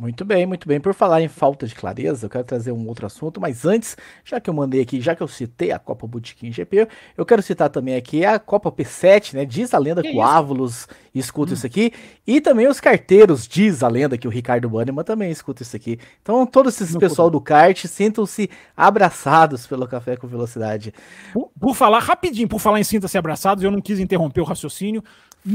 Muito 0.00 0.24
bem, 0.24 0.46
muito 0.46 0.66
bem. 0.66 0.80
Por 0.80 0.94
falar 0.94 1.20
em 1.20 1.28
falta 1.28 1.66
de 1.66 1.74
clareza, 1.74 2.24
eu 2.24 2.30
quero 2.30 2.42
trazer 2.42 2.72
um 2.72 2.88
outro 2.88 3.04
assunto, 3.04 3.38
mas 3.38 3.66
antes, 3.66 3.98
já 4.24 4.40
que 4.40 4.48
eu 4.48 4.54
mandei 4.54 4.80
aqui, 4.80 4.98
já 4.98 5.14
que 5.14 5.22
eu 5.22 5.28
citei 5.28 5.72
a 5.72 5.78
Copa 5.78 6.06
Botequim 6.06 6.50
GP, 6.50 6.88
eu 7.18 7.26
quero 7.26 7.42
citar 7.42 7.68
também 7.68 7.94
aqui 7.94 8.24
a 8.24 8.38
Copa 8.38 8.72
P7, 8.72 9.34
né? 9.34 9.44
Diz 9.44 9.74
a 9.74 9.78
lenda 9.78 10.00
que, 10.00 10.10
que 10.10 10.16
o 10.16 10.22
Ávulos 10.22 10.88
escuta 11.14 11.50
hum. 11.50 11.54
isso 11.54 11.66
aqui, 11.66 11.92
e 12.26 12.40
também 12.40 12.66
os 12.66 12.80
carteiros, 12.80 13.46
diz 13.46 13.82
a 13.82 13.88
lenda 13.88 14.16
que 14.16 14.26
o 14.26 14.30
Ricardo 14.30 14.70
Bannerman 14.70 15.04
também 15.04 15.30
escuta 15.30 15.62
isso 15.62 15.76
aqui. 15.76 15.98
Então, 16.22 16.46
todos 16.46 16.80
esses 16.80 16.96
pessoal 16.96 17.28
do 17.28 17.38
kart 17.38 17.84
sintam-se 17.84 18.48
abraçados 18.74 19.66
pelo 19.66 19.86
Café 19.86 20.16
com 20.16 20.26
Velocidade. 20.26 20.94
Por, 21.30 21.50
por, 21.60 21.74
falar 21.74 21.98
rapidinho, 21.98 22.48
por 22.48 22.58
falar 22.58 22.80
em 22.80 22.84
sinta-se 22.84 23.18
abraçados, 23.18 23.62
eu 23.62 23.70
não 23.70 23.82
quis 23.82 23.98
interromper 23.98 24.40
o 24.40 24.44
raciocínio. 24.44 25.04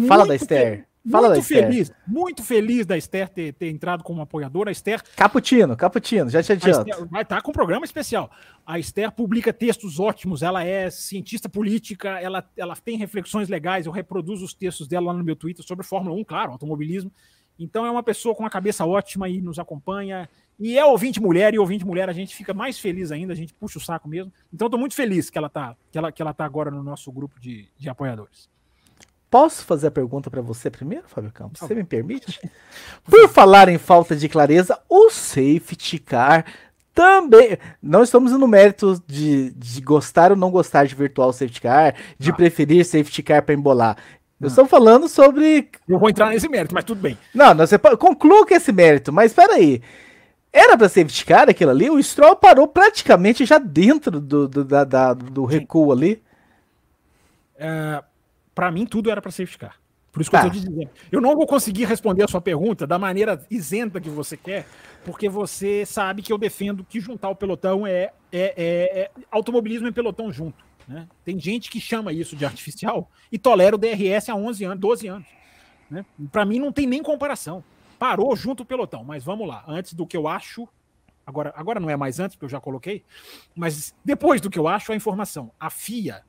Fala 0.08 0.28
da 0.28 0.36
Esther. 0.36 0.86
Fala 1.10 1.30
muito 1.30 1.44
feliz, 1.44 1.92
muito 2.08 2.44
feliz 2.44 2.86
da 2.86 2.98
Esther 2.98 3.30
ter, 3.30 3.54
ter 3.54 3.70
entrado 3.70 4.04
como 4.04 4.22
apoiadora. 4.22 4.70
A 4.70 4.72
Esther. 4.72 5.04
Caputino, 5.16 5.76
Caputino, 5.78 6.30
já 6.30 6.42
te 6.42 6.54
adianto. 6.54 6.90
Esther, 6.90 7.08
vai 7.08 7.22
estar 7.22 7.36
tá 7.36 7.42
com 7.42 7.52
um 7.52 7.54
programa 7.54 7.86
especial. 7.86 8.32
A 8.66 8.80
Esther 8.80 9.12
publica 9.12 9.54
textos 9.54 10.00
ótimos, 10.00 10.42
ela 10.42 10.64
é 10.64 10.90
cientista 10.90 11.48
política, 11.48 12.20
ela, 12.20 12.44
ela 12.58 12.76
tem 12.76 12.98
reflexões 12.98 13.50
legais. 13.50 13.86
Eu 13.86 13.92
reproduzo 13.92 14.44
os 14.44 14.54
textos 14.54 14.88
dela 14.88 15.08
lá 15.08 15.14
no 15.14 15.24
meu 15.24 15.36
Twitter 15.36 15.64
sobre 15.64 15.86
Fórmula 15.86 16.16
1, 16.16 16.24
claro, 16.24 16.52
automobilismo. 16.54 17.12
Então 17.58 17.86
é 17.86 17.92
uma 17.92 18.04
pessoa 18.04 18.36
com 18.36 18.44
uma 18.44 18.50
cabeça 18.50 18.86
ótima 18.86 19.30
e 19.30 19.42
nos 19.42 19.60
acompanha. 19.60 20.28
E 20.60 20.78
é 20.78 20.86
ouvinte 20.86 21.22
mulher, 21.22 21.54
e 21.54 21.60
ouvinte 21.60 21.86
mulher 21.86 22.10
a 22.10 22.14
gente 22.14 22.36
fica 22.36 22.54
mais 22.54 22.80
feliz 22.80 23.12
ainda, 23.12 23.34
a 23.34 23.36
gente 23.36 23.54
puxa 23.54 23.78
o 23.78 23.82
saco 23.82 24.08
mesmo. 24.08 24.34
Então 24.54 24.68
estou 24.68 24.80
muito 24.80 24.96
feliz 24.96 25.30
que 25.30 25.38
ela 25.38 25.48
está 25.48 25.76
que 25.92 25.98
ela, 25.98 26.12
que 26.12 26.22
ela 26.22 26.34
tá 26.34 26.46
agora 26.46 26.72
no 26.72 26.82
nosso 26.82 27.12
grupo 27.12 27.40
de, 27.40 27.68
de 27.78 27.90
apoiadores. 27.90 28.50
Posso 29.36 29.66
fazer 29.66 29.88
a 29.88 29.92
pergunta 29.92 30.32
para 30.32 30.42
você 30.42 30.70
primeiro, 30.70 31.04
Fábio 31.10 31.30
Campos? 31.30 31.60
Você 31.60 31.76
me 31.76 31.84
permite? 31.84 32.40
Por 33.04 33.28
falar 33.28 33.68
em 33.68 33.78
falta 33.78 34.16
de 34.16 34.30
clareza, 34.30 34.80
o 34.88 35.10
safety 35.10 36.00
car 36.00 36.46
também. 36.94 37.58
Não 37.84 38.02
estamos 38.02 38.32
no 38.32 38.48
mérito 38.48 39.04
de, 39.06 39.52
de 39.52 39.82
gostar 39.82 40.32
ou 40.32 40.38
não 40.38 40.50
gostar 40.50 40.86
de 40.86 40.96
virtual 40.96 41.34
safety 41.34 41.60
car, 41.60 41.96
de 42.18 42.30
ah. 42.30 42.34
preferir 42.34 42.86
safety 42.86 43.22
car 43.22 43.44
para 43.44 43.54
embolar. 43.54 43.98
Eu 44.40 44.46
ah. 44.46 44.48
estou 44.48 44.66
falando 44.66 45.10
sobre. 45.10 45.70
Eu 45.86 46.00
vou 46.00 46.10
entrar 46.10 46.30
nesse 46.30 46.48
mérito, 46.48 46.74
mas 46.74 46.86
tudo 46.86 47.02
bem. 47.02 47.18
Não, 47.34 47.54
não 47.54 47.68
você 47.68 47.78
conclua 47.78 48.48
com 48.48 48.56
esse 48.56 48.72
mérito, 48.72 49.12
mas 49.12 49.32
espera 49.34 49.56
aí. 49.56 49.82
Era 50.54 50.78
para 50.78 50.88
safety 50.88 51.26
car 51.26 51.50
aquilo 51.50 51.72
ali? 51.72 51.90
O 51.90 52.02
Stroll 52.02 52.38
parou 52.38 52.70
praticamente 52.70 53.46
já 53.46 53.58
dentro 53.58 54.22
do, 54.22 54.48
do, 54.48 54.64
da, 54.64 54.86
da 54.86 55.14
do 55.14 55.44
recuo 55.44 55.92
ali. 55.92 56.24
É, 57.58 58.02
para 58.56 58.72
mim 58.72 58.86
tudo 58.86 59.12
era 59.12 59.22
para 59.22 59.30
safety 59.30 59.60
car. 59.60 59.76
Por 60.16 60.22
isso 60.22 60.32
que 60.32 60.38
tá. 60.38 60.46
eu 60.46 60.50
tô 60.50 60.58
dizendo. 60.58 60.90
Eu 61.12 61.20
não 61.20 61.36
vou 61.36 61.46
conseguir 61.46 61.84
responder 61.84 62.24
a 62.24 62.28
sua 62.28 62.40
pergunta 62.40 62.88
da 62.88 62.98
maneira 62.98 63.46
isenta 63.52 64.00
que 64.00 64.10
você 64.10 64.38
quer, 64.38 64.66
porque 65.04 65.28
você 65.28 65.86
sabe 65.86 66.22
que 66.22 66.32
eu 66.32 66.38
defendo 66.38 66.86
que 66.86 67.02
juntar 67.02 67.28
o 67.28 67.36
pelotão 67.36 67.86
é, 67.86 68.14
é, 68.32 68.54
é, 68.56 69.00
é 69.02 69.12
automobilismo 69.30 69.90
em 69.90 69.92
pelotão 69.92 70.32
junto. 70.32 70.64
Né? 70.88 71.06
Tem 71.26 71.38
gente 71.38 71.70
que 71.70 71.82
chama 71.82 72.14
isso 72.14 72.34
de 72.34 72.46
artificial 72.46 73.12
e 73.30 73.38
tolera 73.38 73.76
o 73.76 73.78
DRS 73.78 74.30
há 74.30 74.36
11 74.36 74.64
anos, 74.64 74.80
12 74.80 75.08
anos. 75.08 75.28
Né? 75.90 76.06
Para 76.32 76.46
mim 76.46 76.60
não 76.60 76.72
tem 76.72 76.88
nem 76.88 77.04
comparação. 77.04 77.62
Parou 78.00 78.34
junto 78.38 78.64
o 78.64 78.66
pelotão, 78.66 79.04
mas 79.04 79.22
vamos 79.22 79.46
lá. 79.46 79.66
Antes 79.68 79.94
do 79.94 80.08
que 80.08 80.16
eu 80.16 80.30
acho, 80.30 80.66
agora, 81.28 81.54
agora 81.58 81.78
não 81.78 81.90
é 81.90 81.98
mais 81.98 82.22
antes, 82.22 82.38
porque 82.38 82.46
eu 82.46 82.50
já 82.50 82.62
coloquei, 82.62 83.04
mas 83.54 83.94
depois 84.04 84.40
do 84.40 84.50
que 84.50 84.60
eu 84.60 84.68
acho, 84.68 84.94
a 84.94 84.96
informação. 84.96 85.52
A 85.60 85.70
FIA 85.70 86.24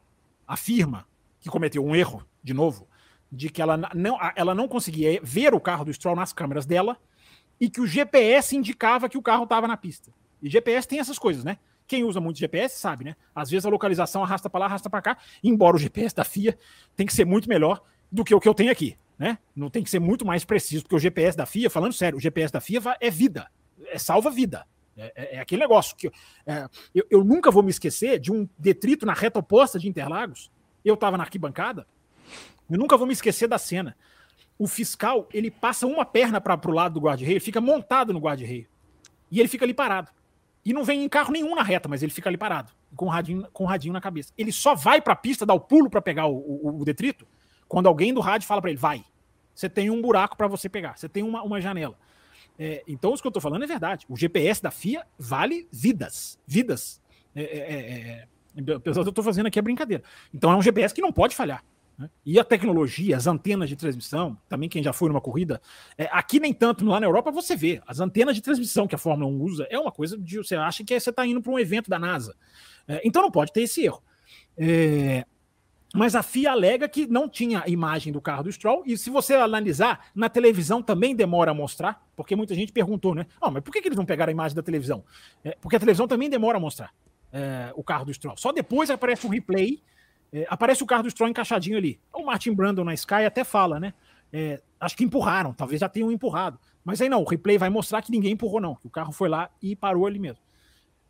afirma 0.44 1.07
que 1.47 1.52
cometeu 1.52 1.85
um 1.85 1.94
erro, 1.94 2.27
de 2.43 2.52
novo, 2.52 2.89
de 3.31 3.48
que 3.48 3.62
ela 3.62 3.77
não, 3.94 4.18
ela 4.35 4.55
não 4.55 4.66
conseguia 4.66 5.20
ver 5.23 5.55
o 5.55 5.60
carro 5.60 5.85
do 5.85 5.93
Stroll 5.93 6.16
nas 6.16 6.32
câmeras 6.32 6.66
dela 6.66 6.98
e 7.60 7.70
que 7.70 7.81
o 7.81 7.86
GPS 7.86 8.56
indicava 8.56 9.09
que 9.09 9.16
o 9.16 9.23
carro 9.23 9.44
estava 9.44 9.68
na 9.68 9.77
pista. 9.77 10.12
E 10.43 10.51
GPS 10.51 10.86
tem 10.86 10.98
essas 10.98 11.18
coisas, 11.18 11.44
né? 11.44 11.59
Quem 11.86 12.02
usa 12.02 12.20
muito 12.20 12.39
GPS 12.39 12.78
sabe, 12.78 13.05
né? 13.05 13.16
Às 13.35 13.48
vezes 13.48 13.64
a 13.64 13.68
localização 13.68 14.24
arrasta 14.24 14.51
para 14.51 14.60
lá, 14.60 14.66
arrasta 14.66 14.90
para 14.90 15.01
cá, 15.01 15.18
embora 15.43 15.77
o 15.77 15.78
GPS 15.78 16.14
da 16.14 16.24
FIA 16.24 16.59
tem 16.97 17.06
que 17.06 17.14
ser 17.14 17.24
muito 17.24 17.48
melhor 17.48 17.81
do 18.10 18.24
que 18.24 18.35
o 18.35 18.40
que 18.40 18.48
eu 18.48 18.55
tenho 18.55 18.73
aqui, 18.73 18.98
né? 19.16 19.39
Não 19.55 19.70
tem 19.70 19.85
que 19.85 19.90
ser 19.90 20.01
muito 20.01 20.27
mais 20.27 20.44
preciso, 20.44 20.82
porque 20.82 20.97
o 20.97 20.98
GPS 20.98 21.36
da 21.36 21.47
FIA, 21.47 21.70
falando 21.70 21.93
sério, 21.93 22.18
o 22.18 22.20
GPS 22.20 22.52
da 22.52 22.60
FIA 22.60 22.81
é 23.01 23.10
vida, 23.10 23.48
é 23.86 23.98
salva 23.98 24.31
vida. 24.31 24.66
É, 24.97 25.12
é, 25.14 25.36
é 25.36 25.40
aquele 25.40 25.60
negócio 25.60 25.94
que 25.94 26.09
é, 26.47 26.68
eu, 26.94 27.06
eu, 27.10 27.24
nunca 27.24 27.51
vou 27.51 27.62
me 27.62 27.70
esquecer 27.70 28.18
de 28.18 28.32
um 28.32 28.48
detrito 28.59 29.05
na 29.05 29.12
reta 29.12 29.39
oposta 29.39 29.78
de 29.78 29.89
Interlagos, 29.89 30.51
eu 30.88 30.94
estava 30.94 31.16
na 31.16 31.24
arquibancada, 31.24 31.86
eu 32.70 32.78
nunca 32.78 32.96
vou 32.96 33.06
me 33.06 33.12
esquecer 33.12 33.46
da 33.46 33.58
cena. 33.58 33.96
O 34.58 34.66
fiscal, 34.66 35.28
ele 35.32 35.50
passa 35.50 35.86
uma 35.86 36.04
perna 36.04 36.40
para 36.40 36.58
o 36.68 36.72
lado 36.72 36.94
do 36.94 37.00
guarda-reio, 37.00 37.40
fica 37.40 37.60
montado 37.60 38.12
no 38.12 38.18
guarda-reio. 38.18 38.66
E 39.30 39.38
ele 39.38 39.48
fica 39.48 39.64
ali 39.64 39.74
parado. 39.74 40.10
E 40.64 40.72
não 40.72 40.82
vem 40.82 41.04
em 41.04 41.08
carro 41.08 41.30
nenhum 41.30 41.54
na 41.54 41.62
reta, 41.62 41.88
mas 41.88 42.02
ele 42.02 42.12
fica 42.12 42.28
ali 42.28 42.36
parado, 42.36 42.72
com 42.96 43.06
o 43.06 43.08
radinho, 43.08 43.46
com 43.52 43.64
o 43.64 43.66
radinho 43.66 43.92
na 43.92 44.00
cabeça. 44.00 44.32
Ele 44.36 44.50
só 44.50 44.74
vai 44.74 45.00
para 45.00 45.12
a 45.12 45.16
pista, 45.16 45.46
dá 45.46 45.54
o 45.54 45.60
pulo 45.60 45.88
para 45.88 46.02
pegar 46.02 46.26
o, 46.26 46.36
o, 46.36 46.80
o, 46.80 46.84
detrito, 46.84 47.26
quando 47.68 47.86
alguém 47.86 48.12
do 48.12 48.20
rádio 48.20 48.48
fala 48.48 48.60
para 48.60 48.70
ele, 48.70 48.78
vai. 48.78 49.04
Você 49.54 49.68
tem 49.68 49.90
um 49.90 50.02
buraco 50.02 50.36
para 50.36 50.48
você 50.48 50.68
pegar, 50.68 50.96
você 50.96 51.08
tem 51.08 51.22
uma, 51.22 51.42
uma 51.42 51.60
janela. 51.60 51.96
É, 52.58 52.82
então, 52.88 53.12
isso 53.12 53.22
que 53.22 53.26
eu 53.26 53.30
estou 53.30 53.40
falando 53.40 53.62
é 53.62 53.66
verdade. 53.66 54.06
O 54.08 54.16
GPS 54.16 54.62
da 54.62 54.70
FIA 54.70 55.06
vale 55.18 55.68
vidas. 55.70 56.38
Vidas. 56.46 57.00
É, 57.34 57.42
é, 57.42 58.28
é, 58.56 58.70
é 58.70 58.74
Apesar 58.74 59.02
de 59.02 59.08
eu 59.08 59.10
estou 59.10 59.24
fazendo 59.24 59.46
aqui 59.46 59.58
a 59.58 59.62
brincadeira. 59.62 60.02
Então 60.32 60.50
é 60.50 60.56
um 60.56 60.62
GPS 60.62 60.94
que 60.94 61.00
não 61.00 61.12
pode 61.12 61.34
falhar. 61.36 61.62
Né? 61.98 62.10
E 62.24 62.38
a 62.38 62.44
tecnologia, 62.44 63.16
as 63.16 63.26
antenas 63.26 63.68
de 63.68 63.76
transmissão, 63.76 64.36
também 64.48 64.68
quem 64.68 64.82
já 64.82 64.92
foi 64.92 65.08
numa 65.08 65.20
corrida, 65.20 65.60
é, 65.96 66.08
aqui 66.12 66.38
nem 66.38 66.52
tanto, 66.52 66.84
lá 66.84 67.00
na 67.00 67.06
Europa 67.06 67.30
você 67.30 67.56
vê, 67.56 67.80
as 67.86 68.00
antenas 68.00 68.34
de 68.34 68.42
transmissão 68.42 68.86
que 68.86 68.94
a 68.94 68.98
Fórmula 68.98 69.30
1 69.30 69.42
usa 69.42 69.66
é 69.70 69.78
uma 69.78 69.92
coisa 69.92 70.16
de 70.16 70.38
você 70.38 70.56
acha 70.56 70.84
que 70.84 70.98
você 70.98 71.10
está 71.10 71.26
indo 71.26 71.40
para 71.40 71.52
um 71.52 71.58
evento 71.58 71.88
da 71.88 71.98
NASA. 71.98 72.34
É, 72.86 73.00
então 73.04 73.22
não 73.22 73.30
pode 73.30 73.52
ter 73.52 73.62
esse 73.62 73.84
erro. 73.84 74.02
É, 74.56 75.24
mas 75.94 76.14
a 76.14 76.22
FIA 76.22 76.50
alega 76.50 76.88
que 76.88 77.06
não 77.06 77.28
tinha 77.28 77.64
imagem 77.66 78.12
do 78.12 78.20
carro 78.20 78.44
do 78.44 78.52
Stroll, 78.52 78.82
e 78.84 78.98
se 78.98 79.08
você 79.08 79.34
analisar, 79.34 80.10
na 80.14 80.28
televisão 80.28 80.82
também 80.82 81.16
demora 81.16 81.52
a 81.52 81.54
mostrar, 81.54 82.06
porque 82.14 82.36
muita 82.36 82.54
gente 82.54 82.72
perguntou, 82.72 83.14
né? 83.14 83.26
Oh, 83.40 83.50
mas 83.50 83.62
por 83.62 83.72
que, 83.72 83.80
que 83.80 83.88
eles 83.88 83.96
não 83.96 84.04
pegaram 84.04 84.30
a 84.30 84.32
imagem 84.32 84.54
da 84.54 84.62
televisão? 84.62 85.02
É, 85.42 85.56
porque 85.60 85.76
a 85.76 85.80
televisão 85.80 86.06
também 86.06 86.28
demora 86.28 86.58
a 86.58 86.60
mostrar 86.60 86.92
é, 87.32 87.73
o 87.74 87.82
carro 87.82 88.05
do 88.05 88.15
Stroll. 88.15 88.36
Só 88.36 88.53
depois 88.53 88.90
aparece 88.90 89.27
um 89.27 89.31
replay, 89.31 89.82
é, 90.32 90.47
aparece 90.48 90.82
o 90.82 90.86
carro 90.86 91.05
do 91.05 91.11
Stroll 91.11 91.31
encaixadinho 91.31 91.77
ali. 91.77 92.01
O 92.12 92.24
Martin 92.24 92.53
Brandon 92.53 92.85
na 92.85 92.94
Sky 92.94 93.24
até 93.27 93.44
fala, 93.44 93.78
né? 93.81 93.94
É, 94.32 94.61
acho 94.81 94.97
que 94.97 95.05
empurraram, 95.05 95.53
talvez 95.53 95.81
já 95.81 95.89
tenham 95.89 96.11
empurrado. 96.11 96.59
Mas 96.85 97.01
aí 97.01 97.09
não, 97.09 97.23
o 97.23 97.24
replay 97.24 97.59
vai 97.59 97.70
mostrar 97.70 98.03
que 98.03 98.12
ninguém 98.12 98.32
empurrou, 98.32 98.61
não. 98.61 98.74
Que 98.74 98.86
o 98.86 98.90
carro 98.90 99.12
foi 99.12 99.28
lá 99.28 99.51
e 99.61 99.74
parou 99.74 100.07
ali 100.07 100.19
mesmo. 100.19 100.43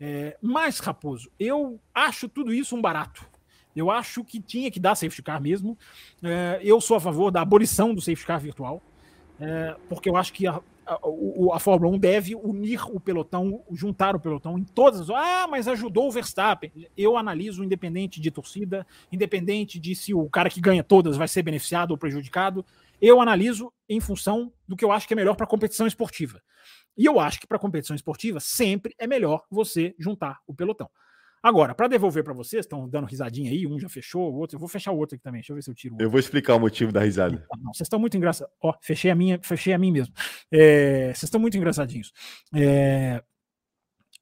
É, 0.01 0.37
mas, 0.41 0.79
Raposo, 0.79 1.31
eu 1.39 1.81
acho 1.95 2.29
tudo 2.29 2.53
isso 2.53 2.77
um 2.77 2.81
barato. 2.81 3.25
Eu 3.75 3.91
acho 3.91 4.25
que 4.25 4.41
tinha 4.41 4.71
que 4.71 4.81
dar 4.81 4.95
safety 4.95 5.23
car 5.23 5.41
mesmo. 5.41 5.77
É, 6.23 6.61
eu 6.63 6.81
sou 6.81 6.97
a 6.97 7.01
favor 7.01 7.31
da 7.31 7.43
abolição 7.43 7.95
do 7.95 8.01
safety 8.01 8.27
car 8.27 8.41
virtual, 8.41 8.83
é, 9.39 9.77
porque 9.89 10.09
eu 10.09 10.17
acho 10.17 10.33
que 10.33 10.47
a, 10.47 10.61
a, 10.87 11.57
a, 11.57 11.59
Fórmula 11.59 11.95
1 11.97 11.99
deve 11.99 12.35
unir 12.37 12.81
o 12.95 13.01
pelotão, 13.01 13.65
juntar 13.73 14.15
o 14.15 14.21
pelotão 14.21 14.57
em 14.57 14.65
todas 14.65 15.01
as. 15.01 15.11
Ah, 15.11 15.47
mas 15.49 15.67
ajudou 15.67 16.09
o 16.09 16.13
Verstappen. 16.13 16.71
Eu 16.97 17.17
analiso 17.17 17.65
independente 17.65 18.21
de 18.21 18.31
torcida, 18.31 18.87
independente 19.11 19.81
de 19.81 19.95
se 19.97 20.15
o 20.15 20.31
cara 20.31 20.49
que 20.49 20.61
ganha 20.61 20.85
todas 20.85 21.17
vai 21.17 21.27
ser 21.27 21.43
beneficiado 21.43 21.91
ou 21.91 21.99
prejudicado. 21.99 22.65
Eu 23.01 23.21
analiso 23.21 23.73
em 23.89 24.01
função 24.01 24.53
do 24.67 24.77
que 24.77 24.85
eu 24.85 24.93
acho 24.93 25.07
que 25.07 25.15
é 25.15 25.17
melhor 25.17 25.35
para 25.35 25.45
a 25.45 25.49
competição 25.49 25.87
esportiva. 25.87 26.41
E 26.97 27.05
eu 27.05 27.21
acho 27.21 27.41
que 27.41 27.47
para 27.47 27.57
a 27.57 27.61
competição 27.61 27.95
esportiva 27.95 28.41
sempre 28.41 28.95
é 28.99 29.07
melhor 29.07 29.45
você 29.51 29.95
juntar 29.99 30.41
o 30.47 30.55
pelotão. 30.55 30.89
Agora, 31.47 31.77
para 31.77 31.87
devolver 31.87 32.25
para 32.25 32.35
vocês, 32.35 32.65
estão 32.65 32.89
dando 32.89 33.07
risadinha 33.07 33.53
aí, 33.53 33.69
um 33.69 33.79
já 33.79 33.89
fechou, 33.89 34.33
o 34.33 34.37
outro, 34.37 34.57
eu 34.57 34.59
vou 34.59 34.69
fechar 34.69 34.91
o 34.91 34.99
outro 34.99 35.15
aqui 35.15 35.23
também. 35.23 35.43
Deixa 35.43 35.53
eu 35.53 35.55
ver 35.55 35.63
se 35.63 35.71
eu 35.71 35.75
tiro. 35.77 35.97
Eu 36.01 36.11
vou 36.11 36.19
explicar 36.19 36.57
o 36.57 36.59
motivo 36.59 36.91
da 36.91 37.01
risada. 37.01 37.47
Não, 37.63 37.73
vocês 37.73 37.87
estão 37.87 38.01
muito 38.01 38.17
engraçados. 38.17 38.53
Ó, 38.61 38.75
fechei 38.81 39.13
a 39.13 39.15
minha, 39.15 39.39
fechei 39.41 39.73
a 39.73 39.79
mim 39.79 39.93
mesmo. 39.93 40.13
É, 40.51 41.05
vocês 41.15 41.23
estão 41.23 41.41
muito 41.41 41.57
engraçadinhos. 41.57 42.13
É, 42.53 43.23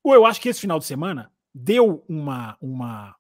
Ou 0.02 0.12
eu 0.12 0.26
acho 0.26 0.38
que 0.38 0.51
esse 0.51 0.60
final 0.60 0.78
de 0.78 0.84
semana 0.84 1.32
deu 1.55 2.05
uma, 2.06 2.59
uma 2.60 3.16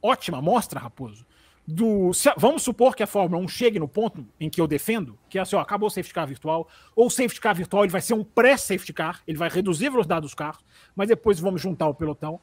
ótima 0.00 0.40
mostra, 0.40 0.80
Raposo, 0.80 1.26
do. 1.68 2.14
Se, 2.14 2.32
vamos 2.38 2.62
supor 2.62 2.96
que 2.96 3.02
a 3.02 3.06
Fórmula 3.06 3.44
1 3.44 3.48
chegue 3.48 3.78
no 3.78 3.86
ponto 3.86 4.26
em 4.40 4.48
que 4.48 4.62
eu 4.62 4.66
defendo, 4.66 5.18
que 5.28 5.38
é 5.38 5.42
assim, 5.42 5.56
ó, 5.56 5.60
acabou 5.60 5.88
o 5.88 5.90
safety 5.90 6.14
car 6.14 6.26
virtual, 6.26 6.66
ou 6.96 7.08
o 7.08 7.10
safety 7.10 7.38
car 7.38 7.54
virtual 7.54 7.84
ele 7.84 7.92
vai 7.92 8.00
ser 8.00 8.14
um 8.14 8.24
pré-safety 8.24 8.94
car, 8.94 9.20
ele 9.26 9.36
vai 9.36 9.50
reduzir 9.50 9.88
a 9.88 9.90
velocidade 9.90 10.22
dos 10.22 10.32
carros, 10.32 10.64
mas 10.96 11.06
depois 11.06 11.38
vamos 11.38 11.60
juntar 11.60 11.86
o 11.86 11.94
pelotão. 11.94 12.40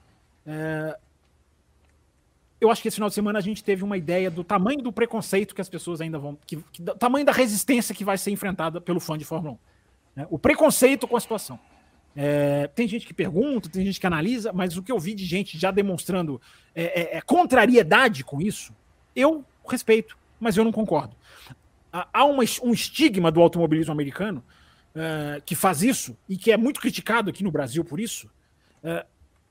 É, 0.47 0.97
eu 2.59 2.71
acho 2.71 2.81
que 2.81 2.87
esse 2.87 2.95
final 2.95 3.09
de 3.09 3.15
semana 3.15 3.37
a 3.37 3.41
gente 3.41 3.63
teve 3.63 3.83
uma 3.83 3.97
ideia 3.97 4.31
do 4.31 4.43
tamanho 4.43 4.81
do 4.81 4.91
preconceito 4.91 5.53
que 5.53 5.61
as 5.61 5.69
pessoas 5.69 6.01
ainda 6.01 6.17
vão. 6.17 6.37
Que, 6.45 6.57
que, 6.71 6.81
do 6.81 6.95
tamanho 6.95 7.25
da 7.25 7.31
resistência 7.31 7.93
que 7.93 8.03
vai 8.03 8.17
ser 8.17 8.31
enfrentada 8.31 8.81
pelo 8.81 8.99
fã 8.99 9.17
de 9.17 9.25
Fórmula 9.25 9.53
1. 9.53 9.57
Né? 10.15 10.27
O 10.29 10.39
preconceito 10.39 11.07
com 11.07 11.15
a 11.15 11.19
situação. 11.19 11.59
É, 12.15 12.65
tem 12.69 12.87
gente 12.87 13.05
que 13.05 13.13
pergunta, 13.13 13.69
tem 13.69 13.85
gente 13.85 13.99
que 13.99 14.07
analisa, 14.07 14.51
mas 14.51 14.75
o 14.75 14.81
que 14.81 14.91
eu 14.91 14.97
vi 14.97 15.13
de 15.13 15.23
gente 15.23 15.55
já 15.55 15.69
demonstrando 15.69 16.41
é, 16.73 17.01
é, 17.01 17.17
é 17.17 17.21
contrariedade 17.21 18.23
com 18.23 18.41
isso, 18.41 18.73
eu 19.15 19.45
respeito, 19.69 20.17
mas 20.39 20.57
eu 20.57 20.63
não 20.63 20.71
concordo. 20.71 21.15
Há 21.91 22.25
uma, 22.25 22.43
um 22.63 22.73
estigma 22.73 23.31
do 23.31 23.39
automobilismo 23.39 23.91
americano 23.91 24.43
é, 24.95 25.41
que 25.45 25.53
faz 25.53 25.83
isso 25.83 26.17
e 26.27 26.35
que 26.35 26.51
é 26.51 26.57
muito 26.57 26.79
criticado 26.79 27.29
aqui 27.29 27.43
no 27.43 27.51
Brasil 27.51 27.85
por 27.85 27.99
isso. 27.99 28.27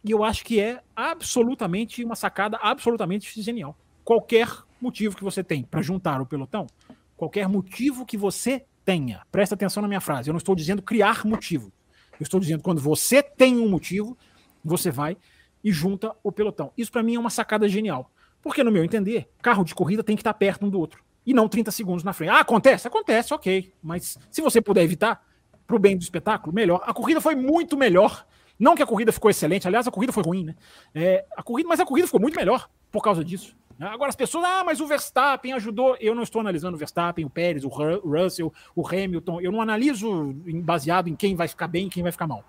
E 0.07 0.13
eu 0.13 0.23
acho 0.23 0.45
que 0.45 0.61
é 0.61 0.81
absolutamente 0.95 2.05
uma 2.05 2.15
sacada 2.15 2.57
absolutamente 2.63 3.43
genial. 3.43 3.77
Qualquer 4.05 4.49
motivo 4.81 5.17
que 5.17 5.25
você 5.25 5.43
tem 5.43 5.65
para 5.65 5.83
juntar 5.83 6.21
o 6.21 6.27
pelotão, 6.27 6.69
qualquer 7.17 7.49
motivo 7.49 8.07
que 8.07 8.17
você 8.17 8.65
tenha, 8.85 9.23
presta 9.33 9.57
atenção 9.57 9.83
na 9.83 9.89
minha 9.89 10.01
frase, 10.01 10.31
eu 10.31 10.33
não 10.33 10.39
estou 10.39 10.55
dizendo 10.55 10.81
criar 10.81 11.27
motivo. 11.27 11.73
Eu 12.13 12.23
estou 12.23 12.39
dizendo 12.39 12.63
quando 12.63 12.81
você 12.81 13.21
tem 13.21 13.59
um 13.59 13.69
motivo, 13.69 14.17
você 14.65 14.93
vai 14.93 15.17
e 15.65 15.73
junta 15.73 16.15
o 16.23 16.31
pelotão. 16.31 16.73
Isso 16.79 16.93
para 16.93 17.03
mim 17.03 17.17
é 17.17 17.19
uma 17.19 17.29
sacada 17.29 17.69
genial. 17.69 18.13
Porque, 18.41 18.63
no 18.63 18.71
meu 18.71 18.85
entender, 18.85 19.29
carro 19.43 19.65
de 19.65 19.75
corrida 19.75 20.05
tem 20.05 20.15
que 20.15 20.21
estar 20.21 20.35
perto 20.35 20.65
um 20.65 20.71
do 20.71 20.79
outro. 20.79 21.03
E 21.27 21.35
não 21.35 21.49
30 21.49 21.73
segundos 21.73 22.05
na 22.05 22.13
frente. 22.13 22.31
Ah, 22.31 22.39
acontece? 22.39 22.87
Acontece, 22.87 23.35
ok. 23.35 23.75
Mas 23.83 24.17
se 24.31 24.41
você 24.41 24.63
puder 24.63 24.85
evitar, 24.85 25.27
para 25.67 25.75
o 25.75 25.81
bem 25.81 25.97
do 25.97 26.03
espetáculo, 26.03 26.55
melhor. 26.55 26.81
A 26.87 26.95
corrida 26.95 27.21
foi 27.21 27.35
muito 27.35 27.77
melhor 27.77 28.25
não 28.59 28.75
que 28.75 28.83
a 28.83 28.87
corrida 28.87 29.13
ficou 29.13 29.31
excelente, 29.31 29.67
aliás, 29.67 29.87
a 29.87 29.91
corrida 29.91 30.13
foi 30.13 30.23
ruim, 30.23 30.45
né? 30.45 30.55
É, 30.95 31.25
a 31.37 31.43
corrida, 31.43 31.69
mas 31.69 31.81
a 31.81 31.87
corrida 31.87 32.07
ficou 32.07 32.21
muito 32.21 32.37
melhor 32.37 32.69
por 32.91 33.03
causa 33.03 33.25
disso. 33.25 33.57
Agora 33.79 34.09
as 34.09 34.17
pessoas, 34.17 34.45
ah, 34.45 34.65
mas 34.65 34.81
o 34.81 34.87
Verstappen 34.87 35.53
ajudou. 35.53 35.97
Eu 36.01 36.15
não 36.15 36.23
estou 36.23 36.41
analisando 36.41 36.77
o 36.77 36.79
Verstappen, 36.79 37.27
o 37.27 37.31
Pérez, 37.31 37.63
o 37.63 37.69
Russell, 37.69 38.53
o 38.75 38.87
Hamilton. 38.87 39.41
Eu 39.41 39.53
não 39.53 39.61
analiso 39.61 40.35
baseado 40.63 41.09
em 41.09 41.15
quem 41.15 41.37
vai 41.37 41.47
ficar 41.47 41.69
bem 41.69 41.87
e 41.87 41.91
quem 41.91 42.03
vai 42.03 42.11
ficar 42.11 42.27
mal. 42.27 42.43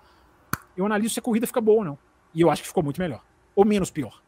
Eu 0.74 0.86
analiso 0.86 1.12
se 1.12 1.20
a 1.20 1.22
corrida 1.22 1.46
fica 1.46 1.60
boa 1.60 1.78
ou 1.78 1.84
não. 1.84 1.98
E 2.34 2.40
eu 2.40 2.50
acho 2.50 2.62
que 2.62 2.68
ficou 2.68 2.82
muito 2.82 2.98
melhor. 2.98 3.22
Ou 3.54 3.64
menos 3.64 3.90
pior. 3.90 4.22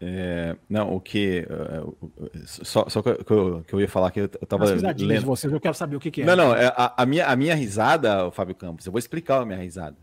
É, 0.00 0.56
não, 0.70 0.94
o 0.94 1.00
que. 1.00 1.44
Uh, 1.50 1.96
só, 2.44 2.88
só 2.88 3.02
que, 3.02 3.08
eu, 3.08 3.64
que 3.66 3.74
eu 3.74 3.80
ia 3.80 3.88
falar 3.88 4.12
que 4.12 4.20
eu 4.20 4.28
tava. 4.28 4.66
Lendo. 4.66 4.94
de 4.94 5.18
vocês, 5.18 5.52
eu 5.52 5.60
quero 5.60 5.74
saber 5.74 5.96
o 5.96 6.00
que, 6.00 6.12
que 6.12 6.22
é. 6.22 6.24
Não, 6.24 6.36
não, 6.36 6.54
é, 6.54 6.66
a, 6.68 7.02
a, 7.02 7.06
minha, 7.06 7.26
a 7.26 7.34
minha 7.34 7.56
risada, 7.56 8.30
Fábio 8.30 8.54
Campos, 8.54 8.86
eu 8.86 8.92
vou 8.92 9.00
explicar 9.00 9.42
a 9.42 9.44
minha 9.44 9.58
risada. 9.58 9.96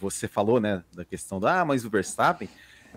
Você 0.00 0.28
falou, 0.28 0.60
né, 0.60 0.82
da 0.92 1.04
questão 1.04 1.40
da. 1.40 1.60
Ah, 1.60 1.64
mas 1.64 1.84
o 1.84 1.90
Verstappen 1.90 2.48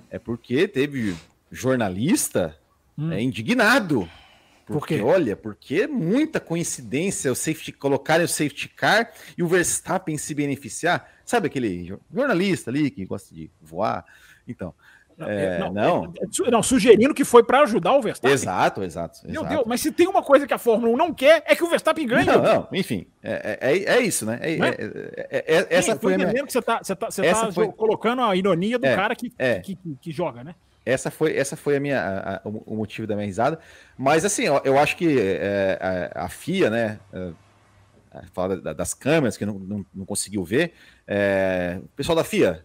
é 0.09 0.19
porque 0.19 0.67
teve 0.67 1.15
jornalista 1.51 2.57
hum. 2.97 3.11
é, 3.11 3.21
indignado. 3.21 4.09
Porque, 4.65 4.97
Por 4.97 5.05
olha, 5.05 5.35
porque 5.35 5.83
é 5.83 5.87
muita 5.87 6.41
coincidência 6.41 7.31
o 7.31 7.35
safety 7.35 7.71
colocarem 7.71 8.25
o 8.25 8.27
safety 8.27 8.67
car 8.67 9.13
e 9.37 9.41
o 9.41 9.47
Verstappen 9.47 10.17
se 10.17 10.35
beneficiar. 10.35 11.09
Sabe 11.25 11.47
aquele 11.47 11.97
jornalista 12.13 12.69
ali 12.69 12.91
que 12.91 13.05
gosta 13.05 13.33
de 13.33 13.49
voar? 13.61 14.05
Então, 14.45 14.73
é, 15.19 15.57
não, 15.57 15.73
não. 15.73 16.13
É, 16.15 16.51
não, 16.51 16.61
sugerindo 16.61 17.13
que 17.13 17.25
foi 17.25 17.43
para 17.43 17.61
ajudar 17.61 17.93
o 17.93 18.01
Verstappen. 18.01 18.33
Exato, 18.33 18.83
exato. 18.83 19.19
Meu 19.23 19.41
exato. 19.41 19.49
Deus, 19.49 19.63
mas 19.65 19.81
se 19.81 19.91
tem 19.91 20.07
uma 20.07 20.21
coisa 20.21 20.45
que 20.45 20.53
a 20.53 20.59
Fórmula 20.59 20.93
1 20.93 20.97
não 20.97 21.13
quer, 21.13 21.43
é 21.47 21.55
que 21.55 21.63
o 21.63 21.69
Verstappen 21.69 22.05
ganhe. 22.05 22.25
Não, 22.25 22.41
não, 22.41 22.67
enfim, 22.71 23.07
é, 23.23 23.57
é, 23.59 23.95
é 23.95 24.01
isso, 24.01 24.25
né? 24.27 24.39
É, 24.41 24.53
é? 24.53 25.27
é, 25.31 25.57
é 25.59 25.67
essa 25.69 25.93
Sim, 25.93 25.99
foi 25.99 26.13
a 26.13 26.17
minha... 26.19 26.45
que 26.45 26.53
você 26.53 26.61
tá, 26.61 26.79
você 26.83 26.95
tá, 26.95 27.09
você 27.09 27.23
tá 27.23 27.51
foi... 27.51 27.71
colocando 27.71 28.21
a 28.21 28.35
ironia 28.35 28.77
do 28.77 28.83
cara 28.83 29.15
que, 29.15 29.31
que, 29.63 29.75
que, 29.75 29.97
que, 29.99 30.11
joga, 30.11 30.43
né? 30.43 30.53
Essa 30.85 31.09
foi, 31.09 31.35
essa 31.35 31.57
foi 31.57 31.77
a 31.77 31.79
minha, 31.79 31.99
a, 31.99 32.35
a, 32.35 32.41
o 32.45 32.75
motivo 32.75 33.07
da 33.07 33.15
minha 33.15 33.25
risada. 33.25 33.59
Mas, 33.97 34.23
assim, 34.23 34.43
eu, 34.43 34.61
eu 34.63 34.77
acho 34.77 34.95
que 34.95 35.17
a, 35.81 36.25
a, 36.25 36.29
FIA, 36.29 36.69
né? 36.69 36.99
Fala 38.33 38.57
das 38.73 38.93
câmeras 38.93 39.35
que 39.35 39.45
não, 39.45 39.55
não, 39.55 39.85
não 39.93 40.05
conseguiu 40.05 40.43
ver. 40.43 40.73
pessoal 41.95 42.15
da 42.15 42.23
FIA, 42.23 42.63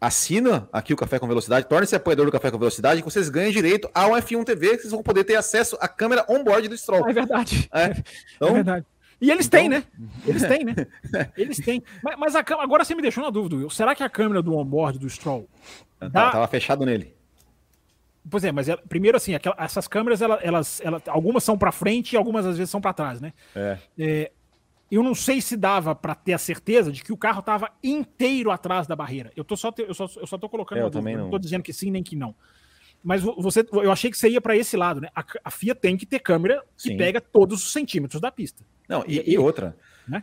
assina 0.00 0.68
aqui 0.72 0.94
o 0.94 0.96
Café 0.96 1.18
com 1.18 1.28
Velocidade, 1.28 1.68
torne-se 1.68 1.94
apoiador 1.94 2.26
do 2.26 2.32
Café 2.32 2.50
com 2.50 2.58
Velocidade, 2.58 3.02
que 3.02 3.10
vocês 3.10 3.28
ganham 3.28 3.52
direito 3.52 3.90
ao 3.94 4.12
F1 4.12 4.44
TV, 4.44 4.76
que 4.76 4.82
vocês 4.82 4.92
vão 4.92 5.02
poder 5.02 5.24
ter 5.24 5.36
acesso 5.36 5.76
à 5.80 5.86
câmera 5.86 6.24
on-board 6.28 6.68
do 6.68 6.76
Stroll. 6.76 7.08
É 7.08 7.12
verdade. 7.12 7.68
É, 7.72 7.82
é 7.82 8.04
então, 8.36 8.48
é 8.48 8.52
verdade. 8.52 8.86
E 9.20 9.30
eles 9.30 9.46
então... 9.46 9.60
têm, 9.60 9.68
né? 9.68 9.84
Eles 10.26 10.42
têm, 10.42 10.64
né? 10.64 10.74
Eles 11.36 11.58
têm. 11.58 11.82
Mas, 12.02 12.18
mas 12.18 12.36
a, 12.36 12.40
agora 12.58 12.84
você 12.84 12.94
me 12.94 13.02
deixou 13.02 13.22
na 13.22 13.28
dúvida, 13.28 13.56
Will. 13.56 13.68
Será 13.68 13.94
que 13.94 14.02
a 14.02 14.08
câmera 14.08 14.40
do 14.40 14.56
on-board 14.56 14.98
do 14.98 15.10
Stroll. 15.10 15.46
Tá, 15.98 16.08
dá... 16.08 16.30
Tava 16.30 16.48
fechado 16.48 16.86
nele. 16.86 17.14
Pois 18.28 18.44
é, 18.44 18.52
mas 18.52 18.68
ela, 18.68 18.80
primeiro 18.88 19.16
assim, 19.16 19.34
aquelas, 19.34 19.58
essas 19.58 19.88
câmeras, 19.88 20.22
elas, 20.22 20.40
elas, 20.42 20.80
elas, 20.82 21.02
algumas 21.06 21.44
são 21.44 21.58
para 21.58 21.72
frente 21.72 22.12
e 22.12 22.16
algumas 22.16 22.46
às 22.46 22.56
vezes 22.56 22.70
são 22.70 22.80
para 22.80 22.92
trás, 22.92 23.20
né? 23.20 23.32
É. 23.54 23.78
é 23.98 24.32
eu 24.90 25.02
não 25.02 25.14
sei 25.14 25.40
se 25.40 25.56
dava 25.56 25.94
para 25.94 26.14
ter 26.14 26.32
a 26.32 26.38
certeza 26.38 26.90
de 26.90 27.02
que 27.02 27.12
o 27.12 27.16
carro 27.16 27.40
estava 27.40 27.70
inteiro 27.82 28.50
atrás 28.50 28.86
da 28.86 28.96
barreira. 28.96 29.32
Eu, 29.36 29.44
tô 29.44 29.56
só, 29.56 29.72
eu, 29.78 29.94
só, 29.94 30.08
eu 30.16 30.26
só 30.26 30.36
tô 30.36 30.48
colocando. 30.48 30.78
É, 30.78 30.82
eu 30.82 30.90
também 30.90 31.16
não. 31.16 31.24
não 31.24 31.30
tô 31.30 31.38
dizendo 31.38 31.62
que 31.62 31.72
sim 31.72 31.90
nem 31.90 32.02
que 32.02 32.16
não. 32.16 32.34
Mas 33.02 33.22
você, 33.22 33.66
eu 33.72 33.90
achei 33.90 34.10
que 34.10 34.18
você 34.18 34.28
ia 34.28 34.40
para 34.40 34.56
esse 34.56 34.76
lado, 34.76 35.00
né? 35.00 35.08
A, 35.14 35.24
a, 35.44 35.50
FIA 35.50 35.74
tem 35.74 35.96
que 35.96 36.04
ter 36.04 36.18
câmera 36.18 36.62
que 36.76 36.90
sim. 36.90 36.96
pega 36.96 37.20
todos 37.20 37.62
os 37.62 37.72
centímetros 37.72 38.20
da 38.20 38.30
pista. 38.30 38.62
Não, 38.86 39.02
e, 39.06 39.32
e 39.32 39.38
outra, 39.38 39.74
né? 40.06 40.22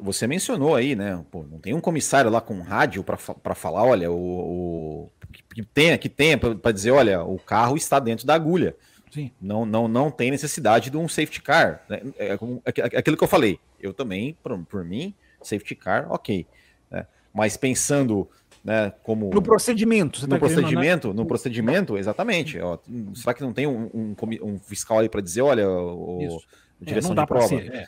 Você 0.00 0.26
mencionou 0.26 0.74
aí, 0.74 0.94
né? 0.94 1.22
Pô, 1.30 1.42
não 1.42 1.58
tem 1.58 1.74
um 1.74 1.80
comissário 1.80 2.30
lá 2.30 2.40
com 2.40 2.62
rádio 2.62 3.04
para 3.04 3.54
falar, 3.54 3.84
olha, 3.84 4.10
o, 4.10 4.16
o 4.16 5.10
que 5.54 5.62
tenha, 5.62 5.98
que 5.98 6.08
tenha 6.08 6.38
para 6.38 6.72
dizer, 6.72 6.92
olha, 6.92 7.22
o 7.22 7.38
carro 7.38 7.76
está 7.76 7.98
dentro 7.98 8.26
da 8.26 8.34
agulha. 8.34 8.74
Sim. 9.14 9.30
Não, 9.40 9.64
não, 9.64 9.86
não 9.86 10.10
tem 10.10 10.32
necessidade 10.32 10.90
de 10.90 10.96
um 10.96 11.08
safety 11.08 11.40
car. 11.40 11.84
Né? 11.88 12.02
É, 12.18 12.26
é, 12.26 12.34
é, 12.34 12.98
aquilo 12.98 13.16
que 13.16 13.22
eu 13.22 13.28
falei. 13.28 13.60
Eu 13.80 13.94
também, 13.94 14.36
por, 14.42 14.58
por 14.64 14.84
mim, 14.84 15.14
safety 15.40 15.76
car, 15.76 16.10
ok. 16.10 16.44
Né? 16.90 17.06
Mas 17.32 17.56
pensando 17.56 18.28
né, 18.64 18.92
como. 19.04 19.30
No 19.32 19.40
procedimento. 19.40 20.20
no 20.22 20.26
tá 20.26 20.38
procedimento, 20.38 20.80
querendo, 20.80 21.08
né? 21.10 21.14
no 21.14 21.26
procedimento, 21.26 21.96
exatamente. 21.96 22.58
Ó, 22.58 22.76
será 23.14 23.32
que 23.32 23.42
não 23.42 23.52
tem 23.52 23.68
um, 23.68 23.88
um, 23.94 24.16
um 24.42 24.58
fiscal 24.58 24.98
aí 24.98 25.08
para 25.08 25.20
dizer, 25.20 25.42
olha, 25.42 25.68
o, 25.70 26.38
o 26.38 26.40
direção 26.80 27.12
é, 27.12 27.20
de 27.20 27.26
prova? 27.26 27.46
Ser, 27.46 27.72
é. 27.72 27.86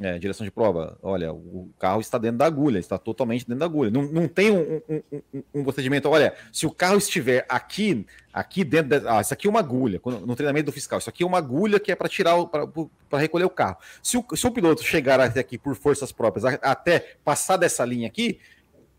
É, 0.00 0.16
direção 0.16 0.44
de 0.44 0.50
prova. 0.50 0.96
Olha, 1.02 1.32
o 1.32 1.70
carro 1.76 2.00
está 2.00 2.18
dentro 2.18 2.38
da 2.38 2.46
agulha, 2.46 2.78
está 2.78 2.96
totalmente 2.96 3.44
dentro 3.44 3.58
da 3.58 3.66
agulha. 3.66 3.90
Não, 3.90 4.02
não 4.02 4.28
tem 4.28 4.50
um, 4.50 4.80
um, 4.88 5.02
um, 5.12 5.42
um 5.54 5.62
procedimento. 5.64 6.08
Olha, 6.08 6.34
se 6.52 6.66
o 6.66 6.70
carro 6.70 6.96
estiver 6.96 7.44
aqui, 7.48 8.06
aqui 8.32 8.62
dentro. 8.62 9.00
Da, 9.00 9.18
ah, 9.18 9.20
isso 9.20 9.34
aqui 9.34 9.48
é 9.48 9.50
uma 9.50 9.58
agulha, 9.58 10.00
no 10.04 10.36
treinamento 10.36 10.66
do 10.66 10.72
fiscal. 10.72 11.00
Isso 11.00 11.10
aqui 11.10 11.24
é 11.24 11.26
uma 11.26 11.38
agulha 11.38 11.80
que 11.80 11.90
é 11.90 11.96
para 11.96 12.08
tirar, 12.08 12.36
para 12.46 13.18
recolher 13.18 13.44
o 13.44 13.50
carro. 13.50 13.76
Se 14.00 14.16
o, 14.16 14.24
se 14.36 14.46
o 14.46 14.52
piloto 14.52 14.84
chegar 14.84 15.18
até 15.18 15.40
aqui 15.40 15.58
por 15.58 15.74
forças 15.74 16.12
próprias, 16.12 16.44
até 16.62 17.16
passar 17.24 17.56
dessa 17.56 17.84
linha 17.84 18.06
aqui, 18.06 18.38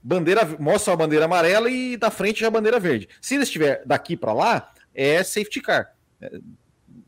bandeira 0.03 0.45
mostra 0.59 0.93
a 0.93 0.97
bandeira 0.97 1.25
amarela 1.25 1.69
e 1.69 1.95
da 1.95 2.11
frente 2.11 2.41
já 2.41 2.47
a 2.47 2.51
bandeira 2.51 2.77
verde. 2.77 3.07
Se 3.21 3.35
ele 3.35 3.43
estiver 3.43 3.83
daqui 3.85 4.17
para 4.17 4.33
lá, 4.33 4.69
é 4.93 5.23
safety 5.23 5.61
car. 5.61 5.93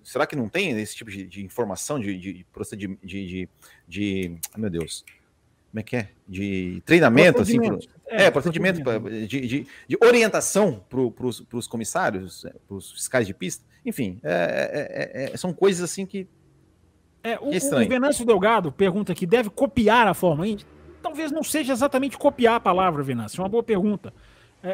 Será 0.03 0.25
que 0.25 0.35
não 0.35 0.49
tem 0.49 0.71
esse 0.79 0.95
tipo 0.95 1.11
de, 1.11 1.25
de 1.25 1.43
informação 1.43 1.99
de, 1.99 2.17
de 2.17 2.45
procedimento 2.51 3.05
de, 3.05 3.47
de, 3.87 4.35
Meu 4.57 4.69
Deus. 4.69 5.05
Como 5.71 5.79
é 5.79 5.83
que 5.83 5.95
é? 5.95 6.09
De 6.27 6.81
treinamento, 6.85 7.41
assim? 7.41 7.57
Pro, 7.57 7.79
é, 8.07 8.25
é, 8.25 8.31
procedimento, 8.31 8.83
procedimento. 8.83 9.27
De, 9.27 9.39
de, 9.47 9.67
de, 9.87 9.97
orientação 10.01 10.83
para 10.89 11.57
os 11.57 11.67
comissários, 11.67 12.43
é, 12.43 12.53
para 12.67 12.75
os 12.75 12.91
fiscais 12.91 13.25
de 13.25 13.33
pista. 13.33 13.63
Enfim, 13.85 14.19
é, 14.21 15.29
é, 15.29 15.33
é, 15.33 15.37
são 15.37 15.53
coisas 15.53 15.89
assim 15.89 16.05
que. 16.05 16.27
É, 17.23 17.37
o, 17.39 17.49
o 17.49 17.87
Venâncio 17.87 18.25
Delgado 18.25 18.71
pergunta 18.71 19.13
aqui: 19.13 19.25
deve 19.25 19.49
copiar 19.49 20.07
a 20.07 20.13
Fórmula 20.13 20.47
Indy? 20.47 20.65
Talvez 21.01 21.31
não 21.31 21.43
seja 21.43 21.71
exatamente 21.71 22.17
copiar 22.17 22.55
a 22.55 22.59
palavra, 22.59 23.01
Venâncio. 23.01 23.39
É 23.39 23.43
uma 23.43 23.49
boa 23.49 23.63
pergunta. 23.63 24.13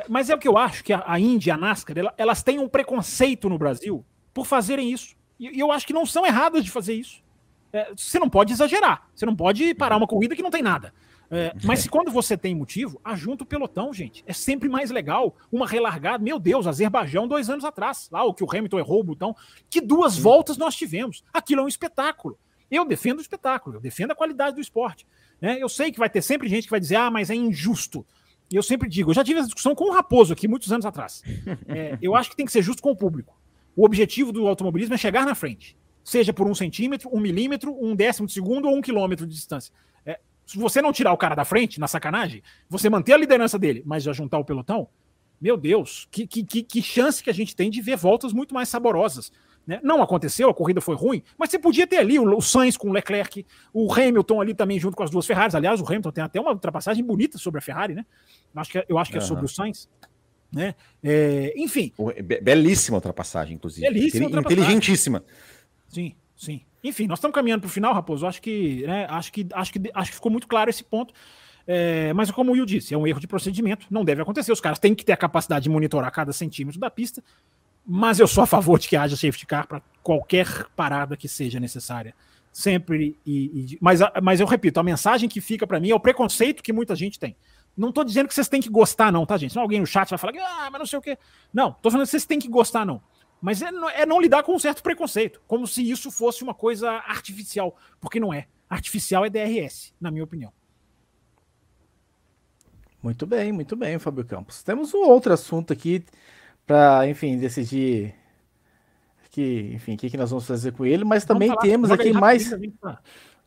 mas 0.10 0.30
é 0.30 0.36
o 0.36 0.40
que 0.40 0.48
eu 0.48 0.58
acho 0.58 0.84
que 0.84 0.94
a, 0.94 1.04
a 1.06 1.20
Indy 1.20 1.52
a 1.52 1.58
NASCAR 1.58 1.98
elas 2.18 2.42
têm 2.42 2.60
um 2.60 2.68
preconceito 2.68 3.48
no 3.48 3.58
Brasil 3.58 4.04
por 4.34 4.46
fazerem 4.46 4.92
isso. 4.92 5.17
E, 5.40 5.60
eu 5.60 5.72
acho 5.72 5.86
que 5.86 5.94
não 5.94 6.06
são 6.06 6.26
erradas 6.26 6.64
de 6.64 6.72
fazer 6.72 6.94
isso. 6.94 7.22
É, 7.72 7.92
você 7.96 8.20
não 8.20 8.30
pode 8.30 8.54
exagerar. 8.54 9.08
Você 9.14 9.26
não 9.26 9.36
pode 9.36 9.74
parar 9.76 9.98
uma 9.98 10.08
corrida 10.08 10.36
que 10.36 10.44
não 10.44 10.52
tem 10.52 10.62
nada. 10.62 10.94
É, 11.30 11.54
mas 11.66 11.80
se 11.80 11.90
quando 11.90 12.10
você 12.10 12.38
tem 12.38 12.56
motivo, 12.56 13.02
ajunta 13.04 13.44
o 13.44 13.48
pelotão, 13.48 13.94
gente. 13.94 14.24
É 14.26 14.34
sempre 14.34 14.70
mais 14.70 14.90
legal. 14.90 15.36
Uma 15.52 15.68
relargada. 15.68 16.24
Meu 16.24 16.40
Deus, 16.40 16.66
Azerbaijão, 16.66 17.28
dois 17.28 17.50
anos 17.50 17.66
atrás. 17.66 18.08
Lá 18.12 18.24
o 18.24 18.34
que 18.34 18.44
o 18.44 18.48
Hamilton 18.50 18.80
errou 18.80 19.02
o 19.02 19.04
botão. 19.04 19.36
Que 19.70 19.82
duas 19.82 20.14
Sim. 20.14 20.22
voltas 20.22 20.58
nós 20.58 20.76
tivemos. 20.76 21.24
Aquilo 21.34 21.62
é 21.62 21.64
um 21.66 21.68
espetáculo. 21.68 22.40
Eu 22.72 22.86
defendo 22.86 23.20
o 23.20 23.22
espetáculo. 23.22 23.78
Eu 23.78 23.82
defendo 23.82 24.12
a 24.12 24.16
qualidade 24.16 24.56
do 24.56 24.62
esporte. 24.62 25.06
Né? 25.42 25.58
Eu 25.60 25.70
sei 25.70 25.92
que 25.92 26.00
vai 26.00 26.10
ter 26.10 26.22
sempre 26.22 26.48
gente 26.48 26.64
que 26.66 26.72
vai 26.72 26.80
dizer, 26.80 26.96
ah, 26.96 27.12
mas 27.12 27.30
é 27.30 27.36
injusto. 27.36 28.06
e 28.50 28.56
eu 28.56 28.64
sempre 28.64 28.90
digo, 28.90 29.12
eu 29.12 29.16
já 29.16 29.24
tive 29.24 29.40
essa 29.40 29.48
discussão 29.48 29.76
com 29.76 29.86
o 29.86 29.94
Raposo 29.94 30.34
aqui 30.34 30.48
muitos 30.48 30.72
anos 30.72 30.86
atrás. 30.86 31.22
É, 31.68 31.98
eu 32.02 32.16
acho 32.16 32.30
que 32.30 32.36
tem 32.36 32.46
que 32.46 32.52
ser 32.52 32.62
justo 32.62 32.82
com 32.82 32.92
o 32.92 32.96
público. 32.96 33.38
O 33.78 33.86
objetivo 33.86 34.32
do 34.32 34.48
automobilismo 34.48 34.96
é 34.96 34.98
chegar 34.98 35.24
na 35.24 35.36
frente, 35.36 35.78
seja 36.04 36.34
por 36.34 36.48
um 36.48 36.56
centímetro, 36.56 37.12
um 37.14 37.20
milímetro, 37.20 37.78
um 37.80 37.96
décimo 37.96 38.26
de 38.28 38.34
segundo 38.34 38.68
ou 38.68 38.76
um 38.76 38.82
quilômetro 38.82 39.28
de 39.28 39.36
distância. 39.36 39.72
É, 40.04 40.20
se 40.48 40.58
você 40.58 40.82
não 40.82 40.92
tirar 40.92 41.14
o 41.14 41.18
cara 41.18 41.36
da 41.36 41.46
frente, 41.46 41.80
na 41.80 41.88
sacanagem, 41.88 42.42
você 42.68 42.90
manter 42.90 43.14
a 43.14 43.18
liderança 43.18 43.60
dele, 43.60 43.84
mas 43.86 44.02
já 44.02 44.12
juntar 44.12 44.40
o 44.40 44.44
pelotão, 44.44 44.90
meu 45.40 45.56
Deus, 45.56 46.08
que, 46.10 46.26
que, 46.26 46.44
que 46.44 46.82
chance 46.82 47.24
que 47.24 47.30
a 47.30 47.34
gente 47.34 47.56
tem 47.56 47.70
de 47.70 47.80
ver 47.80 47.96
voltas 47.96 48.34
muito 48.34 48.52
mais 48.52 48.68
saborosas. 48.68 49.32
Né? 49.68 49.80
Não 49.84 50.02
aconteceu, 50.02 50.50
a 50.50 50.56
corrida 50.56 50.82
foi 50.82 50.96
ruim, 50.96 51.22
mas 51.38 51.52
você 51.52 51.60
podia 51.60 51.86
ter 51.86 51.98
ali 51.98 52.18
o, 52.18 52.36
o 52.36 52.42
Sainz 52.42 52.78
com 52.78 52.90
o 52.90 52.92
Leclerc, 52.92 53.46
o 53.72 53.94
Hamilton 53.94 54.42
ali 54.42 54.56
também 54.56 54.80
junto 54.80 54.98
com 54.98 55.04
as 55.04 55.12
duas 55.12 55.28
Ferraris. 55.28 55.54
Aliás, 55.54 55.80
o 55.80 55.86
Hamilton 55.86 56.12
tem 56.12 56.24
até 56.24 56.42
uma 56.42 56.52
ultrapassagem 56.52 57.04
bonita 57.04 57.38
sobre 57.38 57.60
a 57.60 57.62
Ferrari, 57.62 57.94
né? 57.94 58.04
Acho 58.56 58.72
que, 58.72 58.80
é, 58.80 58.86
eu 58.90 58.98
acho 58.98 59.12
que 59.12 59.20
é 59.20 59.22
sobre 59.22 59.46
o 59.46 59.48
Sainz. 59.48 59.88
Né? 60.52 60.76
É, 61.04 61.54
enfim. 61.58 61.92
Belíssima 62.42 62.98
ultrapassagem, 62.98 63.56
inclusive. 63.56 63.88
Belíssima 63.88 64.26
ultrapassagem. 64.26 64.64
Inteligentíssima. 64.64 65.24
Sim, 65.88 66.16
sim. 66.36 66.62
Enfim, 66.84 67.08
nós 67.08 67.20
estamos 67.20 67.36
caminhando 67.36 67.62
para 67.62 67.68
o 67.68 67.72
final, 67.72 67.94
Raposo. 67.94 68.26
Acho 68.26 68.42
que, 68.42 68.86
né, 68.86 69.06
acho, 69.10 69.32
que, 69.32 69.48
acho, 69.52 69.74
que, 69.74 69.92
acho 69.94 70.12
que 70.12 70.16
ficou 70.16 70.32
muito 70.32 70.48
claro 70.48 70.70
esse 70.70 70.84
ponto. 70.84 71.14
É, 71.66 72.14
mas 72.14 72.32
como 72.32 72.52
o 72.52 72.54
Will 72.54 72.66
disse, 72.66 72.94
é 72.94 72.98
um 72.98 73.06
erro 73.06 73.20
de 73.20 73.28
procedimento, 73.28 73.88
não 73.90 74.06
deve 74.06 74.22
acontecer. 74.22 74.52
Os 74.52 74.62
caras 74.62 74.80
têm 74.80 74.96
que 74.96 75.04
ter 75.04 75.12
a 75.12 75.18
capacidade 75.18 75.64
de 75.64 75.70
monitorar 75.70 76.10
cada 76.12 76.32
centímetro 76.32 76.80
da 76.80 76.90
pista 76.90 77.22
mas 77.90 78.20
eu 78.20 78.28
sou 78.28 78.44
a 78.44 78.48
favor 78.48 78.78
de 78.78 78.90
que 78.90 78.98
haja 78.98 79.16
safety 79.16 79.46
car 79.46 79.66
para 79.66 79.82
qualquer 80.04 80.66
parada 80.76 81.16
que 81.16 81.30
seja 81.30 81.58
necessária. 81.58 82.14
Sempre. 82.52 83.16
E, 83.26 83.46
e, 83.74 83.78
mas, 83.80 84.02
mas 84.22 84.42
eu 84.42 84.46
repito, 84.46 84.78
a 84.78 84.84
mensagem 84.84 85.30
que 85.30 85.40
fica 85.40 85.66
para 85.66 85.80
mim 85.80 85.92
é 85.92 85.96
o 85.96 86.00
preconceito 86.00 86.62
que 86.62 86.74
muita 86.74 86.96
gente 86.98 87.18
tem. 87.18 87.34
Não 87.78 87.92
tô 87.92 88.04
dizendo 88.04 88.28
que 88.28 88.34
vocês 88.34 88.50
têm 88.50 88.60
que 88.60 88.70
gostar, 88.70 89.12
não, 89.12 89.26
tá, 89.26 89.38
gente? 89.38 89.52
Senão 89.52 89.62
alguém 89.62 89.80
no 89.80 89.86
chat 89.86 90.10
vai 90.10 90.18
falar, 90.18 90.34
ah, 90.40 90.70
mas 90.72 90.80
não 90.80 90.86
sei 90.86 90.98
o 90.98 91.02
quê. 91.02 91.18
Não, 91.54 91.74
tô 91.74 91.92
falando 91.92 92.06
que 92.06 92.12
vocês 92.12 92.26
têm 92.26 92.40
que 92.40 92.48
gostar, 92.48 92.86
não. 92.86 93.02
Mas 93.40 93.62
é, 93.62 93.70
é 93.94 94.06
não 94.06 94.20
lidar 94.20 94.42
com 94.42 94.56
um 94.56 94.60
certo 94.60 94.82
preconceito, 94.82 95.40
como 95.48 95.68
se 95.68 95.88
isso 95.88 96.10
fosse 96.10 96.44
uma 96.44 96.56
coisa 96.56 96.90
artificial, 96.90 97.78
porque 98.02 98.20
não 98.20 98.34
é. 98.34 98.48
Artificial 98.68 99.24
é 99.24 99.30
DRS, 99.30 99.94
na 100.02 100.10
minha 100.10 100.24
opinião. 100.24 100.52
Muito 103.02 103.28
bem, 103.28 103.52
muito 103.52 103.76
bem, 103.76 104.00
Fábio 104.00 104.26
Campos. 104.26 104.64
Temos 104.64 104.94
um 104.94 105.04
outro 105.04 105.32
assunto 105.32 105.72
aqui 105.72 106.04
para, 106.66 107.08
enfim, 107.08 107.38
decidir 107.38 108.16
que, 109.30 109.72
enfim, 109.74 109.94
o 109.94 109.98
que, 109.98 110.10
que 110.10 110.18
nós 110.18 110.32
vamos 110.32 110.48
fazer 110.48 110.72
com 110.72 110.84
ele, 110.84 111.06
mas 111.06 111.24
também 111.24 111.56
temos 111.58 111.92
aqui 111.92 112.12
mais. 112.12 112.50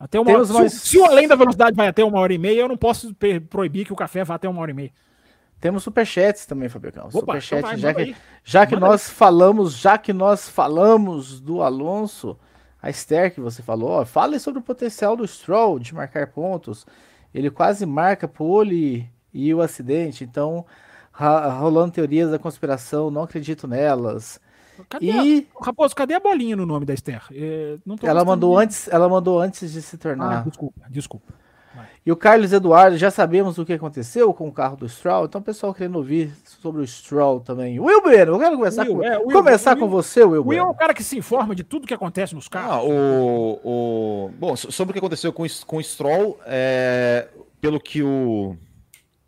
Até 0.00 0.18
uma 0.18 0.32
hora. 0.32 0.46
Mais... 0.46 0.72
Se, 0.72 0.88
se 0.88 0.98
o 0.98 1.04
Além 1.04 1.28
da 1.28 1.36
Velocidade 1.36 1.76
vai 1.76 1.86
até 1.86 2.02
uma 2.02 2.18
hora 2.18 2.32
e 2.32 2.38
meia, 2.38 2.62
eu 2.62 2.68
não 2.68 2.76
posso 2.78 3.14
proibir 3.50 3.84
que 3.84 3.92
o 3.92 3.96
café 3.96 4.24
vá 4.24 4.36
até 4.36 4.48
uma 4.48 4.62
hora 4.62 4.70
e 4.70 4.74
meia. 4.74 4.92
Temos 5.60 5.82
superchats 5.82 6.46
também, 6.46 6.70
Fabiano. 6.70 7.12
Superchat, 7.12 7.58
então 7.58 7.70
vai, 7.70 7.78
já, 7.78 7.94
que, 7.94 8.16
já 8.42 8.66
que 8.66 8.76
nós 8.76 9.06
aí. 9.06 9.14
falamos, 9.14 9.76
já 9.76 9.98
que 9.98 10.10
nós 10.10 10.48
falamos 10.48 11.38
do 11.38 11.62
Alonso, 11.62 12.38
a 12.80 12.88
Esther 12.88 13.34
que 13.34 13.42
você 13.42 13.62
falou, 13.62 13.90
ó, 13.90 14.04
fale 14.06 14.38
sobre 14.38 14.60
o 14.60 14.62
potencial 14.62 15.14
do 15.14 15.28
Stroll 15.28 15.78
de 15.78 15.94
marcar 15.94 16.28
pontos. 16.28 16.86
Ele 17.34 17.50
quase 17.50 17.84
marca 17.84 18.26
pole 18.26 19.06
e 19.34 19.52
o 19.52 19.60
acidente, 19.60 20.24
então 20.24 20.64
rolando 21.12 21.92
teorias 21.92 22.30
da 22.30 22.38
conspiração, 22.38 23.10
não 23.10 23.24
acredito 23.24 23.68
nelas. 23.68 24.40
Cadê 24.88 25.06
e 25.06 25.48
a... 25.60 25.64
Raposo, 25.64 25.94
cadê 25.94 26.14
a 26.14 26.20
bolinha 26.20 26.56
no 26.56 26.66
nome 26.66 26.86
da 26.86 26.94
Esther? 26.94 27.22
É, 27.32 27.78
ela 28.02 28.24
mandou 28.24 28.56
de... 28.56 28.64
antes, 28.64 28.88
ela 28.88 29.08
mandou 29.08 29.40
antes 29.40 29.72
de 29.72 29.82
se 29.82 29.98
tornar. 29.98 30.38
Ah, 30.38 30.42
desculpa, 30.42 30.80
desculpa. 30.88 31.34
E 32.04 32.10
o 32.10 32.16
Carlos 32.16 32.52
Eduardo, 32.52 32.96
já 32.96 33.10
sabemos 33.10 33.58
o 33.58 33.64
que 33.64 33.74
aconteceu 33.74 34.32
com 34.32 34.48
o 34.48 34.52
carro 34.52 34.76
do 34.76 34.88
Stroll, 34.88 35.26
então 35.26 35.40
o 35.40 35.44
pessoal 35.44 35.74
querendo 35.74 35.96
ouvir 35.96 36.32
sobre 36.44 36.80
o 36.80 36.86
Stroll 36.86 37.40
também. 37.40 37.78
Will 37.78 38.00
Bueno, 38.00 38.32
eu 38.32 38.38
quero 38.38 38.56
começar, 38.56 38.82
Will, 38.84 38.96
com, 38.96 39.04
é, 39.04 39.18
Will, 39.18 39.30
começar 39.30 39.72
Will, 39.72 39.80
com 39.80 39.88
você, 39.88 40.24
Will. 40.24 40.44
Will 40.44 40.58
é 40.58 40.62
o 40.62 40.74
cara 40.74 40.94
que 40.94 41.04
se 41.04 41.18
informa 41.18 41.54
de 41.54 41.62
tudo 41.62 41.86
que 41.86 41.92
acontece 41.92 42.34
nos 42.34 42.48
carros. 42.48 42.74
Ah, 42.74 42.82
o, 42.82 43.60
o... 43.62 44.30
Bom, 44.38 44.56
sobre 44.56 44.90
o 44.90 44.94
que 44.94 44.98
aconteceu 44.98 45.32
com, 45.32 45.44
com 45.66 45.76
o 45.76 45.82
Stroll, 45.82 46.40
é... 46.46 47.28
pelo 47.60 47.78
que 47.78 48.02
o 48.02 48.56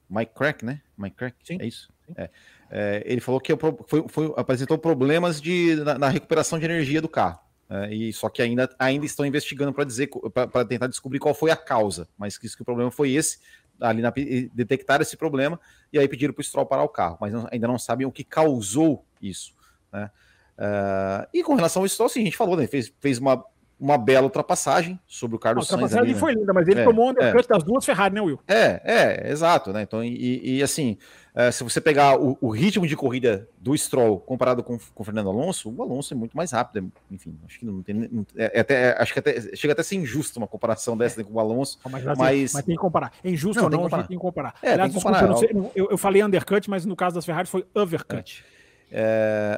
Mike 0.08 0.32
Crack, 0.34 0.64
né? 0.64 0.80
Mike 0.96 1.16
Crack, 1.16 1.36
Sim. 1.44 1.58
é 1.60 1.66
isso? 1.66 1.92
É. 2.16 2.30
É, 2.74 3.02
ele 3.04 3.20
falou 3.20 3.38
que 3.38 3.52
foi, 3.86 4.08
foi, 4.08 4.32
apresentou 4.34 4.78
problemas 4.78 5.42
de, 5.42 5.76
na, 5.84 5.98
na, 5.98 6.08
recuperação 6.08 6.58
de 6.58 6.64
energia 6.64 7.02
do 7.02 7.08
carro. 7.08 7.38
É, 7.68 7.94
e 7.94 8.12
só 8.14 8.30
que 8.30 8.40
ainda, 8.40 8.74
ainda 8.78 9.04
estão 9.04 9.26
investigando 9.26 9.74
para 9.74 9.84
dizer 9.84 10.08
para 10.32 10.64
tentar 10.64 10.86
descobrir 10.86 11.18
qual 11.18 11.34
foi 11.34 11.50
a 11.50 11.56
causa, 11.56 12.08
mas 12.16 12.38
que, 12.38 12.48
que 12.48 12.62
o 12.62 12.64
problema 12.64 12.90
foi 12.90 13.12
esse 13.12 13.38
ali 13.78 14.00
na, 14.00 14.10
detectaram 14.54 15.02
esse 15.02 15.18
problema 15.18 15.60
e 15.92 15.98
aí 15.98 16.08
pediram 16.08 16.32
para 16.32 16.40
o 16.40 16.44
Stroll 16.44 16.64
parar 16.64 16.84
o 16.84 16.88
carro, 16.88 17.18
mas 17.20 17.32
não, 17.32 17.46
ainda 17.52 17.68
não 17.68 17.78
sabem 17.78 18.06
o 18.06 18.12
que 18.12 18.24
causou 18.24 19.04
isso, 19.20 19.52
né? 19.92 20.10
Uh, 20.58 21.26
e 21.32 21.42
com 21.42 21.54
relação 21.54 21.82
ao 21.82 21.88
Stroll, 21.88 22.08
sim, 22.08 22.20
a 22.20 22.24
gente 22.24 22.36
falou, 22.36 22.56
né? 22.56 22.66
Fez, 22.66 22.92
fez 23.00 23.18
uma 23.18 23.44
uma 23.82 23.98
bela 23.98 24.24
ultrapassagem 24.24 24.98
sobre 25.08 25.34
o 25.34 25.38
Carlos 25.40 25.66
Sainz. 25.66 25.72
A 25.72 25.84
ultrapassagem 25.84 26.04
ali, 26.04 26.14
né? 26.14 26.20
foi 26.20 26.34
linda, 26.34 26.52
mas 26.52 26.68
ele 26.68 26.80
é, 26.80 26.84
tomou 26.84 27.06
um 27.06 27.10
undercut 27.10 27.44
é. 27.44 27.48
das 27.48 27.64
duas 27.64 27.84
Ferrari, 27.84 28.14
né, 28.14 28.20
Will? 28.20 28.38
É, 28.46 28.80
é, 28.84 29.30
exato, 29.30 29.72
né? 29.72 29.82
Então, 29.82 30.04
e, 30.04 30.58
e 30.58 30.62
assim, 30.62 30.96
é, 31.34 31.50
se 31.50 31.64
você 31.64 31.80
pegar 31.80 32.16
o, 32.16 32.38
o, 32.40 32.50
ritmo 32.50 32.86
de 32.86 32.94
corrida 32.94 33.48
do 33.58 33.76
Stroll 33.76 34.20
comparado 34.20 34.62
com, 34.62 34.78
com 34.78 35.02
o 35.02 35.04
Fernando 35.04 35.30
Alonso, 35.30 35.68
o 35.76 35.82
Alonso 35.82 36.14
é 36.14 36.16
muito 36.16 36.36
mais 36.36 36.52
rápido. 36.52 36.78
É, 37.10 37.14
enfim, 37.14 37.36
acho 37.44 37.58
que 37.58 37.66
não 37.66 37.82
tem. 37.82 37.94
Não, 37.94 38.24
é, 38.36 38.58
é 38.58 38.60
até, 38.60 39.02
acho 39.02 39.12
que 39.12 39.18
até, 39.18 39.56
chega 39.56 39.72
até 39.72 39.80
a 39.80 39.84
ser 39.84 39.96
injusto 39.96 40.38
uma 40.38 40.46
comparação 40.46 40.96
dessa 40.96 41.20
né, 41.20 41.26
com 41.28 41.34
o 41.34 41.40
Alonso. 41.40 41.78
Mas, 41.84 42.04
mas, 42.04 42.18
mas... 42.18 42.52
mas 42.54 42.64
tem 42.64 42.76
que 42.76 42.80
comparar. 42.80 43.12
É 43.24 43.30
injusto 43.30 43.56
não, 43.56 43.64
ou 43.64 43.70
não, 43.70 43.78
tem 43.78 43.78
que 43.78 43.90
comparar. 43.90 44.06
Tem 44.06 44.16
que 44.16 44.22
comparar. 44.22 44.54
Aliás, 44.62 44.92
tem 44.92 45.00
que 45.00 45.04
comparar. 45.04 45.28
Desculpa, 45.28 45.54
eu, 45.54 45.62
sei, 45.62 45.72
eu, 45.74 45.90
eu, 45.90 45.98
falei 45.98 46.22
undercut, 46.22 46.70
mas 46.70 46.84
no 46.84 46.94
caso 46.94 47.16
das 47.16 47.24
Ferrari 47.24 47.48
foi 47.48 47.66
overcut. 47.74 48.44
É, 48.48 48.61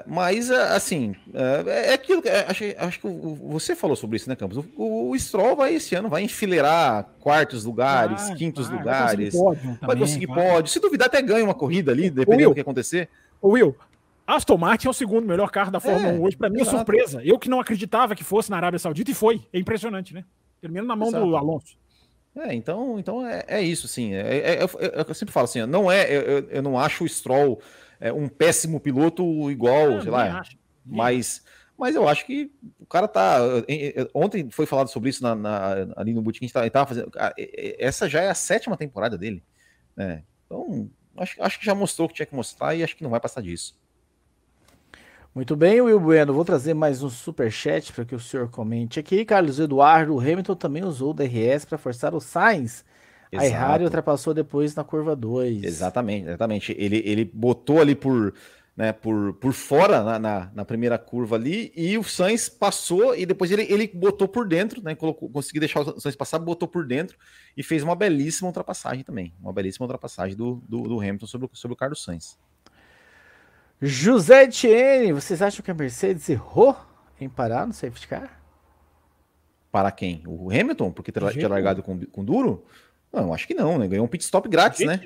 mas, 0.06 0.50
é, 0.50 0.74
assim, 0.74 1.14
é, 1.32 1.90
é 1.90 1.94
aquilo 1.94 2.22
que. 2.22 2.28
É, 2.28 2.46
acho, 2.48 2.64
acho 2.78 3.00
que 3.00 3.08
você 3.42 3.74
falou 3.74 3.96
sobre 3.96 4.16
isso, 4.16 4.28
né, 4.28 4.36
Campos? 4.36 4.64
O, 4.76 5.10
o 5.10 5.18
Stroll 5.18 5.56
vai 5.56 5.74
esse 5.74 5.94
ano, 5.94 6.08
vai 6.08 6.22
enfileirar 6.22 7.08
quartos 7.20 7.64
lugares, 7.64 8.28
vai, 8.28 8.36
quintos 8.36 8.68
vai, 8.68 8.78
lugares. 8.78 9.34
Vai 9.34 9.50
conseguir, 9.50 9.78
vai 9.80 9.96
conseguir 9.96 10.26
pódio. 10.28 10.66
Se 10.68 10.78
duvidar, 10.80 11.06
até 11.06 11.20
ganha 11.20 11.44
uma 11.44 11.54
corrida 11.54 11.90
ali, 11.90 12.10
dependendo 12.10 12.42
Will, 12.42 12.50
do 12.50 12.54
que 12.54 12.60
acontecer. 12.60 13.08
Will, 13.42 13.76
Aston 14.26 14.56
Martin 14.56 14.86
é 14.86 14.90
o 14.90 14.94
segundo 14.94 15.26
melhor 15.26 15.50
carro 15.50 15.70
da 15.70 15.80
Fórmula 15.80 16.12
é, 16.12 16.18
1 16.18 16.22
hoje. 16.22 16.36
Para 16.36 16.48
mim 16.48 16.60
é 16.60 16.64
surpresa. 16.64 17.22
Eu 17.24 17.38
que 17.38 17.48
não 17.48 17.60
acreditava 17.60 18.14
que 18.14 18.24
fosse 18.24 18.50
na 18.50 18.56
Arábia 18.56 18.78
Saudita 18.78 19.10
e 19.10 19.14
foi. 19.14 19.42
É 19.52 19.58
impressionante, 19.58 20.14
né? 20.14 20.24
Terminando 20.60 20.88
na 20.88 20.96
mão 20.96 21.08
exato. 21.08 21.26
do 21.26 21.36
Alonso. 21.36 21.76
É, 22.36 22.52
então, 22.52 22.98
então 22.98 23.26
é, 23.26 23.44
é 23.46 23.62
isso, 23.62 23.86
sim. 23.86 24.12
É, 24.14 24.54
é, 24.54 24.58
eu 25.06 25.14
sempre 25.14 25.32
falo 25.32 25.44
assim, 25.44 25.64
não 25.66 25.90
é, 25.90 26.10
eu, 26.10 26.48
eu 26.48 26.62
não 26.62 26.78
acho 26.78 27.04
o 27.04 27.08
Stroll 27.08 27.60
é, 28.00 28.12
um 28.12 28.28
péssimo 28.28 28.80
piloto 28.80 29.50
igual, 29.50 29.98
ah, 29.98 30.02
sei 30.02 30.10
lá. 30.10 30.40
Acho. 30.40 30.58
Mas, 30.84 31.42
mas 31.78 31.94
eu 31.94 32.08
acho 32.08 32.26
que 32.26 32.52
o 32.78 32.86
cara 32.86 33.08
tá. 33.08 33.38
Ontem 34.12 34.50
foi 34.50 34.66
falado 34.66 34.88
sobre 34.88 35.10
isso 35.10 35.22
na, 35.22 35.34
na 35.34 35.86
ali 35.96 36.12
no 36.12 36.22
Bootkin, 36.22 36.48
ele 36.54 36.70
tava 36.70 36.86
fazendo. 36.86 37.10
Essa 37.78 38.08
já 38.08 38.22
é 38.22 38.28
a 38.28 38.34
sétima 38.34 38.76
temporada 38.76 39.16
dele. 39.16 39.42
Né? 39.96 40.22
Então, 40.46 40.90
acho, 41.16 41.42
acho 41.42 41.58
que 41.58 41.66
já 41.66 41.74
mostrou 41.74 42.06
o 42.06 42.08
que 42.08 42.16
tinha 42.16 42.26
que 42.26 42.34
mostrar 42.34 42.74
e 42.74 42.84
acho 42.84 42.96
que 42.96 43.02
não 43.02 43.10
vai 43.10 43.20
passar 43.20 43.40
disso. 43.40 43.78
Muito 45.34 45.56
bem, 45.56 45.80
Will 45.80 45.98
Bueno. 45.98 46.32
Vou 46.32 46.44
trazer 46.44 46.74
mais 46.74 47.02
um 47.02 47.10
super 47.10 47.50
chat 47.50 47.92
para 47.92 48.04
que 48.04 48.14
o 48.14 48.20
senhor 48.20 48.48
comente 48.50 49.00
aqui. 49.00 49.24
Carlos 49.24 49.58
Eduardo 49.58 50.20
Hamilton 50.20 50.54
também 50.54 50.84
usou 50.84 51.10
o 51.10 51.14
DRS 51.14 51.64
para 51.64 51.76
forçar 51.76 52.14
o 52.14 52.20
Sainz 52.20 52.84
Exato. 53.30 53.46
A 53.46 53.50
Ferrari 53.50 53.84
ultrapassou 53.84 54.34
depois 54.34 54.74
na 54.74 54.84
curva 54.84 55.14
2. 55.14 55.64
Exatamente, 55.64 56.26
exatamente. 56.26 56.74
Ele, 56.78 57.02
ele 57.04 57.24
botou 57.24 57.80
ali 57.80 57.94
por, 57.94 58.34
né, 58.76 58.92
por, 58.92 59.34
por 59.34 59.52
fora 59.52 60.02
na, 60.02 60.18
na, 60.18 60.50
na, 60.54 60.64
primeira 60.64 60.98
curva 60.98 61.36
ali 61.36 61.72
e 61.76 61.96
o 61.96 62.02
Sainz 62.02 62.48
passou 62.48 63.14
e 63.14 63.24
depois 63.24 63.50
ele, 63.50 63.62
ele 63.62 63.86
botou 63.86 64.26
por 64.26 64.46
dentro, 64.46 64.82
né, 64.82 64.94
colocou, 64.94 65.28
conseguiu 65.30 65.60
deixar 65.60 65.80
o 65.80 66.00
Sainz 66.00 66.16
passar, 66.16 66.38
botou 66.38 66.68
por 66.68 66.86
dentro 66.86 67.16
e 67.56 67.62
fez 67.62 67.82
uma 67.82 67.94
belíssima 67.94 68.48
ultrapassagem 68.48 69.04
também. 69.04 69.32
Uma 69.40 69.52
belíssima 69.52 69.84
ultrapassagem 69.84 70.36
do, 70.36 70.62
do, 70.68 70.82
do 70.82 71.00
Hamilton 71.00 71.26
sobre, 71.26 71.48
sobre 71.52 71.74
o 71.74 71.76
Carlos 71.76 72.02
Sainz. 72.02 72.38
José 73.80 74.44
Etienne, 74.44 75.12
vocês 75.12 75.42
acham 75.42 75.62
que 75.62 75.70
a 75.70 75.74
Mercedes 75.74 76.28
errou 76.28 76.76
em 77.20 77.28
parar 77.28 77.66
no 77.66 77.72
safety 77.72 78.08
car? 78.08 78.40
Para 79.70 79.90
quem? 79.90 80.22
O 80.26 80.50
Hamilton? 80.50 80.92
Porque 80.92 81.10
tinha 81.10 81.48
largado 81.48 81.82
com, 81.82 81.98
com 82.06 82.24
duro? 82.24 82.64
Não, 83.14 83.32
acho 83.32 83.46
que 83.46 83.54
não, 83.54 83.78
né? 83.78 83.86
Ganhou 83.86 84.04
um 84.04 84.08
pit 84.08 84.24
stop 84.24 84.48
grátis, 84.48 84.84
né? 84.86 85.00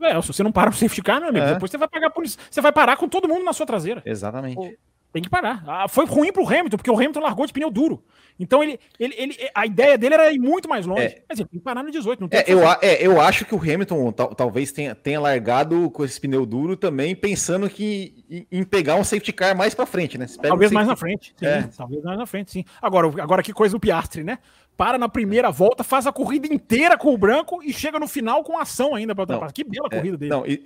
É, 0.00 0.20
se 0.20 0.28
você 0.28 0.42
não 0.42 0.52
para 0.52 0.70
o 0.70 0.72
safety 0.72 1.02
car, 1.02 1.20
meu 1.20 1.30
amigo, 1.30 1.46
é. 1.46 1.52
depois 1.54 1.70
você 1.70 1.78
vai 1.78 1.88
pagar 1.88 2.10
por 2.10 2.24
isso. 2.24 2.36
Você 2.50 2.60
vai 2.60 2.72
parar 2.72 2.96
com 2.96 3.08
todo 3.08 3.28
mundo 3.28 3.44
na 3.44 3.52
sua 3.52 3.64
traseira. 3.64 4.02
Exatamente. 4.04 4.76
Tem 5.14 5.22
que 5.22 5.30
parar. 5.30 5.62
Ah, 5.64 5.86
foi 5.86 6.04
ruim 6.06 6.32
pro 6.32 6.44
Hamilton, 6.44 6.76
porque 6.76 6.90
o 6.90 6.96
Hamilton 6.96 7.20
largou 7.20 7.46
de 7.46 7.52
pneu 7.52 7.70
duro. 7.70 8.02
Então 8.36 8.64
ele, 8.64 8.80
ele, 8.98 9.14
ele, 9.16 9.36
a 9.54 9.64
ideia 9.64 9.96
dele 9.96 10.14
era 10.14 10.32
ir 10.32 10.40
muito 10.40 10.68
mais 10.68 10.84
longe. 10.84 11.04
É. 11.04 11.22
Mas 11.28 11.38
ele 11.38 11.48
tem 11.48 11.60
que 11.60 11.64
parar 11.64 11.84
no 11.84 11.90
18. 11.92 12.20
Não 12.20 12.28
tem 12.28 12.40
É, 12.40 12.44
eu, 12.48 12.68
é, 12.82 13.00
eu 13.00 13.20
acho 13.20 13.44
que 13.44 13.54
o 13.54 13.58
Hamilton 13.58 14.10
tal- 14.10 14.34
talvez 14.34 14.72
tenha, 14.72 14.92
tenha 14.92 15.20
largado 15.20 15.88
com 15.90 16.04
esse 16.04 16.20
pneu 16.20 16.44
duro 16.44 16.76
também, 16.76 17.14
pensando 17.14 17.70
que 17.70 18.24
em, 18.28 18.46
em 18.50 18.64
pegar 18.64 18.96
um 18.96 19.04
safety 19.04 19.32
car 19.32 19.56
mais 19.56 19.72
pra 19.72 19.86
frente, 19.86 20.18
né? 20.18 20.26
Pega 20.26 20.48
um 20.48 20.50
Talvez 20.50 20.72
mais 20.72 20.88
na 20.88 20.96
frente. 20.96 21.32
Sim, 21.36 21.46
É. 21.46 21.62
Talvez 21.76 22.02
mais 22.02 22.18
na 22.18 22.26
frente, 22.26 22.50
sim. 22.50 22.64
Agora, 22.82 23.06
agora 23.22 23.42
que 23.44 23.52
coisa 23.52 23.76
do 23.76 23.80
Piastri, 23.80 24.24
né? 24.24 24.38
Para 24.76 24.98
na 24.98 25.08
primeira 25.08 25.50
volta, 25.52 25.84
faz 25.84 26.04
a 26.06 26.12
corrida 26.12 26.46
inteira 26.52 26.98
com 26.98 27.14
o 27.14 27.18
branco 27.18 27.62
e 27.62 27.72
chega 27.72 27.98
no 27.98 28.08
final 28.08 28.42
com 28.42 28.58
ação 28.58 28.94
ainda 28.94 29.14
para 29.14 29.22
ultrapassar. 29.22 29.52
Que 29.52 29.62
bela 29.62 29.88
É, 29.92 29.96
corrida 29.96 30.16
dele. 30.16 30.30
Não, 30.30 30.44
e- 30.44 30.60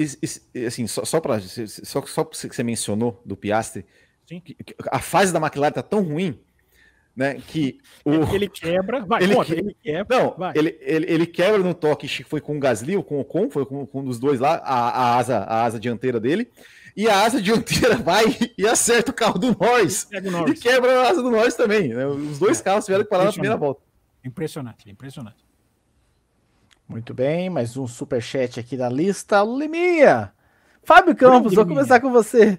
e- 0.54 0.64
assim, 0.66 0.86
só, 0.86 1.04
só 1.04 1.20
para 1.20 1.38
só, 1.40 2.00
só 2.06 2.24
que 2.24 2.36
você 2.36 2.62
mencionou 2.62 3.20
do 3.24 3.36
Piastri, 3.36 3.84
Sim. 4.26 4.42
a 4.90 4.98
fase 4.98 5.30
da 5.32 5.38
McLaren 5.38 5.72
tá 5.72 5.82
tão 5.82 6.00
ruim, 6.02 6.38
né, 7.14 7.34
que 7.48 7.78
o 8.04 8.10
Ele 8.34 8.48
quebra, 8.48 9.04
vai, 9.04 9.22
Ele 9.24 9.34
conta, 9.34 9.52
que- 9.54 9.60
ele 9.60 9.76
quebra. 9.82 10.18
não, 10.18 10.34
vai. 10.38 10.52
ele, 10.56 10.78
ele, 10.80 11.06
ele 11.12 11.26
quebra 11.26 11.58
no 11.58 11.74
toque, 11.74 12.08
foi 12.24 12.40
com 12.40 12.56
o 12.56 12.60
Gasly 12.60 12.96
ou 12.96 13.02
com 13.04 13.16
o 13.16 13.20
Ocon, 13.20 13.50
foi 13.50 13.66
com, 13.66 13.84
com 13.86 14.00
um 14.00 14.04
dos 14.04 14.18
dois 14.18 14.40
lá, 14.40 14.54
a, 14.64 14.88
a 14.88 15.16
asa, 15.18 15.38
a 15.38 15.64
asa 15.64 15.78
dianteira 15.78 16.18
dele, 16.18 16.48
e 16.96 17.08
a 17.08 17.24
asa 17.24 17.42
dianteira 17.42 17.96
vai 17.98 18.24
e 18.56 18.66
acerta 18.66 19.10
o 19.10 19.14
carro 19.14 19.38
do 19.38 19.48
Norris. 19.58 20.06
E 20.48 20.54
quebra 20.54 21.02
a 21.02 21.10
asa 21.10 21.22
do 21.22 21.30
Norris 21.30 21.54
também. 21.54 21.88
né? 21.88 22.06
Os 22.06 22.38
dois 22.38 22.60
carros 22.62 22.84
tiveram 22.86 23.04
que 23.04 23.10
parar 23.10 23.24
na 23.24 23.32
primeira 23.32 23.56
volta. 23.56 23.82
Impressionante, 24.24 24.90
impressionante. 24.90 25.46
Muito 26.88 27.12
bem, 27.12 27.50
mais 27.50 27.76
um 27.76 27.86
superchat 27.86 28.58
aqui 28.58 28.76
na 28.76 28.88
lista. 28.88 29.42
Liminha! 29.42 30.32
Fábio 30.82 31.14
Campos, 31.14 31.54
vou 31.54 31.66
começar 31.66 32.00
com 32.00 32.10
você. 32.10 32.58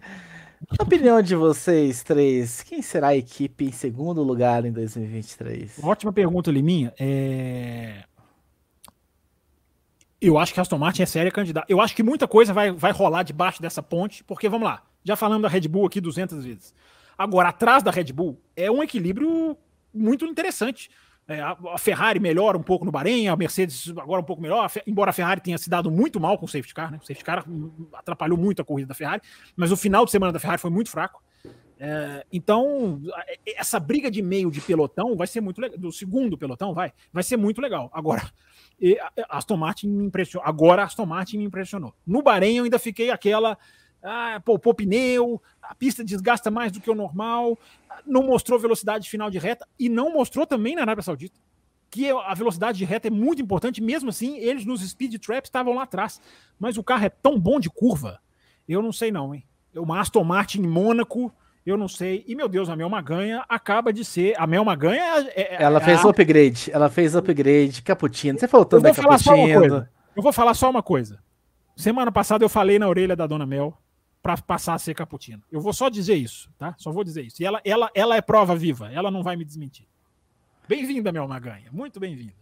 Na 0.77 0.83
opinião 0.83 1.21
de 1.21 1.35
vocês 1.35 2.03
três, 2.03 2.61
quem 2.61 2.81
será 2.81 3.07
a 3.07 3.15
equipe 3.15 3.65
em 3.65 3.71
segundo 3.71 4.21
lugar 4.21 4.65
em 4.65 4.71
2023? 4.71 5.79
Ótima 5.81 6.13
pergunta, 6.13 6.51
Liminha. 6.51 6.93
É... 6.99 8.03
Eu 10.21 10.37
acho 10.37 10.53
que 10.53 10.59
a 10.59 10.61
Aston 10.61 10.77
Martin 10.77 11.01
é 11.01 11.05
séria 11.05 11.31
candidata. 11.31 11.65
Eu 11.69 11.79
acho 11.79 11.95
que 11.95 12.03
muita 12.03 12.27
coisa 12.27 12.53
vai, 12.53 12.71
vai 12.71 12.91
rolar 12.91 13.23
debaixo 13.23 13.61
dessa 13.61 13.81
ponte, 13.81 14.23
porque 14.23 14.49
vamos 14.49 14.67
lá, 14.67 14.83
já 15.03 15.15
falamos 15.15 15.43
da 15.43 15.49
Red 15.49 15.67
Bull 15.67 15.87
aqui 15.87 16.01
200 16.01 16.43
vezes. 16.43 16.75
Agora, 17.17 17.49
atrás 17.49 17.81
da 17.81 17.89
Red 17.89 18.11
Bull, 18.13 18.39
é 18.55 18.69
um 18.69 18.83
equilíbrio 18.83 19.57
muito 19.93 20.25
interessante. 20.25 20.89
É, 21.29 21.41
a, 21.41 21.77
Ferrari 21.77 22.19
melhora 22.19 22.57
um 22.57 22.63
pouco 22.63 22.83
no 22.83 22.91
Bahrein, 22.91 23.27
a 23.27 23.35
Mercedes 23.35 23.93
agora 23.95 24.19
um 24.19 24.23
pouco 24.23 24.41
melhor, 24.41 24.67
embora 24.87 25.11
a 25.11 25.13
Ferrari 25.13 25.39
tenha 25.39 25.59
se 25.59 25.69
dado 25.69 25.91
muito 25.91 26.19
mal 26.19 26.39
com 26.39 26.45
o 26.45 26.49
safety 26.49 26.73
car, 26.73 26.91
né? 26.91 26.97
O 26.97 27.05
safety 27.05 27.23
car 27.23 27.47
hum, 27.47 27.87
atrapalhou 27.93 28.35
muito 28.35 28.63
a 28.63 28.65
corrida 28.65 28.87
da 28.87 28.95
Ferrari, 28.95 29.21
mas 29.55 29.71
o 29.71 29.77
final 29.77 30.05
de 30.05 30.11
semana 30.11 30.33
da 30.33 30.39
Ferrari 30.39 30.59
foi 30.59 30.71
muito 30.71 30.89
fraco. 30.89 31.21
É, 31.79 32.25
então, 32.33 32.99
essa 33.45 33.79
briga 33.79 34.09
de 34.09 34.23
meio 34.23 34.49
de 34.49 34.59
pelotão 34.59 35.15
vai 35.15 35.27
ser 35.27 35.39
muito 35.39 35.61
legal. 35.61 35.77
Do 35.77 35.91
segundo 35.91 36.35
pelotão, 36.35 36.73
vai, 36.73 36.91
vai 37.13 37.21
ser 37.21 37.37
muito 37.37 37.61
legal. 37.61 37.91
Agora, 37.93 38.27
Aston 39.29 39.55
Martin 39.55 39.87
me 39.87 40.05
impressionou. 40.05 40.47
Agora 40.47 40.83
Aston 40.83 41.05
Martin 41.05 41.37
me 41.37 41.45
impressionou. 41.45 41.93
No 42.07 42.23
Bahrein 42.23 42.57
eu 42.57 42.63
ainda 42.63 42.79
fiquei 42.79 43.11
aquela. 43.11 43.55
Ah, 44.01 44.41
poupou 44.43 44.73
pneu, 44.73 45.41
a 45.61 45.75
pista 45.75 46.03
desgasta 46.03 46.49
mais 46.49 46.71
do 46.71 46.79
que 46.79 46.89
o 46.89 46.95
normal, 46.95 47.57
não 48.05 48.23
mostrou 48.23 48.57
velocidade 48.57 49.09
final 49.09 49.29
de 49.29 49.37
reta 49.37 49.67
e 49.77 49.89
não 49.89 50.13
mostrou 50.13 50.45
também 50.47 50.75
na 50.75 50.81
Arábia 50.81 51.03
Saudita. 51.03 51.37
Que 51.91 52.09
a 52.09 52.33
velocidade 52.33 52.77
de 52.77 52.85
reta 52.85 53.07
é 53.07 53.11
muito 53.11 53.41
importante, 53.41 53.81
mesmo 53.81 54.09
assim, 54.09 54.37
eles 54.37 54.63
nos 54.65 54.81
speed 54.87 55.15
traps 55.19 55.47
estavam 55.47 55.73
lá 55.73 55.83
atrás. 55.83 56.21
Mas 56.59 56.77
o 56.77 56.83
carro 56.83 57.05
é 57.05 57.09
tão 57.09 57.39
bom 57.39 57.59
de 57.59 57.69
curva, 57.69 58.19
eu 58.67 58.81
não 58.81 58.91
sei 58.93 59.11
não, 59.11 59.33
hein? 59.33 59.43
Uma 59.75 59.99
Aston 59.99 60.23
Martin 60.23 60.61
em 60.61 60.67
Mônaco, 60.67 61.31
eu 61.65 61.75
não 61.77 61.87
sei. 61.87 62.23
E 62.27 62.35
meu 62.35 62.47
Deus, 62.47 62.69
a 62.69 62.75
Mel 62.75 62.89
Maganha 62.89 63.43
acaba 63.49 63.91
de 63.91 64.05
ser. 64.05 64.33
A 64.39 64.47
Mel 64.47 64.63
Maganha 64.63 65.01
é, 65.35 65.55
é- 65.55 65.63
Ela 65.63 65.79
é 65.79 65.83
fez 65.83 66.05
a- 66.05 66.09
upgrade, 66.09 66.69
ela 66.71 66.89
fez 66.89 67.15
upgrade, 67.15 67.81
Cappuccino. 67.81 68.39
Você 68.39 68.47
falou 68.47 68.63
eu 68.63 68.69
tanto 68.69 68.83
da 68.83 69.17
só 69.17 69.33
uma 69.35 69.53
coisa. 69.59 69.89
Eu 70.15 70.23
vou 70.23 70.31
falar 70.33 70.53
só 70.53 70.69
uma 70.69 70.81
coisa. 70.83 71.19
Semana 71.75 72.11
passada 72.11 72.43
eu 72.43 72.49
falei 72.49 72.77
na 72.79 72.87
orelha 72.87 73.15
da 73.15 73.25
Dona 73.27 73.45
Mel 73.45 73.77
para 74.21 74.37
passar 74.37 74.73
a 74.73 74.79
ser 74.79 74.93
cappuccino. 74.93 75.41
Eu 75.51 75.61
vou 75.61 75.73
só 75.73 75.89
dizer 75.89 76.15
isso, 76.15 76.49
tá? 76.57 76.75
Só 76.77 76.91
vou 76.91 77.03
dizer 77.03 77.23
isso. 77.23 77.41
E 77.41 77.45
ela, 77.45 77.61
ela, 77.63 77.89
ela 77.93 78.15
é 78.15 78.21
prova 78.21 78.55
viva. 78.55 78.91
Ela 78.91 79.09
não 79.09 79.23
vai 79.23 79.35
me 79.35 79.45
desmentir. 79.45 79.87
Bem-vinda, 80.67 81.11
Mel 81.11 81.27
Maganha. 81.27 81.69
Muito 81.71 81.99
bem-vinda. 81.99 82.33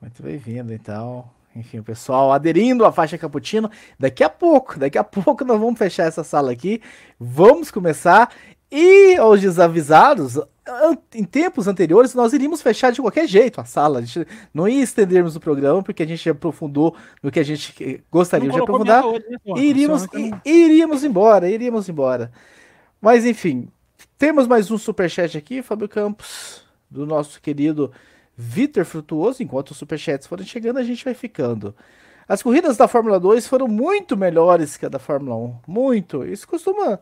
Muito 0.00 0.22
bem-vindo, 0.22 0.72
então. 0.72 1.30
Enfim, 1.54 1.82
pessoal 1.82 2.32
aderindo 2.32 2.84
à 2.84 2.92
faixa 2.92 3.18
Cappuccino. 3.18 3.70
Daqui 3.98 4.22
a 4.22 4.30
pouco, 4.30 4.78
daqui 4.78 4.96
a 4.96 5.04
pouco 5.04 5.44
nós 5.44 5.58
vamos 5.58 5.78
fechar 5.78 6.04
essa 6.04 6.22
sala 6.22 6.52
aqui. 6.52 6.80
Vamos 7.18 7.70
começar. 7.70 8.32
E 8.70 9.16
aos 9.16 9.40
desavisados, 9.40 10.38
em 11.14 11.24
tempos 11.24 11.66
anteriores, 11.66 12.14
nós 12.14 12.32
iríamos 12.34 12.60
fechar 12.60 12.92
de 12.92 13.00
qualquer 13.00 13.26
jeito 13.26 13.60
a 13.60 13.64
sala. 13.64 14.00
A 14.00 14.02
gente 14.02 14.26
não 14.52 14.68
ia 14.68 14.82
estendermos 14.82 15.36
o 15.36 15.40
programa, 15.40 15.82
porque 15.82 16.02
a 16.02 16.06
gente 16.06 16.28
aprofundou 16.28 16.94
no 17.22 17.30
que 17.30 17.40
a 17.40 17.42
gente 17.42 18.04
gostaria 18.10 18.50
de 18.50 18.58
aprofundar. 18.60 19.02
E 19.56 19.60
iríamos, 19.60 20.04
e- 20.14 20.32
iríamos 20.44 21.02
embora, 21.02 21.48
iríamos 21.48 21.88
embora. 21.88 22.30
Mas 23.00 23.24
enfim, 23.24 23.68
temos 24.18 24.46
mais 24.46 24.70
um 24.70 24.76
superchat 24.76 25.38
aqui, 25.38 25.62
Fábio 25.62 25.88
Campos, 25.88 26.62
do 26.90 27.06
nosso 27.06 27.40
querido 27.40 27.90
Vitor 28.36 28.84
Frutuoso. 28.84 29.42
Enquanto 29.42 29.70
os 29.70 29.78
superchats 29.78 30.26
forem 30.26 30.44
chegando, 30.44 30.78
a 30.78 30.84
gente 30.84 31.04
vai 31.04 31.14
ficando. 31.14 31.74
As 32.28 32.42
corridas 32.42 32.76
da 32.76 32.86
Fórmula 32.86 33.18
2 33.18 33.46
foram 33.46 33.66
muito 33.66 34.14
melhores 34.14 34.76
que 34.76 34.84
a 34.84 34.90
da 34.90 34.98
Fórmula 34.98 35.34
1. 35.36 35.56
Muito. 35.66 36.24
Isso 36.26 36.46
costuma 36.46 37.00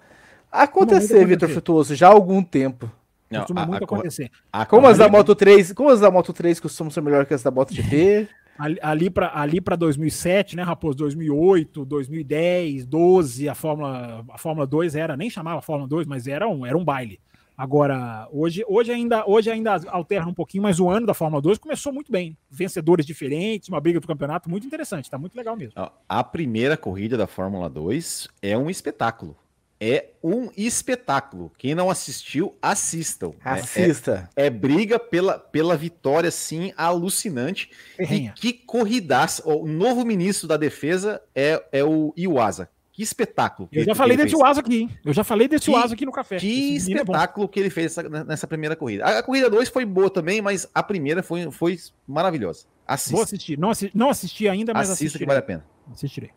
acontecer. 0.63 1.27
Vitor 1.27 1.49
Frutuoso, 1.49 1.95
já 1.95 2.09
há 2.09 2.13
algum 2.13 2.43
tempo. 2.43 2.91
Não, 3.31 3.41
Costuma 3.41 3.63
a- 3.63 3.67
muito 3.67 3.83
a 3.83 3.85
acontecer. 3.85 4.31
a 4.53 4.65
Como 4.67 4.87
as 4.87 4.99
da 4.99 5.09
Moto 5.09 5.35
3, 5.35 5.73
como 5.73 5.89
as 5.91 6.01
da 6.01 6.11
Moto 6.11 6.33
3 6.33 6.61
costumam 6.61 6.91
ser 6.91 7.01
melhores 7.01 7.27
que 7.27 7.35
as 7.35 7.43
da 7.43 7.51
MotoGP. 7.51 8.29
Ali, 8.59 8.79
ali 8.81 9.11
para 9.11 9.39
ali 9.39 9.61
pra 9.61 9.77
2007, 9.77 10.57
né, 10.57 10.63
Raposo? 10.63 10.97
2008, 10.97 11.85
2010, 11.85 12.87
12, 12.87 13.51
a 13.51 13.55
Fórmula, 13.55 14.25
a 14.31 14.39
Fórmula 14.39 14.67
2 14.67 14.97
era, 14.97 15.15
nem 15.15 15.29
chamava 15.29 15.61
Fórmula 15.61 15.87
2, 15.87 16.07
mas 16.07 16.27
era 16.27 16.49
um, 16.49 16.65
era 16.65 16.75
um 16.75 16.83
baile. 16.83 17.21
Agora, 17.55 18.27
hoje, 18.33 18.65
hoje, 18.67 18.93
ainda, 18.93 19.25
hoje 19.29 19.51
ainda 19.51 19.79
alterna 19.89 20.29
um 20.31 20.33
pouquinho, 20.35 20.63
mas 20.63 20.81
o 20.81 20.89
ano 20.89 21.07
da 21.07 21.13
Fórmula 21.13 21.43
2 21.43 21.59
começou 21.59 21.93
muito 21.93 22.11
bem. 22.11 22.35
Vencedores 22.51 23.05
diferentes, 23.05 23.69
uma 23.69 23.79
briga 23.79 24.01
do 24.01 24.07
campeonato 24.07 24.49
muito 24.49 24.67
interessante, 24.67 25.11
tá 25.11 25.19
muito 25.19 25.37
legal 25.37 25.55
mesmo. 25.55 25.75
A 26.09 26.25
primeira 26.25 26.79
corrida 26.79 27.15
da 27.19 27.27
Fórmula 27.27 27.69
2 27.69 28.27
é 28.41 28.57
um 28.57 28.71
espetáculo. 28.71 29.37
É 29.79 30.07
um 30.23 30.49
espetáculo. 30.57 31.53
Quem 31.59 31.75
não 31.75 31.91
assistiu, 31.91 32.57
assistam. 32.63 33.33
É- 33.45 33.51
Assista. 33.51 34.29
É, 34.35 34.47
é 34.47 34.51
briga 34.51 34.99
pela, 34.99 35.39
pela 35.39 35.77
vitória, 35.77 36.31
sim, 36.31 36.73
alucinante. 36.77 37.71
E 37.99 38.31
que 38.35 38.53
corridaça. 38.53 39.47
O 39.47 39.67
novo 39.67 40.05
ministro 40.05 40.49
da 40.49 40.57
Defesa 40.57 41.21
é, 41.35 41.63
é 41.73 41.85
o 41.85 42.13
Iwasa. 42.17 42.69
Que 42.91 43.03
espetáculo. 43.03 43.69
Eu 43.71 43.81
que- 43.81 43.85
já 43.85 43.93
que 43.93 43.99
falei 43.99 44.17
ele 44.17 44.23
desse. 44.25 44.35
Uasa 44.37 44.61
aqui, 44.61 44.77
hein? 44.81 44.91
Eu 45.05 45.13
já 45.13 45.23
falei 45.23 45.47
desse 45.47 45.67
Que- 45.67 45.71
Uasa 45.71 45.93
aqui 45.93 46.07
no 46.07 46.13
café. 46.13 46.39
Que 46.39 46.73
é 46.73 46.77
espetáculo 46.77 47.47
que 47.47 47.61
ele 47.61 47.69
fez 47.69 47.99
essa- 47.99 48.25
nessa 48.25 48.47
primeira 48.47 48.75
corrida. 48.75 49.05
A, 49.05 49.19
a 49.19 49.23
corrida 49.23 49.51
2 49.51 49.69
foi 49.69 49.85
boa 49.85 50.09
também, 50.09 50.41
mas 50.41 50.67
a 50.75 50.83
primeira 50.83 51.23
foi, 51.23 51.51
foi 51.51 51.79
maravilhosa. 52.09 52.65
Vou 52.65 52.95
Assista. 52.95 53.23
assistir. 53.23 53.59
Não 53.59 53.69
assisti, 53.69 53.95
não 53.99 54.09
assisti 54.09 54.49
ainda, 54.49 54.73
mas 54.73 54.89
Assista 54.89 55.19
que 55.19 55.25
assistirei. 55.25 55.27
vale 55.27 55.39
a 55.41 55.43
pena. 55.43 55.65
assistirei. 55.93 56.31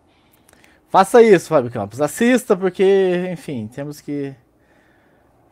Faça 0.90 1.22
isso, 1.22 1.50
Fábio 1.50 1.70
Campos. 1.72 2.02
Assista, 2.02 2.56
porque, 2.58 3.30
enfim, 3.32 3.68
temos 3.74 4.02
que 4.02 4.34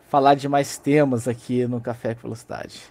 falar 0.09 0.35
de 0.35 0.47
mais 0.49 0.77
temas 0.77 1.27
aqui 1.27 1.67
no 1.67 1.79
Café 1.79 2.15
com 2.15 2.21
Velocidade. 2.23 2.81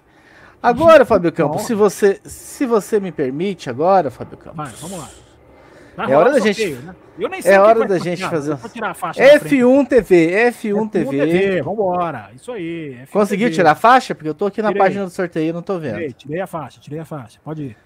Agora, 0.63 1.05
Fábio 1.05 1.33
Campos, 1.33 1.63
se 1.63 1.75
você, 1.75 2.21
se 2.25 2.65
você 2.67 2.99
me 3.01 3.11
permite, 3.13 3.69
agora, 3.69 4.11
Fábio 4.11 4.37
Campos. 4.39 4.57
Vai, 4.57 4.73
vamos 4.81 4.99
lá. 4.99 5.09
Vai 5.97 6.13
É 6.13 6.17
hora 6.17 6.31
da 6.31 6.39
gente- 6.41 6.73
né? 6.75 6.95
Eu 7.19 7.29
nem 7.31 7.39
é 7.39 7.43
o 7.43 7.43
que 7.43 7.69
hora 7.71 7.85
da 7.89 7.99
gente 7.99 8.23
fazer 8.29 8.53
um- 8.53 8.57
Vou 8.57 8.69
tirar 8.71 8.91
a 8.91 8.95
faixa 8.95 9.19
da 9.23 9.41
frente. 9.41 9.55
F1 9.57 9.87
TV, 9.87 10.31
F1 10.53 10.89
TV. 10.91 11.27
TV, 11.27 11.63
vambora. 11.63 12.31
Isso 12.37 12.53
aí. 12.53 12.99
F1 13.07 13.13
Conseguiu 13.13 13.47
TV. 13.47 13.57
tirar 13.57 13.71
a 13.71 13.75
faixa? 13.75 14.15
Porque 14.15 14.29
eu 14.29 14.35
tô 14.35 14.45
aqui 14.47 14.61
na 14.61 14.69
Tirei. 14.69 14.83
página 14.83 15.05
do 15.05 15.11
sorteio 15.11 15.49
e 15.49 15.53
não 15.55 15.63
tô 15.63 15.79
vendo. 15.79 15.95
Tirei, 15.95 16.13
tirei 16.13 16.41
a 16.43 16.47
faixa, 16.47 16.79
tirei 16.81 16.99
a 16.99 17.05
faixa. 17.07 17.39
Pode 17.43 17.63
ir. 17.63 17.77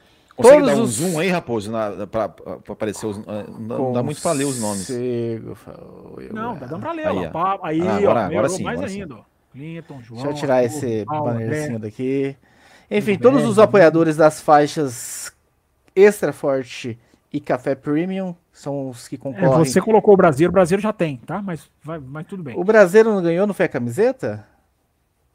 Consegue 0.42 0.60
Todos 0.62 0.74
dar 0.74 0.80
um 0.80 0.84
os- 0.84 0.90
zoom 0.90 1.18
aí, 1.18 1.28
Raposo, 1.28 1.70
pra 2.10 2.24
aparecer 2.68 3.06
os. 3.06 3.18
Não, 3.26 3.44
não 3.58 3.92
dá 3.92 4.02
muito 4.02 4.20
pra 4.22 4.32
ler 4.32 4.44
os 4.44 4.60
nomes. 4.60 4.88
Não, 6.32 6.56
tá 6.56 6.66
dando 6.66 6.80
pra 6.80 6.92
ler, 6.92 7.06
Aí, 7.06 7.16
ó. 7.16 7.22
ó. 7.26 7.30
Pá, 7.30 7.58
Aí, 7.62 7.80
Ah, 7.80 7.84
ó. 7.84 7.88
agora- 7.88 8.00
agora 8.00 8.28
melhorou 8.28 8.50
sim, 8.50 8.62
mais 8.64 8.78
agora 8.78 8.90
sim. 8.92 9.02
ainda, 9.02 9.14
ó. 9.16 9.22
Clinton, 9.52 10.00
João. 10.02 10.22
Deixa 10.22 10.30
eu 10.30 10.40
tirar 10.40 10.56
Arthur, 10.62 10.66
esse 10.76 11.04
Paulo, 11.04 11.24
bannerzinho 11.24 11.76
André. 11.76 11.78
daqui. 11.90 12.36
Enfim, 12.90 13.18
todos 13.18 13.42
os 13.42 13.48
tudo 13.50 13.62
apoiadores 13.62 14.16
das 14.16 14.40
faixas 14.40 15.32
Extra 15.94 16.32
Forte 16.32 16.98
e 17.32 17.40
Café 17.40 17.74
Premium 17.74 18.34
são 18.52 18.88
os 18.90 19.06
que 19.08 19.16
É, 19.16 19.18
concorrem. 19.18 19.64
você 19.64 19.80
colocou 19.80 20.14
o 20.14 20.16
brasileiro, 20.16 20.50
o 20.50 20.54
brasileiro 20.54 20.82
já 20.82 20.92
tem, 20.92 21.16
tá? 21.18 21.40
Mas, 21.42 21.68
vai, 21.82 21.98
mas 21.98 22.26
tudo 22.26 22.42
bem. 22.42 22.56
O 22.58 22.64
brasileiro 22.64 23.12
não 23.14 23.22
ganhou, 23.22 23.46
não 23.46 23.54
foi 23.54 23.66
a 23.66 23.68
camiseta? 23.68 24.46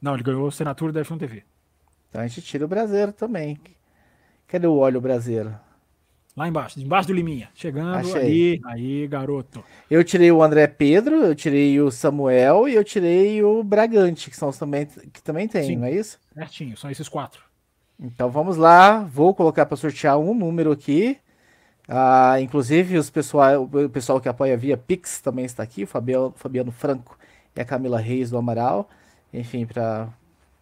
Não, 0.01 0.13
ele 0.13 0.23
ganhou 0.23 0.45
a 0.45 0.49
assinatura 0.49 0.91
da 0.93 1.01
F1 1.01 1.17
TV. 1.17 1.43
Então 2.09 2.21
a 2.21 2.27
gente 2.27 2.41
tira 2.41 2.63
o 2.65 2.67
brasileiro 2.67 3.11
também. 3.11 3.57
Cadê 4.47 4.67
o 4.67 4.77
óleo 4.77 5.01
brasileiro? 5.01 5.55
Lá 6.35 6.49
embaixo, 6.49 6.79
embaixo 6.81 7.07
do 7.07 7.13
Liminha. 7.13 7.49
Chegando 7.55 7.95
Achei. 7.95 8.21
aí, 8.21 8.61
aí, 8.65 9.07
garoto. 9.07 9.63
Eu 9.89 10.03
tirei 10.03 10.31
o 10.31 10.43
André 10.43 10.67
Pedro, 10.67 11.15
eu 11.23 11.33
tirei 11.33 11.79
o 11.79 11.89
Samuel 11.89 12.67
e 12.67 12.75
eu 12.75 12.83
tirei 12.83 13.41
o 13.41 13.63
Bragante, 13.63 14.29
que 14.29 14.35
são 14.35 14.49
os 14.49 14.57
também 14.57 14.85
que 14.85 15.21
também 15.23 15.47
tem, 15.47 15.63
Sim. 15.63 15.75
não 15.77 15.87
é 15.87 15.93
isso? 15.93 16.19
Certinho, 16.33 16.75
são 16.75 16.91
esses 16.91 17.07
quatro. 17.07 17.41
Então 17.97 18.29
vamos 18.29 18.57
lá, 18.57 18.99
vou 18.99 19.33
colocar 19.33 19.65
para 19.65 19.77
sortear 19.77 20.17
um 20.17 20.33
número 20.33 20.73
aqui. 20.73 21.17
Ah, 21.87 22.41
inclusive 22.41 22.97
os 22.97 23.09
pessoal, 23.09 23.63
o 23.63 23.89
pessoal 23.89 24.19
que 24.19 24.27
apoia 24.27 24.57
via 24.57 24.75
Pix 24.75 25.21
também 25.21 25.45
está 25.45 25.63
aqui, 25.63 25.83
o 25.83 25.87
Fabiano, 25.87 26.33
Fabiano 26.35 26.71
Franco 26.71 27.17
e 27.55 27.61
a 27.61 27.65
Camila 27.65 27.99
Reis 27.99 28.29
do 28.29 28.37
Amaral. 28.37 28.89
Enfim, 29.33 29.65
para 29.65 30.09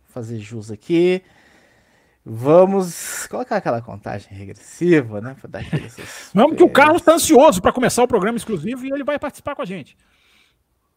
fazer 0.10 0.38
jus 0.38 0.70
aqui. 0.70 1.24
Vamos 2.26 3.28
colocar 3.28 3.58
aquela 3.58 3.82
contagem 3.82 4.32
regressiva, 4.32 5.20
né? 5.20 5.36
Pra 5.40 5.50
dar 5.50 5.60
aquele 5.60 5.90
Vamos 6.34 6.56
que 6.56 6.64
o. 6.64 6.70
Carlos 6.70 7.02
está 7.02 7.14
ansioso 7.14 7.62
para 7.62 7.74
começar 7.74 8.02
o 8.02 8.08
programa 8.08 8.38
exclusivo 8.38 8.86
e 8.86 8.92
ele 8.92 9.04
vai 9.04 9.20
participar 9.20 9.56
com 9.56 9.62
a 9.62 9.66
gente. 9.66 9.98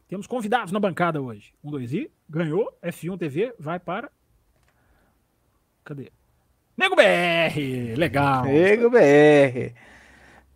Temos 0.08 0.28
convidados 0.28 0.70
na 0.70 0.78
bancada 0.78 1.20
hoje. 1.20 1.52
Um, 1.64 1.70
dois 1.70 1.92
e 1.92 2.08
ganhou. 2.30 2.72
F1 2.80 3.18
TV 3.18 3.54
vai 3.58 3.80
para. 3.80 4.08
Cadê? 5.84 6.12
Nego 6.76 6.94
BR! 6.94 7.96
Legal. 7.96 8.44
Nego 8.44 8.90
BR. 8.90 9.74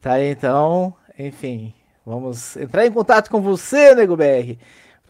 Tá 0.01 0.23
então, 0.23 0.95
enfim, 1.19 1.75
vamos 2.07 2.57
entrar 2.57 2.87
em 2.87 2.93
contato 2.93 3.29
com 3.29 3.41
você, 3.41 3.95
Nego 3.95 4.17
BR, 4.17 4.57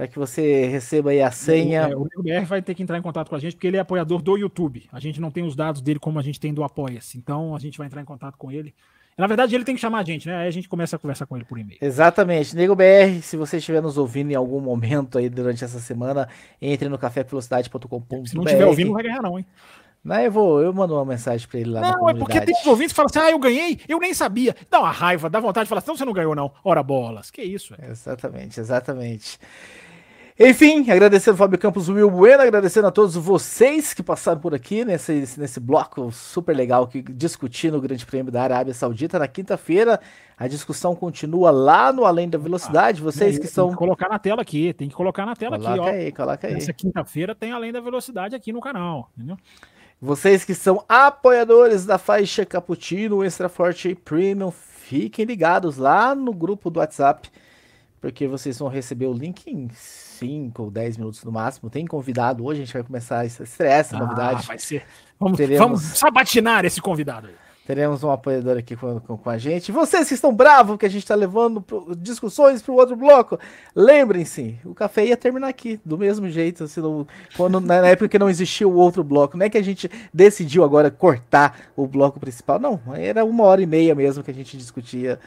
para 0.01 0.09
que 0.09 0.19
você 0.19 0.65
receba 0.65 1.11
aí 1.11 1.21
a 1.21 1.31
senha. 1.31 1.83
É, 1.83 1.95
o 1.95 2.05
Nego 2.05 2.23
BR 2.23 2.47
vai 2.47 2.63
ter 2.63 2.75
que 2.75 2.83
entrar 2.83 2.97
em 2.97 3.03
contato 3.03 3.29
com 3.29 3.37
a 3.37 3.39
gente 3.39 3.55
porque 3.55 3.67
ele 3.67 3.77
é 3.77 3.81
apoiador 3.81 4.23
do 4.23 4.35
YouTube. 4.35 4.89
A 4.91 4.99
gente 4.99 5.21
não 5.21 5.31
tem 5.31 5.45
os 5.45 5.55
dados 5.55 5.83
dele 5.83 5.99
como 5.99 6.19
a 6.19 6.23
gente 6.23 6.41
tem 6.41 6.55
do 6.55 6.65
Apoia-se. 6.65 7.19
Então 7.19 7.55
a 7.55 7.59
gente 7.59 7.77
vai 7.77 7.87
entrar 7.87 8.01
em 8.01 8.05
contato 8.07 8.39
com 8.39 8.51
ele. 8.51 8.75
Na 9.19 9.27
verdade, 9.27 9.55
ele 9.55 9.63
tem 9.63 9.75
que 9.75 9.81
chamar 9.81 9.99
a 9.99 10.03
gente, 10.03 10.27
né? 10.27 10.37
Aí 10.37 10.49
a 10.49 10.51
gente 10.51 10.71
começa 10.71 10.97
a 10.97 10.99
conversar 10.99 11.27
com 11.27 11.37
ele 11.37 11.45
por 11.45 11.59
e-mail. 11.59 11.79
Exatamente, 11.83 12.57
Nego 12.57 12.75
BR, 12.75 13.21
se 13.21 13.37
você 13.37 13.59
estiver 13.59 13.83
nos 13.83 13.99
ouvindo 13.99 14.31
em 14.31 14.35
algum 14.35 14.59
momento 14.59 15.19
aí 15.19 15.29
durante 15.29 15.63
essa 15.63 15.79
semana, 15.79 16.27
entre 16.63 16.89
no 16.89 16.97
cafévelocidade.com.br. 16.97 18.27
Se 18.27 18.35
não 18.35 18.45
estiver 18.45 18.65
ouvindo, 18.65 18.87
não 18.87 18.95
vai 18.95 19.03
ganhar, 19.03 19.21
não, 19.21 19.39
hein? 19.39 19.45
Não, 20.03 20.19
eu 20.19 20.33
vou, 20.33 20.63
eu 20.63 20.73
mando 20.73 20.95
uma 20.95 21.05
mensagem 21.05 21.47
para 21.47 21.61
ele 21.61 21.71
lá 21.73 21.83
Não, 21.83 22.09
é 22.09 22.15
porque 22.15 22.41
tem 22.41 22.55
ouvintes 22.65 22.93
que 22.93 22.97
falam 22.97 23.11
assim: 23.11 23.19
ah, 23.19 23.31
eu 23.31 23.39
ganhei, 23.39 23.79
eu 23.87 23.99
nem 23.99 24.15
sabia. 24.15 24.57
Dá 24.71 24.81
uma 24.81 24.91
raiva, 24.91 25.29
dá 25.29 25.39
vontade 25.41 25.67
de 25.67 25.69
falar 25.69 25.81
assim: 25.81 25.89
não, 25.89 25.97
você 25.99 26.05
não 26.07 26.13
ganhou, 26.15 26.35
não. 26.35 26.51
Ora 26.65 26.83
bolas. 26.83 27.31
Que 27.31 27.43
isso, 27.43 27.75
é. 27.79 27.91
Exatamente, 27.91 28.59
exatamente. 28.59 29.39
Enfim, 30.43 30.91
agradecendo 30.91 31.35
ao 31.35 31.37
Fábio 31.37 31.59
Campos, 31.59 31.91
Will 31.91 32.11
Bueno, 32.11 32.43
agradecendo 32.43 32.87
a 32.87 32.91
todos 32.91 33.15
vocês 33.15 33.93
que 33.93 34.03
passaram 34.03 34.41
por 34.41 34.55
aqui 34.55 34.87
nesse, 34.87 35.13
nesse 35.37 35.61
bloco 35.61 36.11
super 36.11 36.57
legal 36.57 36.89
que 36.89 37.03
discutindo 37.03 37.77
o 37.77 37.81
Grande 37.81 38.07
Prêmio 38.07 38.33
da 38.33 38.43
Arábia 38.43 38.73
Saudita. 38.73 39.19
Na 39.19 39.29
quinta-feira, 39.29 40.01
a 40.39 40.49
discussão 40.49 40.97
continua 40.97 41.51
lá 41.51 41.93
no 41.93 42.07
Além 42.07 42.27
da 42.27 42.39
Velocidade. 42.39 43.03
Vocês 43.03 43.35
que 43.35 43.43
Tem 43.43 43.51
são. 43.51 43.69
que 43.69 43.77
colocar 43.77 44.09
na 44.09 44.19
tela 44.19 44.41
aqui, 44.41 44.73
tem 44.73 44.89
que 44.89 44.95
colocar 44.95 45.27
na 45.27 45.37
tela 45.37 45.57
aqui, 45.57 45.67
Coloca 45.67 45.83
ó. 45.83 45.93
aí, 45.93 46.11
coloca 46.11 46.47
aí. 46.47 46.55
Essa 46.55 46.73
quinta-feira 46.73 47.35
tem 47.35 47.53
Além 47.53 47.71
da 47.71 47.83
Velocidade 47.83 48.35
aqui 48.35 48.51
no 48.51 48.63
canal, 48.63 49.11
entendeu? 49.15 49.37
Vocês 50.01 50.43
que 50.43 50.55
são 50.55 50.83
apoiadores 50.89 51.85
da 51.85 51.99
faixa 51.99 52.47
Cappuccino 52.47 53.23
Extra 53.23 53.51
Forte 53.51 53.95
Premium, 53.95 54.51
fiquem 54.51 55.27
ligados 55.27 55.77
lá 55.77 56.15
no 56.15 56.33
grupo 56.33 56.71
do 56.71 56.81
WhatsApp, 56.81 57.29
porque 58.01 58.27
vocês 58.27 58.59
vão 58.59 58.69
receber 58.69 59.05
o 59.05 59.13
link 59.13 59.47
em 59.47 59.69
5 60.21 60.63
ou 60.63 60.71
10 60.71 60.97
minutos 60.99 61.25
no 61.25 61.33
máximo. 61.33 61.69
Tem 61.69 61.87
convidado 61.87 62.45
hoje, 62.45 62.63
a 62.63 62.65
gente 62.65 62.73
vai 62.75 62.83
começar 62.83 63.19
a 63.21 63.27
estrear 63.27 63.81
essa 63.81 63.99
novidade. 63.99 64.41
Ah, 64.45 64.47
vai 64.47 64.59
ser. 64.59 64.85
Vamos, 65.19 65.37
Teremos- 65.37 65.59
vamos 65.67 65.81
sabatinar 65.83 66.65
esse 66.65 66.81
convidado 66.81 67.27
aí. 67.27 67.35
Teremos 67.67 68.03
um 68.03 68.11
apoiador 68.11 68.57
aqui 68.59 68.75
com, 68.75 68.99
com, 69.01 69.17
com 69.17 69.31
a 69.31 69.39
gente. 69.39 69.71
Vocês 69.71 70.09
que 70.09 70.15
estão 70.15 70.35
bravos 70.35 70.77
que 70.77 70.85
a 70.87 70.89
gente 70.89 71.03
está 71.05 71.15
levando 71.15 71.61
pro- 71.61 71.95
discussões 71.95 72.61
para 72.61 72.73
o 72.73 72.77
outro 72.77 72.97
bloco, 72.97 73.39
lembrem-se, 73.77 74.59
o 74.65 74.75
café 74.75 75.07
ia 75.07 75.17
terminar 75.17 75.49
aqui, 75.49 75.81
do 75.85 75.97
mesmo 75.97 76.29
jeito, 76.29 76.67
se 76.67 76.81
não- 76.81 77.07
quando, 77.37 77.61
na 77.61 77.77
época 77.87 78.09
que 78.09 78.19
não 78.19 78.29
existia 78.29 78.67
o 78.67 78.75
outro 78.75 79.05
bloco. 79.05 79.37
Não 79.37 79.47
é 79.47 79.51
que 79.51 79.59
a 79.59 79.63
gente 79.63 79.89
decidiu 80.13 80.65
agora 80.65 80.91
cortar 80.91 81.61
o 81.77 81.87
bloco 81.87 82.19
principal, 82.19 82.59
não. 82.59 82.81
Era 82.95 83.25
uma 83.25 83.45
hora 83.45 83.63
e 83.63 83.67
meia 83.67 83.95
mesmo 83.95 84.25
que 84.25 84.31
a 84.31 84.35
gente 84.35 84.57
discutia. 84.57 85.21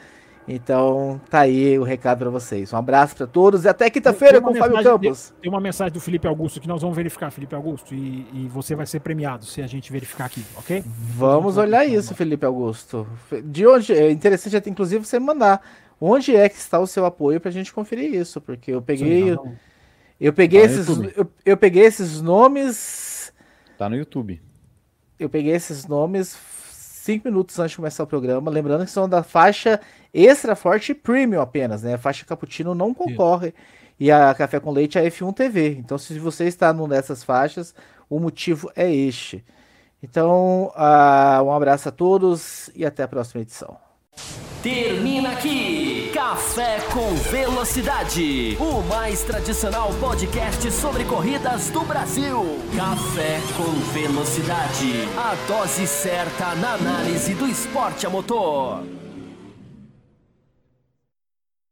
Então, 0.47 1.21
tá 1.29 1.39
aí 1.41 1.79
o 1.79 1.83
recado 1.83 2.19
para 2.19 2.29
vocês. 2.29 2.73
Um 2.73 2.77
abraço 2.77 3.15
para 3.15 3.25
todos 3.27 3.63
e 3.63 3.69
até 3.69 3.89
quinta-feira 3.89 4.41
com 4.41 4.51
o 4.51 4.55
Fábio 4.55 4.83
Campos. 4.83 5.33
Tem 5.41 5.49
uma 5.49 5.61
mensagem 5.61 5.93
do 5.93 6.01
Felipe 6.01 6.27
Augusto 6.27 6.59
que 6.59 6.67
nós 6.67 6.81
vamos 6.81 6.95
verificar, 6.97 7.31
Felipe 7.31 7.55
Augusto, 7.55 7.95
e, 7.95 8.27
e 8.33 8.47
você 8.49 8.75
vai 8.75 8.85
ser 8.85 8.99
premiado 8.99 9.45
se 9.45 9.61
a 9.61 9.67
gente 9.67 9.89
verificar 9.91 10.25
aqui, 10.25 10.43
ok? 10.57 10.83
Vamos 10.85 11.55
olhar 11.57 11.85
isso, 11.85 12.13
Felipe 12.13 12.45
Augusto. 12.45 13.07
De 13.45 13.65
onde 13.65 13.93
é 13.93 14.11
interessante 14.11 14.57
até 14.57 14.69
inclusive 14.69 15.05
você 15.05 15.17
mandar 15.17 15.61
onde 15.99 16.35
é 16.35 16.49
que 16.49 16.57
está 16.57 16.77
o 16.77 16.87
seu 16.87 17.05
apoio 17.05 17.39
para 17.39 17.49
a 17.49 17.53
gente 17.53 17.73
conferir 17.73 18.13
isso, 18.13 18.41
porque 18.41 18.71
eu 18.71 18.81
peguei, 18.81 19.23
Sim, 19.23 19.31
não- 19.35 19.55
eu 20.19 20.33
peguei 20.33 20.59
Tá 20.61 20.65
esses, 20.65 20.87
eu, 21.15 21.31
eu 21.45 21.55
peguei 21.55 21.83
esses 21.85 22.21
nomes, 22.21 23.31
Tá 23.77 23.87
no 23.89 23.95
YouTube. 23.95 24.41
eu 25.17 25.29
peguei 25.29 25.53
esses 25.53 25.87
nomes 25.87 26.37
cinco 26.73 27.27
minutos 27.29 27.57
antes 27.59 27.71
de 27.71 27.77
começar 27.77 28.03
o 28.03 28.07
programa, 28.07 28.49
lembrando 28.51 28.85
que 28.85 28.91
são 28.91 29.07
da 29.07 29.23
faixa 29.23 29.79
extra 30.13 30.55
forte 30.55 30.93
premium 30.93 31.41
apenas, 31.41 31.83
né? 31.83 31.95
A 31.95 31.97
faixa 31.97 32.25
cappuccino 32.25 32.75
não 32.75 32.93
concorre 32.93 33.53
e 33.99 34.11
a 34.11 34.33
café 34.33 34.59
com 34.59 34.71
leite 34.71 34.97
é 34.97 35.05
F1 35.09 35.33
TV. 35.33 35.75
Então, 35.79 35.97
se 35.97 36.17
você 36.19 36.45
está 36.45 36.73
numa 36.73 36.89
dessas 36.89 37.23
faixas, 37.23 37.73
o 38.09 38.19
motivo 38.19 38.71
é 38.75 38.93
este. 38.93 39.43
Então, 40.01 40.71
ah, 40.75 41.41
um 41.43 41.51
abraço 41.51 41.87
a 41.87 41.91
todos 41.91 42.69
e 42.75 42.85
até 42.85 43.03
a 43.03 43.07
próxima 43.07 43.41
edição. 43.41 43.77
Termina 44.61 45.31
aqui 45.31 46.11
Café 46.13 46.79
com 46.93 47.13
Velocidade, 47.29 48.57
o 48.59 48.81
mais 48.83 49.23
tradicional 49.23 49.89
podcast 49.99 50.71
sobre 50.71 51.03
corridas 51.03 51.69
do 51.69 51.81
Brasil. 51.81 52.43
Café 52.75 53.39
com 53.57 53.71
Velocidade, 53.91 55.07
a 55.17 55.35
dose 55.47 55.85
certa 55.87 56.55
na 56.55 56.75
análise 56.75 57.33
do 57.33 57.47
esporte 57.47 58.05
a 58.05 58.09
motor. 58.09 59.02